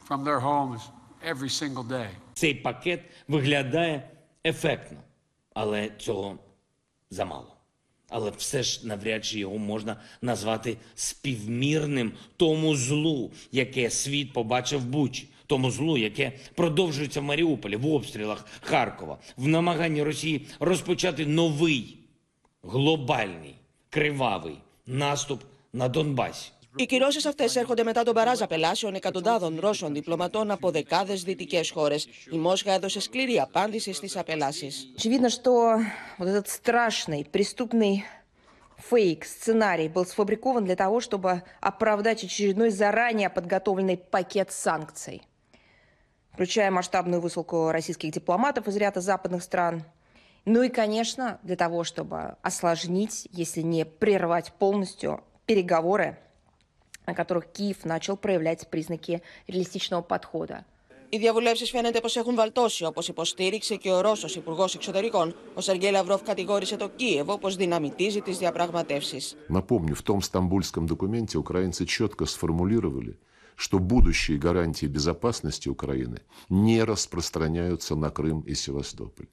from 0.06 0.24
their 0.24 0.40
homes 0.40 0.80
every 1.22 1.48
single 1.48 1.84
day. 1.84 2.08
Цей 2.34 2.54
пакет 2.54 3.00
виглядає 3.28 4.10
ефектно, 4.46 4.98
але 5.54 5.90
цього 5.98 6.38
замало. 7.10 7.56
Але 8.08 8.30
все 8.30 8.62
ж 8.62 8.86
навряд 8.86 9.24
чи 9.24 9.38
його 9.38 9.58
можна 9.58 9.96
назвати 10.22 10.76
співмірним 10.94 12.12
тому 12.36 12.76
злу, 12.76 13.32
яке 13.52 13.90
світ 13.90 14.32
побачив 14.32 14.80
в 14.80 14.84
Бучі, 14.84 15.28
тому 15.46 15.70
злу, 15.70 15.98
яке 15.98 16.32
продовжується 16.54 17.20
в 17.20 17.24
Маріуполі, 17.24 17.76
в 17.76 17.86
обстрілах 17.86 18.46
Харкова, 18.60 19.18
в 19.36 19.48
намаганні 19.48 20.02
Росії 20.02 20.46
розпочати 20.60 21.26
новий 21.26 21.98
глобальний 22.62 23.54
κривавий 23.90 24.58
наступ 24.86 25.42
на 25.75 25.87
Донбасі. 25.87 26.51
Οι 26.75 26.85
κυρώσει 26.85 27.27
αυτέ 27.27 27.59
έρχονται 27.59 27.83
μετά 27.83 28.03
τον 28.03 28.13
παράζα 28.13 28.47
πελάσεων 28.47 28.95
εκατοντάδων 28.95 29.59
Ρώσων 29.59 29.93
διπλωματών 29.93 30.51
από 30.51 30.71
δεκάδε 30.71 31.13
δυτικέ 31.13 31.61
χώρε. 31.73 31.95
Η 32.31 32.37
Μόσχα 32.37 32.71
έδωσε 32.71 32.99
σκληρή 32.99 33.39
απάντηση 33.39 33.93
στι 33.93 34.19
απελάσει. 34.19 34.71
Очевидно, 34.97 35.29
что 35.29 35.79
вот 36.17 36.27
этот 36.27 36.47
страшный 36.47 37.25
преступный 37.31 38.05
фейк, 38.77 39.25
сценарий 39.25 39.89
был 39.89 40.05
сфабрикован 40.05 40.63
для 40.63 40.75
того, 40.75 40.99
чтобы 41.01 41.43
оправдать 41.59 42.23
очередной 42.23 42.69
заранее 42.69 43.29
подготовленный 43.29 43.97
пакет 43.97 44.51
санкций, 44.51 45.21
включая 46.33 46.71
масштабную 46.71 47.21
высылку 47.21 47.71
российских 47.71 48.11
дипломатов 48.11 48.67
из 48.67 48.75
ряда 48.77 49.01
западных 49.01 49.43
стран 49.43 49.83
Ну 50.45 50.63
и, 50.63 50.69
конечно, 50.69 51.39
для 51.43 51.55
того, 51.55 51.83
чтобы 51.83 52.35
осложнить, 52.41 53.27
если 53.31 53.61
не 53.61 53.85
прервать 53.85 54.53
полностью 54.53 55.23
переговоры, 55.45 56.17
на 57.05 57.13
которых 57.13 57.47
Киев 57.51 57.85
начал 57.85 58.17
проявлять 58.17 58.67
признаки 58.69 59.21
реалистичного 59.47 60.01
подхода. 60.01 60.65
Οι 61.13 61.17
διαβουλεύσει 61.17 61.65
φαίνεται 61.65 61.99
πω 61.99 62.19
έχουν 62.19 62.35
βαλτώσει, 62.35 62.85
όπω 62.85 63.01
υποστήριξε 63.07 63.75
και 63.75 63.91
ο 63.91 64.01
Ρώσο 64.01 64.27
Υπουργό 64.35 64.67
Εξωτερικών. 64.75 65.35
Ο 65.53 65.61
Σεργέη 65.61 65.91
Λαυρόφ 65.91 66.23
κατηγόρησε 66.23 66.77
το 66.77 66.89
Κίεβο 66.95 67.37
πω 67.37 67.49
δυναμητίζει 67.49 68.21
τι 68.21 68.31
διαπραγματεύσει. 68.31 69.19
Напомню, 69.47 69.95
в 69.95 70.01
том 70.01 70.21
стамбульском 70.21 70.85
документе 70.85 71.37
украинцы 71.37 71.85
четко 71.85 72.25
сформулировали, 72.25 73.19
что 73.55 73.79
будущие 73.79 74.37
гарантии 74.37 74.85
безопасности 74.85 75.67
Украины 75.67 76.19
не 76.49 76.81
распространяются 76.83 77.95
на 77.95 78.09
Крым 78.09 78.39
и 78.51 78.53
Севастополь. 78.53 79.27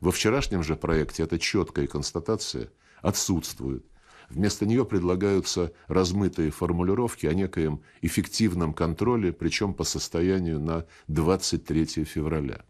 Во 0.00 0.10
вчерашнем 0.10 0.62
же 0.62 0.76
проекте 0.76 1.22
эта 1.22 1.38
четкая 1.38 1.86
констатация 1.86 2.68
отсутствует. 3.00 3.84
Вместо 4.30 4.66
нее 4.66 4.84
предлагаются 4.84 5.72
размытые 5.88 6.50
формулировки 6.50 7.26
о 7.26 7.34
некоем 7.34 7.80
эффективном 8.02 8.72
контроле, 8.72 9.32
причем 9.32 9.74
по 9.74 9.84
состоянию 9.84 10.60
на 10.60 10.84
23 11.08 12.04
февраля. 12.04 12.60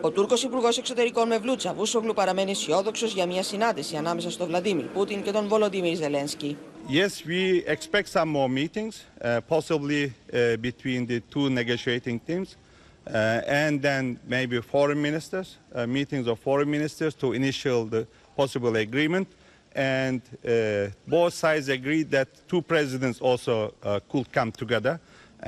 Ο 0.00 0.10
Τούρκο 0.10 0.34
Υπουργό 0.44 0.68
Εξωτερικών 0.78 1.26
Μευλούτσα 1.28 1.74
Βούσογλου 1.74 2.14
παραμένει 2.14 2.50
αισιόδοξο 2.50 3.06
για 3.06 3.26
μια 3.26 3.42
συνάντηση 3.42 3.96
ανάμεσα 3.96 4.30
στον 4.30 4.46
Βλαντίμιρ 4.46 4.84
Πούτιν 4.84 5.22
και 5.22 5.30
τον 5.30 5.48
Βολοντίμιρ 5.48 5.96
Ζελένσκι. 5.96 6.56
Yes, 6.88 7.26
we 7.26 7.64
expect 7.66 8.08
some 8.08 8.30
more 8.30 8.48
meetings, 8.48 8.94
uh, 9.20 9.40
possibly 9.54 10.04
uh, 10.06 10.56
between 10.68 11.06
the 11.06 11.20
two 11.32 11.50
negotiating 11.50 12.18
teams, 12.26 12.56
uh, 12.56 13.62
and 13.62 13.82
then 13.82 14.18
maybe 14.26 14.60
foreign 14.62 15.00
ministers, 15.08 15.48
uh, 15.74 15.86
meetings 15.86 16.26
of 16.26 16.38
foreign 16.38 16.70
ministers 16.70 17.14
to 17.14 17.32
initial 17.32 17.84
the 17.94 18.06
possible 18.36 18.74
agreement. 18.76 19.28
And 19.75 20.21
uh, 20.21 20.89
both 21.07 21.33
sides 21.33 21.67
agreed 21.69 22.11
that 22.11 22.27
two 22.47 22.61
presidents 22.61 23.19
also 23.19 23.55
uh, 23.83 23.99
could 24.11 24.27
come 24.31 24.51
together, 24.51 24.99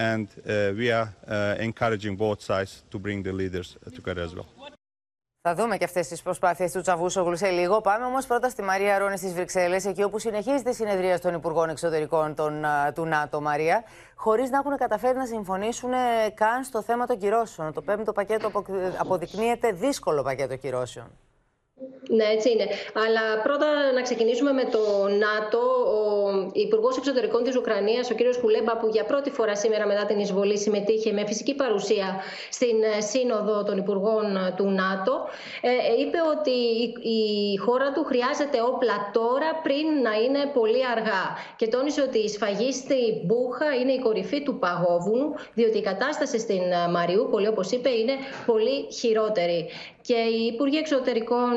and 0.09 0.28
uh, 0.28 0.73
we 0.80 0.88
are 0.91 1.09
uh, 1.28 1.67
encouraging 1.69 2.15
both 2.15 2.41
sides 2.41 2.71
to 2.91 2.97
bring 3.05 3.21
the 3.28 3.34
leaders 3.41 3.69
uh, 3.78 3.89
together 3.97 4.23
as 4.23 4.34
well. 4.36 4.45
Θα 5.47 5.55
δούμε 5.55 5.78
και 5.78 5.84
αυτές 5.84 6.07
τις 6.07 6.21
προσπάθειες 6.21 6.71
του 6.71 6.82
Τσαβούσογλου 6.82 7.36
σε 7.38 7.49
λίγο. 7.49 7.82
Πάμε 7.82 8.05
όμως 8.05 8.26
πρώτα 8.26 8.49
στη 8.49 8.61
Μαρία 8.61 8.97
Ρόνη 8.97 9.17
στις 9.17 9.34
Βρυξέλλες, 9.34 9.86
εκεί 9.86 10.03
όπου 10.03 10.19
συνεχίζεται 10.19 10.69
η 10.69 10.73
συνεδρία 10.73 11.19
των 11.19 11.34
Υπουργών 11.34 11.69
Εξωτερικών 11.69 12.36
των, 12.36 12.65
α, 12.65 12.91
του 12.93 13.05
ΝΑΤΟ, 13.05 13.41
Μαρία, 13.41 13.84
χωρίς 14.15 14.49
να 14.49 14.57
έχουν 14.57 14.78
καταφέρει 14.78 15.17
να 15.17 15.26
συμφωνήσουν 15.26 15.93
ε, 15.93 16.30
καν 16.34 16.63
στο 16.63 16.82
θέμα 16.82 17.05
των 17.05 17.17
κυρώσεων. 17.17 17.73
Το 17.73 17.82
πέμπτο 17.82 18.11
πακέτο 18.13 18.47
απο- 18.47 18.65
αποδεικνύεται 18.97 19.71
δύσκολο 19.71 20.21
πακέτο 20.21 20.55
κυρώσεων. 20.55 21.07
Ναι, 22.09 22.23
έτσι 22.23 22.51
είναι. 22.51 22.67
Αλλά 23.05 23.41
πρώτα 23.43 23.91
να 23.93 24.01
ξεκινήσουμε 24.01 24.51
με 24.51 24.63
το 24.63 25.07
ΝΑΤΟ. 25.07 25.59
Ο 25.99 26.49
Υπουργός 26.53 26.97
Εξωτερικών 26.97 27.43
της 27.43 27.55
Ουκρανίας, 27.55 28.11
ο 28.11 28.15
κ. 28.15 28.19
Κουλέμπα, 28.41 28.78
που 28.78 28.88
για 28.88 29.05
πρώτη 29.05 29.30
φορά 29.30 29.55
σήμερα 29.55 29.86
μετά 29.86 30.05
την 30.05 30.19
εισβολή 30.19 30.57
συμμετείχε 30.57 31.11
με 31.11 31.26
φυσική 31.26 31.55
παρουσία 31.55 32.21
στην 32.51 32.84
ε, 32.97 33.01
Σύνοδο 33.01 33.63
των 33.63 33.78
Υπουργών 33.78 34.36
ε, 34.36 34.53
του 34.57 34.65
ΝΑΤΟ, 34.69 35.28
ε, 35.61 35.69
ε, 35.69 36.01
είπε 36.01 36.17
ότι 36.36 36.51
η, 36.51 36.93
η 37.09 37.57
χώρα 37.57 37.91
του 37.91 38.03
χρειάζεται 38.03 38.61
όπλα 38.61 39.09
τώρα 39.13 39.49
πριν 39.63 39.86
να 40.03 40.13
είναι 40.23 40.51
πολύ 40.53 40.86
αργά. 40.95 41.23
Και 41.55 41.67
τόνισε 41.67 42.01
ότι 42.01 42.17
η 42.17 42.30
σφαγή 42.30 42.71
στη 42.71 43.21
Μπούχα 43.26 43.76
είναι 43.82 43.91
η 43.91 43.99
κορυφή 43.99 44.43
του 44.43 44.59
παγόβουνου, 44.59 45.34
διότι 45.53 45.78
η 45.78 45.82
κατάσταση 45.82 46.39
στην 46.39 46.61
ε, 46.61 46.89
Μαριούπολη, 46.91 47.47
όπως 47.47 47.71
είπε, 47.71 47.89
είναι 47.89 48.13
πολύ 48.45 48.88
χειρότερη. 48.91 49.69
Και 50.08 50.14
οι 50.14 50.45
Υπουργοί 50.53 50.78
Εξωτερικών 50.78 51.53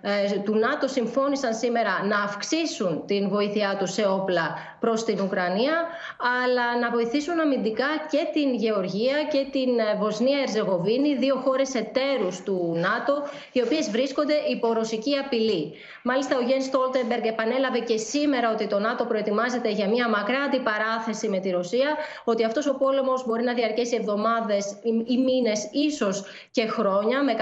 ε, 0.00 0.38
του 0.44 0.54
ΝΑΤΟ 0.54 0.88
συμφώνησαν 0.88 1.54
σήμερα 1.54 2.04
να 2.08 2.18
αυξήσουν 2.22 3.02
την 3.06 3.28
βοήθειά 3.28 3.76
τους 3.78 3.92
σε 3.92 4.06
όπλα 4.06 4.54
προς 4.80 5.04
την 5.04 5.20
Ουκρανία, 5.20 5.72
αλλά 6.44 6.78
να 6.78 6.90
βοηθήσουν 6.90 7.40
αμυντικά 7.40 7.86
και 8.10 8.18
την 8.32 8.54
Γεωργία 8.54 9.16
και 9.32 9.46
την 9.52 9.78
ε, 9.78 9.96
Βοσνία 9.98 10.38
Ερζεγοβίνη, 10.40 11.14
δύο 11.14 11.34
χώρες 11.44 11.74
εταίρους 11.74 12.42
του 12.42 12.72
ΝΑΤΟ, 12.76 13.22
οι 13.52 13.62
οποίες 13.62 13.90
βρίσκονται 13.90 14.34
υπό 14.50 14.72
ρωσική 14.72 15.16
απειλή. 15.16 15.72
Μάλιστα, 16.02 16.36
ο 16.36 16.40
Γιέν 16.40 16.62
Στόλτεμπεργκ 16.62 17.24
επανέλαβε 17.26 17.78
και 17.78 17.96
σήμερα 17.96 18.50
ότι 18.52 18.66
το 18.66 18.78
ΝΑΤΟ 18.78 19.04
προετοιμάζεται 19.04 19.70
για 19.70 19.88
μια 19.88 20.08
μακρά 20.08 20.40
αντιπαράθεση 20.40 21.28
με 21.28 21.38
τη 21.38 21.50
Ρωσία, 21.50 21.88
ότι 22.24 22.44
αυτός 22.44 22.66
ο 22.66 22.74
πόλεμος 22.74 23.26
μπορεί 23.26 23.42
να 23.42 23.52
διαρκέσει 23.54 23.96
εβδομάδες 23.96 24.70
ή- 24.82 25.04
ή 25.14 25.16
μήνες, 25.18 25.68
ίσως 25.72 26.24
και 26.50 26.66
χρόνια, 26.66 27.22
με 27.24 27.34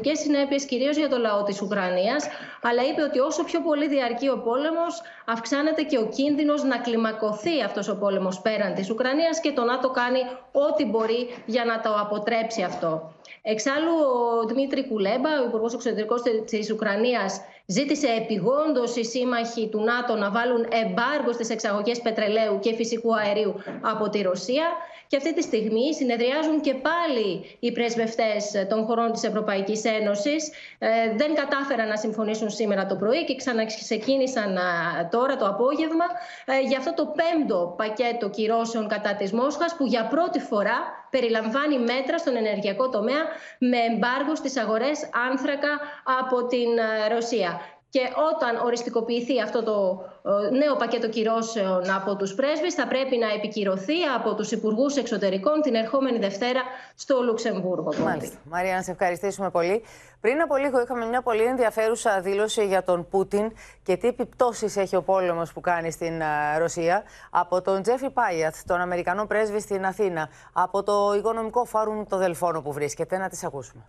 καταστροφικές 0.00 0.18
συνέπειες 0.18 0.64
κυρίως 0.64 0.96
για 0.96 1.08
το 1.08 1.18
λαό 1.18 1.42
της 1.42 1.60
Ουκρανίας, 1.62 2.28
αλλά 2.62 2.82
είπε 2.90 3.02
ότι 3.02 3.18
όσο 3.18 3.44
πιο 3.44 3.60
πολύ 3.60 3.88
διαρκεί 3.88 4.28
ο 4.28 4.38
πόλεμος, 4.38 5.02
αυξάνεται 5.26 5.82
και 5.82 5.98
ο 5.98 6.06
κίνδυνος 6.16 6.62
να 6.62 6.76
κλιμακωθεί 6.78 7.62
αυτός 7.64 7.88
ο 7.88 7.96
πόλεμος 7.96 8.40
πέραν 8.40 8.74
της 8.74 8.90
Ουκρανίας 8.90 9.40
και 9.40 9.52
το 9.52 9.64
ΝΑΤΟ 9.64 9.90
κάνει 9.90 10.20
ό,τι 10.52 10.84
μπορεί 10.84 11.28
για 11.46 11.64
να 11.64 11.80
το 11.80 11.90
αποτρέψει 12.00 12.62
αυτό. 12.62 13.12
Εξάλλου, 13.42 13.94
ο 14.42 14.46
Δημήτρη 14.46 14.88
Κουλέμπα, 14.88 15.30
ο 15.40 15.44
Υπουργός 15.46 15.74
Εξωτερικών 15.74 16.18
της 16.46 16.70
Ουκρανίας, 16.70 17.40
ζήτησε 17.66 18.06
επιγόντως 18.06 18.96
οι 18.96 19.04
σύμμαχοι 19.04 19.68
του 19.68 19.80
ΝΑΤΟ 19.80 20.14
να 20.14 20.30
βάλουν 20.30 20.66
εμπάργο 20.82 21.32
στις 21.32 21.50
εξαγωγές 21.50 22.00
πετρελαίου 22.00 22.58
και 22.58 22.74
φυσικού 22.74 23.16
αερίου 23.16 23.54
από 23.80 24.08
τη 24.08 24.22
Ρωσία. 24.22 24.66
Και 25.10 25.16
αυτή 25.16 25.34
τη 25.34 25.42
στιγμή 25.42 25.94
συνεδριάζουν 25.94 26.60
και 26.60 26.74
πάλι 26.74 27.56
οι 27.60 27.72
πρεσβευτές 27.72 28.66
των 28.68 28.84
χωρών 28.84 29.12
της 29.12 29.22
Ευρωπαϊκής 29.22 29.84
Ένωσης. 29.84 30.50
Ε, 30.78 30.88
δεν 31.16 31.34
κατάφεραν 31.34 31.88
να 31.88 31.96
συμφωνήσουν 31.96 32.50
σήμερα 32.50 32.86
το 32.86 32.96
πρωί 32.96 33.24
και 33.24 33.36
ξαναξεκίνησαν 33.36 34.56
α, 34.56 34.62
τώρα 35.10 35.36
το 35.36 35.46
απόγευμα 35.46 36.04
ε, 36.44 36.60
για 36.60 36.78
αυτό 36.78 36.94
το 36.94 37.14
πέμπτο 37.18 37.74
πακέτο 37.76 38.28
κυρώσεων 38.30 38.88
κατά 38.88 39.14
της 39.14 39.32
Μόσχας 39.32 39.76
που 39.76 39.86
για 39.86 40.06
πρώτη 40.06 40.40
φορά 40.40 40.78
περιλαμβάνει 41.10 41.78
μέτρα 41.78 42.18
στον 42.18 42.36
ενεργειακό 42.36 42.88
τομέα 42.88 43.22
με 43.58 43.78
εμπάργο 43.92 44.34
στις 44.34 44.56
αγορές 44.56 45.10
άνθρακα 45.30 45.80
από 46.20 46.46
την 46.46 46.68
ε, 46.78 47.14
Ρωσία. 47.14 47.60
Και 47.90 48.00
όταν 48.34 48.66
οριστικοποιηθεί 48.66 49.40
αυτό 49.42 49.62
το 49.62 50.04
ε, 50.30 50.56
νέο 50.56 50.76
πακέτο 50.76 51.08
κυρώσεων 51.08 51.90
από 51.90 52.16
τους 52.16 52.34
πρέσβεις 52.34 52.74
θα 52.74 52.86
πρέπει 52.86 53.16
να 53.16 53.32
επικυρωθεί 53.32 54.02
από 54.16 54.34
τους 54.34 54.50
Υπουργούς 54.52 54.96
Εξωτερικών 54.96 55.60
την 55.60 55.74
ερχόμενη 55.74 56.18
Δευτέρα 56.18 56.60
στο 56.94 57.22
Λουξεμβούργο. 57.22 57.92
Μάλιστα. 58.04 58.36
Μαρία, 58.44 58.74
να 58.74 58.82
σε 58.82 58.90
ευχαριστήσουμε 58.90 59.50
πολύ. 59.50 59.82
Πριν 60.20 60.40
από 60.40 60.56
λίγο 60.56 60.80
είχαμε 60.80 61.06
μια 61.06 61.22
πολύ 61.22 61.42
ενδιαφέρουσα 61.42 62.20
δήλωση 62.20 62.66
για 62.66 62.82
τον 62.82 63.08
Πούτιν 63.08 63.52
και 63.82 63.96
τι 63.96 64.08
επιπτώσεις 64.08 64.76
έχει 64.76 64.96
ο 64.96 65.02
πόλεμος 65.02 65.52
που 65.52 65.60
κάνει 65.60 65.90
στην 65.90 66.22
α, 66.22 66.58
Ρωσία 66.58 67.02
από 67.30 67.62
τον 67.62 67.82
Τζέφι 67.82 68.10
Πάιατ, 68.10 68.54
τον 68.66 68.80
Αμερικανό 68.80 69.26
πρέσβη 69.26 69.60
στην 69.60 69.86
Αθήνα, 69.86 70.28
από 70.52 70.82
το 70.82 71.14
Οικονομικό 71.16 71.64
Φόρουμ 71.64 72.04
το 72.08 72.16
Δελφόνο 72.16 72.62
που 72.62 72.72
βρίσκεται. 72.72 73.18
Να 73.18 73.28
τις 73.28 73.44
ακούσουμε. 73.44 73.82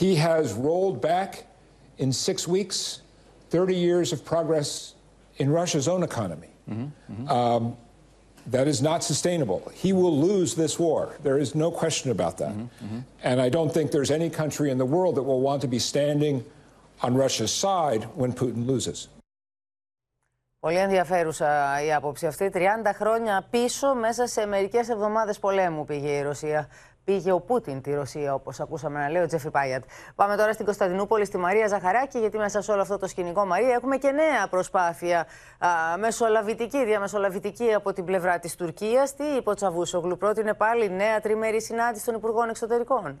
He 0.00 0.14
has 0.16 0.44
rolled 0.44 1.00
back 1.00 1.32
in 1.97 2.11
six 2.11 2.47
weeks 2.47 3.01
30 3.49 3.75
years 3.75 4.11
of 4.13 4.25
progress 4.25 4.95
in 5.37 5.49
Russia's 5.49 5.87
own 5.87 6.03
economy. 6.03 6.49
Um, 7.27 7.77
that 8.47 8.67
is 8.67 8.81
not 8.81 9.03
sustainable. 9.03 9.61
He 9.73 9.93
will 9.93 10.17
lose 10.29 10.53
this 10.55 10.77
war. 10.77 11.15
There 11.23 11.37
is 11.37 11.55
no 11.55 11.71
question 11.71 12.11
about 12.11 12.37
that. 12.39 12.55
And 13.23 13.39
I 13.39 13.49
don't 13.49 13.71
think 13.75 13.91
there's 13.91 14.11
any 14.11 14.29
country 14.29 14.69
in 14.69 14.77
the 14.77 14.89
world 14.95 15.15
that 15.15 15.23
will 15.23 15.41
want 15.41 15.61
to 15.61 15.67
be 15.67 15.79
standing 15.79 16.43
on 17.01 17.15
Russia's 17.15 17.53
side 17.53 18.03
when 18.15 18.33
Putin 18.33 18.65
loses. 18.67 19.07
Πολύ 20.59 20.77
ενδιαφέρουσα 20.77 21.81
η 21.83 21.93
άποψη 21.93 22.27
αυτή. 22.27 22.49
30 22.53 22.59
χρόνια 22.93 23.45
πίσω, 23.49 23.95
μέσα 23.95 24.27
σε 24.27 24.45
μερικές 24.45 24.89
εβδομάδες 24.89 25.39
πολέμου 25.39 25.85
πήγε 25.85 26.09
η 26.09 26.21
Ρωσία. 26.21 26.67
Πήγε 27.08 27.32
ο 27.32 27.40
Πούτιν 27.40 27.80
τη 27.82 27.94
Ρωσία, 27.94 28.34
όπως 28.34 28.60
ακούσαμε 28.60 28.98
να 28.98 29.08
λέει 29.08 29.22
ο 29.22 29.26
Τζέφι 29.26 29.50
Πάιατ. 29.50 29.84
Πάμε 30.14 30.36
τώρα 30.36 30.52
στην 30.52 30.64
Κωνσταντινούπολη, 30.64 31.24
στη 31.24 31.38
Μαρία 31.38 31.66
Ζαχαράκη, 31.66 32.18
γιατί 32.18 32.38
μέσα 32.38 32.62
σε 32.62 32.72
όλο 32.72 32.80
αυτό 32.80 32.98
το 32.98 33.06
σκηνικό, 33.06 33.44
Μαρία, 33.46 33.74
έχουμε 33.74 33.96
και 33.96 34.10
νέα 34.10 34.48
προσπάθεια 34.50 35.26
α, 35.58 35.68
μεσολαβητική, 35.98 36.84
διαμεσολαβητική 36.84 37.74
από 37.74 37.92
την 37.92 38.04
πλευρά 38.04 38.38
της 38.38 38.54
Τουρκίας. 38.54 39.14
Τι 39.14 39.24
είπε 39.24 39.50
ο 39.50 39.54
Τσαβούσογλου, 39.54 40.16
πρότεινε 40.16 40.54
πάλι 40.54 40.90
νέα 40.90 41.20
τριμερή 41.20 41.62
συνάντηση 41.62 42.04
των 42.04 42.14
Υπουργών 42.14 42.48
Εξωτερικών. 42.48 43.20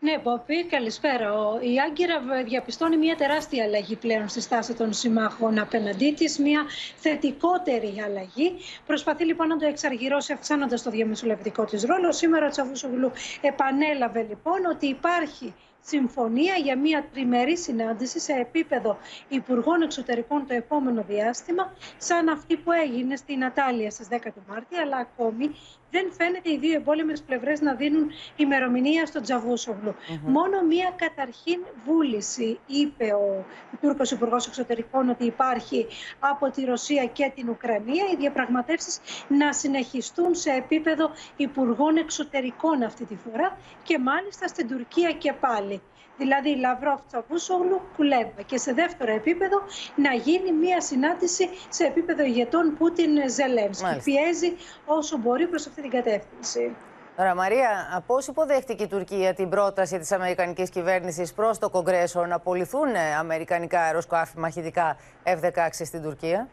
Ναι, 0.00 0.18
Πόπη, 0.18 0.64
καλησπέρα. 0.64 1.32
Ο- 1.32 1.58
Η 1.60 1.80
Άγκυρα 1.80 2.20
β- 2.20 2.44
διαπιστώνει 2.48 2.96
μια 2.96 3.16
τεράστια 3.16 3.64
αλλαγή 3.64 3.96
πλέον 3.96 4.28
στη 4.28 4.40
στάση 4.40 4.74
των 4.74 4.92
συμμάχων 4.92 5.58
απέναντί 5.58 6.12
της, 6.12 6.38
μια 6.38 6.64
θετικότερη 6.96 7.94
αλλαγή. 8.06 8.56
Προσπαθεί 8.86 9.24
λοιπόν 9.24 9.48
να 9.48 9.56
το 9.56 9.66
εξαργυρώσει 9.66 10.32
αυξάνοντας 10.32 10.82
το 10.82 10.90
διαμεσολαβητικό 10.90 11.64
της 11.64 11.84
ρόλο. 11.84 12.12
Σήμερα 12.12 12.46
ο 12.46 12.50
Τσαβούσογλου 12.50 13.12
επανέλαβε 13.40 14.22
λοιπόν 14.28 14.64
ότι 14.72 14.86
υπάρχει 14.86 15.54
συμφωνία 15.80 16.54
για 16.54 16.78
μια 16.78 17.04
τριμερή 17.12 17.56
συνάντηση 17.58 18.18
σε 18.18 18.32
επίπεδο 18.32 18.98
Υπουργών 19.28 19.82
Εξωτερικών 19.82 20.46
το 20.46 20.54
επόμενο 20.54 21.04
διάστημα, 21.08 21.72
σαν 21.98 22.28
αυτή 22.28 22.56
που 22.56 22.72
έγινε 22.72 23.16
στη 23.16 23.36
Νατάλια 23.36 23.90
στις 23.90 24.08
10 24.10 24.16
του 24.34 24.42
Μάρτη, 24.48 24.76
αλλά 24.76 24.96
ακόμη 24.96 25.54
δεν 25.90 26.12
φαίνεται 26.12 26.50
οι 26.52 26.58
δύο 26.58 26.74
εμπόλεμες 26.74 27.22
πλευρές 27.22 27.60
να 27.60 27.74
δίνουν 27.74 28.10
ημερομηνία 28.36 29.06
στον 29.06 29.22
Τζαβούσογλου. 29.22 29.94
Μόνο 30.22 30.62
μία 30.62 30.92
καταρχήν 30.96 31.60
βούληση, 31.84 32.58
είπε 32.66 33.04
ο 33.12 33.44
Τούρκος 33.80 34.10
Υπουργός 34.10 34.46
Εξωτερικών, 34.46 35.08
ότι 35.08 35.24
υπάρχει 35.24 35.86
από 36.18 36.50
τη 36.50 36.64
Ρωσία 36.64 37.06
και 37.06 37.32
την 37.34 37.48
Ουκρανία. 37.48 38.04
Οι 38.12 38.16
διαπραγματεύσεις 38.16 39.00
να 39.28 39.52
συνεχιστούν 39.52 40.34
σε 40.34 40.50
επίπεδο 40.50 41.10
Υπουργών 41.36 41.96
Εξωτερικών 41.96 42.82
αυτή 42.82 43.04
τη 43.04 43.16
φορά 43.16 43.58
και 43.82 43.98
μάλιστα 43.98 44.48
στην 44.48 44.68
Τουρκία 44.68 45.12
και 45.12 45.32
πάλι 45.32 45.80
δηλαδή 46.18 46.56
Λαυρόφ 46.56 47.00
Τσαβούσογλου, 47.06 47.80
Κουλέμπα. 47.96 48.42
Και 48.46 48.58
σε 48.58 48.72
δεύτερο 48.72 49.12
επίπεδο 49.12 49.62
να 49.96 50.12
γίνει 50.14 50.52
μια 50.52 50.80
συνάντηση 50.80 51.48
σε 51.68 51.84
επίπεδο 51.84 52.24
ηγετών 52.24 52.76
Πούτιν-Ζελένσκι. 52.78 54.00
Πιέζει 54.04 54.56
όσο 54.86 55.16
μπορεί 55.16 55.46
προς 55.46 55.66
αυτή 55.66 55.82
την 55.82 55.90
κατεύθυνση. 55.90 56.76
Τώρα, 57.16 57.34
Μαρία, 57.34 58.02
πώ 58.06 58.16
υποδέχτηκε 58.28 58.82
η 58.82 58.86
Τουρκία 58.86 59.34
την 59.34 59.48
πρόταση 59.48 59.98
της 59.98 60.12
Αμερικανικής 60.12 60.70
κυβέρνησης 60.70 61.32
προς 61.32 61.58
το 61.58 61.70
Κογκρέσο 61.70 62.26
να 62.26 62.34
απολυθούν 62.34 62.96
αμερικανικά 63.18 63.80
αεροσκάφη 63.80 64.38
μαχητικά 64.38 64.96
F-16 65.24 65.68
στην 65.70 66.02
Τουρκία; 66.02 66.48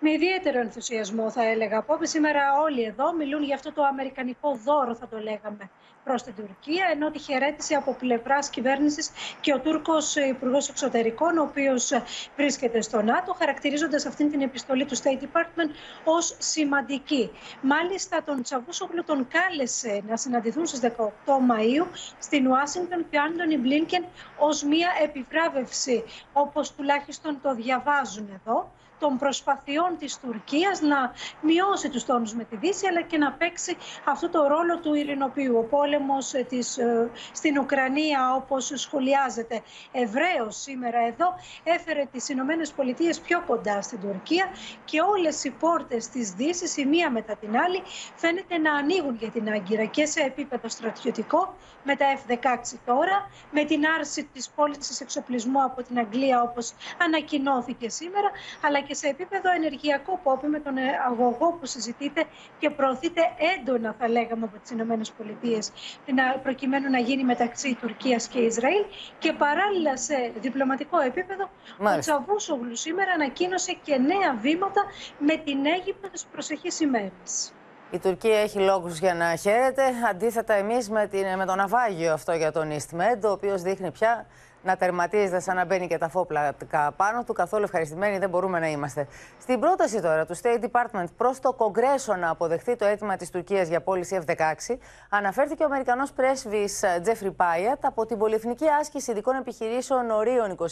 Με 0.00 0.10
ιδιαίτερο 0.10 0.58
ενθουσιασμό 0.58 1.30
θα 1.30 1.44
έλεγα. 1.44 1.78
Από 1.78 1.98
σήμερα 2.02 2.60
όλοι 2.60 2.82
εδώ 2.82 3.14
μιλούν 3.14 3.42
για 3.42 3.54
αυτό 3.54 3.72
το 3.72 3.82
αμερικανικό 3.82 4.58
δώρο 4.64 4.94
θα 4.94 5.08
το 5.08 5.18
λέγαμε 5.18 5.70
προς 6.04 6.22
την 6.22 6.34
Τουρκία, 6.34 6.86
ενώ 6.92 7.10
τη 7.10 7.18
χαιρέτησε 7.18 7.74
από 7.74 7.92
πλευράς 7.94 8.50
κυβέρνησης 8.50 9.10
και 9.40 9.52
ο 9.52 9.60
Τούρκος 9.60 10.16
Υπουργός 10.16 10.68
Εξωτερικών, 10.68 11.38
ο 11.38 11.42
οποίος 11.42 11.92
βρίσκεται 12.36 12.80
στο 12.80 13.02
ΝΑΤΟ, 13.02 13.32
χαρακτηρίζοντας 13.32 14.06
αυτήν 14.06 14.30
την 14.30 14.40
επιστολή 14.40 14.84
του 14.84 14.96
State 14.96 15.22
Department 15.22 15.70
ως 16.04 16.36
σημαντική. 16.38 17.30
Μάλιστα 17.60 18.22
τον 18.22 18.42
Τσαβούσογλου 18.42 19.04
τον 19.04 19.28
κάλεσε 19.28 20.02
να 20.08 20.16
συναντηθούν 20.16 20.66
στις 20.66 20.80
18 20.80 20.86
Μαΐου 21.32 21.86
στην 22.18 22.46
Ουάσιγκτον 22.46 23.06
και 23.10 23.18
ο 23.18 23.22
Άντωνι 23.22 23.56
Μπλίνκεν 23.56 24.04
ως 24.38 24.62
μία 24.62 24.88
επιβράβευση, 25.02 26.04
όπως 26.32 26.74
τουλάχιστον 26.74 27.38
το 27.42 27.54
διαβάζουν 27.54 28.28
εδώ 28.34 28.70
των 28.98 29.18
προσπαθειών 29.18 29.96
της 29.98 30.18
Τουρκίας 30.18 30.80
να 30.80 31.12
μειώσει 31.40 31.88
τους 31.90 32.04
τόνους 32.04 32.34
με 32.34 32.44
τη 32.44 32.56
Δύση 32.56 32.86
αλλά 32.86 33.02
και 33.02 33.18
να 33.18 33.32
παίξει 33.32 33.76
αυτό 34.04 34.28
το 34.28 34.46
ρόλο 34.46 34.78
του 34.78 34.94
ειρηνοποιού. 34.94 35.56
Ο 35.56 35.62
πόλεμος 35.62 36.34
ε, 36.34 36.42
της, 36.42 36.78
ε, 36.78 37.10
στην 37.32 37.58
Ουκρανία 37.58 38.34
όπως 38.34 38.72
σχολιάζεται 38.74 39.62
ευρέως 39.92 40.56
σήμερα 40.56 40.98
εδώ 41.06 41.34
έφερε 41.64 42.04
τις 42.12 42.28
Ηνωμένες 42.28 42.72
Πολιτείες 42.72 43.20
πιο 43.20 43.42
κοντά 43.46 43.82
στην 43.82 44.00
Τουρκία 44.00 44.46
και 44.84 45.00
όλες 45.00 45.44
οι 45.44 45.50
πόρτες 45.50 46.08
της 46.08 46.30
Δύσης 46.30 46.76
η 46.76 46.84
μία 46.84 47.10
μετά 47.10 47.36
την 47.36 47.56
άλλη 47.56 47.82
φαίνεται 48.14 48.58
να 48.58 48.74
ανοίγουν 48.74 49.16
για 49.16 49.30
την 49.30 49.48
Άγκυρα 49.50 49.84
και 49.84 50.06
σε 50.06 50.20
επίπεδο 50.20 50.68
στρατιωτικό 50.68 51.54
με 51.84 51.96
τα 51.96 52.06
F-16 52.16 52.78
τώρα, 52.86 53.30
με 53.50 53.64
την 53.64 53.82
άρση 53.98 54.24
της 54.32 54.48
πώλησης 54.48 55.00
εξοπλισμού 55.00 55.62
από 55.62 55.82
την 55.82 55.98
Αγγλία 55.98 56.42
όπως 56.42 56.72
ανακοινώθηκε 57.02 57.88
σήμερα, 57.88 58.30
αλλά 58.60 58.80
και 58.86 58.94
σε 58.94 59.06
επίπεδο 59.06 59.50
ενεργειακό 59.50 60.20
που 60.22 60.40
με 60.48 60.60
τον 60.60 60.74
αγωγό 61.08 61.52
που 61.52 61.66
συζητείτε 61.66 62.24
και 62.58 62.70
προωθείται 62.70 63.22
έντονα 63.56 63.94
θα 63.98 64.08
λέγαμε 64.08 64.44
από 64.44 64.58
τις 64.58 64.70
ΗΠΑ 64.70 66.38
προκειμένου 66.42 66.90
να 66.90 66.98
γίνει 66.98 67.24
μεταξύ 67.24 67.74
Τουρκίας 67.80 68.28
και 68.28 68.38
Ισραήλ 68.38 68.84
και 69.18 69.32
παράλληλα 69.32 69.96
σε 69.96 70.32
διπλωματικό 70.40 70.98
επίπεδο 71.00 71.50
Μάλιστα. 71.78 72.14
ο 72.14 72.18
Τσαβούσογλου 72.18 72.76
σήμερα 72.76 73.12
ανακοίνωσε 73.12 73.72
και 73.82 73.96
νέα 73.96 74.34
βήματα 74.40 74.82
με 75.18 75.36
την 75.36 75.66
Αίγυπτο 75.66 76.10
τις 76.10 76.24
προσεχείς 76.24 76.80
ημέρες. 76.80 77.52
Η 77.90 77.98
Τουρκία 77.98 78.38
έχει 78.38 78.58
λόγους 78.58 78.98
για 78.98 79.14
να 79.14 79.36
χαίρεται. 79.36 79.82
Αντίθετα, 80.10 80.54
εμείς 80.54 80.90
με, 80.90 81.06
την, 81.06 81.36
με 81.36 81.46
το 81.46 81.54
ναυάγιο 81.54 82.12
αυτό 82.12 82.32
για 82.32 82.52
τον 82.52 82.70
EastMed, 82.70 83.20
ο 83.24 83.28
οποίος 83.30 83.62
δείχνει 83.62 83.90
πια 83.90 84.26
να 84.66 84.76
τερματίζεται 84.76 85.40
σαν 85.40 85.56
να 85.56 85.64
μπαίνει 85.64 85.86
και 85.86 85.98
τα 85.98 86.08
φόπλα 86.08 86.54
πάνω 86.96 87.24
του. 87.24 87.32
Καθόλου 87.32 87.64
ευχαριστημένοι 87.64 88.18
δεν 88.18 88.28
μπορούμε 88.28 88.58
να 88.58 88.68
είμαστε. 88.68 89.06
Στην 89.40 89.60
πρόταση 89.60 90.00
τώρα 90.00 90.26
του 90.26 90.36
State 90.36 90.64
Department 90.64 91.06
προς 91.16 91.40
το 91.40 91.52
Κογκρέσο 91.52 92.14
να 92.14 92.30
αποδεχθεί 92.30 92.76
το 92.76 92.84
αίτημα 92.84 93.16
της 93.16 93.30
Τουρκίας 93.30 93.68
για 93.68 93.80
πώληση 93.80 94.20
F-16, 94.26 94.76
αναφέρθηκε 95.10 95.62
ο 95.62 95.66
Αμερικανός 95.66 96.12
πρέσβης 96.12 96.84
Τζέφρι 97.02 97.32
Πάιατ 97.32 97.84
από 97.84 98.06
την 98.06 98.18
πολυεθνική 98.18 98.68
άσκηση 98.80 99.10
ειδικών 99.10 99.36
επιχειρήσεων 99.36 100.10
Ορίων 100.10 100.56
22, 100.58 100.64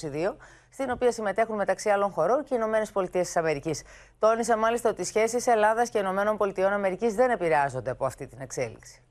στην 0.70 0.90
οποία 0.90 1.12
συμμετέχουν 1.12 1.57
μεταξύ 1.57 1.88
άλλων 1.90 2.11
χωρών 2.11 2.45
και 2.45 2.55
οι 2.55 2.57
Ηνωμένες 2.61 2.90
Πολιτείες 2.90 3.26
της 3.26 3.36
Αμερικής. 3.36 3.82
Τόνισε 4.18 4.57
μάλιστα 4.57 4.90
ότι 4.90 5.01
οι 5.01 5.05
σχέσεις 5.05 5.47
Ελλάδας 5.47 5.88
και 5.88 5.99
Ηνωμένων 5.99 6.36
Πολιτειών 6.36 6.72
Αμερικής 6.72 7.14
δεν 7.14 7.30
επηρεάζονται 7.30 7.90
από 7.90 8.05
αυτή 8.07 8.26
την 8.26 8.38
εξέλιξη. 8.40 9.03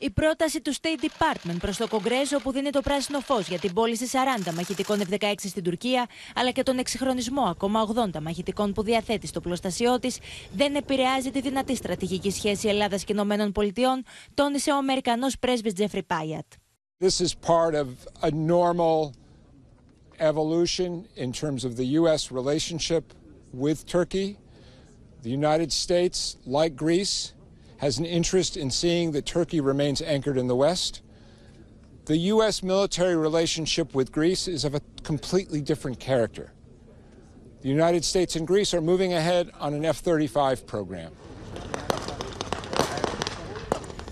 Η 0.00 0.10
πρόταση 0.10 0.60
του 0.60 0.74
State 0.74 1.04
Department 1.04 1.56
προς 1.60 1.76
το 1.76 1.88
Κογκρέσο 1.88 2.38
που 2.38 2.52
δίνει 2.52 2.70
το 2.70 2.80
πράσινο 2.80 3.20
φως 3.20 3.48
για 3.48 3.58
την 3.58 3.72
πώληση 3.72 4.06
40 4.46 4.52
μαχητικών 4.54 5.00
F-16 5.10 5.34
στην 5.36 5.62
Τουρκία, 5.62 6.06
αλλά 6.34 6.50
και 6.50 6.62
τον 6.62 6.78
εξυγχρονισμό 6.78 7.42
ακόμα 7.42 7.88
80 8.14 8.20
μαχητικών 8.20 8.72
που 8.72 8.82
διαθέτει 8.82 9.26
στο 9.26 9.40
πλωστασιό 9.40 9.98
της, 9.98 10.18
δεν 10.52 10.74
επηρεάζει 10.74 11.30
τη 11.30 11.40
δυνατή 11.40 11.76
στρατηγική 11.76 12.30
σχέση 12.30 12.68
Ελλάδας 12.68 13.04
και 13.04 13.12
Ηνωμένων 13.12 13.52
Πολιτειών, 13.52 14.04
τόνισε 14.34 14.70
ο 14.70 14.76
Αμερικανός 14.76 15.38
πρέσβης 15.38 15.72
Τζέφρι 15.72 16.02
Πάιατ. 16.02 16.46
This 17.04 17.20
is 17.20 17.34
part 17.34 17.74
of 17.74 17.86
a 18.22 18.30
normal 18.30 19.12
evolution 20.18 20.90
in 21.16 21.32
terms 21.32 21.64
of 21.64 21.76
the 21.76 21.86
U.S. 22.00 22.32
relationship 22.32 23.04
with 23.64 23.78
Turkey. 23.86 24.36
The 25.22 25.30
United 25.30 25.70
States, 25.72 26.36
like 26.58 26.72
Greece, 26.76 27.34
has 27.77 27.97
an 27.97 28.05
interest 28.05 28.55
in 28.57 28.69
seeing 28.71 29.11
that 29.11 29.25
Turkey 29.25 29.59
remains 29.59 30.01
anchored 30.01 30.37
in 30.37 30.47
the 30.47 30.55
West. 30.55 31.01
The 32.05 32.17
U.S. 32.33 32.63
military 32.63 33.15
relationship 33.15 33.93
with 33.93 34.11
Greece 34.11 34.47
is 34.47 34.63
of 34.65 34.73
a 34.75 34.81
completely 35.03 35.61
different 35.61 35.99
character. 35.99 36.51
The 37.61 37.69
United 37.69 38.03
States 38.03 38.35
and 38.35 38.45
Greece 38.45 38.73
are 38.73 38.81
moving 38.81 39.13
ahead 39.13 39.51
on 39.59 39.73
an 39.73 39.85
F 39.85 40.01
35 40.03 40.67
program. 40.67 41.11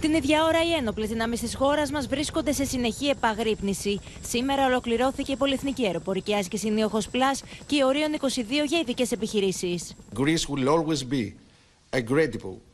Την 0.02 0.14
ίδια 0.14 0.44
ώρα, 0.44 0.64
οι 0.64 0.74
ένοπλε 0.74 1.06
δυνάμει 1.06 1.38
τη 1.38 1.56
χώρα 1.56 1.92
μα 1.92 2.00
βρίσκονται 2.00 2.52
σε 2.52 2.66
συνεχή 2.66 3.08
επαγρύπνηση. 3.08 4.00
Σήμερα 4.22 4.66
ολοκληρώθηκε 4.66 5.32
η 5.32 5.36
πολυεθνική 5.36 5.86
αεροπορική 5.86 6.36
άσκηση 6.36 6.70
Νίοχο 6.70 7.00
Πλά 7.12 7.32
και 7.66 7.76
η 7.76 7.84
Ορίων 7.84 8.12
22 8.20 8.28
για 8.68 8.80
ειδικέ 8.80 9.06
επιχειρήσει. 9.12 9.80
Greece 10.20 10.50
will 10.50 10.68
always 10.68 11.04
be 11.04 11.34
a 11.90 12.02
credible 12.02 12.65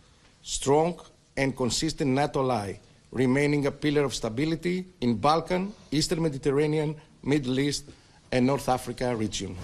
Strong 0.43 0.95
and 1.37 1.57
consistent 1.57 2.11
NATO 2.11 2.41
ally, 2.41 2.79
remaining 3.11 3.67
a 3.67 3.71
pillar 3.71 4.05
of 4.05 4.13
stability 4.15 4.87
in 5.01 5.17
Balkan, 5.17 5.73
Eastern 5.91 6.21
Mediterranean, 6.23 6.97
Middle 7.23 7.59
East 7.59 7.85
and 8.33 8.47
North 8.47 8.69
Africa 8.69 9.15
region. 9.17 9.57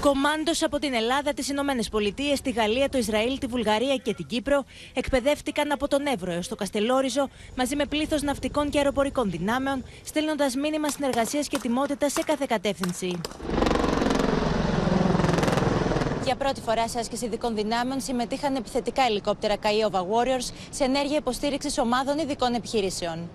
Κομάντο 0.00 0.52
από 0.60 0.78
την 0.78 0.94
Ελλάδα, 0.94 1.34
τις 1.34 1.48
Ηνωμένες 1.48 1.88
Πολιτείες, 1.88 2.40
τη 2.40 2.50
Γαλλία, 2.50 2.88
το 2.88 2.98
Ισραήλ, 2.98 3.38
τη 3.38 3.46
Βουλγαρία 3.46 3.96
και 3.96 4.14
την 4.14 4.26
Κύπρο 4.26 4.64
εκπαιδεύτηκαν 4.94 5.72
από 5.72 5.88
τον 5.88 6.06
Εύρο 6.06 6.32
έως 6.32 6.48
το 6.48 6.54
Καστελόριζο 6.54 7.28
μαζί 7.56 7.76
με 7.76 7.86
πλήθος 7.86 8.22
ναυτικών 8.22 8.70
και 8.70 8.78
αεροπορικών 8.78 9.30
δυνάμεων, 9.30 9.84
στέλνοντας 10.04 10.54
μήνυμα 10.54 10.90
συνεργασίας 10.90 11.48
και 11.48 11.58
τιμότητα 11.58 12.08
σε 12.08 12.22
κάθε 12.22 12.44
κατεύθυνση. 12.48 13.20
Για 16.28 16.36
πρώτη 16.36 16.60
φορά 16.60 16.88
σε 16.88 16.98
άσκηση 16.98 17.24
ειδικών 17.24 17.54
δυνάμεων 17.54 18.00
συμμετείχαν 18.00 18.54
επιθετικά 18.56 19.02
ελικόπτερα 19.02 19.54
Kiowa 19.62 20.00
Warriors 20.00 20.52
σε 20.70 20.84
ενέργεια 20.84 21.16
υποστήριξης 21.16 21.78
ομάδων 21.78 22.18
ειδικών 22.18 22.54
επιχειρήσεων. 22.54 23.30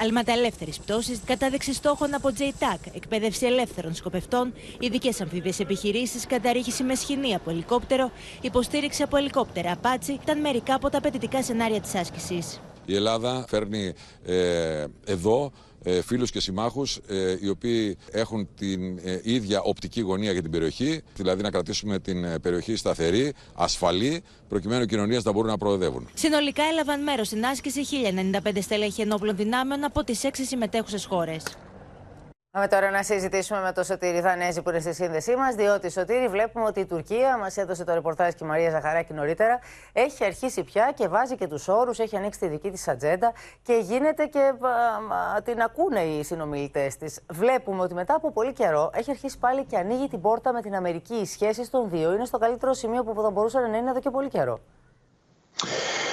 Αλμάτα 0.00 0.32
ελεύθερη 0.32 0.72
πτώσης, 0.84 1.20
κατάδειξη 1.26 1.74
στόχων 1.74 2.14
από 2.14 2.28
JTAC, 2.38 2.78
εκπαίδευση 2.94 3.46
ελεύθερων 3.46 3.94
σκοπευτών, 3.94 4.52
ειδικές 4.80 5.20
αμφίβιε 5.20 5.52
επιχειρήσεις, 5.58 6.26
καταρρίχηση 6.26 6.82
με 6.82 6.94
σχοινή 6.94 7.34
από 7.34 7.50
ελικόπτερο, 7.50 8.10
υποστήριξη 8.40 9.02
από 9.02 9.16
ελικόπτερα 9.16 9.76
Apache 9.82 10.08
ήταν 10.22 10.40
μερικά 10.40 10.74
από 10.74 10.90
τα 10.90 10.98
απαιτητικά 10.98 11.42
σενάρια 11.42 11.80
της 11.80 11.94
άσκησης. 11.94 12.60
Η 12.86 12.94
Ελλάδα 12.94 13.44
φέρνει 13.48 13.92
ε, 14.24 14.84
εδώ 15.04 15.52
ε, 15.82 16.02
φίλους 16.02 16.30
και 16.30 16.40
συμμάχους 16.40 16.96
ε, 17.06 17.36
οι 17.40 17.48
οποίοι 17.48 17.96
έχουν 18.10 18.48
την 18.56 18.98
ε, 18.98 19.20
ίδια 19.22 19.60
οπτική 19.60 20.00
γωνία 20.00 20.32
για 20.32 20.42
την 20.42 20.50
περιοχή, 20.50 21.02
δηλαδή 21.14 21.42
να 21.42 21.50
κρατήσουμε 21.50 21.98
την 21.98 22.40
περιοχή 22.42 22.76
σταθερή, 22.76 23.32
ασφαλή, 23.54 24.22
προκειμένου 24.48 24.82
οι 24.82 24.86
κοινωνίες 24.86 25.24
να 25.24 25.32
μπορούν 25.32 25.50
να 25.50 25.58
προοδεύουν. 25.58 26.08
Συνολικά 26.14 26.62
έλαβαν 26.62 27.02
μέρος 27.02 27.26
στην 27.26 27.44
άσκηση 27.44 27.80
1095 28.44 28.58
στελέχη 28.60 29.00
ενόπλων 29.00 29.36
δυνάμεων 29.36 29.84
από 29.84 30.04
τις 30.04 30.24
έξι 30.24 30.44
συμμετέχουσες 30.44 31.04
χώρες. 31.04 31.42
Πάμε 32.52 32.68
τώρα 32.68 32.90
να 32.90 33.02
συζητήσουμε 33.02 33.60
με 33.60 33.72
τον 33.72 33.84
Σωτήρη 33.84 34.20
Δανέζη 34.20 34.62
που 34.62 34.70
είναι 34.70 34.80
στη 34.80 34.94
σύνδεσή 34.94 35.36
μας, 35.36 35.54
διότι 35.54 35.90
Σωτήρη 35.90 36.28
βλέπουμε 36.28 36.64
ότι 36.64 36.80
η 36.80 36.86
Τουρκία, 36.86 37.38
μας 37.38 37.56
έδωσε 37.56 37.84
το 37.84 37.94
ρεπορτάζ 37.94 38.32
και 38.32 38.44
η 38.44 38.46
Μαρία 38.46 38.70
Ζαχαράκη 38.70 39.12
νωρίτερα, 39.12 39.58
έχει 39.92 40.24
αρχίσει 40.24 40.64
πια 40.64 40.92
και 40.94 41.08
βάζει 41.08 41.36
και 41.36 41.46
τους 41.46 41.68
όρους, 41.68 41.98
έχει 41.98 42.16
ανοίξει 42.16 42.40
τη 42.40 42.46
δική 42.46 42.70
της 42.70 42.88
ατζέντα 42.88 43.32
και 43.62 43.72
γίνεται 43.82 44.26
και 44.26 44.38
α, 44.38 44.68
α, 45.36 45.42
την 45.42 45.60
ακούνε 45.60 46.00
οι 46.00 46.22
συνομιλητές 46.22 46.96
της. 46.96 47.20
Βλέπουμε 47.30 47.82
ότι 47.82 47.94
μετά 47.94 48.14
από 48.14 48.32
πολύ 48.32 48.52
καιρό 48.52 48.90
έχει 48.94 49.10
αρχίσει 49.10 49.38
πάλι 49.38 49.64
και 49.64 49.76
ανοίγει 49.76 50.08
την 50.08 50.20
πόρτα 50.20 50.52
με 50.52 50.60
την 50.62 50.74
Αμερική. 50.74 51.14
Οι 51.14 51.26
σχέσεις 51.26 51.70
των 51.70 51.90
δύο 51.90 52.12
είναι 52.12 52.24
στο 52.24 52.38
καλύτερο 52.38 52.72
σημείο 52.72 53.04
που 53.04 53.22
θα 53.22 53.30
μπορούσαν 53.30 53.70
να 53.70 53.76
είναι 53.76 53.90
εδώ 53.90 54.00
και 54.00 54.10
πολύ 54.10 54.28
καιρό. 54.28 54.60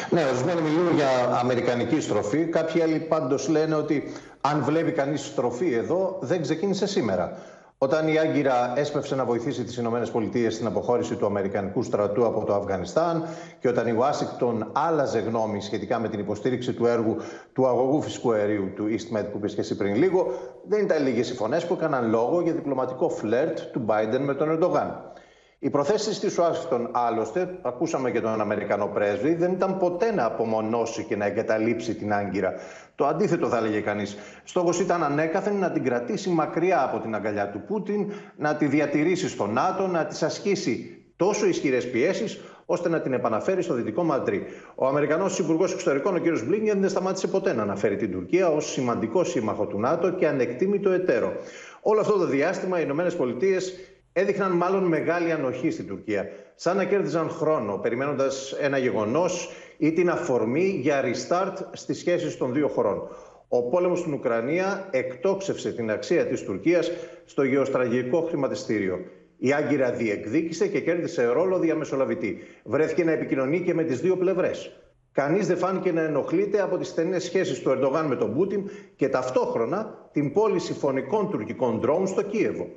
Ναι, 0.09 0.25
ορισμένοι 0.25 0.61
μιλούν 0.61 0.95
για 0.95 1.09
αμερικανική 1.39 1.99
στροφή. 2.01 2.45
Κάποιοι 2.45 2.81
άλλοι 2.81 2.99
πάντως 2.99 3.47
λένε 3.47 3.75
ότι 3.75 4.13
αν 4.51 4.63
βλέπει 4.63 4.91
κανείς 4.91 5.25
στροφή 5.25 5.73
εδώ, 5.73 6.17
δεν 6.21 6.41
ξεκίνησε 6.41 6.87
σήμερα. 6.87 7.37
Όταν 7.79 8.07
η 8.07 8.19
Άγκυρα 8.19 8.73
έσπευσε 8.75 9.15
να 9.15 9.25
βοηθήσει 9.25 9.63
τις 9.63 9.77
Ηνωμένες 9.77 10.11
Πολιτείες 10.11 10.53
στην 10.53 10.67
αποχώρηση 10.67 11.15
του 11.15 11.25
Αμερικανικού 11.25 11.83
στρατού 11.83 12.25
από 12.25 12.45
το 12.45 12.53
Αφγανιστάν 12.53 13.25
και 13.59 13.67
όταν 13.67 13.87
η 13.87 13.91
Ουάσιγκτον 13.91 14.69
άλλαζε 14.73 15.19
γνώμη 15.19 15.61
σχετικά 15.61 15.99
με 15.99 16.09
την 16.09 16.19
υποστήριξη 16.19 16.73
του 16.73 16.85
έργου 16.85 17.15
του 17.53 17.67
αγωγού 17.67 18.01
φυσικού 18.01 18.31
αερίου 18.31 18.71
του 18.75 18.85
EastMed 18.89 19.25
που 19.31 19.37
είπες 19.37 19.53
και 19.53 19.59
εσύ 19.59 19.75
πριν 19.75 19.95
λίγο, 19.95 20.33
δεν 20.67 20.83
ήταν 20.83 21.03
λίγες 21.03 21.29
οι 21.29 21.33
φωνές 21.33 21.65
που 21.65 21.73
έκαναν 21.73 22.09
λόγο 22.09 22.41
για 22.41 22.53
διπλωματικό 22.53 23.09
φλερτ 23.09 23.59
του 23.59 23.85
Biden 23.87 24.19
με 24.19 24.33
τον 24.33 24.49
Ερντογάν. 24.49 25.11
Οι 25.59 25.69
προθέσεις 25.69 26.19
της 26.19 26.37
Ουάσιγκτον, 26.37 26.89
άλλωστε, 26.91 27.59
ακούσαμε 27.61 28.11
και 28.11 28.21
τον 28.21 28.41
Αμερικανό 28.41 28.87
πρέσβη, 28.87 29.33
δεν 29.33 29.51
ήταν 29.51 29.77
ποτέ 29.77 30.11
να 30.11 30.25
απομονώσει 30.25 31.03
και 31.03 31.15
να 31.15 31.25
εγκαταλείψει 31.25 31.95
την 31.95 32.13
Άγκυρα. 32.13 32.53
Το 32.95 33.05
αντίθετο 33.05 33.47
θα 33.47 33.57
έλεγε 33.57 33.79
κανείς. 33.79 34.17
Στόχος 34.43 34.79
ήταν 34.79 35.03
ανέκαθεν 35.03 35.55
να 35.55 35.71
την 35.71 35.83
κρατήσει 35.83 36.29
μακριά 36.29 36.83
από 36.83 36.99
την 36.99 37.15
αγκαλιά 37.15 37.49
του 37.49 37.61
Πούτιν, 37.67 38.11
να 38.37 38.55
τη 38.55 38.65
διατηρήσει 38.65 39.29
στο 39.29 39.47
ΝΑΤΟ, 39.47 39.87
να 39.87 40.05
της 40.05 40.23
ασκήσει 40.23 41.01
τόσο 41.15 41.45
ισχυρές 41.45 41.89
πιέσεις, 41.89 42.39
ώστε 42.65 42.89
να 42.89 43.01
την 43.01 43.13
επαναφέρει 43.13 43.61
στο 43.61 43.73
δυτικό 43.73 44.03
Μαντρί. 44.03 44.45
Ο 44.75 44.87
Αμερικανός 44.87 45.39
Υπουργός 45.39 45.73
Εξωτερικών, 45.73 46.15
ο 46.15 46.19
κ. 46.19 46.43
Μπλίνγκεν, 46.45 46.79
δεν 46.79 46.89
σταμάτησε 46.89 47.27
ποτέ 47.27 47.53
να 47.53 47.61
αναφέρει 47.61 47.95
την 47.95 48.11
Τουρκία 48.11 48.49
ως 48.49 48.71
σημαντικό 48.71 49.23
σύμμαχο 49.23 49.65
του 49.65 49.79
ΝΑΤΟ 49.79 50.11
και 50.11 50.27
ανεκτήμητο 50.27 50.89
εταίρο. 50.89 51.33
Όλο 51.81 51.99
αυτό 51.99 52.17
το 52.17 52.25
διάστημα 52.25 52.79
οι 52.79 52.81
Ηνωμένες 52.85 53.15
Πολιτείες 53.15 53.73
έδειχναν 54.19 54.51
μάλλον 54.51 54.83
μεγάλη 54.83 55.31
ανοχή 55.31 55.71
στην 55.71 55.87
Τουρκία. 55.87 56.29
Σαν 56.55 56.75
να 56.75 56.83
κέρδιζαν 56.83 57.29
χρόνο, 57.29 57.77
περιμένοντας 57.77 58.51
ένα 58.61 58.77
γεγονός 58.77 59.49
ή 59.77 59.91
την 59.91 60.09
αφορμή 60.09 60.79
για 60.81 61.03
restart 61.03 61.53
στις 61.71 61.97
σχέσεις 61.97 62.37
των 62.37 62.53
δύο 62.53 62.67
χωρών. 62.67 63.01
Ο 63.47 63.69
πόλεμος 63.69 63.99
στην 63.99 64.13
Ουκρανία 64.13 64.87
εκτόξευσε 64.91 65.71
την 65.71 65.91
αξία 65.91 66.25
της 66.25 66.43
Τουρκίας 66.43 66.91
στο 67.25 67.43
γεωστραγικό 67.43 68.21
χρηματιστήριο. 68.21 68.99
Η 69.37 69.53
Άγκυρα 69.53 69.91
διεκδίκησε 69.91 70.67
και 70.67 70.79
κέρδισε 70.79 71.25
ρόλο 71.25 71.59
διαμεσολαβητή. 71.59 72.37
Βρέθηκε 72.63 73.03
να 73.03 73.11
επικοινωνεί 73.11 73.61
και 73.61 73.73
με 73.73 73.83
τις 73.83 74.01
δύο 74.01 74.17
πλευρές. 74.17 74.71
Κανείς 75.11 75.47
δεν 75.47 75.57
φάνηκε 75.57 75.91
να 75.91 76.01
ενοχλείται 76.01 76.61
από 76.61 76.77
τις 76.77 76.87
στενές 76.87 77.23
σχέσεις 77.23 77.61
του 77.61 77.69
Ερντογάν 77.69 78.05
με 78.05 78.15
τον 78.15 78.33
Πούτιν 78.33 78.69
και 78.95 79.09
ταυτόχρονα 79.09 80.09
την 80.11 80.33
πώληση 80.33 80.73
φωνικών 80.73 81.29
τουρκικών 81.29 81.79
ντρόουν 81.79 82.07
στο 82.07 82.21
Κίεβο. 82.21 82.67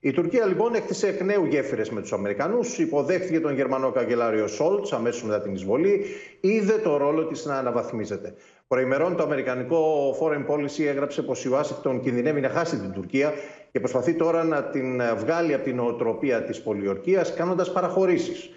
Η 0.00 0.12
Τουρκία 0.12 0.46
λοιπόν 0.46 0.74
έκτισε 0.74 1.08
εκ 1.08 1.20
νέου 1.20 1.44
γέφυρες 1.44 1.90
με 1.90 2.00
τους 2.00 2.12
Αμερικανούς, 2.12 2.78
υποδέχτηκε 2.78 3.40
τον 3.40 3.54
Γερμανό 3.54 3.90
καγκελάριο 3.90 4.46
Σόλτς 4.46 4.92
αμέσως 4.92 5.22
μετά 5.22 5.40
την 5.40 5.54
εισβολή, 5.54 6.04
είδε 6.40 6.72
το 6.72 6.96
ρόλο 6.96 7.26
της 7.26 7.44
να 7.44 7.54
αναβαθμίζεται. 7.54 8.34
Προημερών 8.68 9.16
το 9.16 9.22
Αμερικανικό 9.22 10.10
Foreign 10.20 10.46
Policy 10.46 10.84
έγραψε 10.86 11.22
πως 11.22 11.44
η 11.44 11.48
Ουάσιγκτον 11.48 12.00
κινδυνεύει 12.00 12.40
να 12.40 12.48
χάσει 12.48 12.78
την 12.78 12.92
Τουρκία 12.92 13.32
και 13.72 13.80
προσπαθεί 13.80 14.14
τώρα 14.14 14.44
να 14.44 14.62
την 14.62 15.02
βγάλει 15.16 15.54
από 15.54 15.64
την 15.64 15.80
οτροπία 15.80 16.42
της 16.42 16.60
πολιορκίας 16.60 17.34
κάνοντας 17.34 17.72
παραχωρήσεις. 17.72 18.50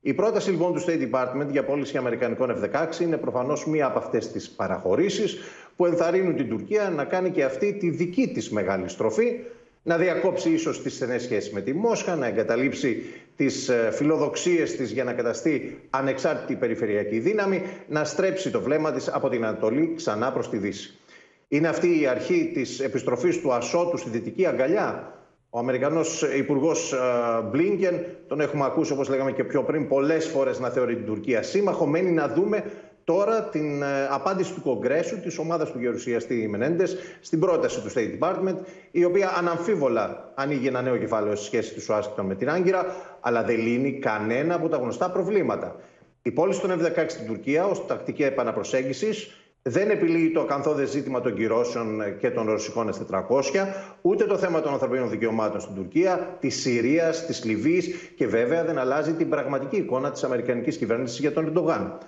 Η 0.00 0.14
πρόταση 0.14 0.50
λοιπόν 0.50 0.74
του 0.74 0.80
State 0.80 1.10
Department 1.10 1.46
για 1.50 1.64
πώληση 1.64 1.96
Αμερικανικών 1.96 2.50
F-16 2.50 3.00
είναι 3.00 3.16
προφανώς 3.16 3.66
μία 3.66 3.86
από 3.86 3.98
αυτές 3.98 4.32
τις 4.32 4.50
παραχωρήσεις 4.50 5.38
που 5.76 5.86
ενθαρρύνουν 5.86 6.36
την 6.36 6.48
Τουρκία 6.48 6.90
να 6.90 7.04
κάνει 7.04 7.30
και 7.30 7.44
αυτή 7.44 7.72
τη 7.72 7.90
δική 7.90 8.28
της 8.28 8.50
μεγάλη 8.50 8.88
στροφή 8.88 9.40
να 9.88 9.96
διακόψει 9.96 10.50
ίσως 10.50 10.82
τις 10.82 10.94
στενές 10.94 11.22
σχέσεις 11.22 11.52
με 11.52 11.60
τη 11.60 11.72
Μόσχα, 11.74 12.16
να 12.16 12.26
εγκαταλείψει 12.26 13.02
τις 13.36 13.68
ε, 13.68 13.90
φιλοδοξίες 13.92 14.76
της 14.76 14.90
για 14.90 15.04
να 15.04 15.12
καταστεί 15.12 15.80
ανεξάρτητη 15.90 16.54
περιφερειακή 16.54 17.18
δύναμη, 17.18 17.62
να 17.88 18.04
στρέψει 18.04 18.50
το 18.50 18.60
βλέμμα 18.60 18.92
της 18.92 19.08
από 19.08 19.28
την 19.28 19.44
Ανατολή 19.44 19.92
ξανά 19.96 20.32
προς 20.32 20.50
τη 20.50 20.56
Δύση. 20.56 20.98
Είναι 21.48 21.68
αυτή 21.68 22.00
η 22.00 22.06
αρχή 22.06 22.50
της 22.54 22.80
επιστροφής 22.80 23.40
του 23.40 23.52
Ασώτου 23.52 23.96
στη 23.96 24.10
Δυτική 24.10 24.46
Αγκαλιά. 24.46 25.12
Ο 25.50 25.58
Αμερικανός 25.58 26.22
Υπουργός 26.22 26.92
ε, 26.92 26.96
Μπλίνκεν, 27.50 28.04
τον 28.26 28.40
έχουμε 28.40 28.64
ακούσει 28.64 28.92
όπως 28.92 29.08
λέγαμε 29.08 29.32
και 29.32 29.44
πιο 29.44 29.62
πριν 29.62 29.88
πολλές 29.88 30.26
φορές 30.26 30.58
να 30.58 30.68
θεωρεί 30.68 30.94
την 30.96 31.06
Τουρκία 31.06 31.42
σύμμαχο. 31.42 31.86
Μένει 31.86 32.10
να 32.10 32.28
δούμε 32.28 32.64
τώρα 33.08 33.42
την 33.42 33.82
ε, 33.82 34.06
απάντηση 34.10 34.52
του 34.54 34.62
Κογκρέσου, 34.62 35.20
της 35.20 35.38
ομάδας 35.38 35.70
του 35.70 35.78
γερουσιαστή 35.78 36.48
Μενέντες, 36.48 36.96
στην 37.20 37.40
πρόταση 37.40 37.80
του 37.80 37.90
State 37.92 38.18
Department, 38.18 38.56
η 38.90 39.04
οποία 39.04 39.34
αναμφίβολα 39.38 40.32
ανοίγει 40.34 40.66
ένα 40.66 40.82
νέο 40.82 40.96
κεφάλαιο 40.96 41.36
στη 41.36 41.44
σχέση 41.44 41.74
του 41.74 41.82
Ουάσιγκτον 41.88 42.26
με 42.26 42.34
την 42.34 42.50
Άγκυρα, 42.50 42.86
αλλά 43.20 43.42
δεν 43.42 43.58
λύνει 43.58 43.92
κανένα 43.92 44.54
από 44.54 44.68
τα 44.68 44.76
γνωστά 44.76 45.10
προβλήματα. 45.10 45.76
Η 46.22 46.30
πώληση 46.30 46.60
των 46.60 46.70
F-16 46.70 47.04
στην 47.06 47.26
Τουρκία 47.26 47.64
ως 47.66 47.86
τακτική 47.86 48.22
επαναπροσέγγισης 48.22 49.30
δεν 49.62 49.90
επιλύει 49.90 50.30
το 50.30 50.40
ακαθόδε 50.40 50.84
ζήτημα 50.84 51.20
των 51.20 51.34
κυρώσεων 51.34 52.18
και 52.18 52.30
των 52.30 52.46
ρωσικών 52.46 52.90
S-400, 52.92 53.40
ούτε 54.02 54.24
το 54.24 54.36
θέμα 54.38 54.60
των 54.60 54.72
ανθρωπίνων 54.72 55.10
δικαιωμάτων 55.10 55.60
στην 55.60 55.74
Τουρκία, 55.74 56.36
της 56.40 56.60
Συρίας, 56.60 57.26
της 57.26 57.44
Λιβύης 57.44 58.12
και 58.16 58.26
βέβαια 58.26 58.64
δεν 58.64 58.78
αλλάζει 58.78 59.12
την 59.12 59.28
πραγματική 59.28 59.76
εικόνα 59.76 60.10
της 60.10 60.24
Αμερικανικής 60.24 60.76
κυβέρνησης 60.76 61.18
για 61.18 61.32
τον 61.32 61.44
Ερντογάν. 61.44 61.98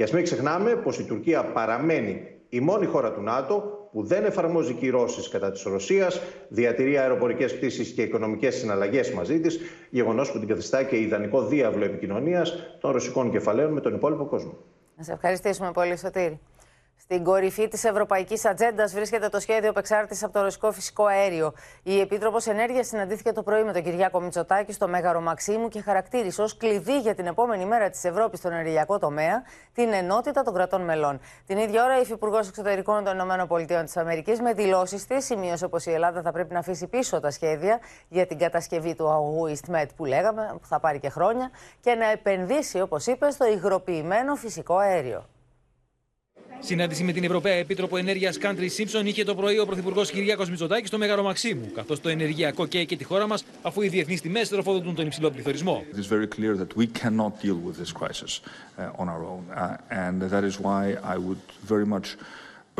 Και 0.00 0.06
ας 0.06 0.12
μην 0.12 0.24
ξεχνάμε 0.24 0.76
πως 0.76 0.98
η 0.98 1.04
Τουρκία 1.04 1.44
παραμένει 1.44 2.22
η 2.48 2.60
μόνη 2.60 2.86
χώρα 2.86 3.12
του 3.12 3.20
ΝΑΤΟ 3.20 3.88
που 3.92 4.02
δεν 4.02 4.24
εφαρμόζει 4.24 4.74
κυρώσεις 4.74 5.28
κατά 5.28 5.50
της 5.50 5.62
Ρωσίας, 5.62 6.20
διατηρεί 6.48 6.98
αεροπορικές 6.98 7.56
πτήσεις 7.56 7.90
και 7.90 8.02
οικονομικές 8.02 8.54
συναλλαγές 8.54 9.12
μαζί 9.12 9.40
της, 9.40 9.60
γεγονός 9.90 10.32
που 10.32 10.38
την 10.38 10.48
καθιστά 10.48 10.82
και 10.82 10.96
ιδανικό 10.96 11.42
διάβλο 11.46 11.84
επικοινωνίας 11.84 12.76
των 12.80 12.90
ρωσικών 12.90 13.30
κεφαλαίων 13.30 13.72
με 13.72 13.80
τον 13.80 13.94
υπόλοιπο 13.94 14.24
κόσμο. 14.24 14.56
Να 14.96 15.02
σε 15.02 15.12
ευχαριστήσουμε 15.12 15.70
πολύ, 15.72 15.98
Σωτήρη. 15.98 16.40
Στην 17.02 17.24
κορυφή 17.24 17.68
της 17.68 17.84
Ευρωπαϊκής 17.84 18.44
Ατζέντας 18.44 18.92
βρίσκεται 18.92 19.28
το 19.28 19.40
σχέδιο 19.40 19.68
επεξάρτησης 19.68 20.22
από 20.22 20.32
το 20.32 20.42
ρωσικό 20.42 20.72
φυσικό 20.72 21.04
αέριο. 21.04 21.52
Η 21.82 22.00
Επίτροπος 22.00 22.46
Ενέργειας 22.46 22.86
συναντήθηκε 22.86 23.32
το 23.32 23.42
πρωί 23.42 23.64
με 23.64 23.72
τον 23.72 23.82
Κυριάκο 23.82 24.20
Μητσοτάκη 24.20 24.72
στο 24.72 24.88
Μέγαρο 24.88 25.20
Μαξίμου 25.20 25.68
και 25.68 25.80
χαρακτήρισε 25.80 26.42
ως 26.42 26.56
κλειδί 26.56 26.98
για 26.98 27.14
την 27.14 27.26
επόμενη 27.26 27.64
μέρα 27.64 27.90
της 27.90 28.04
Ευρώπης 28.04 28.38
στον 28.38 28.52
ενεργειακό 28.52 28.98
τομέα 28.98 29.42
την 29.74 29.92
ενότητα 29.92 30.42
των 30.42 30.54
κρατών 30.54 30.82
μελών. 30.82 31.20
Την 31.46 31.58
ίδια 31.58 31.84
ώρα, 31.84 31.98
η 31.98 32.00
Υφυπουργός 32.00 32.48
Εξωτερικών 32.48 33.04
των 33.04 33.18
ΗΠΑ 33.18 34.42
με 34.42 34.52
δηλώσεις 34.52 35.06
της 35.06 35.24
σημείωσε 35.24 35.68
πως 35.68 35.86
η 35.86 35.92
Ελλάδα 35.92 36.22
θα 36.22 36.32
πρέπει 36.32 36.52
να 36.52 36.58
αφήσει 36.58 36.86
πίσω 36.86 37.20
τα 37.20 37.30
σχέδια 37.30 37.78
για 38.08 38.26
την 38.26 38.38
κατασκευή 38.38 38.94
του 38.94 39.10
αγωγού 39.10 39.48
EastMed 39.48 39.88
που 39.96 40.04
λέγαμε, 40.04 40.56
που 40.60 40.66
θα 40.66 40.80
πάρει 40.80 40.98
και 40.98 41.08
χρόνια, 41.08 41.50
και 41.80 41.94
να 41.94 42.10
επενδύσει, 42.10 42.80
όπως 42.80 43.06
είπες, 43.06 43.34
στο 43.34 43.46
υγροποιημένο 43.46 44.34
φυσικό 44.34 44.76
αέριο. 44.76 45.24
Συνάντηση 46.62 47.04
με 47.04 47.12
την 47.12 47.24
Ευρωπαία 47.24 47.54
Επίτροπο 47.54 47.96
Ενέργεια 47.96 48.32
Country 48.42 48.68
Simpson 48.78 49.04
είχε 49.04 49.24
το 49.24 49.34
πρωί 49.34 49.58
ο 49.58 49.66
Πρωθυπουργό 49.66 50.02
Κυριάκο 50.02 50.44
Μητσοτάκη 50.48 50.86
στο 50.86 50.98
Μέγαρο 50.98 51.22
Μαξίμου, 51.22 51.70
καθώ 51.74 51.98
το 51.98 52.08
ενεργειακό 52.08 52.66
καίει 52.66 52.86
και 52.86 52.96
τη 52.96 53.04
χώρα 53.04 53.26
μα, 53.26 53.36
αφού 53.62 53.82
οι 53.82 53.88
διεθνεί 53.88 54.18
τιμέ 54.18 54.40
τροφοδοτούν 54.40 54.94
τον 54.94 55.06
υψηλό 55.06 55.30
πληθωρισμό. 55.30 55.84
It 55.92 55.98
is 55.98 56.06
very 56.06 56.26
clear 56.26 56.56
that 56.56 56.76
we 56.76 56.86
cannot 56.86 57.32
deal 57.42 57.58
with 57.66 57.76
this 57.82 57.92
crisis 57.92 58.40
uh, 58.40 59.00
on 59.02 59.08
our 59.08 59.24
own, 59.32 59.44
uh, 59.54 59.76
and 60.06 60.22
that 60.34 60.44
is 60.44 60.54
why 60.66 60.82
I 61.14 61.16
would 61.26 61.42
very 61.72 61.86
much 61.86 62.06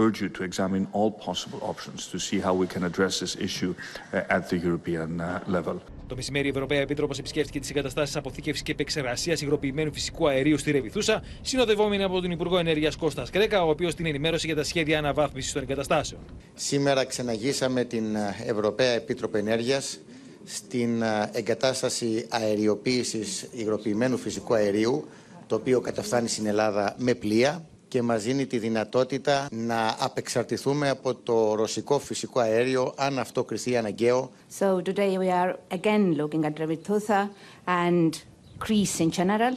urge 0.05 0.20
you 0.22 0.28
to 0.37 0.43
examine 0.51 0.85
all 0.93 1.11
possible 1.28 1.61
options 1.72 2.01
to 2.12 2.18
see 2.18 2.39
how 2.47 2.55
we 2.62 2.66
can 2.74 2.83
address 2.91 3.14
this 3.24 3.35
issue 3.49 3.72
uh, 3.76 4.37
at 4.37 4.43
the 4.51 4.59
European 4.68 5.11
uh, 5.20 5.57
level. 5.57 5.76
Το 6.11 6.16
μεσημέρι, 6.16 6.46
η 6.46 6.50
Ευρωπαία 6.50 6.80
Επίτροπος 6.80 7.18
επισκέφθηκε 7.18 7.61
τις 7.61 7.70
εγκαταστάσεις 7.70 8.16
αποθήκευσης 8.16 8.62
και 8.62 8.72
επεξεργασίας 8.72 9.40
υγροποιημένου 9.40 9.92
φυσικού 9.92 10.28
αερίου 10.28 10.58
στη 10.58 10.70
Ρεβιθούσα, 10.70 11.22
συνοδευόμενη 11.42 12.02
από 12.02 12.20
τον 12.20 12.30
Υπουργό 12.30 12.58
Ενέργειας 12.58 12.96
Κώστας 12.96 13.30
Κρέκα, 13.30 13.64
ο 13.64 13.68
οποίος 13.68 13.94
την 13.94 14.06
ενημέρωσε 14.06 14.46
για 14.46 14.56
τα 14.56 14.64
σχέδια 14.64 14.98
αναβάθμισης 14.98 15.52
των 15.52 15.62
εγκαταστάσεων. 15.62 16.20
Σήμερα 16.54 17.04
ξεναγήσαμε 17.04 17.84
την 17.84 18.04
Ευρωπαία 18.46 18.90
Επίτροπο 18.90 19.36
Ενέργειας 19.36 19.98
στην 20.44 21.02
εγκατάσταση 21.32 22.26
αεριοποίησης 22.28 23.48
υγροποιημένου 23.52 24.18
φυσικού 24.18 24.54
αερίου, 24.54 25.08
το 25.46 25.54
οποίο 25.54 25.80
καταφθάνει 25.80 26.28
στην 26.28 26.46
Ελλάδα 26.46 26.94
με 26.98 27.14
πλοία 27.14 27.68
και 27.91 28.03
μας 28.03 28.22
δίνει 28.22 28.47
τη 28.47 28.59
δυνατότητα 28.59 29.49
να 29.51 29.97
απεξαρτηθούμε 29.99 30.88
από 30.88 31.14
το 31.14 31.55
ρωσικό 31.55 31.99
φυσικό 31.99 32.41
αέριο 32.41 32.93
αν 32.97 33.18
αυτό 33.18 33.45
κριθεί 33.45 33.76
αναγκαίο. 33.76 34.30
So 34.59 34.82
today 34.82 35.18
we 35.18 35.28
are 35.43 35.55
again 35.78 36.16
looking 36.20 36.45
at 36.45 36.55
Revitusa 36.62 37.28
and 37.64 38.11
Greece 38.64 39.01
in 39.05 39.11
general 39.18 39.55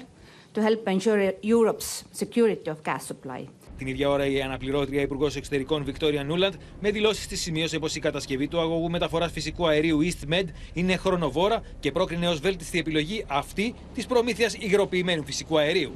to 0.53 0.59
help 0.67 0.87
ensure 0.87 1.19
Europe's 1.55 1.89
security 2.21 2.69
of 2.73 2.77
gas 2.83 3.03
supply. 3.11 3.47
Την 3.77 3.87
ίδια 3.87 4.09
ώρα, 4.09 4.25
η 4.25 4.41
αναπληρώτρια 4.41 5.01
Υπουργός 5.01 5.35
Εξωτερικών 5.35 5.83
Βικτόρια 5.83 6.23
Νούλαντ 6.23 6.53
με 6.79 6.91
δηλώσεις 6.91 7.27
της 7.27 7.41
σημείωσε 7.41 7.79
πως 7.79 7.95
η 7.95 7.99
κατασκευή 7.99 8.47
του 8.47 8.59
αγωγού 8.59 8.89
μεταφοράς 8.89 9.31
φυσικού 9.31 9.67
αερίου 9.67 9.99
EastMed 10.03 10.45
είναι 10.73 10.95
χρονοβόρα 10.95 11.61
και 11.79 11.91
πρόκρινε 11.91 12.27
ως 12.27 12.39
βέλτιστη 12.39 12.79
επιλογή 12.79 13.25
αυτή 13.27 13.73
της 13.93 14.05
προμήθειας 14.05 14.55
υγροποιημένου 14.59 15.23
φυσικού 15.23 15.57
αερίου. 15.57 15.91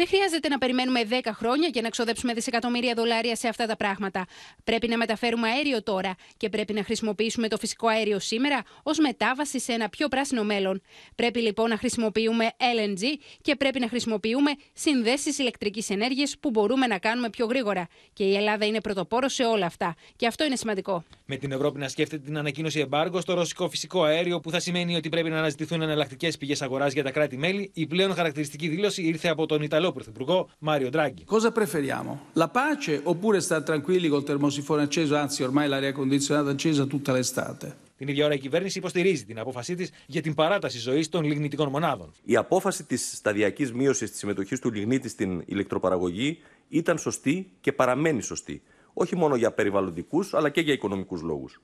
Δεν 0.00 0.08
χρειάζεται 0.08 0.48
να 0.48 0.58
περιμένουμε 0.58 1.00
10 1.10 1.14
χρόνια 1.32 1.68
για 1.72 1.82
να 1.82 1.88
ξοδέψουμε 1.88 2.32
δισεκατομμύρια 2.32 2.94
δολάρια 2.94 3.36
σε 3.36 3.48
αυτά 3.48 3.66
τα 3.66 3.76
πράγματα. 3.76 4.26
Πρέπει 4.64 4.88
να 4.88 4.96
μεταφέρουμε 4.96 5.48
αέριο 5.48 5.82
τώρα 5.82 6.14
και 6.36 6.48
πρέπει 6.48 6.72
να 6.72 6.84
χρησιμοποιήσουμε 6.84 7.48
το 7.48 7.56
φυσικό 7.56 7.88
αέριο 7.88 8.18
σήμερα 8.18 8.62
ως 8.82 8.98
μετάβαση 8.98 9.60
σε 9.60 9.72
ένα 9.72 9.88
πιο 9.88 10.08
πράσινο 10.08 10.44
μέλλον. 10.44 10.82
Πρέπει 11.14 11.40
λοιπόν 11.40 11.68
να 11.68 11.76
χρησιμοποιούμε 11.76 12.50
LNG 12.58 13.02
και 13.42 13.56
πρέπει 13.56 13.80
να 13.80 13.88
χρησιμοποιούμε 13.88 14.50
συνδέσεις 14.72 15.38
ηλεκτρικής 15.38 15.90
ενέργειας 15.90 16.36
που 16.40 16.50
μπορούμε 16.50 16.86
να 16.86 16.98
κάνουμε 16.98 17.30
πιο 17.30 17.46
γρήγορα. 17.46 17.88
Και 18.12 18.24
η 18.24 18.36
Ελλάδα 18.36 18.66
είναι 18.66 18.80
πρωτοπόρος 18.80 19.34
σε 19.34 19.44
όλα 19.44 19.66
αυτά. 19.66 19.94
Και 20.16 20.26
αυτό 20.26 20.44
είναι 20.44 20.56
σημαντικό. 20.56 21.04
Με 21.26 21.36
την 21.36 21.52
Ευρώπη 21.52 21.78
να 21.78 21.88
σκέφτεται 21.88 22.24
την 22.24 22.38
ανακοίνωση 22.38 22.80
εμπάργου 22.80 23.20
στο 23.20 23.34
ρωσικό 23.34 23.68
φυσικό 23.68 24.02
αέριο, 24.02 24.40
που 24.40 24.50
θα 24.50 24.60
σημαίνει 24.60 24.96
ότι 24.96 25.08
πρέπει 25.08 25.30
να 25.30 25.38
αναζητηθούν 25.38 25.82
εναλλακτικές 25.82 26.38
πηγές 26.38 26.62
αγοράς 26.62 26.92
για 26.92 27.02
τα 27.02 27.10
κράτη-μέλη, 27.10 27.70
η 27.74 27.86
πλέον 27.86 28.14
χαρακτηριστική 28.14 28.68
δήλωση 28.68 29.02
ήρθε 29.02 29.28
από 29.28 29.46
τον 29.46 29.62
Ιταλό 29.62 29.89
Ιταλό 29.90 29.92
Πρωθυπουργό 29.92 30.48
Μάριο 30.58 30.88
Ντράγκη. 30.88 31.24
Cosa 31.26 31.50
preferiamo? 31.50 32.20
La 32.34 32.48
pace 32.48 33.00
oppure 33.02 33.40
stare 33.40 33.62
tranquilli 33.62 34.08
col 34.08 34.22
termosifone 34.22 34.82
acceso, 34.82 35.16
anzi 35.16 35.42
ormai 35.42 35.68
l'aria 35.68 35.92
condizionata 35.92 36.50
accesa 36.50 36.86
tutta 36.86 37.12
l'estate? 37.12 37.76
Την 37.96 38.08
ίδια 38.08 38.24
ώρα 38.24 38.34
η 38.34 38.38
κυβέρνηση 38.38 38.78
υποστηρίζει 38.78 39.24
την 39.24 39.38
απόφασή 39.38 39.74
τη 39.74 39.88
για 40.06 40.22
την 40.22 40.34
παράταση 40.34 40.78
ζωής 40.78 41.08
των 41.08 41.24
λιγνητικών 41.24 41.68
μονάδων. 41.68 42.12
Η 42.24 42.36
απόφαση 42.36 42.84
της 42.84 43.12
σταδιακής 43.16 43.72
μείωσης 43.72 44.10
της 44.10 44.18
συμμετοχής 44.18 44.60
του 44.60 44.72
λιγνίτη 44.72 45.08
στην 45.08 45.42
ηλεκτροπαραγωγή 45.46 46.38
ήταν 46.68 46.98
σωστή 46.98 47.50
και 47.60 47.72
παραμένει 47.72 48.22
σωστή. 48.22 48.62
Όχι 48.92 49.16
μόνο 49.16 49.36
για 49.36 49.52
περιβαλλοντικούς 49.52 50.34
αλλά 50.34 50.48
και 50.48 50.60
για 50.60 50.72
οικονομικούς 50.72 51.22
λόγους. 51.22 51.60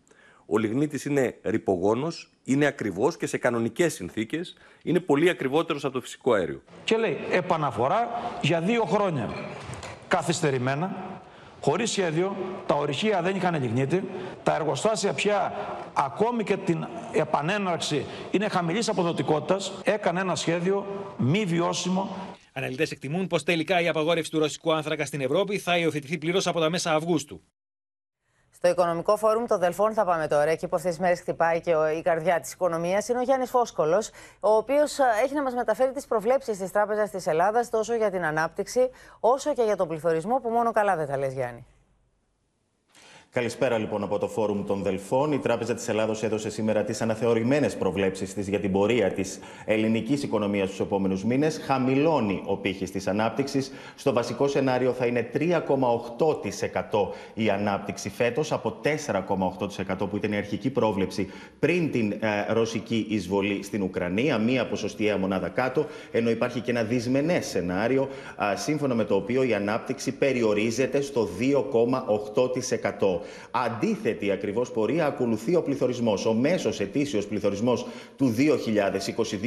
Ο 0.46 0.58
λιγνίτης 0.58 1.04
είναι 1.04 1.38
ρηπογόνος, 1.42 2.30
είναι 2.44 2.66
ακριβώς 2.66 3.16
και 3.16 3.26
σε 3.26 3.38
κανονικές 3.38 3.94
συνθήκες 3.94 4.56
είναι 4.82 5.00
πολύ 5.00 5.28
ακριβότερος 5.28 5.84
από 5.84 5.94
το 5.94 6.00
φυσικό 6.00 6.32
αέριο. 6.32 6.62
Και 6.84 6.96
λέει 6.96 7.18
επαναφορά 7.30 8.08
για 8.42 8.60
δύο 8.60 8.84
χρόνια 8.84 9.28
καθυστερημένα, 10.08 10.96
χωρίς 11.60 11.90
σχέδιο, 11.90 12.36
τα 12.66 12.74
ορυχεία 12.74 13.22
δεν 13.22 13.36
είχαν 13.36 13.62
λιγνίτη, 13.62 14.02
τα 14.42 14.54
εργοστάσια 14.54 15.12
πια 15.12 15.52
ακόμη 15.92 16.44
και 16.44 16.56
την 16.56 16.86
επανέναρξη 17.12 18.04
είναι 18.30 18.48
χαμηλής 18.48 18.88
αποδοτικότητας, 18.88 19.72
έκανε 19.84 20.20
ένα 20.20 20.34
σχέδιο 20.34 20.86
μη 21.16 21.44
βιώσιμο 21.44 22.16
Αναλυτές 22.58 22.90
εκτιμούν 22.90 23.26
πως 23.26 23.42
τελικά 23.42 23.80
η 23.80 23.88
απαγόρευση 23.88 24.30
του 24.30 24.38
ρωσικού 24.38 24.72
άνθρακα 24.72 25.04
στην 25.04 25.20
Ευρώπη 25.20 25.58
θα 25.58 25.78
υιοθετηθεί 25.78 26.18
πλήρως 26.18 26.46
από 26.46 26.60
τα 26.60 26.70
μέσα 26.70 26.94
Αυγούστου. 26.94 27.42
Στο 28.56 28.68
Οικονομικό 28.68 29.16
Φόρουμ 29.16 29.44
των 29.44 29.58
Δελφών 29.58 29.92
θα 29.92 30.04
πάμε 30.04 30.26
τώρα. 30.26 30.50
Εκεί 30.50 30.68
που 30.68 30.76
αυτέ 30.76 30.88
τις 30.88 30.98
μέρες 30.98 31.20
χτυπάει 31.20 31.60
και 31.60 31.70
η 31.96 32.02
καρδιά 32.02 32.40
της 32.40 32.52
οικονομίας 32.52 33.08
είναι 33.08 33.18
ο 33.18 33.22
Γιάννης 33.22 33.50
Φόσκολος, 33.50 34.10
ο 34.40 34.50
οποίος 34.50 34.98
έχει 35.22 35.34
να 35.34 35.42
μας 35.42 35.54
μεταφέρει 35.54 35.92
τις 35.92 36.06
προβλέψεις 36.06 36.58
της 36.58 36.70
Τράπεζας 36.72 37.10
της 37.10 37.26
Ελλάδας 37.26 37.70
τόσο 37.70 37.94
για 37.94 38.10
την 38.10 38.24
ανάπτυξη 38.24 38.90
όσο 39.20 39.52
και 39.52 39.62
για 39.62 39.76
τον 39.76 39.88
πληθωρισμό, 39.88 40.36
που 40.36 40.48
μόνο 40.48 40.72
καλά 40.72 40.96
δεν 40.96 41.06
τα 41.06 41.16
λες, 41.16 41.32
Γιάννη. 41.32 41.66
Καλησπέρα 43.36 43.78
λοιπόν 43.78 44.02
από 44.02 44.18
το 44.18 44.28
Φόρουμ 44.28 44.64
των 44.64 44.82
Δελφών. 44.82 45.32
Η 45.32 45.38
Τράπεζα 45.38 45.74
της 45.74 45.88
Ελλάδος 45.88 46.22
έδωσε 46.22 46.50
σήμερα 46.50 46.84
τις 46.84 47.02
αναθεωρημένες 47.02 47.76
προβλέψεις 47.76 48.34
της 48.34 48.48
για 48.48 48.60
την 48.60 48.72
πορεία 48.72 49.12
της 49.12 49.38
ελληνικής 49.64 50.22
οικονομίας 50.22 50.70
στου 50.70 50.82
επόμενους 50.82 51.24
μήνες. 51.24 51.60
Χαμηλώνει 51.64 52.42
ο 52.46 52.56
πύχης 52.56 52.90
της 52.90 53.06
ανάπτυξης. 53.06 53.72
Στο 53.96 54.12
βασικό 54.12 54.48
σενάριο 54.48 54.92
θα 54.92 55.06
είναι 55.06 55.30
3,8% 55.32 57.08
η 57.34 57.50
ανάπτυξη 57.50 58.08
φέτος 58.10 58.52
από 58.52 58.80
4,8% 58.82 60.08
που 60.10 60.16
ήταν 60.16 60.32
η 60.32 60.36
αρχική 60.36 60.70
πρόβλεψη 60.70 61.30
πριν 61.58 61.90
την 61.90 62.12
ε, 62.12 62.52
ρωσική 62.52 63.06
εισβολή 63.08 63.62
στην 63.62 63.82
Ουκρανία. 63.82 64.38
Μία 64.38 64.66
ποσοστιαία 64.66 65.18
μονάδα 65.18 65.48
κάτω. 65.48 65.86
Ενώ 66.10 66.30
υπάρχει 66.30 66.60
και 66.60 66.70
ένα 66.70 66.82
δυσμενές 66.82 67.46
σενάριο, 67.46 68.08
σύμφωνα 68.54 68.94
με 68.94 69.04
το 69.04 69.14
οποίο 69.14 69.42
η 69.42 69.54
ανάπτυξη 69.54 70.12
περιορίζεται 70.12 71.00
στο 71.00 71.28
2,8%. 71.40 73.24
Αντίθετη 73.50 74.30
ακριβώς 74.30 74.70
πορεία 74.70 75.06
ακολουθεί 75.06 75.56
ο 75.56 75.62
πληθωρισμός. 75.62 76.26
Ο 76.26 76.32
μέσος 76.32 76.80
ετήσιος 76.80 77.26
πληθωρισμός 77.26 77.86
του 78.16 78.34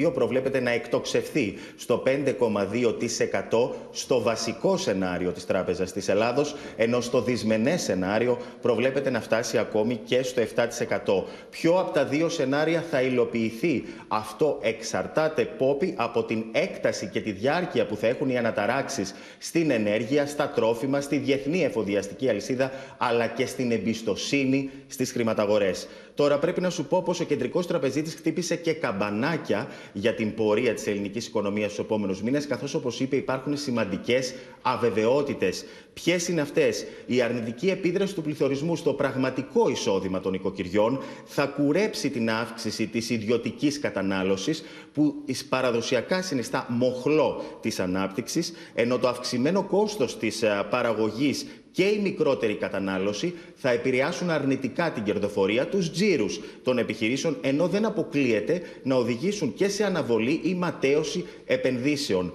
2022 0.06 0.12
προβλέπεται 0.14 0.60
να 0.60 0.72
εκτοξευθεί 0.72 1.54
στο 1.76 2.04
5,2% 2.06 3.70
στο 3.92 4.22
βασικό 4.22 4.78
σενάριο 4.78 5.32
της 5.32 5.46
Τράπεζας 5.46 5.92
της 5.92 6.08
Ελλάδος, 6.08 6.56
ενώ 6.76 7.02
στο 7.02 7.22
δυσμενέ 7.22 7.78
σενάριο 7.78 8.38
προβλέπεται 8.62 9.10
να 9.10 9.22
φτάσει 9.22 9.58
ακόμη 9.58 9.96
και 9.96 10.24
στο 10.24 10.42
7%. 10.42 11.24
Ποιο 11.50 11.80
από 11.80 11.92
τα 11.92 12.06
δύο 12.06 12.30
σενάρια 12.30 12.84
θα 12.92 13.02
υλοποιηθεί, 13.02 13.84
αυτό 14.08 14.58
εξαρτάται 14.62 15.46
πόπι 15.46 15.94
από 15.98 16.24
την 16.24 16.44
έκταση 16.52 17.08
και 17.08 17.22
τη 17.22 17.32
διάρκεια 17.32 17.86
που 17.86 17.96
θα 17.96 18.08
έχουν 18.08 18.30
οι 18.30 18.38
αναταράξεις 18.38 19.16
στην 19.38 19.72
ενέργεια, 19.72 20.26
στα 20.26 20.50
τρόφιμα, 20.50 21.02
στη 21.02 21.18
διεθνή 21.18 21.64
εφοδιαστική 21.64 22.30
αλυσίδα, 22.30 22.72
αλλά 22.98 23.28
και 23.28 23.46
στην 23.46 23.59
εμπιστοσύνη 23.68 24.70
στις 24.88 25.12
χρηματαγορές. 25.12 25.88
Τώρα 26.16 26.40
πρέπει 26.40 26.62
να 26.62 26.70
σου 26.70 26.86
πω 26.86 27.02
πως 27.02 27.20
ο 27.20 27.24
κεντρικός 27.24 27.68
τραπεζίτης 27.68 28.16
χτύπησε 28.16 28.56
και 28.56 28.74
καμπανάκια 28.74 29.68
για 29.94 30.14
την 30.14 30.34
πορεία 30.34 30.74
της 30.74 30.88
ελληνικής 30.88 31.28
οικονομίας 31.28 31.72
στου 31.72 31.82
επόμενους 31.82 32.22
μήνες, 32.22 32.48
καθώς 32.48 32.74
όπως 32.74 33.00
είπε 33.00 33.16
υπάρχουν 33.16 33.58
σημαντικές 33.58 34.34
αβεβαιότητες. 34.62 35.66
Ποιες 35.94 36.28
είναι 36.28 36.42
αυτές, 36.42 36.86
Η 37.06 37.22
αρνητική 37.22 37.70
επίδραση 37.70 38.14
του 38.16 38.22
πληθωρισμού 38.22 38.76
στο 38.76 38.94
πραγματικό 38.94 39.70
εισόδημα 39.70 40.20
των 40.20 40.34
οικοκυριών 40.34 41.00
θα 41.26 41.46
κουρέψει 41.46 42.10
την 42.10 42.30
αύξηση 42.30 42.88
της 42.88 43.10
ιδιωτικής 43.10 43.80
κατανάλωσης, 43.80 44.64
που 44.94 45.16
παραδοσιακά 45.50 46.22
συνιστά 46.22 46.66
μοχλό 46.70 47.42
της 47.62 47.80
ανάπτυξης, 47.80 48.54
ενώ 48.74 48.98
το 48.98 49.08
αυξημένο 49.08 49.64
κόστος 49.64 50.18
της 50.18 50.42
ε, 50.42 50.68
παραγωγής 50.70 51.46
και 51.72 51.84
η 51.84 52.00
μικρότερη 52.00 52.56
κατανάλωση 52.56 53.34
θα 53.56 53.70
επηρεάσουν 53.70 54.30
αρνητικά 54.30 54.92
την 54.92 55.04
κερδοφορία, 55.04 55.68
τους 55.68 55.92
τζίρους 55.92 56.40
των 56.64 56.78
επιχειρήσεων, 56.78 57.38
ενώ 57.42 57.68
δεν 57.68 57.86
αποκλείεται 57.86 58.62
να 58.84 58.96
οδηγήσουν 58.96 59.54
και 59.54 59.70
σε 59.70 59.84
αναβολή 59.84 60.40
ή 60.44 60.54
ματέωση 60.54 61.26
επενδύσεων. 61.46 62.34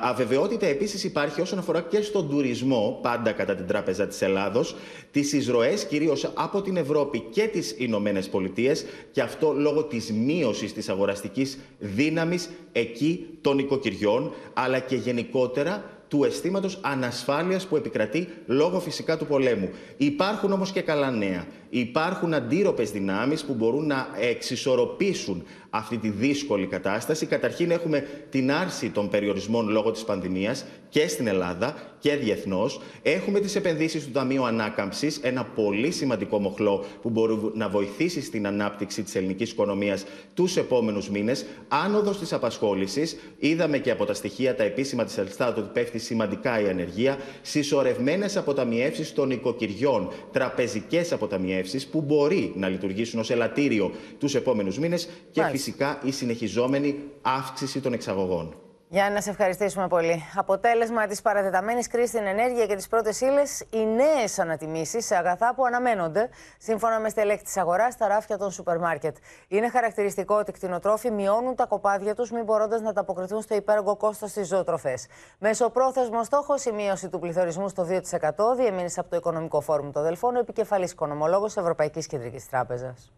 Αβεβαιότητα 0.00 0.66
επίσης 0.66 1.04
υπάρχει 1.04 1.40
όσον 1.40 1.58
αφορά 1.58 1.80
και 1.80 2.00
στον 2.00 2.28
τουρισμό, 2.28 2.98
πάντα 3.02 3.32
κατά 3.32 3.54
την 3.54 3.66
Τράπεζα 3.66 4.06
της 4.06 4.22
Ελλάδος, 4.22 4.76
τις 5.10 5.32
εισρωές 5.32 5.84
κυρίως 5.84 6.30
από 6.34 6.62
την 6.62 6.76
Ευρώπη 6.76 7.20
και 7.30 7.42
τις 7.42 7.74
Ηνωμένες 7.78 8.28
Πολιτείες 8.28 8.84
και 9.12 9.20
αυτό 9.20 9.52
λόγω 9.52 9.84
της 9.84 10.12
μείωσης 10.12 10.72
της 10.72 10.88
αγοραστικής 10.88 11.58
δύναμης 11.78 12.50
εκεί 12.72 13.26
των 13.40 13.58
οικοκυριών, 13.58 14.32
αλλά 14.54 14.78
και 14.78 14.96
γενικότερα 14.96 15.93
του 16.14 16.24
αισθήματος 16.24 16.78
ανασφάλειας 16.82 17.66
που 17.66 17.76
επικρατεί 17.76 18.28
λόγω 18.46 18.80
φυσικά 18.80 19.16
του 19.16 19.26
πολέμου. 19.26 19.70
Υπάρχουν 19.96 20.52
όμως 20.52 20.72
και 20.72 20.80
καλά 20.80 21.10
νέα. 21.10 21.46
Υπάρχουν 21.70 22.34
αντίρροπες 22.34 22.90
δυνάμεις 22.90 23.44
που 23.44 23.54
μπορούν 23.54 23.86
να 23.86 24.08
εξισορροπήσουν 24.20 25.44
αυτή 25.70 25.96
τη 25.96 26.08
δύσκολη 26.08 26.66
κατάσταση. 26.66 27.26
Καταρχήν, 27.26 27.70
έχουμε 27.70 28.06
την 28.30 28.52
άρση 28.52 28.90
των 28.90 29.08
περιορισμών 29.08 29.68
λόγω 29.68 29.90
της 29.90 30.04
πανδημίας 30.04 30.64
και 30.94 31.08
στην 31.08 31.26
Ελλάδα 31.26 31.74
και 31.98 32.16
διεθνώς. 32.16 32.80
Έχουμε 33.02 33.40
τις 33.40 33.56
επενδύσεις 33.56 34.04
του 34.04 34.10
Ταμείου 34.10 34.46
Ανάκαμψης, 34.46 35.18
ένα 35.22 35.44
πολύ 35.44 35.90
σημαντικό 35.90 36.38
μοχλό 36.38 36.84
που 37.02 37.10
μπορεί 37.10 37.50
να 37.54 37.68
βοηθήσει 37.68 38.22
στην 38.22 38.46
ανάπτυξη 38.46 39.02
της 39.02 39.14
ελληνικής 39.14 39.50
οικονομίας 39.50 40.04
τους 40.34 40.56
επόμενους 40.56 41.10
μήνες. 41.10 41.46
Άνοδος 41.68 42.18
της 42.18 42.32
απασχόλησης. 42.32 43.16
Είδαμε 43.38 43.78
και 43.78 43.90
από 43.90 44.04
τα 44.04 44.14
στοιχεία 44.14 44.54
τα 44.54 44.62
επίσημα 44.62 45.04
της 45.04 45.18
Ελστάτ 45.18 45.58
ότι 45.58 45.70
πέφτει 45.72 45.98
σημαντικά 45.98 46.60
η 46.60 46.68
ανεργία. 46.68 47.18
Συσσωρευμένες 47.42 48.36
αποταμιεύσεις 48.36 49.12
των 49.12 49.30
οικοκυριών, 49.30 50.12
τραπεζικές 50.32 51.12
αποταμιεύσεις 51.12 51.86
που 51.86 52.00
μπορεί 52.00 52.52
να 52.56 52.68
λειτουργήσουν 52.68 53.20
ως 53.20 53.30
ελαττήριο 53.30 53.92
τους 54.18 54.34
επόμενους 54.34 54.78
μήνες 54.78 55.08
και 55.30 55.42
φυσικά 55.50 56.00
η 56.04 56.10
συνεχιζόμενη 56.10 56.98
αύξηση 57.22 57.80
των 57.80 57.92
εξαγωγών. 57.92 58.54
Για 58.88 59.10
να 59.10 59.20
σε 59.20 59.30
ευχαριστήσουμε 59.30 59.88
πολύ. 59.88 60.22
Αποτέλεσμα 60.36 61.06
της 61.06 61.22
παρατεταμένης 61.22 61.88
κρίσης 61.88 62.08
στην 62.08 62.26
ενέργεια 62.26 62.66
και 62.66 62.74
τις 62.74 62.88
πρώτες 62.88 63.20
ύλες, 63.20 63.60
οι 63.70 63.86
νέες 63.86 64.38
ανατιμήσεις 64.38 65.06
σε 65.06 65.16
αγαθά 65.16 65.54
που 65.54 65.64
αναμένονται, 65.64 66.28
σύμφωνα 66.58 66.98
με 67.00 67.08
στελέχη 67.08 67.42
της 67.42 67.56
αγοράς, 67.56 67.92
στα 67.92 68.08
ράφια 68.08 68.38
των 68.38 68.50
σούπερ 68.50 68.78
μάρκετ. 68.78 69.16
Είναι 69.48 69.68
χαρακτηριστικό 69.68 70.34
ότι 70.34 70.50
οι 70.50 70.52
κτηνοτρόφοι 70.52 71.10
μειώνουν 71.10 71.54
τα 71.54 71.66
κοπάδια 71.66 72.14
τους, 72.14 72.30
μην 72.30 72.44
μπορώντας 72.44 72.80
να 72.80 72.88
ανταποκριθούν 72.88 73.42
στο 73.42 73.54
υπέρογκο 73.54 73.96
κόστος 73.96 74.30
στις 74.30 74.48
ζωοτροφές. 74.48 75.06
Μεσοπρόθεσμο 75.38 76.24
στόχος 76.24 76.64
η 76.64 76.72
μείωση 76.72 77.08
του 77.08 77.18
πληθωρισμού 77.18 77.68
στο 77.68 77.84
2%, 77.84 78.54
διεμήνυσε 78.56 79.00
από 79.00 79.10
το 79.10 79.16
Οικονομικό 79.16 79.60
Φόρουμ 79.60 79.90
των 79.90 80.02
Δελφών 80.02 80.36
ο 80.36 80.38
επικεφαλής 80.38 80.92
οικονομολόγος 80.92 81.56
Ευρωπαϊκής 81.56 82.06
Κεντρικής 82.06 82.48
Τράπεζας. 82.48 83.12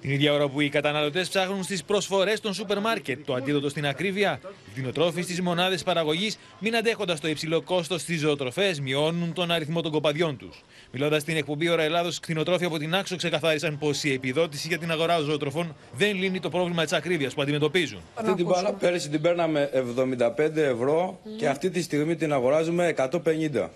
Την 0.00 0.10
ίδια 0.10 0.32
ώρα 0.32 0.48
που 0.48 0.60
οι 0.60 0.68
καταναλωτές 0.68 1.28
ψάχνουν 1.28 1.62
στις 1.62 1.84
προσφορές 1.84 2.40
των 2.40 2.54
σούπερ 2.54 2.80
μάρκετ 2.80 3.18
το 3.24 3.34
αντίδοτο 3.34 3.68
στην 3.68 3.86
ακρίβεια, 3.86 4.40
οι 4.42 4.70
κτηνοτρόφοι 4.72 5.22
στις 5.22 5.40
μονάδες 5.40 5.82
παραγωγής, 5.82 6.38
μην 6.58 6.76
αντέχοντας 6.76 7.20
το 7.20 7.28
υψηλό 7.28 7.62
κόστος 7.62 8.00
στις 8.00 8.20
ζωοτροφές, 8.20 8.80
μειώνουν 8.80 9.32
τον 9.32 9.50
αριθμό 9.50 9.80
των 9.80 9.92
κοπαδιών 9.92 10.36
τους. 10.36 10.62
Μιλώντας 10.90 11.22
στην 11.22 11.36
εκπομπή 11.36 11.68
Ωρα 11.68 11.82
Ελλάδος, 11.82 12.20
κτηνοτρόφοι 12.20 12.64
από 12.64 12.78
την 12.78 12.94
Άξο 12.94 13.16
ξεκαθάρισαν 13.16 13.78
πως 13.78 14.04
η 14.04 14.12
επιδότηση 14.12 14.68
για 14.68 14.78
την 14.78 14.90
αγορά 14.90 15.18
ζωοτροφών 15.20 15.76
δεν 15.92 16.16
λύνει 16.16 16.40
το 16.40 16.48
πρόβλημα 16.48 16.82
της 16.82 16.92
ακρίβειας 16.92 17.34
που 17.34 17.42
αντιμετωπίζουν. 17.42 18.00
Αυτή 18.14 18.34
την 18.34 18.46
μπάλα 18.46 18.72
πέρυσι 18.72 19.08
την 19.08 19.20
παίρναμε 19.20 19.70
75 19.72 20.56
ευρώ 20.56 21.20
και 21.36 21.48
αυτή 21.48 21.70
τη 21.70 21.82
στιγμή 21.82 22.16
την 22.16 22.32
αγοράζουμε 22.32 22.94
150 22.96 23.68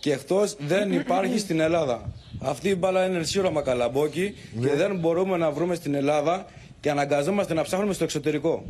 και 0.00 0.12
εκτός 0.12 0.56
δεν 0.58 0.92
υπάρχει 0.92 1.38
στην 1.38 1.60
Ελλάδα. 1.60 2.12
Αυτή 2.40 2.68
η 2.68 2.76
μπάλα 2.78 3.06
είναι 3.06 3.22
σύρωμα 3.22 3.62
καλαμπόκι 3.62 4.34
και 4.60 4.68
δεν 4.74 4.96
μπορούμε 4.96 5.36
να 5.36 5.50
βρούμε 5.50 5.74
στην 5.74 5.94
Ελλάδα 5.94 6.46
και 6.80 6.90
αναγκαζόμαστε 6.90 7.54
να 7.54 7.62
ψάχνουμε 7.62 7.92
στο 7.92 8.04
εξωτερικό 8.04 8.64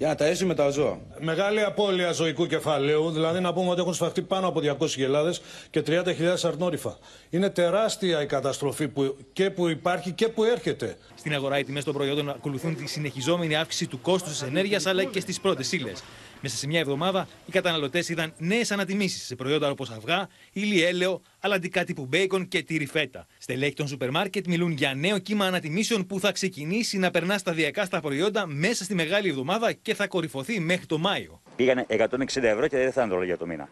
για 0.00 0.08
να 0.08 0.14
ταΐσουμε 0.18 0.56
τα 0.56 0.70
ζώα. 0.70 0.98
Μεγάλη 1.20 1.62
απώλεια 1.62 2.12
ζωικού 2.12 2.46
κεφαλαίου, 2.46 3.10
δηλαδή 3.10 3.40
να 3.40 3.52
πούμε 3.52 3.70
ότι 3.70 3.80
έχουν 3.80 3.94
σφαχτεί 3.94 4.22
πάνω 4.22 4.46
από 4.46 4.60
200 4.80 4.86
γελάδες 4.86 5.42
και 5.70 5.82
30.000 5.86 6.04
αρνόριφα. 6.42 6.98
Είναι 7.30 7.50
τεράστια 7.50 8.22
η 8.22 8.26
καταστροφή 8.26 8.88
που 8.88 9.16
και 9.32 9.50
που 9.50 9.68
υπάρχει 9.68 10.12
και 10.12 10.28
που 10.28 10.44
έρχεται. 10.44 10.96
Στην 11.14 11.34
αγορά 11.34 11.58
οι 11.58 11.64
τιμές 11.64 11.84
των 11.84 11.94
προϊόντων 11.94 12.28
ακολουθούν 12.28 12.76
τη 12.76 12.86
συνεχιζόμενη 12.86 13.56
αύξηση 13.56 13.86
του 13.86 14.00
κόστους 14.00 14.30
της 14.30 14.42
ενέργειας 14.42 14.86
αλλά 14.86 15.04
και 15.04 15.20
στις 15.20 15.40
πρώτες 15.40 15.72
ύλες. 15.72 16.02
Μέσα 16.42 16.56
σε 16.56 16.66
μια 16.66 16.80
εβδομάδα, 16.80 17.28
οι 17.46 17.50
καταναλωτές 17.50 18.08
είδαν 18.08 18.32
νέες 18.38 18.70
ανατιμήσεις 18.70 19.26
σε 19.26 19.34
προϊόντα 19.34 19.70
όπως 19.70 19.90
αυγά, 19.90 20.28
ηλιέλαιο, 20.52 21.22
αλλαντικά 21.40 21.84
τύπου 21.84 22.06
μπέικον 22.06 22.48
και 22.48 22.62
τύρι 22.62 22.86
φέτα. 22.86 23.26
Στελέχοι 23.38 23.72
των 23.72 23.88
σούπερ 23.88 24.10
μάρκετ 24.10 24.46
μιλούν 24.46 24.70
για 24.70 24.94
νέο 24.94 25.18
κύμα 25.18 25.46
ανατιμήσεων 25.46 26.06
που 26.06 26.20
θα 26.20 26.32
ξεκινήσει 26.32 26.98
να 26.98 27.10
περνά 27.10 27.38
σταδιακά 27.38 27.84
στα 27.84 28.00
προϊόντα 28.00 28.46
μέσα 28.46 28.84
στη 28.84 28.94
μεγάλη 28.94 29.28
εβδομάδα 29.28 29.72
και 29.72 29.94
θα 29.94 30.06
κορυφωθεί 30.06 30.60
μέχρι 30.60 30.86
το 30.86 30.98
Μάιο. 30.98 31.40
Πήγανε 31.56 31.86
160 31.88 32.42
ευρώ 32.42 32.68
και 32.68 32.76
δεν 32.76 32.92
θα 32.92 33.02
είναι 33.02 33.24
για 33.24 33.36
το 33.36 33.46
μήνα. 33.46 33.68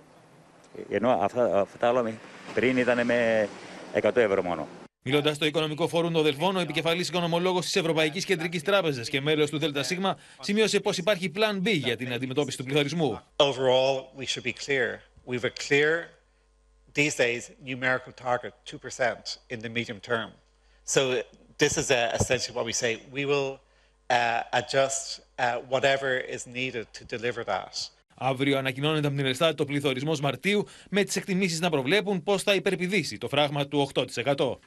Ενώ 0.90 1.10
αυτά, 1.10 1.60
αυτά 1.60 1.90
όλα 1.90 2.12
πριν 2.54 2.76
ήταν 2.76 3.06
με 3.06 3.48
100 4.02 4.16
ευρώ 4.16 4.42
μόνο. 4.42 4.66
Μιλώντας 5.02 5.36
στο 5.36 5.46
Οικονομικό 5.46 5.88
Φόρουμ 5.88 6.12
των 6.12 6.22
Δελφών, 6.22 6.56
ο 6.56 6.60
επικεφαλής 6.60 7.08
οικονομολόγος 7.08 7.64
της 7.64 7.76
Ευρωπαϊκής 7.76 8.24
Κεντρικής 8.24 8.62
Τράπεζας 8.62 9.08
και 9.08 9.20
μέλος 9.20 9.50
του 9.50 9.58
ΔΣ 9.58 9.92
σημείωσε 10.40 10.80
πως 10.80 10.98
υπάρχει 10.98 11.32
Plan 11.34 11.62
B 11.66 11.76
για 11.76 11.96
την 11.96 12.12
αντιμετώπιση 12.12 12.56
του 12.56 12.64
πληθωρισμού. 12.64 13.20
Overall, 13.36 14.20
we 14.20 14.24
should 14.24 14.44
be 14.44 14.52
clear. 14.66 15.00
We 15.26 15.34
have 15.38 15.44
a 15.44 15.56
clear, 15.68 15.90
these 16.92 17.14
days, 17.16 17.42
numerical 17.64 18.12
target 18.26 18.52
2% 18.66 19.38
in 19.52 19.58
the 19.64 19.70
medium 19.78 19.98
term. 20.10 20.30
So 20.94 21.00
this 21.62 21.74
is 21.80 21.90
uh, 21.90 22.18
essentially 22.18 22.54
what 22.58 22.66
we 22.70 22.74
say. 22.82 22.90
We 23.18 23.24
will 23.32 23.50
uh, 24.10 24.58
adjust 24.60 25.02
uh, 25.38 25.72
whatever 25.72 26.10
is 26.36 26.42
needed 26.58 26.86
to 26.98 27.02
deliver 27.16 27.44
that. 27.44 27.90
Αύριο 28.20 28.58
ανακοινώνεται 28.58 29.06
από 29.06 29.16
την 29.16 29.26
Ελστάτ 29.26 29.56
το 29.56 29.64
πληθωρισμός 29.64 30.20
Μαρτίου 30.20 30.66
με 30.90 31.04
τις 31.04 31.16
εκτιμήσεις 31.16 31.60
να 31.60 31.70
προβλέπουν 31.70 32.22
πώ 32.22 32.38
θα 32.38 32.54
υπερπηδήσει 32.54 33.18
το 33.18 33.28
φράγμα 33.28 33.66
του 33.66 33.88
8%. 33.94 34.58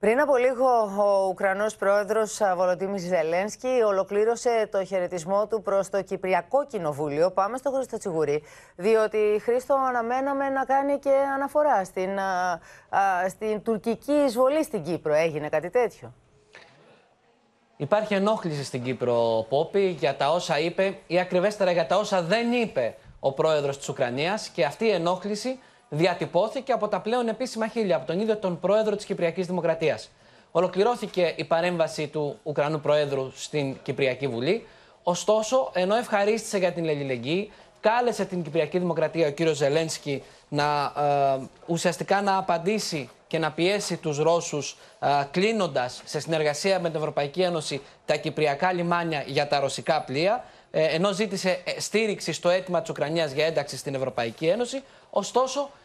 Πριν 0.00 0.20
από 0.20 0.36
λίγο, 0.36 0.66
ο 0.98 1.28
Ουκρανός 1.28 1.76
πρόεδρος 1.76 2.40
Βολοντίμης 2.56 3.02
Ζελένσκι 3.02 3.82
ολοκλήρωσε 3.86 4.68
το 4.70 4.84
χαιρετισμό 4.84 5.46
του 5.46 5.62
προς 5.62 5.88
το 5.88 6.02
Κυπριακό 6.02 6.66
Κοινοβούλιο. 6.66 7.30
Πάμε 7.30 7.56
στο 7.56 7.70
Χρήστο 7.70 7.98
Τσιγουρή, 7.98 8.42
διότι 8.76 9.40
Χρήστο 9.42 9.74
αναμέναμε 9.88 10.48
να 10.48 10.64
κάνει 10.64 10.98
και 10.98 11.10
αναφορά 11.34 11.84
στην, 11.84 12.18
στην 13.28 13.62
τουρκική 13.62 14.12
εισβολή 14.12 14.64
στην 14.64 14.82
Κύπρο. 14.82 15.14
Έγινε 15.14 15.48
κάτι 15.48 15.70
τέτοιο; 15.70 16.12
Υπάρχει 17.76 18.14
ενόχληση 18.14 18.64
στην 18.64 18.82
Κύπρο, 18.82 19.46
Πόπη, 19.48 19.86
για 19.88 20.16
τα 20.16 20.30
όσα 20.30 20.58
είπε 20.58 20.98
ή 21.06 21.18
ακριβέστερα 21.18 21.70
για 21.70 21.86
τα 21.86 21.96
όσα 21.96 22.22
δεν 22.22 22.52
είπε 22.52 22.96
ο 23.20 23.32
πρόεδρος 23.32 23.78
της 23.78 23.88
Ουκρανίας 23.88 24.48
και 24.48 24.64
αυτή 24.64 24.84
η 24.84 24.90
ενόχληση 24.90 25.58
διατυπώθηκε 25.88 26.72
από 26.72 26.88
τα 26.88 27.00
πλέον 27.00 27.28
επίσημα 27.28 27.68
χίλια, 27.68 27.96
από 27.96 28.06
τον 28.06 28.20
ίδιο 28.20 28.36
τον 28.36 28.60
πρόεδρο 28.60 28.96
της 28.96 29.04
Κυπριακής 29.04 29.46
Δημοκρατίας. 29.46 30.10
Ολοκληρώθηκε 30.50 31.32
η 31.36 31.44
παρέμβαση 31.44 32.08
του 32.08 32.38
Ουκρανού 32.42 32.80
Προέδρου 32.80 33.30
στην 33.34 33.76
Κυπριακή 33.82 34.26
Βουλή. 34.28 34.66
Ωστόσο, 35.02 35.70
ενώ 35.74 35.94
ευχαρίστησε 35.96 36.58
για 36.58 36.72
την 36.72 36.88
αλληλεγγύη, 36.88 37.50
κάλεσε 37.80 38.24
την 38.24 38.42
Κυπριακή 38.42 38.78
Δημοκρατία 38.78 39.26
ο 39.26 39.30
κύριος 39.30 39.56
Ζελένσκι 39.56 40.22
να 40.48 40.92
ε, 40.96 41.46
ουσιαστικά 41.66 42.22
να 42.22 42.36
απαντήσει 42.36 43.08
και 43.26 43.38
να 43.38 43.52
πιέσει 43.52 43.96
τους 43.96 44.18
Ρώσους, 44.18 44.76
ε, 45.00 45.06
κλείνοντας 45.30 46.02
σε 46.04 46.20
συνεργασία 46.20 46.80
με 46.80 46.88
την 46.88 46.98
Ευρωπαϊκή 46.98 47.42
Ένωση 47.42 47.80
τα 48.06 48.16
κυπριακά 48.16 48.72
λιμάνια 48.72 49.22
για 49.26 49.48
τα 49.48 49.60
ρωσικά 49.60 50.02
πλοία. 50.02 50.44
Ε, 50.70 50.84
ενώ 50.84 51.12
ζήτησε 51.12 51.60
ε, 51.64 51.80
στήριξη 51.80 52.32
στο 52.32 52.48
αίτημα 52.48 52.80
της 52.80 52.90
Ουκρανίας 52.90 53.32
για 53.32 53.46
ένταξη 53.46 53.76
στην 53.76 53.94
Ευρωπαϊκή 53.94 54.46
Ένωση. 54.46 54.82
Ωστόσο, 55.10 55.60
ε, 55.60 55.77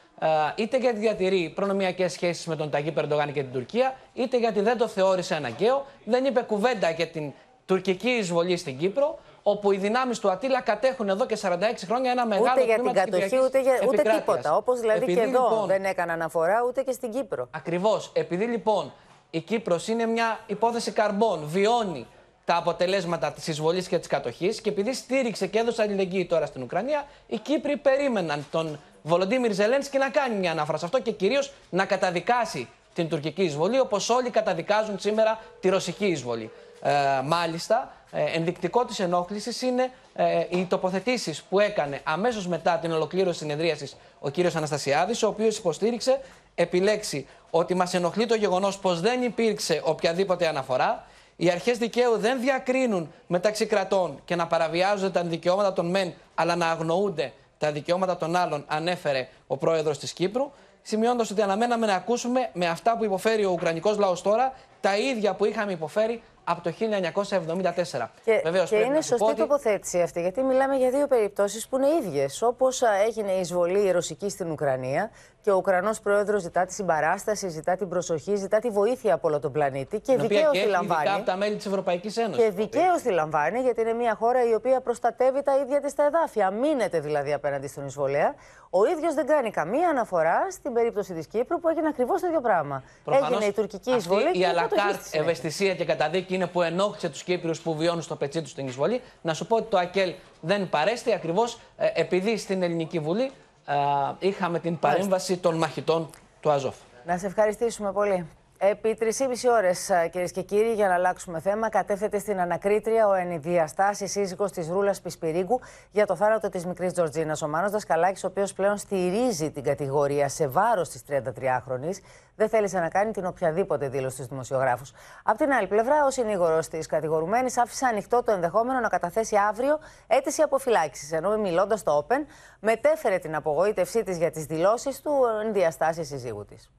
είτε 0.56 0.78
γιατί 0.78 1.00
διατηρεί 1.00 1.52
προνομιακές 1.56 2.12
σχέσεις 2.12 2.46
με 2.46 2.56
τον 2.56 2.70
Ταγί 2.70 2.92
Περντογάν 2.92 3.34
και 3.34 3.42
την 3.42 3.52
Τουρκία, 3.52 3.96
είτε 4.14 4.38
γιατί 4.38 4.62
δεν 4.62 4.78
το 4.78 4.88
θεώρησε 4.88 5.36
αναγκαίο, 5.36 5.86
δεν 6.06 6.26
είπε 6.26 6.42
κουβέντα 6.42 6.90
για 6.90 7.08
την 7.08 7.32
τουρκική 7.66 8.10
εισβολή 8.10 8.58
στην 8.58 8.78
Κύπρο, 8.78 9.20
όπου 9.44 9.72
οι 9.72 9.78
δυνάμεις 9.78 10.20
του 10.20 10.32
Ατήλα 10.32 10.62
κατέχουν 10.62 11.10
εδώ 11.10 11.26
και 11.26 11.38
46 11.42 11.58
χρόνια 11.86 12.12
ένα 12.12 12.26
μεγάλο 12.26 12.52
ούτε 12.52 12.64
για 12.64 12.76
την 12.76 12.94
κατοχή, 12.94 13.40
ούτε, 13.44 13.62
για, 13.62 13.74
ούτε 13.88 14.02
τίποτα. 14.02 14.56
Όπως 14.56 14.80
δηλαδή 14.80 15.06
και 15.06 15.20
εδώ 15.20 15.50
λοιπόν, 15.50 15.68
δεν 15.68 15.86
έκανα 15.86 16.14
αναφορά, 16.14 16.64
ούτε 16.68 16.82
και 16.82 16.92
στην 16.92 17.12
Κύπρο. 17.12 17.48
Ακριβώς. 17.52 18.12
Επειδή 18.14 18.46
λοιπόν 18.46 18.94
η 19.30 19.40
Κύπρος 19.40 19.88
είναι 19.88 20.06
μια 20.06 20.40
υπόθεση 20.48 20.92
καρμπών, 20.92 21.40
βιώνει 21.46 22.08
τα 22.46 22.56
αποτελέσματα 22.56 23.32
της 23.32 23.48
εισβολής 23.48 23.88
και 23.88 23.98
της 23.98 24.08
κατοχής 24.08 24.62
και 24.62 24.70
επειδή 24.70 24.94
στήριξε 24.94 25.48
και 25.48 25.60
έδωσε 25.60 25.82
αλληλεγγύη 25.82 26.26
τώρα 26.26 26.46
στην 26.46 26.62
Ουκρανία, 26.62 27.06
οι 27.28 27.38
Κύπροι 27.38 27.78
περίμεναν 27.78 28.46
τον 28.52 28.80
Βολοντίμιρ 29.04 29.52
Ζελένσκι 29.52 29.98
να 29.98 30.10
κάνει 30.10 30.36
μια 30.36 30.52
ανάφρα 30.52 30.78
σε 30.78 30.86
αυτό 30.86 31.02
και 31.02 31.12
κυρίως 31.12 31.54
να 31.70 31.86
καταδικάσει 31.86 32.68
την 32.94 33.10
τουρκική 33.10 33.44
εισβολή, 33.44 33.80
όπως 33.80 34.10
όλοι 34.10 34.30
καταδικάζουν 34.30 35.00
σήμερα 35.00 35.40
τη 35.60 35.70
ρωσική 35.70 36.06
εισβολή. 36.06 36.52
Ε, 36.82 36.92
μάλιστα, 37.24 37.94
ε, 38.12 38.24
ενδεικτικό 38.24 38.86
της 38.86 39.00
ενόχλησης 39.00 39.62
είναι 39.62 39.92
ε, 40.16 40.46
οι 40.50 40.66
τοποθετήσεις 40.66 41.44
που 41.44 41.60
έκανε 41.60 42.00
αμέσως 42.04 42.48
μετά 42.48 42.78
την 42.78 42.92
ολοκλήρωση 42.92 43.40
συνεδρίασης 43.40 43.96
ο 44.20 44.30
κύριος 44.30 44.56
Αναστασιάδης, 44.56 45.24
ο 45.24 45.28
οποίος 45.28 45.58
υποστήριξε 45.58 46.20
επιλέξει 46.56 47.28
ότι 47.50 47.74
μας 47.74 47.94
ενοχλεί 47.94 48.26
το 48.26 48.36
γεγονός 48.36 48.80
πως 48.80 49.02
δεν 49.02 49.22
υπήρξε 49.22 49.82
οποιαδήποτε 49.84 50.48
αναφορά 50.48 51.06
οι 51.36 51.50
αρχές 51.50 51.78
δικαίου 51.78 52.18
δεν 52.18 52.40
διακρίνουν 52.40 53.12
μεταξύ 53.28 53.66
κρατών 53.66 54.20
και 54.26 54.36
να 54.36 54.48
παραβιάζονται 54.48 55.10
τα 55.10 55.24
δικαιώματα 55.24 55.74
των 55.74 55.90
μεν, 55.90 56.14
αλλά 56.36 56.56
να 56.56 56.68
αγνοούνται 56.68 57.34
τα 57.64 57.72
δικαιώματα 57.72 58.18
των 58.18 58.36
άλλων, 58.36 58.66
ανέφερε 58.68 59.28
ο 59.48 59.58
πρόεδρος 59.58 59.98
της 59.98 60.14
Κύπρου. 60.14 60.52
Σημειώνοντας 60.82 61.32
ότι 61.32 61.42
αναμέναμε 61.42 61.86
να 61.86 61.96
ακούσουμε 61.96 62.50
με 62.54 62.68
αυτά 62.68 62.98
που 62.98 63.04
υποφέρει 63.04 63.46
ο 63.46 63.52
Ουκρανικός 63.52 63.98
λαός 63.98 64.22
τώρα 64.22 64.54
τα 64.82 64.98
ίδια 64.98 65.34
που 65.34 65.46
είχαμε 65.46 65.72
υποφέρει 65.72 66.22
από 66.44 66.62
το 66.62 66.72
1974. 66.72 68.10
Και, 68.24 68.42
Βεβαίως, 68.44 68.70
και 68.70 68.76
είναι 68.76 69.02
σωστή 69.02 69.24
ότι... 69.24 69.36
τοποθέτηση 69.36 70.02
αυτή, 70.02 70.22
γιατί 70.22 70.42
μιλάμε 70.42 70.76
για 70.76 70.90
δύο 70.90 71.08
περιπτώσεις 71.08 71.68
που 71.68 71.76
είναι 71.78 71.88
ίδιες. 71.88 72.42
Όπως 72.42 72.82
έγινε 73.08 73.32
η 73.32 73.40
εισβολή 73.40 73.92
ρωσική 73.92 74.30
στην 74.30 74.52
Ουκρανία 74.52 75.12
και 75.42 75.52
ο 75.52 75.56
Ουκρανός 75.56 76.00
πρόεδρος 76.00 76.42
ζητά 76.42 76.66
τη 76.66 76.74
συμπαράσταση, 76.74 77.50
ζητά 77.50 77.76
την 77.76 77.90
προσοχή, 77.90 78.36
ζητά 78.36 78.60
τη 78.60 78.70
βοήθεια 78.70 79.14
από 79.14 79.28
όλο 79.28 79.40
τον 79.40 79.52
πλανήτη 79.52 80.00
και 80.00 80.18
δικαίως 80.18 80.52
τη 80.52 80.68
λαμβάνει. 80.68 81.10
από 81.10 81.26
τα 81.26 81.36
μέλη 81.36 81.56
της 81.56 81.66
Ευρωπαϊκής 81.66 82.18
Ένωσης. 82.18 82.44
Και 82.44 82.50
δικαίως 82.52 83.02
τη 83.02 83.12
λαμβάνει, 83.12 83.60
γιατί 83.60 83.82
είναι 83.82 83.94
μια 83.94 84.16
χώρα 84.16 84.50
η 84.50 84.54
οποία 84.54 84.82
προστατεύει 84.82 85.44
τα 85.44 85.58
ίδια 85.58 85.82
της 85.82 85.94
τα 85.94 86.06
εδάφια. 86.06 86.52
Μείνεται 86.52 87.00
δηλαδή 87.00 87.34
απέναντι 87.34 87.68
στον 87.68 87.86
εισβολέα. 87.86 88.36
Ο 88.76 88.86
ίδιος 88.86 89.14
δεν 89.14 89.26
κάνει 89.26 89.52
καμία 89.52 89.90
αναφορά 89.90 90.48
στην 90.52 90.74
περίπτωση 90.74 91.14
της 91.14 91.28
Κύπρου 91.28 91.60
που 91.60 91.70
έγινε 91.70 91.88
ακριβώς 91.88 92.22
το 92.22 92.28
ίδιο 92.28 92.42
πράγμα. 92.42 92.84
Προφανώς 93.04 93.30
έγινε 93.30 93.46
η 93.46 93.52
τουρκική 93.54 93.92
εισβολή. 93.92 94.28
Αυτή 94.28 94.40
η 94.40 94.46
αλακάρτ 94.46 95.02
ευαισθησία 95.12 95.76
και 95.76 95.86
καταδίκη 95.86 96.34
είναι 96.34 96.48
που 96.48 96.62
ενόχλησε 96.62 97.10
τους 97.10 97.24
Κύπριους 97.24 97.62
που 97.62 97.76
βιώνουν 97.76 98.02
στο 98.02 98.16
πετσί 98.16 98.42
τους 98.42 98.54
την 98.54 98.68
εισβολή. 98.68 99.02
Να 99.22 99.34
σου 99.34 99.48
πω 99.48 99.56
ότι 99.56 99.70
το 99.70 99.78
ΑΚΕΛ 99.78 100.14
δεν 100.42 100.70
παρέστη 100.70 101.14
ακριβώς 101.14 101.60
ε, 101.78 101.90
επειδή 101.94 102.38
στην 102.38 102.64
Ελληνική 102.64 103.00
Βουλή 103.00 103.32
ε, 103.66 103.74
είχαμε 104.20 104.60
την 104.60 104.80
παρέμβαση 104.80 105.38
των 105.38 105.56
μαχητών 105.56 106.10
του 106.40 106.52
Αζόφ. 106.52 106.76
Να 107.06 107.18
σε 107.18 107.26
ευχαριστήσουμε 107.26 107.92
πολύ. 107.92 108.28
Επί 108.72 108.98
3,5 109.00 109.06
ώρες, 109.52 109.92
κυρίες 110.12 110.32
και 110.32 110.42
κύριοι, 110.42 110.74
για 110.74 110.88
να 110.88 110.94
αλλάξουμε 110.94 111.40
θέμα, 111.40 111.70
κατέφθεται 111.70 112.20
στην 112.20 112.40
ανακρίτρια 112.40 113.08
ο 113.08 113.14
ενηδιαστάση 113.14 114.08
σύζυγος 114.08 114.52
της 114.52 114.68
Ρούλας 114.68 115.02
Πισπυρίγκου 115.02 115.60
για 115.92 116.06
το 116.06 116.16
θάνατο 116.16 116.50
της 116.50 116.66
μικρής 116.66 116.94
Τζορτζίνας. 116.94 117.42
Ο 117.42 117.48
Μάνος 117.48 117.72
Δασκαλάκης, 117.72 118.24
ο 118.24 118.28
οποίος 118.28 118.54
πλέον 118.54 118.78
στηρίζει 118.78 119.52
την 119.52 119.64
κατηγορία 119.64 120.30
σε 120.30 120.48
βάρος 120.48 120.90
της 120.90 121.04
33χρονη, 121.10 121.90
δεν 122.36 122.50
θέλησε 122.50 122.80
να 122.80 122.90
κάνει 122.90 123.12
την 123.12 123.26
οποιαδήποτε 123.26 123.88
δήλωση 123.90 124.16
στους 124.16 124.28
δημοσιογράφους. 124.28 124.92
Απ' 125.24 125.38
την 125.38 125.52
άλλη 125.52 125.68
πλευρά, 125.68 126.06
ο 126.06 126.10
συνήγορος 126.10 126.68
της 126.68 126.86
κατηγορουμένης 126.86 127.58
άφησε 127.58 127.86
ανοιχτό 127.86 128.24
το 128.24 128.32
ενδεχόμενο 128.32 128.80
να 128.80 128.88
καταθέσει 128.88 129.36
αύριο 129.50 129.80
αίτηση 130.08 130.42
αποφυλάξης. 130.42 131.12
Ενώ 131.12 131.38
μιλώντας 131.38 131.80
στο 131.80 132.06
Open, 132.08 132.26
μετέφερε 132.60 133.18
την 133.18 133.36
απογοήτευσή 133.36 134.04
της 134.04 134.18
για 134.18 134.32
τις 134.32 134.46
δηλώσεις 134.46 135.02
του 135.02 135.12
ενδιαστάσει 135.46 136.04
σύζυγου 136.04 136.46
της. 136.46 136.72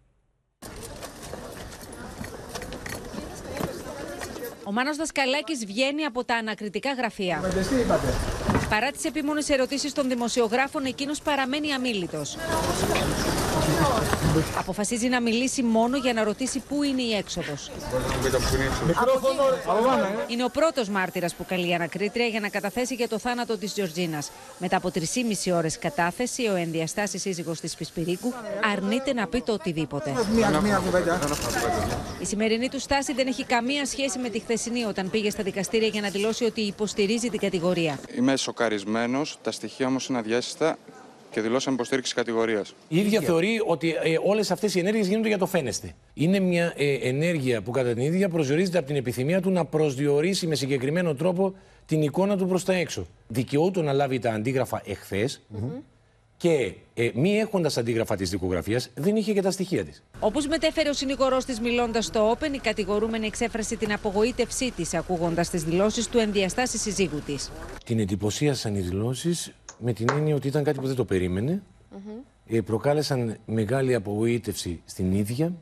Ο 4.67 4.73
Μάνος 4.73 4.97
Δασκαλάκης 4.97 5.67
βγαίνει 5.67 6.05
από 6.05 6.25
τα 6.25 6.35
ανακριτικά 6.35 6.93
γραφεία. 6.93 7.41
Παρά 8.69 8.91
τις 8.91 9.05
επίμονες 9.05 9.49
ερωτήσεις 9.49 9.93
των 9.93 10.09
δημοσιογράφων, 10.09 10.85
εκείνος 10.85 11.21
παραμένει 11.21 11.73
αμήλυτος. 11.73 12.37
Αποφασίζει 14.59 15.09
να 15.09 15.20
μιλήσει 15.20 15.62
μόνο 15.62 15.97
για 15.97 16.12
να 16.12 16.24
ρωτήσει 16.24 16.62
πού 16.68 16.82
είναι 16.82 17.03
η 17.03 17.14
έξοδος. 17.14 17.70
Είναι 20.28 20.45
ο 20.45 20.49
πρώτος 20.49 20.89
μάρτυρας 20.89 21.35
που 21.35 21.45
καλεί 21.49 21.68
η 21.68 21.74
ανακρίτρια 21.74 22.26
για 22.26 22.41
να 22.41 22.49
καταθέσει 22.49 22.95
για 22.95 23.09
το 23.09 23.18
θάνατο 23.18 23.59
της 23.59 23.72
Τζορτζίνας. 23.72 24.30
Μετά 24.59 24.76
από 24.76 24.91
3,5 24.91 25.53
ώρες 25.53 25.78
κατάθεση, 25.78 26.47
ο 26.47 26.55
ενδιαστάσης 26.55 27.20
σύζυγος 27.20 27.61
της 27.61 27.74
Πισπυρίκου 27.74 28.32
αρνείται 28.72 29.12
να 29.12 29.26
πει 29.26 29.41
το 29.41 29.53
οτιδήποτε. 29.53 30.14
Η 32.20 32.24
σημερινή 32.24 32.68
του 32.68 32.80
στάση 32.80 33.12
δεν 33.12 33.26
έχει 33.26 33.45
καμία 33.45 33.87
σχέση 33.87 34.18
με 34.18 34.28
τη 34.28 34.39
χθεσινή 34.39 34.85
όταν 34.85 35.11
πήγε 35.11 35.30
στα 35.30 35.43
δικαστήρια 35.43 35.89
για 35.89 36.01
να 36.01 36.09
δηλώσει 36.09 36.45
ότι 36.45 36.61
υποστηρίζει 36.61 37.28
την 37.28 37.41
κατηγορία. 37.41 37.99
Είμαι 38.16 38.37
σοκαρισμένος. 38.37 39.39
Τα 39.43 39.51
στοιχεία 39.51 39.87
όμως 39.87 40.07
είναι 40.07 40.18
αδιάστατα 40.18 40.78
και 41.35 41.41
δηλώσαμε 41.41 41.74
υποστήριξη 41.74 42.14
κατηγορίας. 42.14 42.74
Η 42.89 42.99
ίδια 42.99 43.20
θεωρεί 43.20 43.61
ότι 43.66 43.95
ε, 44.03 44.16
όλες 44.24 44.51
αυτές 44.51 44.74
οι 44.74 44.78
ενέργειες 44.78 45.07
γίνονται 45.07 45.28
για 45.28 45.39
το 45.39 45.47
φαίνεστε. 45.47 45.95
Είναι 46.14 46.41
μια 46.41 46.72
ε, 46.76 46.95
ενέργεια 46.95 47.62
που 47.62 47.70
κατά 47.70 47.93
την 47.93 48.03
ίδια 48.03 48.28
προσδιορίζεται 48.28 48.78
από 48.78 48.87
την 48.87 48.97
επιθυμία 48.97 49.41
του 49.41 49.51
να 49.51 49.64
προσδιορίσει 49.64 50.47
με 50.47 50.55
συγκεκριμένο 50.55 51.14
τρόπο 51.14 51.55
την 51.87 52.03
εικόνα 52.03 52.37
του 52.37 52.47
προς 52.47 52.64
τα 52.64 52.72
έξω. 52.72 53.07
Δικαιούται 53.28 53.82
να 53.82 53.93
λάβει 53.93 54.18
τα 54.18 54.32
αντίγραφα 54.32 54.82
εχθές 54.85 55.41
και 56.37 56.74
ε, 56.95 57.11
μη 57.14 57.39
έχοντας 57.39 57.78
αντίγραφα 57.78 58.16
της 58.16 58.30
δικογραφίας 58.30 58.91
δεν 58.95 59.16
είχε 59.16 59.32
και 59.32 59.43
τα 59.43 59.51
στοιχεία 59.51 59.85
της. 59.85 60.03
Όπως 60.20 60.47
μετέφερε 60.47 60.89
ο 60.89 60.93
συνηγορός 60.93 61.45
της 61.45 61.61
μιλώντας 61.61 62.05
στο 62.05 62.37
Open, 62.37 62.55
η 62.55 62.59
κατηγορούμενη 62.59 63.26
εξέφρασε 63.26 63.76
την 63.76 63.93
απογοήτευσή 63.93 64.70
της 64.70 64.95
ακούγοντας 64.95 65.51
τις 65.51 65.62
δηλώσεις 65.62 66.09
του 66.09 66.18
ενδιαστάσει 66.18 66.78
συζύγου 66.78 67.22
της. 67.26 67.51
Την 67.85 67.99
εντυπωσίασαν 67.99 68.74
οι 68.74 68.80
δηλώσεις 68.80 69.53
με 69.79 69.93
την 69.93 70.07
έννοια 70.16 70.35
ότι 70.35 70.49
ήταν 70.49 70.64
κάτι 70.64 70.81
που 70.81 70.87
δεν 70.87 70.97
το 70.97 71.05
περίμενε. 71.05 71.62
Ε, 72.47 72.61
προκάλεσαν 72.61 73.37
μεγάλη 73.47 73.95
απογοήτευση 73.95 74.83
στην 74.85 75.12
ίδια. 75.12 75.53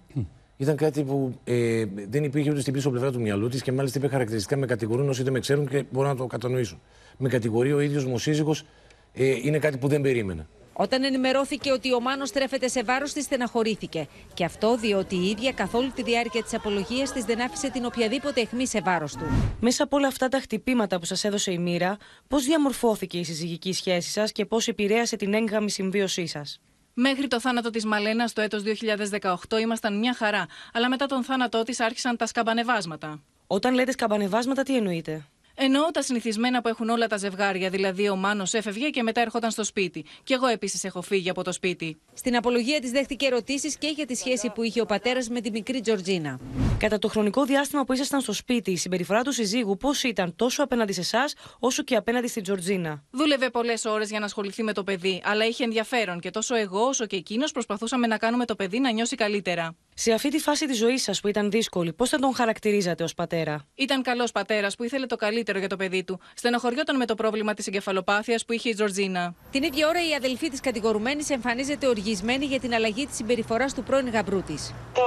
Ήταν 0.56 0.76
κάτι 0.76 1.02
που 1.02 1.34
ε, 1.44 1.84
δεν 2.08 2.24
υπήρχε 2.24 2.50
ούτε 2.50 2.60
στην 2.60 2.72
πίσω 2.72 2.90
πλευρά 2.90 3.12
του 3.12 3.20
μυαλού 3.20 3.48
της 3.48 3.62
και 3.62 3.72
μάλιστα 3.72 3.98
είπε 3.98 4.08
χαρακτηριστικά 4.08 4.56
με 4.56 4.66
κατηγορούν 4.66 5.08
όσοι 5.08 5.22
δεν 5.22 5.32
με 5.32 5.40
ξέρουν 5.40 5.68
και 5.68 5.84
μπορώ 5.90 6.08
να 6.08 6.16
το 6.16 6.26
κατανοήσω. 6.26 6.78
Με 7.18 7.28
κατηγορεί 7.28 7.72
ο 7.72 7.80
ίδιος 7.80 8.04
μου 8.04 8.18
σύζυγος, 8.18 8.64
ε, 9.12 9.24
είναι 9.42 9.58
κάτι 9.58 9.76
που 9.76 9.88
δεν 9.88 10.00
περίμενα. 10.00 10.46
Όταν 10.82 11.04
ενημερώθηκε 11.04 11.72
ότι 11.72 11.94
ο 11.94 12.00
Μάνος 12.00 12.28
στρέφεται 12.28 12.68
σε 12.68 12.82
βάρος 12.82 13.12
της, 13.12 13.24
στεναχωρήθηκε. 13.24 14.08
Και 14.34 14.44
αυτό 14.44 14.76
διότι 14.76 15.16
η 15.16 15.28
ίδια 15.28 15.52
καθ' 15.52 15.74
όλη 15.74 15.90
τη 15.90 16.02
διάρκεια 16.02 16.42
της 16.42 16.54
απολογίας 16.54 17.12
της 17.12 17.24
δεν 17.24 17.40
άφησε 17.40 17.70
την 17.70 17.84
οποιαδήποτε 17.84 18.40
αιχμή 18.40 18.66
σε 18.66 18.80
βάρος 18.80 19.12
του. 19.16 19.54
Μέσα 19.60 19.84
από 19.84 19.96
όλα 19.96 20.06
αυτά 20.06 20.28
τα 20.28 20.40
χτυπήματα 20.40 20.98
που 20.98 21.04
σας 21.04 21.24
έδωσε 21.24 21.52
η 21.52 21.58
μοίρα, 21.58 21.96
πώς 22.28 22.44
διαμορφώθηκε 22.44 23.18
η 23.18 23.24
συζυγική 23.24 23.72
σχέση 23.72 24.10
σας 24.10 24.32
και 24.32 24.44
πώς 24.46 24.68
επηρέασε 24.68 25.16
την 25.16 25.34
έγκαμη 25.34 25.70
συμβίωσή 25.70 26.26
σας; 26.26 26.60
Μέχρι 26.94 27.26
το 27.26 27.40
θάνατο 27.40 27.70
της 27.70 27.84
Μαλένας 27.84 28.32
το 28.32 28.40
έτος 28.40 28.62
2018 28.62 29.58
ήμασταν 29.60 29.98
μια 29.98 30.14
χαρά, 30.14 30.46
αλλά 30.72 30.88
μετά 30.88 31.06
τον 31.06 31.24
θάνατό 31.24 31.62
της 31.62 31.80
άρχισαν 31.80 32.16
τα 32.16 32.26
σκαμπανεβάσματα. 32.26 33.22
Όταν 33.46 33.74
λέτε 33.74 33.92
σκαμπανεβάσματα, 33.92 34.62
τι 34.62 34.76
εννοείτε; 34.76 35.24
Εννοώ 35.54 35.90
τα 35.90 36.02
συνηθισμένα 36.02 36.60
που 36.62 36.68
έχουν 36.68 36.88
όλα 36.88 37.06
τα 37.06 37.16
ζευγάρια, 37.16 37.70
δηλαδή 37.70 38.08
ο 38.08 38.16
Μάνος 38.16 38.54
έφευγε 38.54 38.90
και 38.90 39.02
μετά 39.02 39.20
έρχονταν 39.20 39.50
στο 39.50 39.64
σπίτι. 39.64 40.04
Και 40.24 40.34
εγώ 40.34 40.46
επίσης 40.46 40.84
έχω 40.84 41.02
φύγει 41.02 41.30
από 41.30 41.42
το 41.42 41.52
σπίτι. 41.52 42.00
Στην 42.14 42.36
απολογία 42.36 42.80
της 42.80 42.90
δέχτηκε 42.90 43.26
ερωτήσεις 43.26 43.76
και 43.76 43.88
για 43.88 44.06
τη 44.06 44.14
σχέση 44.14 44.50
που 44.54 44.62
είχε 44.62 44.80
ο 44.80 44.86
πατέρας 44.86 45.28
με 45.28 45.40
τη 45.40 45.50
μικρή 45.50 45.80
Τζορτζίνα. 45.80 46.40
Κατά 46.78 46.98
το 46.98 47.08
χρονικό 47.08 47.44
διάστημα 47.44 47.84
που 47.84 47.92
ήσασταν 47.92 48.20
στο 48.20 48.32
σπίτι, 48.32 48.70
η 48.70 48.76
συμπεριφορά 48.76 49.22
του 49.22 49.32
συζύγου 49.32 49.76
πώς 49.76 50.02
ήταν 50.02 50.36
τόσο 50.36 50.62
απέναντι 50.62 50.92
σε 50.92 51.00
εσάς, 51.00 51.34
όσο 51.58 51.82
και 51.82 51.96
απέναντι 51.96 52.26
στην 52.26 52.42
Τζορτζίνα; 52.42 53.02
Δούλευε 53.10 53.50
πολλές 53.50 53.84
ώρες 53.84 54.10
για 54.10 54.18
να 54.18 54.24
ασχοληθεί 54.24 54.62
με 54.62 54.72
το 54.72 54.84
παιδί, 54.84 55.22
αλλά 55.24 55.46
είχε 55.46 55.64
ενδιαφέρον 55.64 56.20
και 56.20 56.30
τόσο 56.30 56.54
εγώ 56.54 56.80
όσο 56.80 57.06
και 57.06 57.16
εκείνος 57.16 57.52
προσπαθούσαμε 57.52 58.06
να 58.06 58.16
κάνουμε 58.18 58.44
το 58.44 58.54
παιδί 58.54 58.78
να 58.78 58.90
νιώσει 58.90 59.16
καλύτερα. 59.16 59.76
Σε 59.94 60.12
αυτή 60.12 60.28
τη 60.28 60.38
φάση 60.38 60.66
της 60.66 60.78
ζωής 60.78 61.02
σας 61.02 61.20
που 61.20 61.28
ήταν 61.28 61.50
δύσκολη, 61.50 61.92
πώς 61.92 62.08
θα 62.08 62.18
τον 62.18 62.34
χαρακτηρίζατε 62.34 63.02
ως 63.04 63.14
πατέρα; 63.14 63.64
Ήταν 63.74 64.02
καλός 64.02 64.32
πατέρας 64.32 64.76
που 64.76 64.84
ήθελε 64.84 65.06
το 65.06 65.16
καλύτερο 65.16 65.58
για 65.58 65.68
το 65.68 65.76
παιδί 65.76 66.04
του. 66.04 66.20
Στενοχωριόταν 66.34 66.96
με 66.96 67.06
το 67.06 67.14
πρόβλημα 67.14 67.54
της 67.54 67.66
εγκεφαλοπάθειας 67.66 68.44
που 68.44 68.52
είχε 68.52 68.68
η 68.68 68.74
Τζορτζίνα. 68.74 69.34
Την 69.50 69.62
ίδια 69.62 69.88
ώρα 69.88 70.00
η 70.08 70.14
αδελφή 70.14 70.48
της 70.48 70.60
κατηγορουμένης 70.60 71.30
εμφανίζεται 71.30 71.86
οργισμένη 71.86 72.44
για 72.44 72.60
την 72.60 72.74
αλλαγή 72.74 73.06
της 73.06 73.16
συμπεριφοράς 73.16 73.74
του 73.74 73.82
πρώην 73.82 74.10
γαμπρού 74.10 74.42
της. 74.42 74.74
Το 74.94 75.06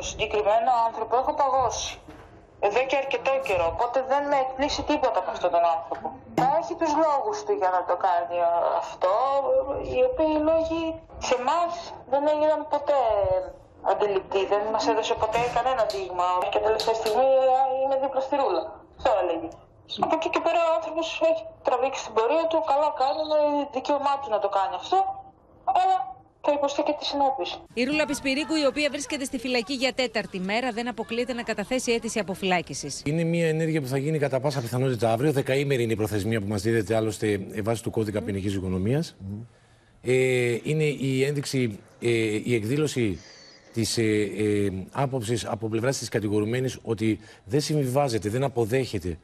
συγκεκριμένο 0.00 0.70
άνθρωπο 0.86 1.16
έχω 1.16 1.34
παγώσει. 1.34 1.98
Εδώ 2.60 2.86
και 2.86 2.96
αρκετό 2.96 3.32
καιρό, 3.46 3.66
οπότε 3.74 4.04
δεν 4.08 4.22
με 4.30 4.36
εκπλήσει 4.44 4.82
τίποτα 4.82 5.18
από 5.18 5.30
αυτόν 5.30 5.50
τον 5.50 5.64
άνθρωπο. 5.76 6.06
Έχει 6.60 6.74
τους 6.80 6.92
λόγους 7.04 7.36
του 7.44 7.52
για 7.60 7.70
να 7.76 7.80
το 7.88 7.96
κάνει 8.06 8.38
αυτό, 8.82 9.14
οι 9.92 10.00
οποίοι 10.10 10.34
λόγοι 10.50 10.82
σε 11.26 11.34
εμάς 11.40 11.72
δεν 12.10 12.22
έγιναν 12.32 12.60
ποτέ 12.72 13.02
αντιληπτοί. 13.90 14.40
Δεν 14.52 14.62
μας 14.74 14.84
έδωσε 14.90 15.14
ποτέ 15.22 15.40
κανένα 15.56 15.82
δείγμα. 15.92 16.26
Και 16.52 16.60
τελευταία 16.66 16.96
στιγμή 17.02 17.28
είναι 17.82 17.96
δίπλα 18.02 18.20
στη 18.26 18.34
ρούλα. 18.40 18.62
Αυτό 18.98 19.10
έλεγε. 19.22 19.48
Από 20.04 20.14
εκεί 20.18 20.28
και 20.34 20.40
πέρα 20.46 20.60
ο 20.68 20.70
άνθρωπος 20.78 21.06
έχει 21.30 21.42
τραβήξει 21.66 22.00
την 22.06 22.12
πορεία 22.16 22.44
του. 22.50 22.58
Καλά 22.70 22.88
κάνει, 23.00 23.20
είναι 23.26 23.40
δικαίωμά 23.76 24.14
του 24.20 24.28
να 24.34 24.38
το 24.44 24.48
κάνει 24.56 24.74
αυτό. 24.82 24.98
Αλλά 25.78 25.96
θα 26.40 26.52
υποστεί 26.52 26.82
και 26.82 26.94
τις 26.98 27.06
συνέπειες. 27.06 27.48
Η 27.74 27.84
Ρούλα 27.84 28.04
Πισπυρίκου, 28.06 28.54
η 28.54 28.66
οποία 28.66 28.88
βρίσκεται 28.90 29.24
στη 29.24 29.38
φυλακή 29.38 29.74
για 29.74 29.92
τέταρτη 29.92 30.38
μέρα, 30.40 30.70
δεν 30.72 30.88
αποκλείεται 30.88 31.32
να 31.32 31.42
καταθέσει 31.42 31.92
αίτηση 31.92 32.18
αποφυλάκησης. 32.18 33.02
Είναι 33.04 33.24
μια 33.24 33.48
ενέργεια 33.48 33.80
που 33.80 33.86
θα 33.86 33.98
γίνει 33.98 34.18
κατά 34.18 34.40
πάσα 34.40 34.60
πιθανότητα 34.60 35.12
αύριο. 35.12 35.32
Δεκαήμερη 35.32 35.82
είναι 35.82 35.92
η 35.92 35.96
προθεσμία 35.96 36.40
που 36.40 36.46
μας 36.46 36.62
δίδεται 36.62 36.96
άλλωστε 36.96 37.40
βάσει 37.62 37.82
του 37.82 37.90
κώδικα 37.90 38.22
ποινικής 38.22 38.54
οικονομίας. 38.54 39.16
Ε, 40.02 40.56
είναι 40.62 40.84
η 40.84 41.24
ένδειξη, 41.24 41.78
ε, 42.00 42.08
η 42.44 42.54
εκδήλωση 42.54 43.20
της 43.78 43.98
ε, 43.98 44.02
ε, 44.02 44.70
άποψης 44.92 45.44
από 45.44 45.68
πλευράς 45.68 45.98
της 45.98 46.08
κατηγορουμένης 46.08 46.78
ότι 46.82 47.18
δεν 47.44 47.60
συμβιβάζεται, 47.60 48.28
δεν 48.28 48.44
αποδέχεται 48.44 49.18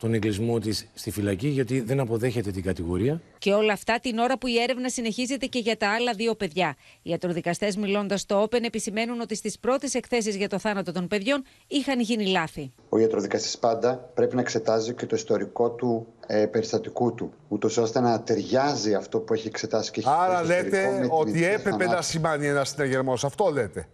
τον 0.00 0.14
εγκλισμό 0.14 0.58
της 0.58 0.88
στη 0.94 1.10
φυλακή, 1.10 1.48
γιατί 1.48 1.80
δεν 1.80 2.00
αποδέχεται 2.00 2.50
την 2.50 2.62
κατηγορία. 2.62 3.20
Και 3.38 3.52
όλα 3.52 3.72
αυτά 3.72 3.98
την 4.00 4.18
ώρα 4.18 4.38
που 4.38 4.46
η 4.46 4.58
έρευνα 4.58 4.88
συνεχίζεται 4.88 5.46
και 5.46 5.58
για 5.58 5.76
τα 5.76 5.90
άλλα 5.90 6.12
δύο 6.12 6.34
παιδιά. 6.34 6.76
Οι 7.02 7.10
ιατροδικαστές, 7.10 7.76
μιλώντας 7.76 8.20
στο 8.20 8.42
Open, 8.42 8.62
επισημαίνουν 8.62 9.20
ότι 9.20 9.34
στις 9.34 9.58
πρώτες 9.58 9.94
εκθέσεις 9.94 10.36
για 10.36 10.48
το 10.48 10.58
θάνατο 10.58 10.92
των 10.92 11.08
παιδιών 11.08 11.44
είχαν 11.66 12.00
γίνει 12.00 12.26
λάθη. 12.26 12.72
Ο 12.88 12.98
ιατροδικαστής 12.98 13.58
πάντα 13.58 14.10
πρέπει 14.14 14.34
να 14.34 14.40
εξετάζει 14.40 14.94
και 14.94 15.06
το 15.06 15.16
ιστορικό 15.16 15.70
του 15.70 16.06
ε, 16.26 16.46
περιστατικού 16.46 17.14
του, 17.14 17.32
ούτως 17.48 17.76
ώστε 17.76 18.00
να 18.00 18.22
ταιριάζει 18.22 18.94
αυτό 18.94 19.18
που 19.18 19.34
έχει 19.34 19.46
εξετάσει 19.46 19.90
και 19.90 20.00
έχει 20.00 20.08
Άρα 20.12 20.44
λέτε 20.44 21.06
ότι 21.10 21.44
έπρεπε 21.44 21.86
να 21.86 22.02
σημάνει 22.02 22.46
ένας 22.46 22.68
συναγερμός. 22.68 23.24
Αυτό 23.24 23.50
λέτε. 23.52 23.88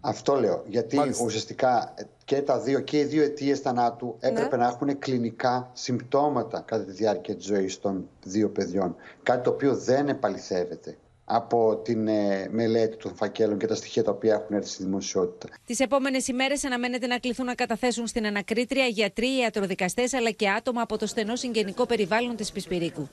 Αυτό 0.00 0.34
λέω. 0.34 0.62
Γιατί 0.66 0.96
Μάλιστα. 0.96 1.24
ουσιαστικά 1.24 1.94
και 2.24 2.42
τα 2.42 2.58
δύο 2.58 2.80
και 2.80 2.98
οι 2.98 3.04
δύο 3.04 3.22
αιτίες 3.22 3.60
θανάτου 3.60 4.16
έπρεπε 4.20 4.56
ναι. 4.56 4.62
να 4.62 4.68
έχουν 4.68 4.98
κλινικά 4.98 5.70
συμπτώματα 5.72 6.60
κατά 6.60 6.84
τη 6.84 6.92
διάρκεια 6.92 7.36
της 7.36 7.44
ζωής 7.44 7.78
των 7.80 8.08
δύο 8.24 8.48
παιδιών. 8.48 8.96
Κάτι 9.22 9.42
το 9.42 9.50
οποίο 9.50 9.76
δεν 9.76 10.08
επαληθεύεται 10.08 10.96
από 11.32 11.76
την 11.76 12.08
ε, 12.08 12.48
μελέτη 12.50 12.96
των 12.96 13.14
φακέλων 13.14 13.58
και 13.58 13.66
τα 13.66 13.74
στοιχεία 13.74 14.04
τα 14.04 14.10
οποία 14.10 14.34
έχουν 14.34 14.56
έρθει 14.56 14.68
στη 14.68 14.82
δημοσιότητα. 14.82 15.48
Τις 15.66 15.80
επόμενες 15.80 16.28
ημέρες 16.28 16.64
αναμένεται 16.64 17.06
να 17.06 17.18
κληθούν 17.18 17.46
να 17.46 17.54
καταθέσουν 17.54 18.06
στην 18.06 18.26
ανακρίτρια 18.26 18.86
γιατροί, 18.86 19.38
ιατροδικαστές 19.38 20.12
αλλά 20.12 20.30
και 20.30 20.48
άτομα 20.50 20.80
από 20.80 20.98
το 20.98 21.06
στενό 21.06 21.36
συγγενικό 21.36 21.86
περιβάλλον 21.86 22.36
της 22.36 22.52
Πισπυρίκου. 22.52 23.08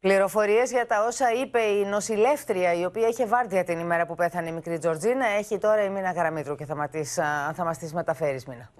Πληροφορίες 0.00 0.70
για 0.70 0.86
τα 0.86 1.04
όσα 1.04 1.32
είπε 1.32 1.60
η 1.60 1.84
νοσηλεύτρια, 1.84 2.72
η 2.72 2.84
οποία 2.84 3.08
είχε 3.08 3.26
βάρδια 3.26 3.64
την 3.64 3.78
ημέρα 3.78 4.06
που 4.06 4.14
πέθανε 4.14 4.48
η 4.48 4.52
μικρή 4.52 4.78
Τζορτζίνα, 4.78 5.26
έχει 5.26 5.58
τώρα 5.58 5.84
η 5.84 5.88
Μίνα 5.88 6.12
Γαραμίτρου 6.12 6.54
και 6.54 6.64
θα, 6.64 6.88
θα 7.54 7.64
μας 7.64 7.78
τις 7.78 7.92
μεταφέρεις, 7.94 8.46
Μίνα. 8.46 8.70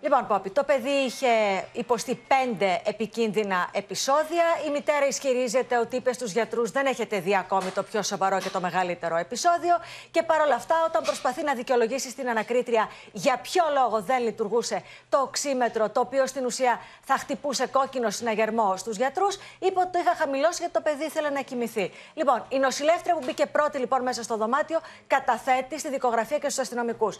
Λοιπόν, 0.00 0.26
Πόπη, 0.26 0.50
το 0.50 0.64
παιδί 0.64 0.90
είχε 0.90 1.28
υποστεί 1.72 2.14
πέντε 2.14 2.80
επικίνδυνα 2.84 3.68
επεισόδια. 3.72 4.44
Η 4.66 4.70
μητέρα 4.70 5.06
ισχυρίζεται 5.06 5.78
ότι 5.78 5.96
είπες 5.96 6.14
στου 6.14 6.24
γιατρούς 6.24 6.70
δεν 6.70 6.86
έχετε 6.86 7.20
δει 7.20 7.36
ακόμη 7.36 7.70
το 7.70 7.82
πιο 7.82 8.02
σοβαρό 8.02 8.38
και 8.40 8.48
το 8.48 8.60
μεγαλύτερο 8.60 9.16
επεισόδιο. 9.16 9.76
Και 10.10 10.22
παρόλα 10.22 10.54
αυτά, 10.54 10.74
όταν 10.86 11.02
προσπαθεί 11.02 11.42
να 11.42 11.54
δικαιολογήσει 11.54 12.10
στην 12.10 12.28
ανακρίτρια 12.28 12.90
για 13.12 13.38
ποιο 13.38 13.64
λόγο 13.74 14.02
δεν 14.02 14.22
λειτουργούσε 14.22 14.82
το 15.08 15.18
οξύμετρο, 15.18 15.88
το 15.90 16.00
οποίο 16.00 16.26
στην 16.26 16.44
ουσία 16.44 16.80
θα 17.02 17.16
χτυπούσε 17.16 17.66
κόκκινο 17.66 18.10
συναγερμό 18.10 18.76
στους 18.76 18.96
γιατρούς, 18.96 19.36
είπε 19.58 19.80
ότι 19.80 19.90
το 19.90 19.98
είχα 19.98 20.14
χαμηλώσει 20.14 20.56
γιατί 20.58 20.72
το 20.72 20.80
παιδί 20.80 21.04
ήθελε 21.04 21.30
να 21.30 21.40
κοιμηθεί. 21.40 21.90
Λοιπόν, 22.14 22.44
η 22.48 22.58
νοσηλεύτρια 22.58 23.14
που 23.14 23.22
μπήκε 23.24 23.46
πρώτη 23.46 23.78
λοιπόν 23.78 24.02
μέσα 24.02 24.22
στο 24.22 24.36
δωμάτιο 24.36 24.80
καταθέτει 25.06 25.78
στη 25.78 25.88
δικογραφία 25.88 26.38
και 26.38 26.48
στους 26.48 26.58
αστυνομικούς. 26.58 27.18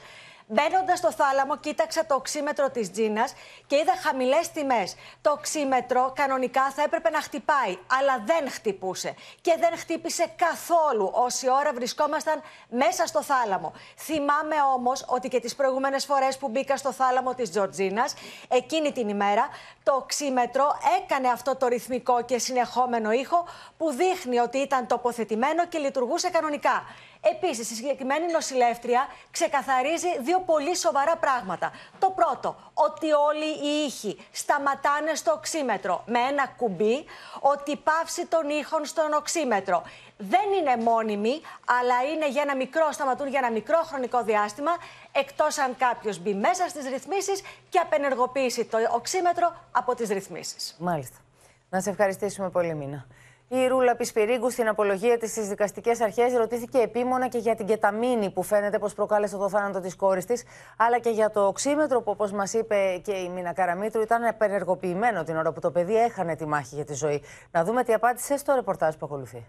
Μπαίνοντας 0.50 0.98
στο 0.98 1.12
θάλαμο, 1.12 1.56
κοίταξα 1.56 2.06
το 2.06 2.14
οξύμετρο 2.14 2.70
της 2.70 2.90
Τζίνας 2.90 3.32
και 3.66 3.76
είδα 3.76 3.96
χαμηλές 3.96 4.50
τιμές. 4.50 4.94
Το 5.20 5.30
οξύμετρο 5.30 6.12
κανονικά 6.14 6.70
θα 6.70 6.82
έπρεπε 6.82 7.10
να 7.10 7.20
χτυπάει, 7.20 7.78
αλλά 7.98 8.22
δεν 8.26 8.50
χτυπούσε. 8.50 9.14
Και 9.40 9.56
δεν 9.58 9.78
χτύπησε 9.78 10.32
καθόλου 10.36 11.10
όση 11.14 11.50
ώρα 11.50 11.72
βρισκόμασταν 11.72 12.42
μέσα 12.68 13.06
στο 13.06 13.22
θάλαμο. 13.22 13.72
Θυμάμαι 13.96 14.56
όμως 14.74 15.04
ότι 15.08 15.28
και 15.28 15.40
τις 15.40 15.54
προηγούμενες 15.54 16.04
φορές 16.04 16.38
που 16.38 16.48
μπήκα 16.48 16.76
στο 16.76 16.92
θάλαμο 16.92 17.34
της 17.34 17.50
Τζορτζίνας, 17.50 18.14
εκείνη 18.48 18.92
την 18.92 19.08
ημέρα, 19.08 19.48
το 19.82 19.92
οξύμετρο 19.94 20.78
έκανε 21.02 21.28
αυτό 21.28 21.56
το 21.56 21.66
ρυθμικό 21.66 22.24
και 22.24 22.38
συνεχόμενο 22.38 23.10
ήχο 23.12 23.44
που 23.78 23.90
δείχνει 23.90 24.38
ότι 24.38 24.58
ήταν 24.58 24.86
τοποθετημένο 24.86 25.66
και 25.66 25.78
λειτουργούσε 25.78 26.30
κανονικά. 26.30 26.84
Επίσης, 27.20 27.70
η 27.70 27.74
συγκεκριμένη 27.74 28.32
νοσηλεύτρια 28.32 29.06
ξεκαθαρίζει 29.30 30.20
δύο 30.20 30.40
πολύ 30.40 30.76
σοβαρά 30.76 31.16
πράγματα. 31.16 31.72
Το 31.98 32.10
πρώτο, 32.10 32.56
ότι 32.74 33.12
όλοι 33.12 33.46
οι 33.46 33.84
ήχοι 33.86 34.26
σταματάνε 34.32 35.14
στο 35.14 35.32
οξύμετρο 35.32 36.02
με 36.06 36.18
ένα 36.18 36.46
κουμπί, 36.56 37.04
ότι 37.40 37.76
πάυση 37.76 38.26
των 38.26 38.48
ήχων 38.48 38.84
στον 38.84 39.12
οξύμετρο 39.12 39.82
δεν 40.16 40.52
είναι 40.58 40.76
μόνιμη, 40.76 41.40
αλλά 41.64 42.02
είναι 42.12 42.28
για 42.28 42.42
ένα 42.42 42.56
μικρό, 42.56 42.92
σταματούν 42.92 43.28
για 43.28 43.38
ένα 43.38 43.50
μικρό 43.50 43.82
χρονικό 43.84 44.22
διάστημα, 44.22 44.70
εκτός 45.12 45.58
αν 45.58 45.76
κάποιος 45.76 46.18
μπει 46.18 46.34
μέσα 46.34 46.68
στις 46.68 46.88
ρυθμίσεις 46.88 47.42
και 47.68 47.78
απενεργοποιήσει 47.78 48.64
το 48.64 48.78
οξύμετρο 48.92 49.54
από 49.70 49.94
τις 49.94 50.08
ρυθμίσεις. 50.08 50.76
Μάλιστα. 50.78 51.16
Να 51.70 51.80
σε 51.80 51.90
ευχαριστήσουμε 51.90 52.50
πολύ, 52.50 52.74
Μίνα. 52.74 53.06
Η 53.50 53.66
Ρούλα 53.66 53.96
Πισπυρίγκου 53.96 54.50
στην 54.50 54.68
απολογία 54.68 55.18
της 55.18 55.30
στις 55.30 55.48
δικαστικές 55.48 56.00
αρχές 56.00 56.32
ρωτήθηκε 56.32 56.78
επίμονα 56.78 57.28
και 57.28 57.38
για 57.38 57.54
την 57.54 57.66
κεταμίνη 57.66 58.30
που 58.30 58.42
φαίνεται 58.42 58.78
πως 58.78 58.94
προκάλεσε 58.94 59.36
το 59.36 59.48
θάνατο 59.48 59.80
της 59.80 59.96
κόρης 59.96 60.24
της, 60.24 60.44
αλλά 60.76 60.98
και 60.98 61.10
για 61.10 61.30
το 61.30 61.46
οξύμετρο 61.46 62.02
που, 62.02 62.10
όπως 62.10 62.32
μας 62.32 62.52
είπε 62.52 63.00
και 63.04 63.12
η 63.12 63.28
Μίνα 63.28 63.52
Καραμίτρου, 63.52 64.00
ήταν 64.00 64.24
απενεργοποιημένο 64.24 65.24
την 65.24 65.36
ώρα 65.36 65.52
που 65.52 65.60
το 65.60 65.70
παιδί 65.70 65.96
έχανε 65.96 66.36
τη 66.36 66.46
μάχη 66.46 66.74
για 66.74 66.84
τη 66.84 66.94
ζωή. 66.94 67.22
Να 67.50 67.64
δούμε 67.64 67.84
τι 67.84 67.92
απάντησε 67.92 68.36
στο 68.36 68.54
ρεπορτάζ 68.54 68.94
που 68.94 69.06
ακολουθεί. 69.06 69.46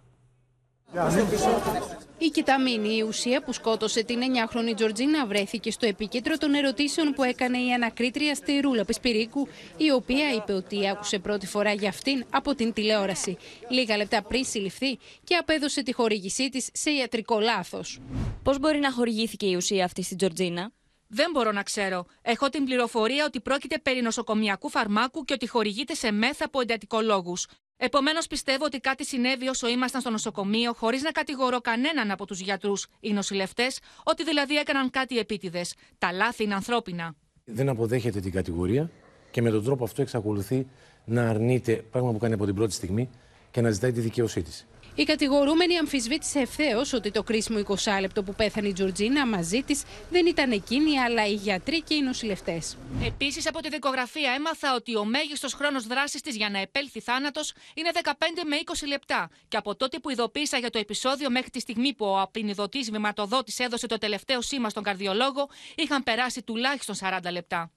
Η 2.18 2.28
κεταμίνη, 2.28 2.96
η 2.98 3.02
ουσία 3.02 3.42
που 3.42 3.54
σκότωσε 3.54 4.04
την 4.04 4.20
9χρονη 4.20 4.76
Τζορτζίνα, 4.76 5.26
βρέθηκε 5.26 5.72
στο 5.72 5.86
επίκεντρο 5.86 6.38
των 6.38 6.54
ερωτήσεων 6.54 7.14
που 7.14 7.24
έκανε 7.24 7.58
η 7.58 7.74
ανακρίτρια 7.74 8.36
στη 8.36 8.60
Ρούλα 8.60 8.86
Πεσπυρίκου, 8.86 9.48
η 9.78 9.92
οποία 9.92 10.34
είπε 10.34 10.54
ότι 10.54 10.90
άκουσε 10.90 11.20
πρώτη 11.20 11.48
φορά 11.48 11.74
για 11.74 11.90
αυτήν 11.90 12.26
από 12.30 12.56
την 12.56 12.74
τηλεόραση, 12.74 13.38
λίγα 13.70 13.98
λεπτά 13.98 14.22
πριν 14.22 14.46
συλληφθεί 14.46 15.00
και 15.24 15.36
απέδωσε 15.36 15.84
τη 15.84 15.94
χορήγησή 15.94 16.50
της 16.50 16.70
σε 16.74 16.92
ιατρικό 16.92 17.40
λάθος. 17.40 18.00
Πώς 18.44 18.60
μπορεί 18.60 18.80
να 18.80 18.92
χορηγήθηκε 18.92 19.46
η 19.46 19.56
ουσία 19.56 19.86
αυτή 19.86 20.04
στην 20.04 20.18
Τζορτζίνα, 20.18 20.72
Δεν 21.08 21.32
μπορώ 21.32 21.52
να 21.52 21.64
ξέρω. 21.64 22.06
Έχω 22.22 22.50
την 22.50 22.64
πληροφορία 22.64 23.26
ότι 23.26 23.42
πρόκειται 23.42 23.80
περί 23.80 24.02
νοσοκομιακού 24.02 24.70
φαρμάκου 24.70 25.26
και 25.26 25.34
ότι 25.34 25.48
χορηγείται 25.48 25.94
σε 25.94 26.12
μέθα 26.12 26.46
από 26.46 26.62
εντατικολόγους. 26.62 27.48
Επομένως, 27.82 28.28
πιστεύω 28.28 28.66
ότι 28.66 28.80
κάτι 28.80 29.06
συνέβη 29.06 29.48
όσο 29.48 29.68
ήμασταν 29.68 30.02
στο 30.02 30.10
νοσοκομείο, 30.10 30.74
χωρίς 30.74 31.02
να 31.02 31.12
κατηγορώ 31.12 31.62
κανέναν 31.62 32.12
από 32.12 32.26
τους 32.26 32.40
γιατρούς 32.40 32.88
ή 33.00 33.14
νοσηλευτές, 33.14 33.80
ότι 34.04 34.24
δηλαδή 34.24 34.56
έκαναν 34.56 34.90
κάτι 34.90 35.18
επίτηδες. 35.18 35.74
Τα 35.98 36.12
λάθη 36.12 36.44
είναι 36.44 36.54
ανθρώπινα. 36.54 37.16
Δεν 37.46 37.70
αποδέχεται 37.70 38.20
την 38.20 38.32
κατηγορία 38.32 38.92
και 39.32 39.42
με 39.42 39.50
τον 39.50 39.64
τρόπο 39.64 39.84
αυτό 39.84 40.02
εξακολουθεί 40.02 40.68
να 41.06 41.30
αρνείται, 41.30 41.74
πράγμα 41.74 42.12
που 42.12 42.18
κάνει 42.18 42.34
από 42.34 42.46
την 42.46 42.56
πρώτη 42.56 42.74
στιγμή, 42.74 43.10
και 43.52 43.62
να 43.62 43.70
ζητάει 43.72 43.92
τη 43.92 44.02
δικαίωσή 44.02 44.42
της. 44.42 44.68
Η 45.00 45.04
κατηγορούμενη 45.04 45.78
αμφισβήτησε 45.78 46.40
ευθέως 46.40 46.94
ότι 46.94 47.12
το 47.12 47.24
κρίσιμο 47.24 47.60
20 47.68 47.74
λεπτό 48.02 48.24
που 48.24 48.34
πέθανε 48.34 48.68
η 48.68 48.74
Τζορτζίνα 48.74 49.28
μαζί 49.28 49.64
της 49.64 49.84
δεν 50.10 50.26
ήταν 50.26 50.52
εκείνη, 50.52 51.00
αλλά 51.00 51.26
οι 51.28 51.34
γιατροί 51.34 51.82
και 51.82 51.94
οι 51.94 52.02
νοσηλευτές. 52.02 52.78
Επίσης, 53.06 53.48
από 53.48 53.60
τη 53.60 53.70
δικογραφία 53.70 54.32
έμαθα 54.32 54.76
ότι 54.76 54.98
ο 54.98 55.06
μέγιστος 55.06 55.54
χρόνος 55.54 55.88
δράσης 55.88 56.22
της 56.22 56.36
για 56.36 56.50
να 56.50 56.60
επέλθει 56.60 57.02
θάνατος 57.02 57.54
είναι 57.74 57.90
15 57.94 58.44
με 58.46 58.56
20 58.66 58.88
λεπτά. 58.88 59.30
Και 59.48 59.58
από 59.58 59.76
τότε 59.76 60.00
που 60.00 60.10
ειδοποίησα 60.10 60.58
για 60.58 60.70
το 60.70 60.80
επεισόδιο 60.80 61.30
μέχρι 61.30 61.50
τη 61.50 61.60
στιγμή 61.60 61.94
που 61.94 62.06
ο 62.06 62.20
απεινιδωτής 62.20 62.92
βηματοδότης 62.92 63.60
έδωσε 63.60 63.88
το 63.88 63.98
τελευταίο 63.98 64.42
σήμα 64.42 64.70
στον 64.70 64.84
καρδιολόγο, 64.84 65.48
είχαν 65.76 66.04
περάσει 66.04 66.42
τουλάχιστον 66.44 66.96
40 67.00 67.32
λεπτά. 67.32 67.72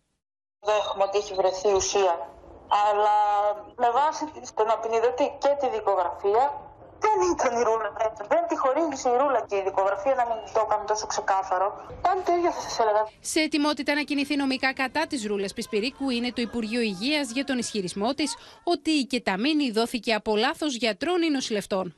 Δέχομαι 0.61 1.05
ότι 1.05 1.19
έχει 1.19 1.35
βρεθεί 1.35 1.73
ουσία. 1.73 2.31
Αλλά 2.89 3.17
με 3.77 3.91
βάση 3.91 4.25
τον 4.55 4.71
απεινιδωτή 4.71 5.37
και 5.39 5.49
τη 5.61 5.69
δικογραφία, 5.69 6.72
δεν 7.05 7.17
ήταν 7.35 7.53
η 7.61 7.63
ρούλα 7.69 7.91
έτσι. 8.07 8.23
Δεν 8.33 8.43
τη 8.49 8.57
χορήγησε 8.63 9.09
η 9.15 9.17
ρούλα 9.21 9.41
και 9.49 9.57
η 9.61 9.63
δικογραφία 9.69 10.15
να 10.21 10.25
μην 10.29 10.37
το 10.55 10.61
έκανε 10.67 10.85
τόσο 10.93 11.07
ξεκάθαρο. 11.13 11.67
Πάλι 12.07 12.21
το 12.27 12.33
ίδιο 12.39 12.51
θα 12.57 12.61
σας 12.61 12.79
έλεγα. 12.83 13.03
Σε 13.21 13.41
ετοιμότητα 13.41 13.95
να 13.95 14.03
κινηθεί 14.03 14.35
νομικά 14.37 14.73
κατά 14.83 15.03
της 15.11 15.21
ρούλας 15.27 15.53
Πισπυρίκου 15.53 16.11
είναι 16.11 16.31
το 16.37 16.41
Υπουργείο 16.49 16.81
Υγείας 16.81 17.27
για 17.37 17.45
τον 17.45 17.59
ισχυρισμό 17.59 18.15
της 18.15 18.31
ότι 18.65 18.91
η 18.91 19.05
κεταμίνη 19.05 19.71
δόθηκε 19.71 20.15
από 20.15 20.37
λάθος 20.37 20.77
γιατρών 20.77 21.23
ή 21.23 21.31
νοσηλευτών. 21.31 21.95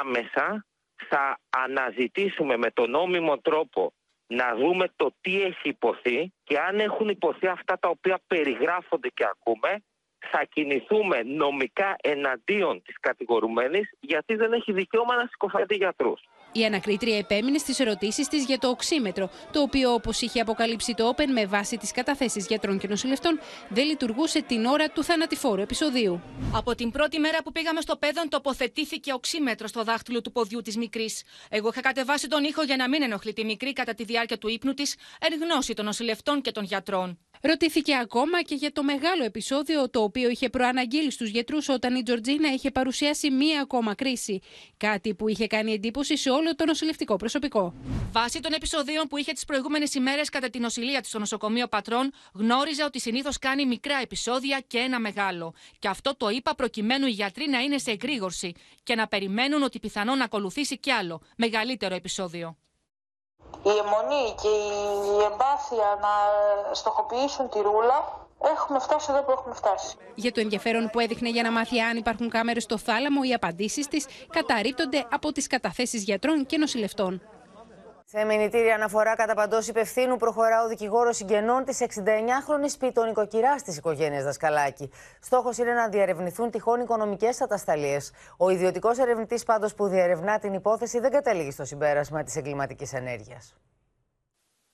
Άμεσα 0.00 0.66
θα 1.08 1.38
αναζητήσουμε 1.64 2.56
με 2.56 2.70
τον 2.70 2.90
νόμιμο 2.90 3.38
τρόπο 3.38 3.92
να 4.26 4.54
δούμε 4.54 4.92
το 4.96 5.14
τι 5.20 5.42
έχει 5.42 5.68
υποθεί 5.68 6.32
και 6.44 6.58
αν 6.58 6.80
έχουν 6.80 7.08
υποθεί 7.08 7.46
αυτά 7.46 7.78
τα 7.78 7.88
οποία 7.88 8.20
περιγράφονται 8.26 9.08
και 9.08 9.24
ακούμε 9.24 9.82
θα 10.30 10.44
κινηθούμε 10.52 11.22
νομικά 11.22 11.96
εναντίον 12.02 12.82
της 12.82 12.94
κατηγορουμένης 13.00 13.90
γιατί 14.00 14.34
δεν 14.34 14.52
έχει 14.52 14.72
δικαίωμα 14.72 15.16
να 15.16 15.26
συκοφαντεί 15.30 15.74
γιατρούς. 15.74 16.20
Η 16.52 16.64
ανακρίτρια 16.64 17.18
επέμεινε 17.18 17.58
στις 17.58 17.80
ερωτήσεις 17.80 18.28
της 18.28 18.44
για 18.44 18.58
το 18.58 18.68
οξύμετρο, 18.68 19.30
το 19.52 19.60
οποίο, 19.60 19.92
όπως 19.92 20.20
είχε 20.20 20.40
αποκαλύψει 20.40 20.94
το 20.94 21.14
Open 21.16 21.26
με 21.32 21.46
βάση 21.46 21.76
τις 21.76 21.92
καταθέσεις 21.92 22.46
γιατρών 22.46 22.78
και 22.78 22.88
νοσηλευτών, 22.88 23.38
δεν 23.68 23.84
λειτουργούσε 23.84 24.42
την 24.42 24.64
ώρα 24.64 24.88
του 24.88 25.04
θανατηφόρου 25.04 25.60
επεισοδίου. 25.60 26.20
Από 26.54 26.74
την 26.74 26.90
πρώτη 26.90 27.18
μέρα 27.18 27.42
που 27.42 27.52
πήγαμε 27.52 27.80
στο 27.80 27.96
παιδόν, 27.96 28.28
τοποθετήθηκε 28.28 29.12
οξύμετρο 29.12 29.66
στο 29.66 29.82
δάχτυλο 29.84 30.20
του 30.20 30.32
ποδιού 30.32 30.60
της 30.60 30.76
μικρής. 30.76 31.24
Εγώ 31.50 31.68
είχα 31.68 31.80
κατεβάσει 31.80 32.28
τον 32.28 32.44
ήχο 32.44 32.62
για 32.62 32.76
να 32.76 32.88
μην 32.88 33.02
ενοχλεί 33.02 33.32
τη 33.32 33.44
μικρή 33.44 33.72
κατά 33.72 33.94
τη 33.94 34.04
διάρκεια 34.04 34.38
του 34.38 34.48
ύπνου 34.48 34.74
της, 34.74 34.96
εν 35.20 35.38
γνώση 35.42 35.74
των 35.74 35.84
νοσηλευτών 35.84 36.40
και 36.40 36.52
των 36.52 36.64
γιατρών. 36.64 37.18
Ρωτήθηκε 37.42 37.96
ακόμα 37.96 38.42
και 38.42 38.54
για 38.54 38.72
το 38.72 38.82
μεγάλο 38.82 39.24
επεισόδιο 39.24 39.90
το 39.90 40.02
οποίο 40.02 40.28
είχε 40.30 40.48
προαναγγείλει 40.48 41.10
στους 41.10 41.28
γιατρούς 41.28 41.68
όταν 41.68 41.94
η 41.94 42.02
Τζορτζίνα 42.02 42.52
είχε 42.52 42.70
παρουσιάσει 42.70 43.30
μία 43.30 43.60
ακόμα 43.60 43.94
κρίση. 43.94 44.40
Κάτι 44.76 45.14
που 45.14 45.28
είχε 45.28 45.46
κάνει 45.46 45.72
εντύπωση 45.72 46.16
σε 46.16 46.30
όλο 46.30 46.54
το 46.54 46.64
νοσηλευτικό 46.64 47.16
προσωπικό. 47.16 47.74
Βάσει 48.12 48.40
των 48.40 48.52
επεισοδίων 48.52 49.06
που 49.06 49.16
είχε 49.16 49.32
τις 49.32 49.44
προηγούμενες 49.44 49.94
ημέρες 49.94 50.28
κατά 50.28 50.50
την 50.50 50.60
νοσηλεία 50.60 51.00
τη 51.00 51.08
στο 51.08 51.18
νοσοκομείο 51.18 51.66
Πατρών, 51.66 52.12
γνώριζε 52.32 52.84
ότι 52.84 53.00
συνήθως 53.00 53.38
κάνει 53.38 53.66
μικρά 53.66 53.98
επεισόδια 54.02 54.62
και 54.66 54.78
ένα 54.78 55.00
μεγάλο. 55.00 55.54
Και 55.78 55.88
αυτό 55.88 56.16
το 56.16 56.28
είπα 56.28 56.54
προκειμένου 56.54 57.06
οι 57.06 57.10
γιατροί 57.10 57.48
να 57.48 57.58
είναι 57.58 57.78
σε 57.78 57.90
εγρήγορση 57.90 58.52
και 58.82 58.94
να 58.94 59.06
περιμένουν 59.06 59.62
ότι 59.62 59.78
πιθανόν 59.78 60.18
να 60.18 60.24
ακολουθήσει 60.24 60.78
κι 60.78 60.90
άλλο, 60.90 61.20
μεγαλύτερο 61.36 61.94
επεισόδιο 61.94 62.56
η 63.62 63.68
αιμονή 63.68 64.34
και 64.42 64.48
η 64.48 65.22
εμπάθεια 65.30 65.88
να 66.00 66.12
στοχοποιήσουν 66.74 67.48
τη 67.48 67.58
ρούλα, 67.60 68.26
έχουμε 68.54 68.78
φτάσει 68.78 69.06
εδώ 69.10 69.22
που 69.22 69.30
έχουμε 69.30 69.54
φτάσει. 69.54 69.96
Για 70.14 70.32
το 70.32 70.40
ενδιαφέρον 70.40 70.90
που 70.92 71.00
έδειχνε 71.00 71.28
για 71.28 71.42
να 71.42 71.50
μάθει 71.52 71.80
αν 71.80 71.96
υπάρχουν 71.96 72.30
κάμερες 72.30 72.62
στο 72.62 72.78
θάλαμο, 72.78 73.20
οι 73.24 73.32
απαντήσεις 73.32 73.88
της 73.88 74.06
καταρρύπτονται 74.30 75.06
από 75.10 75.32
τις 75.32 75.46
καταθέσεις 75.46 76.02
γιατρών 76.02 76.46
και 76.46 76.58
νοσηλευτών. 76.58 77.22
Σε 78.08 78.24
μηνυτήρια 78.24 78.74
αναφορά 78.74 79.14
κατά 79.16 79.34
παντός 79.34 79.68
υπευθύνου 79.68 80.16
προχωρά 80.16 80.64
ο 80.64 80.68
δικηγόρος 80.68 81.16
συγγενών 81.16 81.64
της 81.64 81.78
69χρονη 81.80 82.70
σπίτων 82.70 83.06
νοικοκυρά 83.06 83.54
τη 83.54 83.72
οικογένεια 83.72 84.22
Δασκαλάκη. 84.22 84.90
Στόχος 85.20 85.58
είναι 85.58 85.72
να 85.72 85.88
διαρευνηθούν 85.88 86.50
τυχόν 86.50 86.80
οικονομικές 86.80 87.40
ατασταλίες. 87.40 88.12
Ο 88.36 88.50
ιδιωτικός 88.50 88.98
ερευνητής, 88.98 89.42
πάντως, 89.42 89.74
που 89.74 89.86
διερευνά 89.86 90.38
την 90.38 90.52
υπόθεση, 90.52 91.00
δεν 91.00 91.10
καταλήγει 91.10 91.50
στο 91.50 91.64
συμπέρασμα 91.64 92.22
της 92.22 92.36
εγκληματικής 92.36 92.92
ενέργειας. 92.92 93.54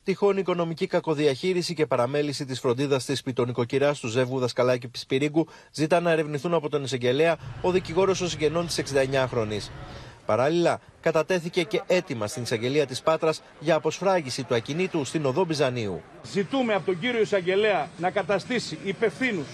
Τυχόν 0.05 0.37
οικονομική 0.37 0.87
κακοδιαχείριση 0.87 1.75
και 1.75 1.87
παραμέληση 1.87 2.45
της 2.45 2.61
φροντίδας 2.61 3.05
της 3.05 3.19
σπιτονικοκυρά 3.19 3.95
του 3.95 4.09
Ζεύγου 4.09 4.39
Δασκαλάκη 4.39 4.89
Πισπυρίγκου 4.89 5.47
ζητά 5.73 6.01
να 6.01 6.11
ερευνηθούν 6.11 6.55
από 6.55 6.69
τον 6.69 6.83
εισαγγελέα 6.83 7.37
ο 7.63 7.71
δικηγόρος 7.71 8.19
των 8.19 8.29
συγγενών 8.29 8.67
της 8.67 8.83
69χρονη. 8.95 9.59
Παράλληλα, 10.37 10.81
κατατέθηκε 11.01 11.63
και 11.63 11.83
έτοιμα 11.87 12.27
στην 12.27 12.43
εισαγγελία 12.43 12.87
της 12.87 13.03
Πάτρας 13.03 13.43
για 13.61 13.75
αποσφράγιση 13.75 14.43
του 14.45 14.55
ακινήτου 14.55 15.05
στην 15.05 15.25
οδό 15.27 15.45
Μπιζανίου. 15.45 16.03
Ζητούμε 16.23 16.75
από 16.75 16.87
τον 16.87 16.99
κύριο 16.99 17.21
εισαγγελέα 17.21 17.89
να 17.99 18.11
καταστήσει 18.11 18.79
υπευθύνους 18.85 19.47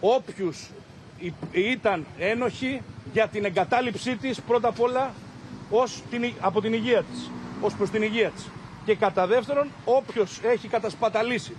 όποιους 0.00 0.68
ήταν 1.52 2.06
ένοχοι 2.18 2.82
για 3.12 3.28
την 3.28 3.44
εγκατάλειψή 3.44 4.16
της 4.16 4.40
πρώτα 4.40 4.68
απ' 4.68 4.80
όλα 4.80 5.14
ως 5.70 6.02
την, 6.10 6.32
από 6.40 6.60
την 6.60 6.72
υγεία 6.72 7.02
της, 7.02 7.30
ως 7.60 7.74
προς 7.74 7.90
την 7.90 8.02
υγεία 8.02 8.30
της. 8.30 8.46
Και 8.84 8.94
κατά 8.94 9.26
δεύτερον, 9.26 9.68
όποιος 9.84 10.40
έχει 10.44 10.68
κατασπαταλήσει 10.68 11.56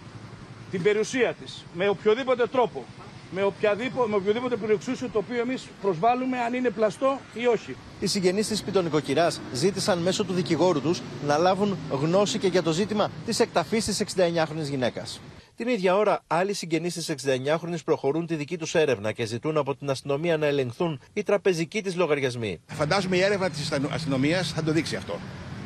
την 0.72 0.82
περιουσία 0.84 1.34
της 1.34 1.66
με 1.74 1.88
οποιοδήποτε 1.88 2.48
τρόπο 2.48 2.86
με, 3.34 3.44
οποιαδήποτε, 3.44 4.10
με 4.10 4.16
οποιοδήποτε 4.16 4.56
πυροεξούσιο 4.56 5.10
το 5.10 5.18
οποίο 5.18 5.40
εμείς 5.42 5.68
προσβάλλουμε, 5.82 6.38
αν 6.38 6.54
είναι 6.54 6.70
πλαστό 6.70 7.20
ή 7.34 7.46
όχι. 7.46 7.76
Οι 8.00 8.08
συγγενείς 8.08 8.48
της 8.48 8.64
πιτονικοκυράς 8.64 9.42
ζήτησαν 9.54 10.00
μέσω 10.00 10.24
του 10.24 10.34
δικηγόρου 10.34 10.82
τους 10.82 11.02
να 11.28 11.38
λάβουν 11.38 11.78
γνώση 11.92 12.40
και 12.40 12.48
για 12.48 12.64
το 12.64 12.72
ζήτημα 12.72 13.12
της 13.26 13.40
εκταφής 13.40 13.86
της 13.86 14.04
69χρονη 14.16 14.70
γυναίκας. 14.70 15.22
Την 15.56 15.68
ίδια 15.68 15.96
ώρα, 15.96 16.24
άλλοι 16.28 16.54
συγγενείς 16.54 16.94
της 16.94 17.10
69χρονη 17.10 17.76
προχωρούν 17.86 18.26
τη 18.26 18.36
δική 18.36 18.58
τους 18.58 18.76
έρευνα 18.76 19.12
και 19.12 19.26
ζητούν 19.26 19.58
από 19.58 19.76
την 19.76 19.90
αστυνομία 19.90 20.38
να 20.38 20.46
ελεγχθούν 20.46 21.00
οι 21.14 21.24
τραπεζικοί 21.24 21.82
της 21.82 21.96
λογαριασμοί. 21.96 22.60
Φαντάζομαι 22.68 23.18
η 23.18 23.22
έρευνα 23.22 23.50
της 23.50 23.72
αστυνομίας 23.92 24.52
θα 24.56 24.64
το 24.64 24.72
δείξει 24.72 24.96
αυτό. 24.96 25.20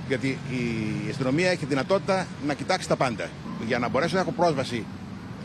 Γιατί 0.08 0.28
η 0.28 1.10
αστυνομία 1.10 1.50
έχει 1.50 1.66
δυνατότητα 1.66 2.28
να 2.46 2.54
κοιτάξει 2.54 2.88
τα 2.88 2.96
πάντα. 2.96 3.30
Για 3.66 3.80
να 3.80 3.90
μπορέσω 3.90 4.16
να 4.16 4.22
έχω 4.22 4.32
πρόσβαση 4.32 4.86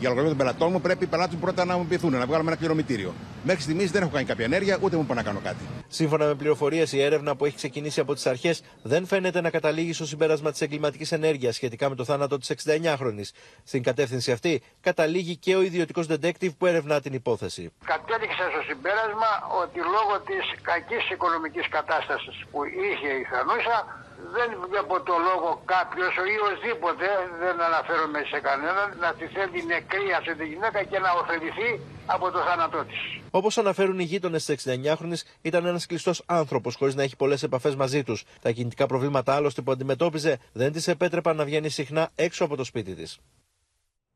για 0.03 0.11
λογαριασμό 0.11 0.37
των 0.37 0.37
πελατών 0.37 0.71
μου, 0.71 0.81
πρέπει 0.81 1.03
οι 1.03 1.07
πελάτες 1.07 1.33
μου 1.33 1.39
πρώτα 1.39 1.65
να 1.65 1.77
μου 1.77 1.85
πειθούν, 1.85 2.11
να 2.11 2.25
βγάλουμε 2.25 2.49
ένα 2.51 2.59
κληρομητήριο. 2.59 3.13
Μέχρι 3.43 3.61
στιγμής 3.61 3.91
δεν 3.91 4.01
έχω 4.01 4.11
κάνει 4.11 4.25
κάποια 4.25 4.45
ενέργεια, 4.45 4.77
ούτε 4.81 4.95
μου 4.95 5.05
πω 5.05 5.13
να 5.13 5.23
κάνω 5.23 5.39
κάτι. 5.43 5.63
Σύμφωνα 5.87 6.25
με 6.25 6.35
πληροφορίες, 6.35 6.91
η 6.93 7.01
έρευνα 7.01 7.35
που 7.35 7.45
έχει 7.45 7.55
ξεκινήσει 7.55 7.99
από 7.99 8.13
τις 8.13 8.25
αρχές 8.25 8.63
δεν 8.81 9.05
φαίνεται 9.05 9.41
να 9.41 9.49
καταλήγει 9.49 9.93
στο 9.93 10.05
συμπέρασμα 10.05 10.51
της 10.51 10.61
εγκληματικής 10.61 11.11
ενέργειας 11.11 11.55
σχετικά 11.55 11.89
με 11.89 11.95
το 11.95 12.03
θάνατο 12.03 12.37
της 12.37 12.51
69χρονη. 12.65 13.21
Στην 13.63 13.83
κατεύθυνση 13.83 14.31
αυτή 14.31 14.61
καταλήγει 14.81 15.35
και 15.37 15.55
ο 15.55 15.61
ιδιωτικός 15.61 16.07
detective 16.09 16.53
που 16.57 16.65
ερευνά 16.65 16.99
την 17.01 17.13
υπόθεση. 17.13 17.71
Κατέληξε 17.85 18.43
στο 18.53 18.61
συμπέρασμα 18.67 19.31
ότι 19.63 19.79
λόγω 19.79 20.13
της 20.29 20.43
κακής 20.61 21.09
οικονομικής 21.09 21.67
κατάστασης 21.69 22.35
που 22.51 22.59
είχε 22.63 23.09
η 23.21 23.23
Θανούσα, 23.31 24.02
δεν 24.35 24.49
βλέπω 24.69 24.95
το 25.09 25.15
λόγο 25.27 25.61
κάποιος 25.65 26.13
ή 26.15 26.35
οσδήποτε, 26.51 27.05
δεν 27.39 27.61
αναφέρομαι 27.61 28.19
σε 28.31 28.39
κανέναν, 28.39 28.87
να 28.99 29.13
τη 29.13 29.25
θέλει 29.27 29.65
νεκρή 29.65 30.07
αυτή 30.19 30.35
τη 30.35 30.45
γυναίκα 30.45 30.83
και 30.83 30.99
να 30.99 31.11
ωφεληθεί 31.21 31.69
από 32.05 32.31
το 32.31 32.39
θάνατό 32.47 32.85
της. 32.85 32.99
Όπως 33.31 33.57
αναφέρουν 33.57 33.99
οι 33.99 34.03
γείτονες 34.03 34.45
της 34.45 34.65
69χρονη, 34.65 35.17
ήταν 35.41 35.65
ένας 35.65 35.85
κλειστός 35.85 36.23
άνθρωπος 36.25 36.75
χωρίς 36.75 36.95
να 36.95 37.03
έχει 37.03 37.15
πολλές 37.15 37.43
επαφές 37.43 37.75
μαζί 37.75 38.03
τους. 38.03 38.23
Τα 38.41 38.51
κινητικά 38.51 38.85
προβλήματα 38.85 39.35
άλλωστε 39.35 39.61
που 39.61 39.71
αντιμετώπιζε 39.71 40.39
δεν 40.53 40.71
τη 40.71 40.91
επέτρεπαν 40.91 41.35
να 41.35 41.43
βγαίνει 41.45 41.69
συχνά 41.69 42.09
έξω 42.15 42.45
από 42.45 42.55
το 42.55 42.63
σπίτι 42.63 42.95
της. 42.95 43.19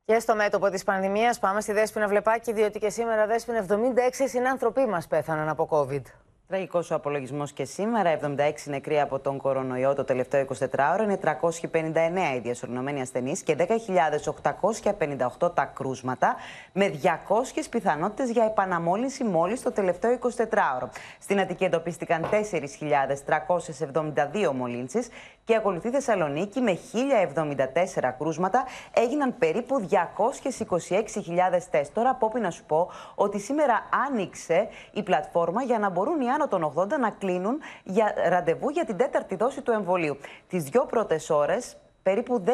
Και 0.05 0.19
στο 0.19 0.35
μέτωπο 0.35 0.69
της 0.69 0.83
πανδημίας 0.83 1.39
πάμε 1.39 1.61
στη 1.61 1.71
Δέσποινα 1.73 2.07
Βλεπάκη, 2.07 2.53
διότι 2.53 2.79
και 2.79 2.89
σήμερα 2.89 3.27
Δέσποινα 3.27 3.65
76 3.69 3.73
συνάνθρωποι 4.27 4.85
μας 4.85 5.07
πέθαναν 5.07 5.49
από 5.49 5.67
COVID. 5.71 6.01
Τραγικός 6.47 6.91
ο 6.91 6.95
απολογισμός 6.95 7.51
και 7.51 7.65
σήμερα. 7.65 8.09
76 8.09 8.65
νεκροί 8.65 8.99
από 8.99 9.19
τον 9.19 9.37
κορονοϊό 9.37 9.95
το 9.95 10.03
τελευταίο 10.03 10.45
24ωρο. 10.59 11.03
Είναι 11.03 11.19
359 11.23 11.35
οι 12.35 12.39
διασωληνωμένοι 12.39 13.01
ασθενείς 13.01 13.41
και 13.41 13.55
10.858 15.39 15.55
τα 15.55 15.65
κρούσματα, 15.65 16.35
με 16.73 16.87
200 16.87 16.97
πιθανότητες 17.69 18.29
για 18.29 18.43
επαναμόλυνση 18.43 19.23
μόλις 19.23 19.61
το 19.61 19.71
τελευταίο 19.71 20.19
24ωρο. 20.21 20.89
Στην 21.19 21.39
Αττική 21.39 21.63
εντοπίστηκαν 21.63 22.25
4.372 22.31 24.51
μολύνσεις 24.53 25.07
και 25.47 25.55
ακολουθεί 25.55 25.89
Θεσσαλονίκη 25.89 26.61
με 26.61 26.77
1.074 27.95 28.11
κρούσματα. 28.17 28.65
Έγιναν 28.93 29.37
περίπου 29.37 29.87
226.000 29.89 31.61
τεστ. 31.71 31.93
Τώρα 31.93 32.09
απόπει 32.09 32.39
να 32.39 32.51
σου 32.51 32.63
πω 32.63 32.89
ότι 33.15 33.39
σήμερα 33.39 33.89
άνοιξε 34.07 34.67
η 34.91 35.03
πλατφόρμα 35.03 35.63
για 35.63 35.79
να 35.79 35.89
μπορούν 35.89 36.21
οι 36.21 36.29
άνω 36.29 36.47
των 36.47 36.73
80 36.75 36.87
να 36.99 37.09
κλείνουν 37.09 37.59
για 37.83 38.13
ραντεβού 38.29 38.69
για 38.69 38.85
την 38.85 38.97
τέταρτη 38.97 39.35
δόση 39.35 39.61
του 39.61 39.71
εμβολίου. 39.71 40.17
Τις 40.47 40.63
δύο 40.63 40.85
πρώτες 40.85 41.29
ώρες, 41.29 41.77
περίπου 42.03 42.43
10.400 42.45 42.53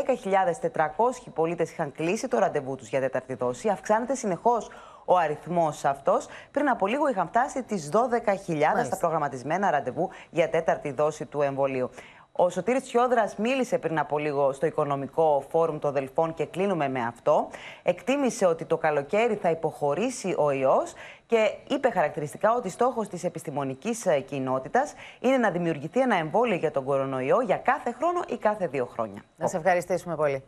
πολίτες 1.34 1.72
είχαν 1.72 1.91
κλείσει 1.91 2.28
το 2.28 2.38
ραντεβού 2.38 2.76
τους 2.76 2.90
για 2.90 2.99
τέταρτη 2.99 3.34
δόση. 3.34 3.70
Αυξάνεται 3.70 4.15
συνεχώς 4.15 4.70
ο 5.06 5.18
αριθμός 5.18 5.86
αυτός. 5.86 6.28
Πριν 6.52 6.70
από 6.70 6.88
λίγο 6.88 7.07
είχαν 7.07 7.28
φτάσει 7.28 7.64
τις 7.64 7.90
12.000 7.94 8.86
στα 8.86 8.98
προγραμματισμένα 8.98 9.72
ραντεβού 9.72 10.10
για 10.30 10.49
τέταρτη 10.49 10.91
δόση 10.91 11.26
του 11.26 11.41
εμβολίου. 11.41 11.90
Ο 12.35 12.49
Σωτήρης 12.49 12.84
Τσιόδρας 12.84 13.35
μίλησε 13.35 13.77
πριν 13.77 13.99
από 13.99 14.18
λίγο 14.18 14.51
στο 14.53 14.65
Οικονομικό 14.65 15.43
Φόρουμ 15.49 15.80
των 15.80 15.93
Δελφών 15.93 16.34
και 16.34 16.45
κλείνουμε 16.45 16.89
με 16.89 16.99
αυτό. 17.01 17.49
Εκτίμησε 17.84 18.45
ότι 18.45 18.65
το 18.65 18.77
καλοκαίρι 18.77 19.35
θα 19.35 19.49
υποχωρήσει 19.49 20.35
ο 20.38 20.51
ιός 20.51 20.93
και 21.26 21.53
είπε 21.68 21.89
χαρακτηριστικά 21.89 22.53
ότι 22.55 22.69
στόχος 22.69 23.07
της 23.07 23.23
επιστημονικής 23.23 24.05
ε, 24.05 24.19
κοινότητας 24.19 24.93
είναι 25.19 25.38
να 25.38 25.51
δημιουργηθεί 25.51 25.99
ένα 25.99 26.15
εμβόλιο 26.15 26.55
για 26.55 26.72
τον 26.72 26.84
κορονοϊό 26.84 27.41
για 27.41 27.57
κάθε 27.57 27.91
χρόνο 27.91 28.19
ή 28.27 28.38
κάθε 28.38 28.68
δύο 28.68 28.85
χρόνια. 28.85 29.23
Να 29.38 29.47
σε 29.47 29.57
ευχαριστήσουμε 29.57 30.15
πολύ. 30.15 30.43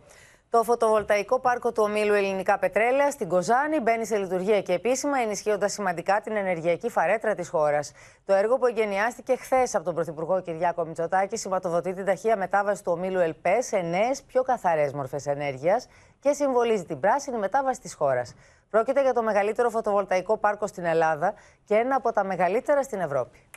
Το 0.56 0.64
φωτοβολταϊκό 0.64 1.40
πάρκο 1.40 1.72
του 1.72 1.84
ομίλου 1.86 2.14
Ελληνικά 2.14 2.60
Πετρέλαια 2.60 3.12
στην 3.12 3.28
Κοζάνη 3.28 3.80
μπαίνει 3.80 4.06
σε 4.06 4.18
λειτουργία 4.18 4.62
και 4.62 4.74
επίσημα, 4.74 5.20
ενισχύοντας 5.20 5.72
σημαντικά 5.72 6.22
την 6.22 6.36
ενεργειακή 6.36 6.90
φαρέτρα 6.90 7.36
της 7.36 7.50
χώρας. 7.50 7.92
Το 8.26 8.34
έργο 8.34 8.58
που 8.58 8.66
εγκαινιάστηκε 8.66 9.36
χθες 9.36 9.76
από 9.76 9.86
τον 9.86 9.96
Πρωθυπουργό 9.96 10.42
Κυριάκο 10.42 10.86
Μητσοτάκη 10.86 11.38
σηματοδοτεί 11.38 11.94
την 11.94 12.06
ταχεία 12.06 12.38
μετάβαση 12.38 12.84
του 12.84 12.92
ομίλου 12.92 13.20
ΕΛΠΕ 13.20 13.62
σε 13.62 13.78
νέες, 13.78 14.22
πιο 14.22 14.42
καθαρές 14.44 14.94
μορφές 14.94 15.26
ενέργειας 15.26 15.88
και 16.20 16.32
συμβολίζει 16.34 16.86
την 16.86 17.00
πράσινη 17.00 17.38
μετάβαση 17.38 17.82
της 17.82 17.94
χώρας. 17.94 18.34
Πρόκειται 18.70 19.02
για 19.02 19.14
το 19.14 19.24
μεγαλύτερο 19.24 19.70
φωτοβολταϊκό 19.70 20.38
πάρκο 20.38 20.68
στην 20.68 20.86
Ελλάδα 20.86 21.34
και 21.66 21.76
ένα 21.76 21.96
από 21.96 22.12
τα 22.12 22.24
μεγαλύτερα 22.24 22.84
στην 22.84 23.00
Ευρώπη. 23.00 23.48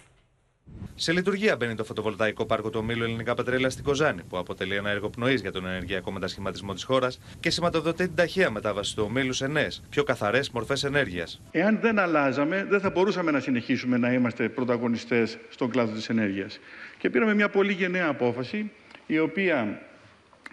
Σε 0.95 1.13
λειτουργία 1.13 1.57
μπαίνει 1.57 1.75
το 1.75 1.85
φωτοβολταϊκό 1.85 2.47
πάρκο 2.47 2.71
του 2.71 2.79
ομίλου 2.83 3.03
Ελληνικά 3.03 3.35
Πετρέλαια 3.35 3.71
στην 3.71 3.85
Κοζάνη, 3.85 4.23
που 4.29 4.39
αποτελεί 4.39 4.75
ένα 4.75 4.91
έργο 4.91 5.11
πνοής 5.11 5.41
για 5.41 5.53
τον 5.53 5.67
ενεργειακό 5.67 6.11
μετασχηματισμό 6.13 6.73
της 6.73 6.85
χώρας 6.85 7.21
και 7.41 7.51
σηματοδοτεί 7.51 8.07
την 8.07 8.15
ταχεία 8.15 8.51
μετάβαση 8.51 8.97
του 8.97 9.05
ομίλου 9.07 9.33
σε 9.33 9.47
νέες, 9.47 9.83
πιο 9.91 10.03
καθαρές 10.03 10.51
μορφές 10.51 10.85
ενέργειας. 10.85 11.41
Εάν 11.51 11.79
δεν 11.81 11.99
αλλάζαμε, 11.99 12.67
δεν 12.69 12.81
θα 12.81 12.91
μπορούσαμε 12.91 13.31
να 13.31 13.41
συνεχίσουμε 13.41 13.97
να 13.97 14.13
είμαστε 14.13 14.49
πρωταγωνιστές 14.49 15.39
στον 15.49 15.71
κλάδο 15.71 15.93
της 15.93 16.09
ενέργειας. 16.09 16.59
Και 16.99 17.11
πήραμε 17.11 17.35
μια 17.35 17.49
πολύ 17.49 17.73
γενναία 17.73 18.07
απόφαση, 18.09 18.71
η 19.07 19.19
οποία 19.19 19.83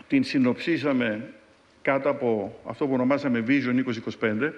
την 0.08 0.24
συνοψίσαμε 0.24 1.34
κάτω 1.82 2.10
από 2.10 2.60
αυτό 2.66 2.88
που 2.88 2.94
ονομάσαμε 2.94 3.44
Vision 3.48 3.84
2025 4.22 4.54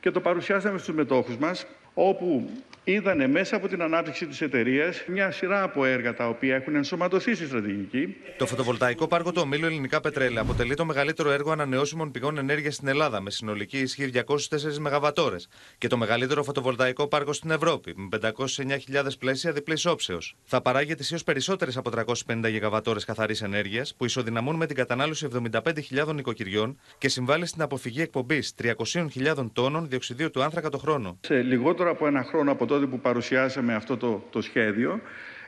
και 0.00 0.10
το 0.10 0.20
παρουσιάσαμε 0.20 0.78
στους 0.78 0.94
μετόχους 0.94 1.36
μας, 1.36 1.66
όπου 1.94 2.50
είδανε 2.84 3.26
μέσα 3.26 3.56
από 3.56 3.68
την 3.68 3.82
ανάπτυξη 3.82 4.26
της 4.26 4.40
εταιρείας 4.40 5.04
μια 5.06 5.30
σειρά 5.30 5.62
από 5.62 5.84
έργα 5.84 6.14
τα 6.14 6.28
οποία 6.28 6.54
έχουν 6.54 6.74
ενσωματωθεί 6.74 7.34
στη 7.34 7.46
στρατηγική. 7.46 8.16
Το 8.36 8.46
φωτοβολταϊκό 8.46 9.06
πάρκο 9.06 9.32
του 9.32 9.40
ομίλου 9.44 9.66
Ελληνικά 9.66 10.00
Πετρέλαια 10.00 10.42
αποτελεί 10.42 10.74
το 10.74 10.84
μεγαλύτερο 10.84 11.30
έργο 11.30 11.50
ανανεώσιμων 11.50 12.10
πηγών 12.10 12.38
ενέργειας 12.38 12.74
στην 12.74 12.88
Ελλάδα 12.88 13.20
με 13.20 13.30
συνολική 13.30 13.78
ισχύ 13.78 14.10
204 14.14 14.24
ΜΒ 14.80 15.06
και 15.78 15.88
το 15.88 15.96
μεγαλύτερο 15.96 16.42
φωτοβολταϊκό 16.42 17.08
πάρκο 17.08 17.32
στην 17.32 17.50
Ευρώπη 17.50 17.94
με 17.96 18.18
509.000 18.22 19.06
πλαίσια 19.18 19.52
διπλής 19.52 19.86
όψεως. 19.86 20.36
Θα 20.44 20.62
παράγει 20.62 20.92
ετησίω 20.92 21.18
περισσότερες 21.24 21.76
από 21.76 21.90
350 21.90 22.60
ΓΒ 22.62 22.76
καθαρής 23.06 23.42
ενέργειας 23.42 23.94
που 23.94 24.04
ισοδυναμούν 24.04 24.56
με 24.56 24.66
την 24.66 24.76
κατανάλωση 24.76 25.28
75.000 25.50 26.14
νοικοκυριών 26.14 26.78
και 26.98 27.08
συμβάλλει 27.08 27.46
στην 27.46 27.62
αποφυγή 27.62 28.00
εκπομπής 28.00 28.54
300.000 28.62 29.50
τόνων 29.52 29.88
διοξιδίου 29.88 30.30
του 30.30 30.42
άνθρακα 30.42 30.68
το 30.68 30.78
χρόνο. 30.78 31.18
Σε 31.20 31.42
λιγότερο 31.42 31.90
από 31.90 32.06
ένα 32.06 32.24
χρόνο 32.24 32.52
από 32.52 32.66
τότε 32.72 32.86
που 32.86 33.00
παρουσιάσαμε 33.00 33.74
αυτό 33.74 33.96
το, 33.96 34.26
το 34.30 34.40
σχέδιο, 34.42 35.00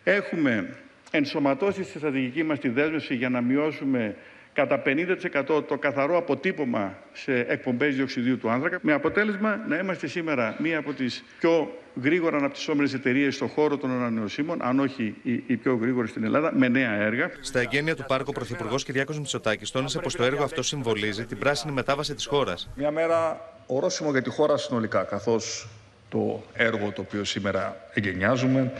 έχουμε 0.04 0.76
ενσωματώσει 1.10 1.84
στη 1.84 1.98
στρατηγική 1.98 2.42
μας 2.42 2.58
τη 2.58 2.68
δέσμευση 2.68 3.14
για 3.14 3.28
να 3.28 3.40
μειώσουμε 3.40 4.16
κατά 4.52 4.82
50% 4.86 5.64
το 5.68 5.78
καθαρό 5.78 6.16
αποτύπωμα 6.16 6.98
σε 7.12 7.32
εκπομπές 7.32 7.96
διοξιδίου 7.96 8.38
του 8.38 8.50
άνθρακα, 8.50 8.78
με 8.82 8.92
αποτέλεσμα 8.92 9.64
να 9.68 9.78
είμαστε 9.78 10.06
σήμερα 10.06 10.56
μία 10.58 10.78
από 10.78 10.92
τις 10.92 11.24
πιο 11.38 11.78
γρήγορα 12.02 12.36
αναπτυσσόμενες 12.36 12.94
εταιρείες 12.94 13.34
στον 13.34 13.48
χώρο 13.48 13.76
των 13.76 13.90
ανανεωσίμων, 13.90 14.62
αν 14.62 14.80
όχι 14.80 15.14
η, 15.22 15.56
πιο 15.56 15.76
γρήγορη 15.76 16.08
στην 16.08 16.24
Ελλάδα, 16.24 16.52
με 16.54 16.68
νέα 16.68 16.92
έργα. 16.92 17.30
Στα 17.40 17.60
εγγένεια 17.60 17.96
του 17.96 18.04
πάρκου, 18.08 18.28
ο 18.28 18.32
Πρωθυπουργός 18.32 18.84
Κυριάκος 18.84 19.18
Μητσοτάκης 19.18 19.70
τόνισε 19.70 19.98
πως 19.98 20.16
το 20.16 20.24
έργο 20.24 20.44
αυτό 20.44 20.62
συμβολίζει 20.62 21.24
την 21.24 21.38
πράσινη 21.38 21.72
μετάβαση 21.72 22.14
της 22.14 22.26
χώρας. 22.26 22.70
Μια 22.74 22.90
μέρα 22.90 23.40
ορόσημο 23.66 24.10
για 24.10 24.22
τη 24.22 24.30
χώρα 24.30 24.56
συνολικά, 24.56 25.02
καθώς 25.02 25.68
το 26.14 26.44
έργο 26.52 26.90
το 26.90 27.00
οποίο 27.00 27.24
σήμερα 27.24 27.86
εγκαινιάζουμε, 27.94 28.72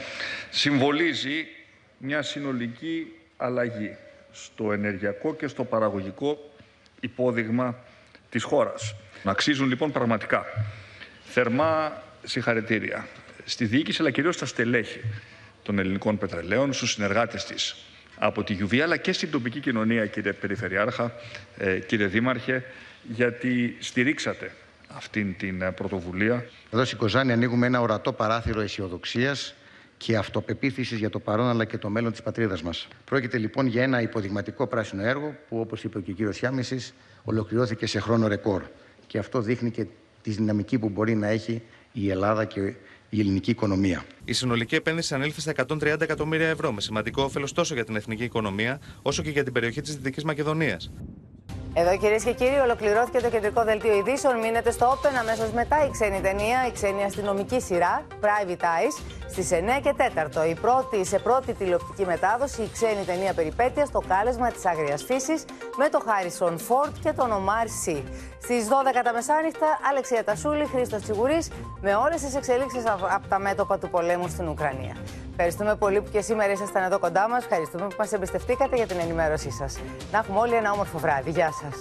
συμβολίζει 0.51 1.47
μια 1.99 2.23
συνολική 2.23 3.13
αλλαγή 3.37 3.97
στο 4.33 4.73
ενεργειακό 4.73 5.35
και 5.35 5.47
στο 5.47 5.65
παραγωγικό 5.65 6.51
υπόδειγμα 7.01 7.77
της 8.31 8.43
χώρας. 8.43 8.95
Αξίζουν 9.25 9.69
λοιπόν 9.69 9.93
πραγματικά 9.93 10.45
θερμά 11.25 12.03
συγχαρητήρια 12.25 13.07
στη 13.45 13.65
διοίκηση 13.65 14.01
αλλά 14.01 14.11
κυρίως 14.11 14.35
στα 14.35 14.47
στελέχη 14.47 15.01
των 15.63 15.79
ελληνικών 15.79 16.19
πετρελαίων, 16.19 16.73
στους 16.73 16.93
συνεργάτες 16.93 17.45
της 17.45 17.77
από 18.19 18.45
τη 18.45 18.53
Γιουβία 18.53 18.85
αλλά 18.85 18.97
και 18.97 19.13
στην 19.13 19.31
τοπική 19.31 19.61
κοινωνία 19.61 20.07
κύριε 20.07 20.33
Περιφερειάρχα, 20.33 21.13
ε, 21.57 21.79
κύριε 21.79 22.07
Δήμαρχε, 22.07 22.65
γιατί 23.03 23.77
στηρίξατε 23.81 24.53
αυτήν 24.97 25.37
την 25.37 25.63
ε, 25.63 25.73
πρωτοβουλία. 25.73 26.45
Εδώ 26.71 26.85
στην 26.85 26.99
Κοζάνη 26.99 27.33
ανοίγουμε 27.33 27.67
ένα 27.67 27.81
ορατό 27.81 28.13
παράθυρο 28.13 28.61
αισιοδοξίας 28.61 29.55
και 29.97 30.17
αυτοπεποίθησης 30.17 30.99
για 30.99 31.11
το 31.11 31.19
παρόν 31.19 31.47
αλλά 31.47 31.65
και 31.65 31.79
το 31.79 31.89
μέλλον 31.89 32.11
της 32.11 32.23
πατρίδας 32.23 32.63
μας. 32.63 32.89
Πρόκειται 33.05 33.39
λοιπόν 33.39 33.67
για 33.67 33.83
ένα 33.83 34.01
υποδειγματικό 34.01 34.67
πράσινο 34.67 35.03
έργο 35.03 35.35
που, 35.49 35.61
όπως 35.61 35.85
είπε 35.85 36.01
και 36.01 36.11
ο 36.11 36.15
κύριος 36.15 36.39
Γιάμιση, 36.39 36.93
ολοκληρώθηκε 37.25 37.87
σε 37.87 38.01
χρόνο 38.01 38.27
ρεκόρ. 38.27 38.63
Και 39.07 39.19
αυτό 39.19 39.41
δείχνει 39.41 39.71
και 39.71 39.87
τη 40.23 40.31
δυναμική 40.31 40.79
που 40.79 40.89
μπορεί 40.89 41.15
να 41.15 41.27
έχει 41.27 41.63
η 41.93 42.11
Ελλάδα 42.11 42.45
και 42.45 42.61
η 43.09 43.21
ελληνική 43.21 43.51
οικονομία. 43.51 44.05
Η 44.25 44.33
συνολική 44.33 44.75
επένδυση 44.75 45.15
ανήλθε 45.15 45.41
στα 45.41 45.53
130 45.69 46.01
εκατομμύρια 46.01 46.49
ευρώ, 46.49 46.73
με 46.73 46.81
σημαντικό 46.81 47.23
όφελος 47.23 47.53
τόσο 47.53 47.75
για 47.75 47.85
την 47.85 47.97
εθνική 47.97 48.25
οικονομία 48.25 48.81
όσο 49.03 49.23
και 49.23 49.31
για 49.31 49.45
την 49.45 49.53
περιοχή 49.53 49.81
της 49.81 49.97
Δυτικής 49.97 50.25
Μακεδονίας. 50.25 50.91
Εδώ 51.77 51.97
κυρίες 51.97 52.25
και 52.25 52.33
κύριοι, 52.33 52.59
ολοκληρώθηκε 52.59 53.21
το 53.21 53.29
κεντρικό 53.31 53.65
δελτίο 53.65 53.97
ειδήσεων. 53.97 54.39
Μείνετε 54.39 54.71
στο 54.71 54.87
Open 54.91 55.15
αμέσως 55.21 55.51
μετά 55.51 55.85
η 55.87 55.91
ξένη 55.91 56.21
ταινία, 56.21 56.67
η 56.67 56.73
ξένη 56.73 57.05
αστυνομική 57.05 57.61
σειρά, 57.61 58.03
Private 58.21 58.65
Eyes, 58.75 58.95
στις 59.29 59.51
9 59.53 59.81
και 59.83 59.95
4. 59.97 60.47
Η 60.49 60.55
πρώτη, 60.55 61.05
σε 61.05 61.19
πρώτη 61.19 61.53
τηλεοπτική 61.53 62.05
μετάδοση, 62.05 62.63
η 62.63 62.71
ξένη 62.73 63.05
ταινία 63.07 63.33
περιπέτεια, 63.35 63.87
το 63.93 64.03
κάλεσμα 64.09 64.51
της 64.51 64.67
άγριας 64.67 65.03
φύσης, 65.03 65.45
με 65.77 65.89
τον 65.89 66.01
Χάρισον 66.07 66.59
Φόρτ 66.59 66.95
και 67.03 67.13
τον 67.13 67.33
Ομάρ 67.33 67.69
Σι. 67.69 68.05
Στις 68.43 68.69
12 68.69 69.03
τα 69.05 69.13
μεσάνυχτα, 69.13 69.67
Αλεξία 69.91 70.25
Τασούλη, 70.25 70.65
Χρήστος 70.67 71.03
Τσιγουρής, 71.03 71.51
με 71.81 71.95
όλες 71.95 72.21
τις 72.21 72.35
εξελίξεις 72.35 72.83
από 72.87 73.29
τα 73.29 73.39
μέτωπα 73.39 73.79
του 73.79 73.91
πολέμου 73.91 74.29
στην 74.29 74.49
Ουκρανία. 74.49 74.97
Ευχαριστούμε 75.37 75.77
πολύ 75.77 76.01
που 76.01 76.11
και 76.11 76.21
σήμερα 76.21 76.53
ήσασταν 76.53 76.83
εδώ 76.83 76.99
κοντά 76.99 77.29
μας. 77.29 77.43
Ευχαριστούμε 77.43 77.87
που 77.87 77.95
μας 77.99 78.13
εμπιστευτήκατε 78.13 78.77
για 78.77 78.87
την 78.87 78.99
ενημέρωσή 78.99 79.51
σας. 79.51 79.79
Να 80.13 80.19
έχουμε 80.19 80.39
όλοι 80.39 80.55
ένα 80.55 80.73
όμορφο 80.73 80.99
βράδυ. 80.99 81.31
Γεια 81.31 81.51
σας. 81.53 81.81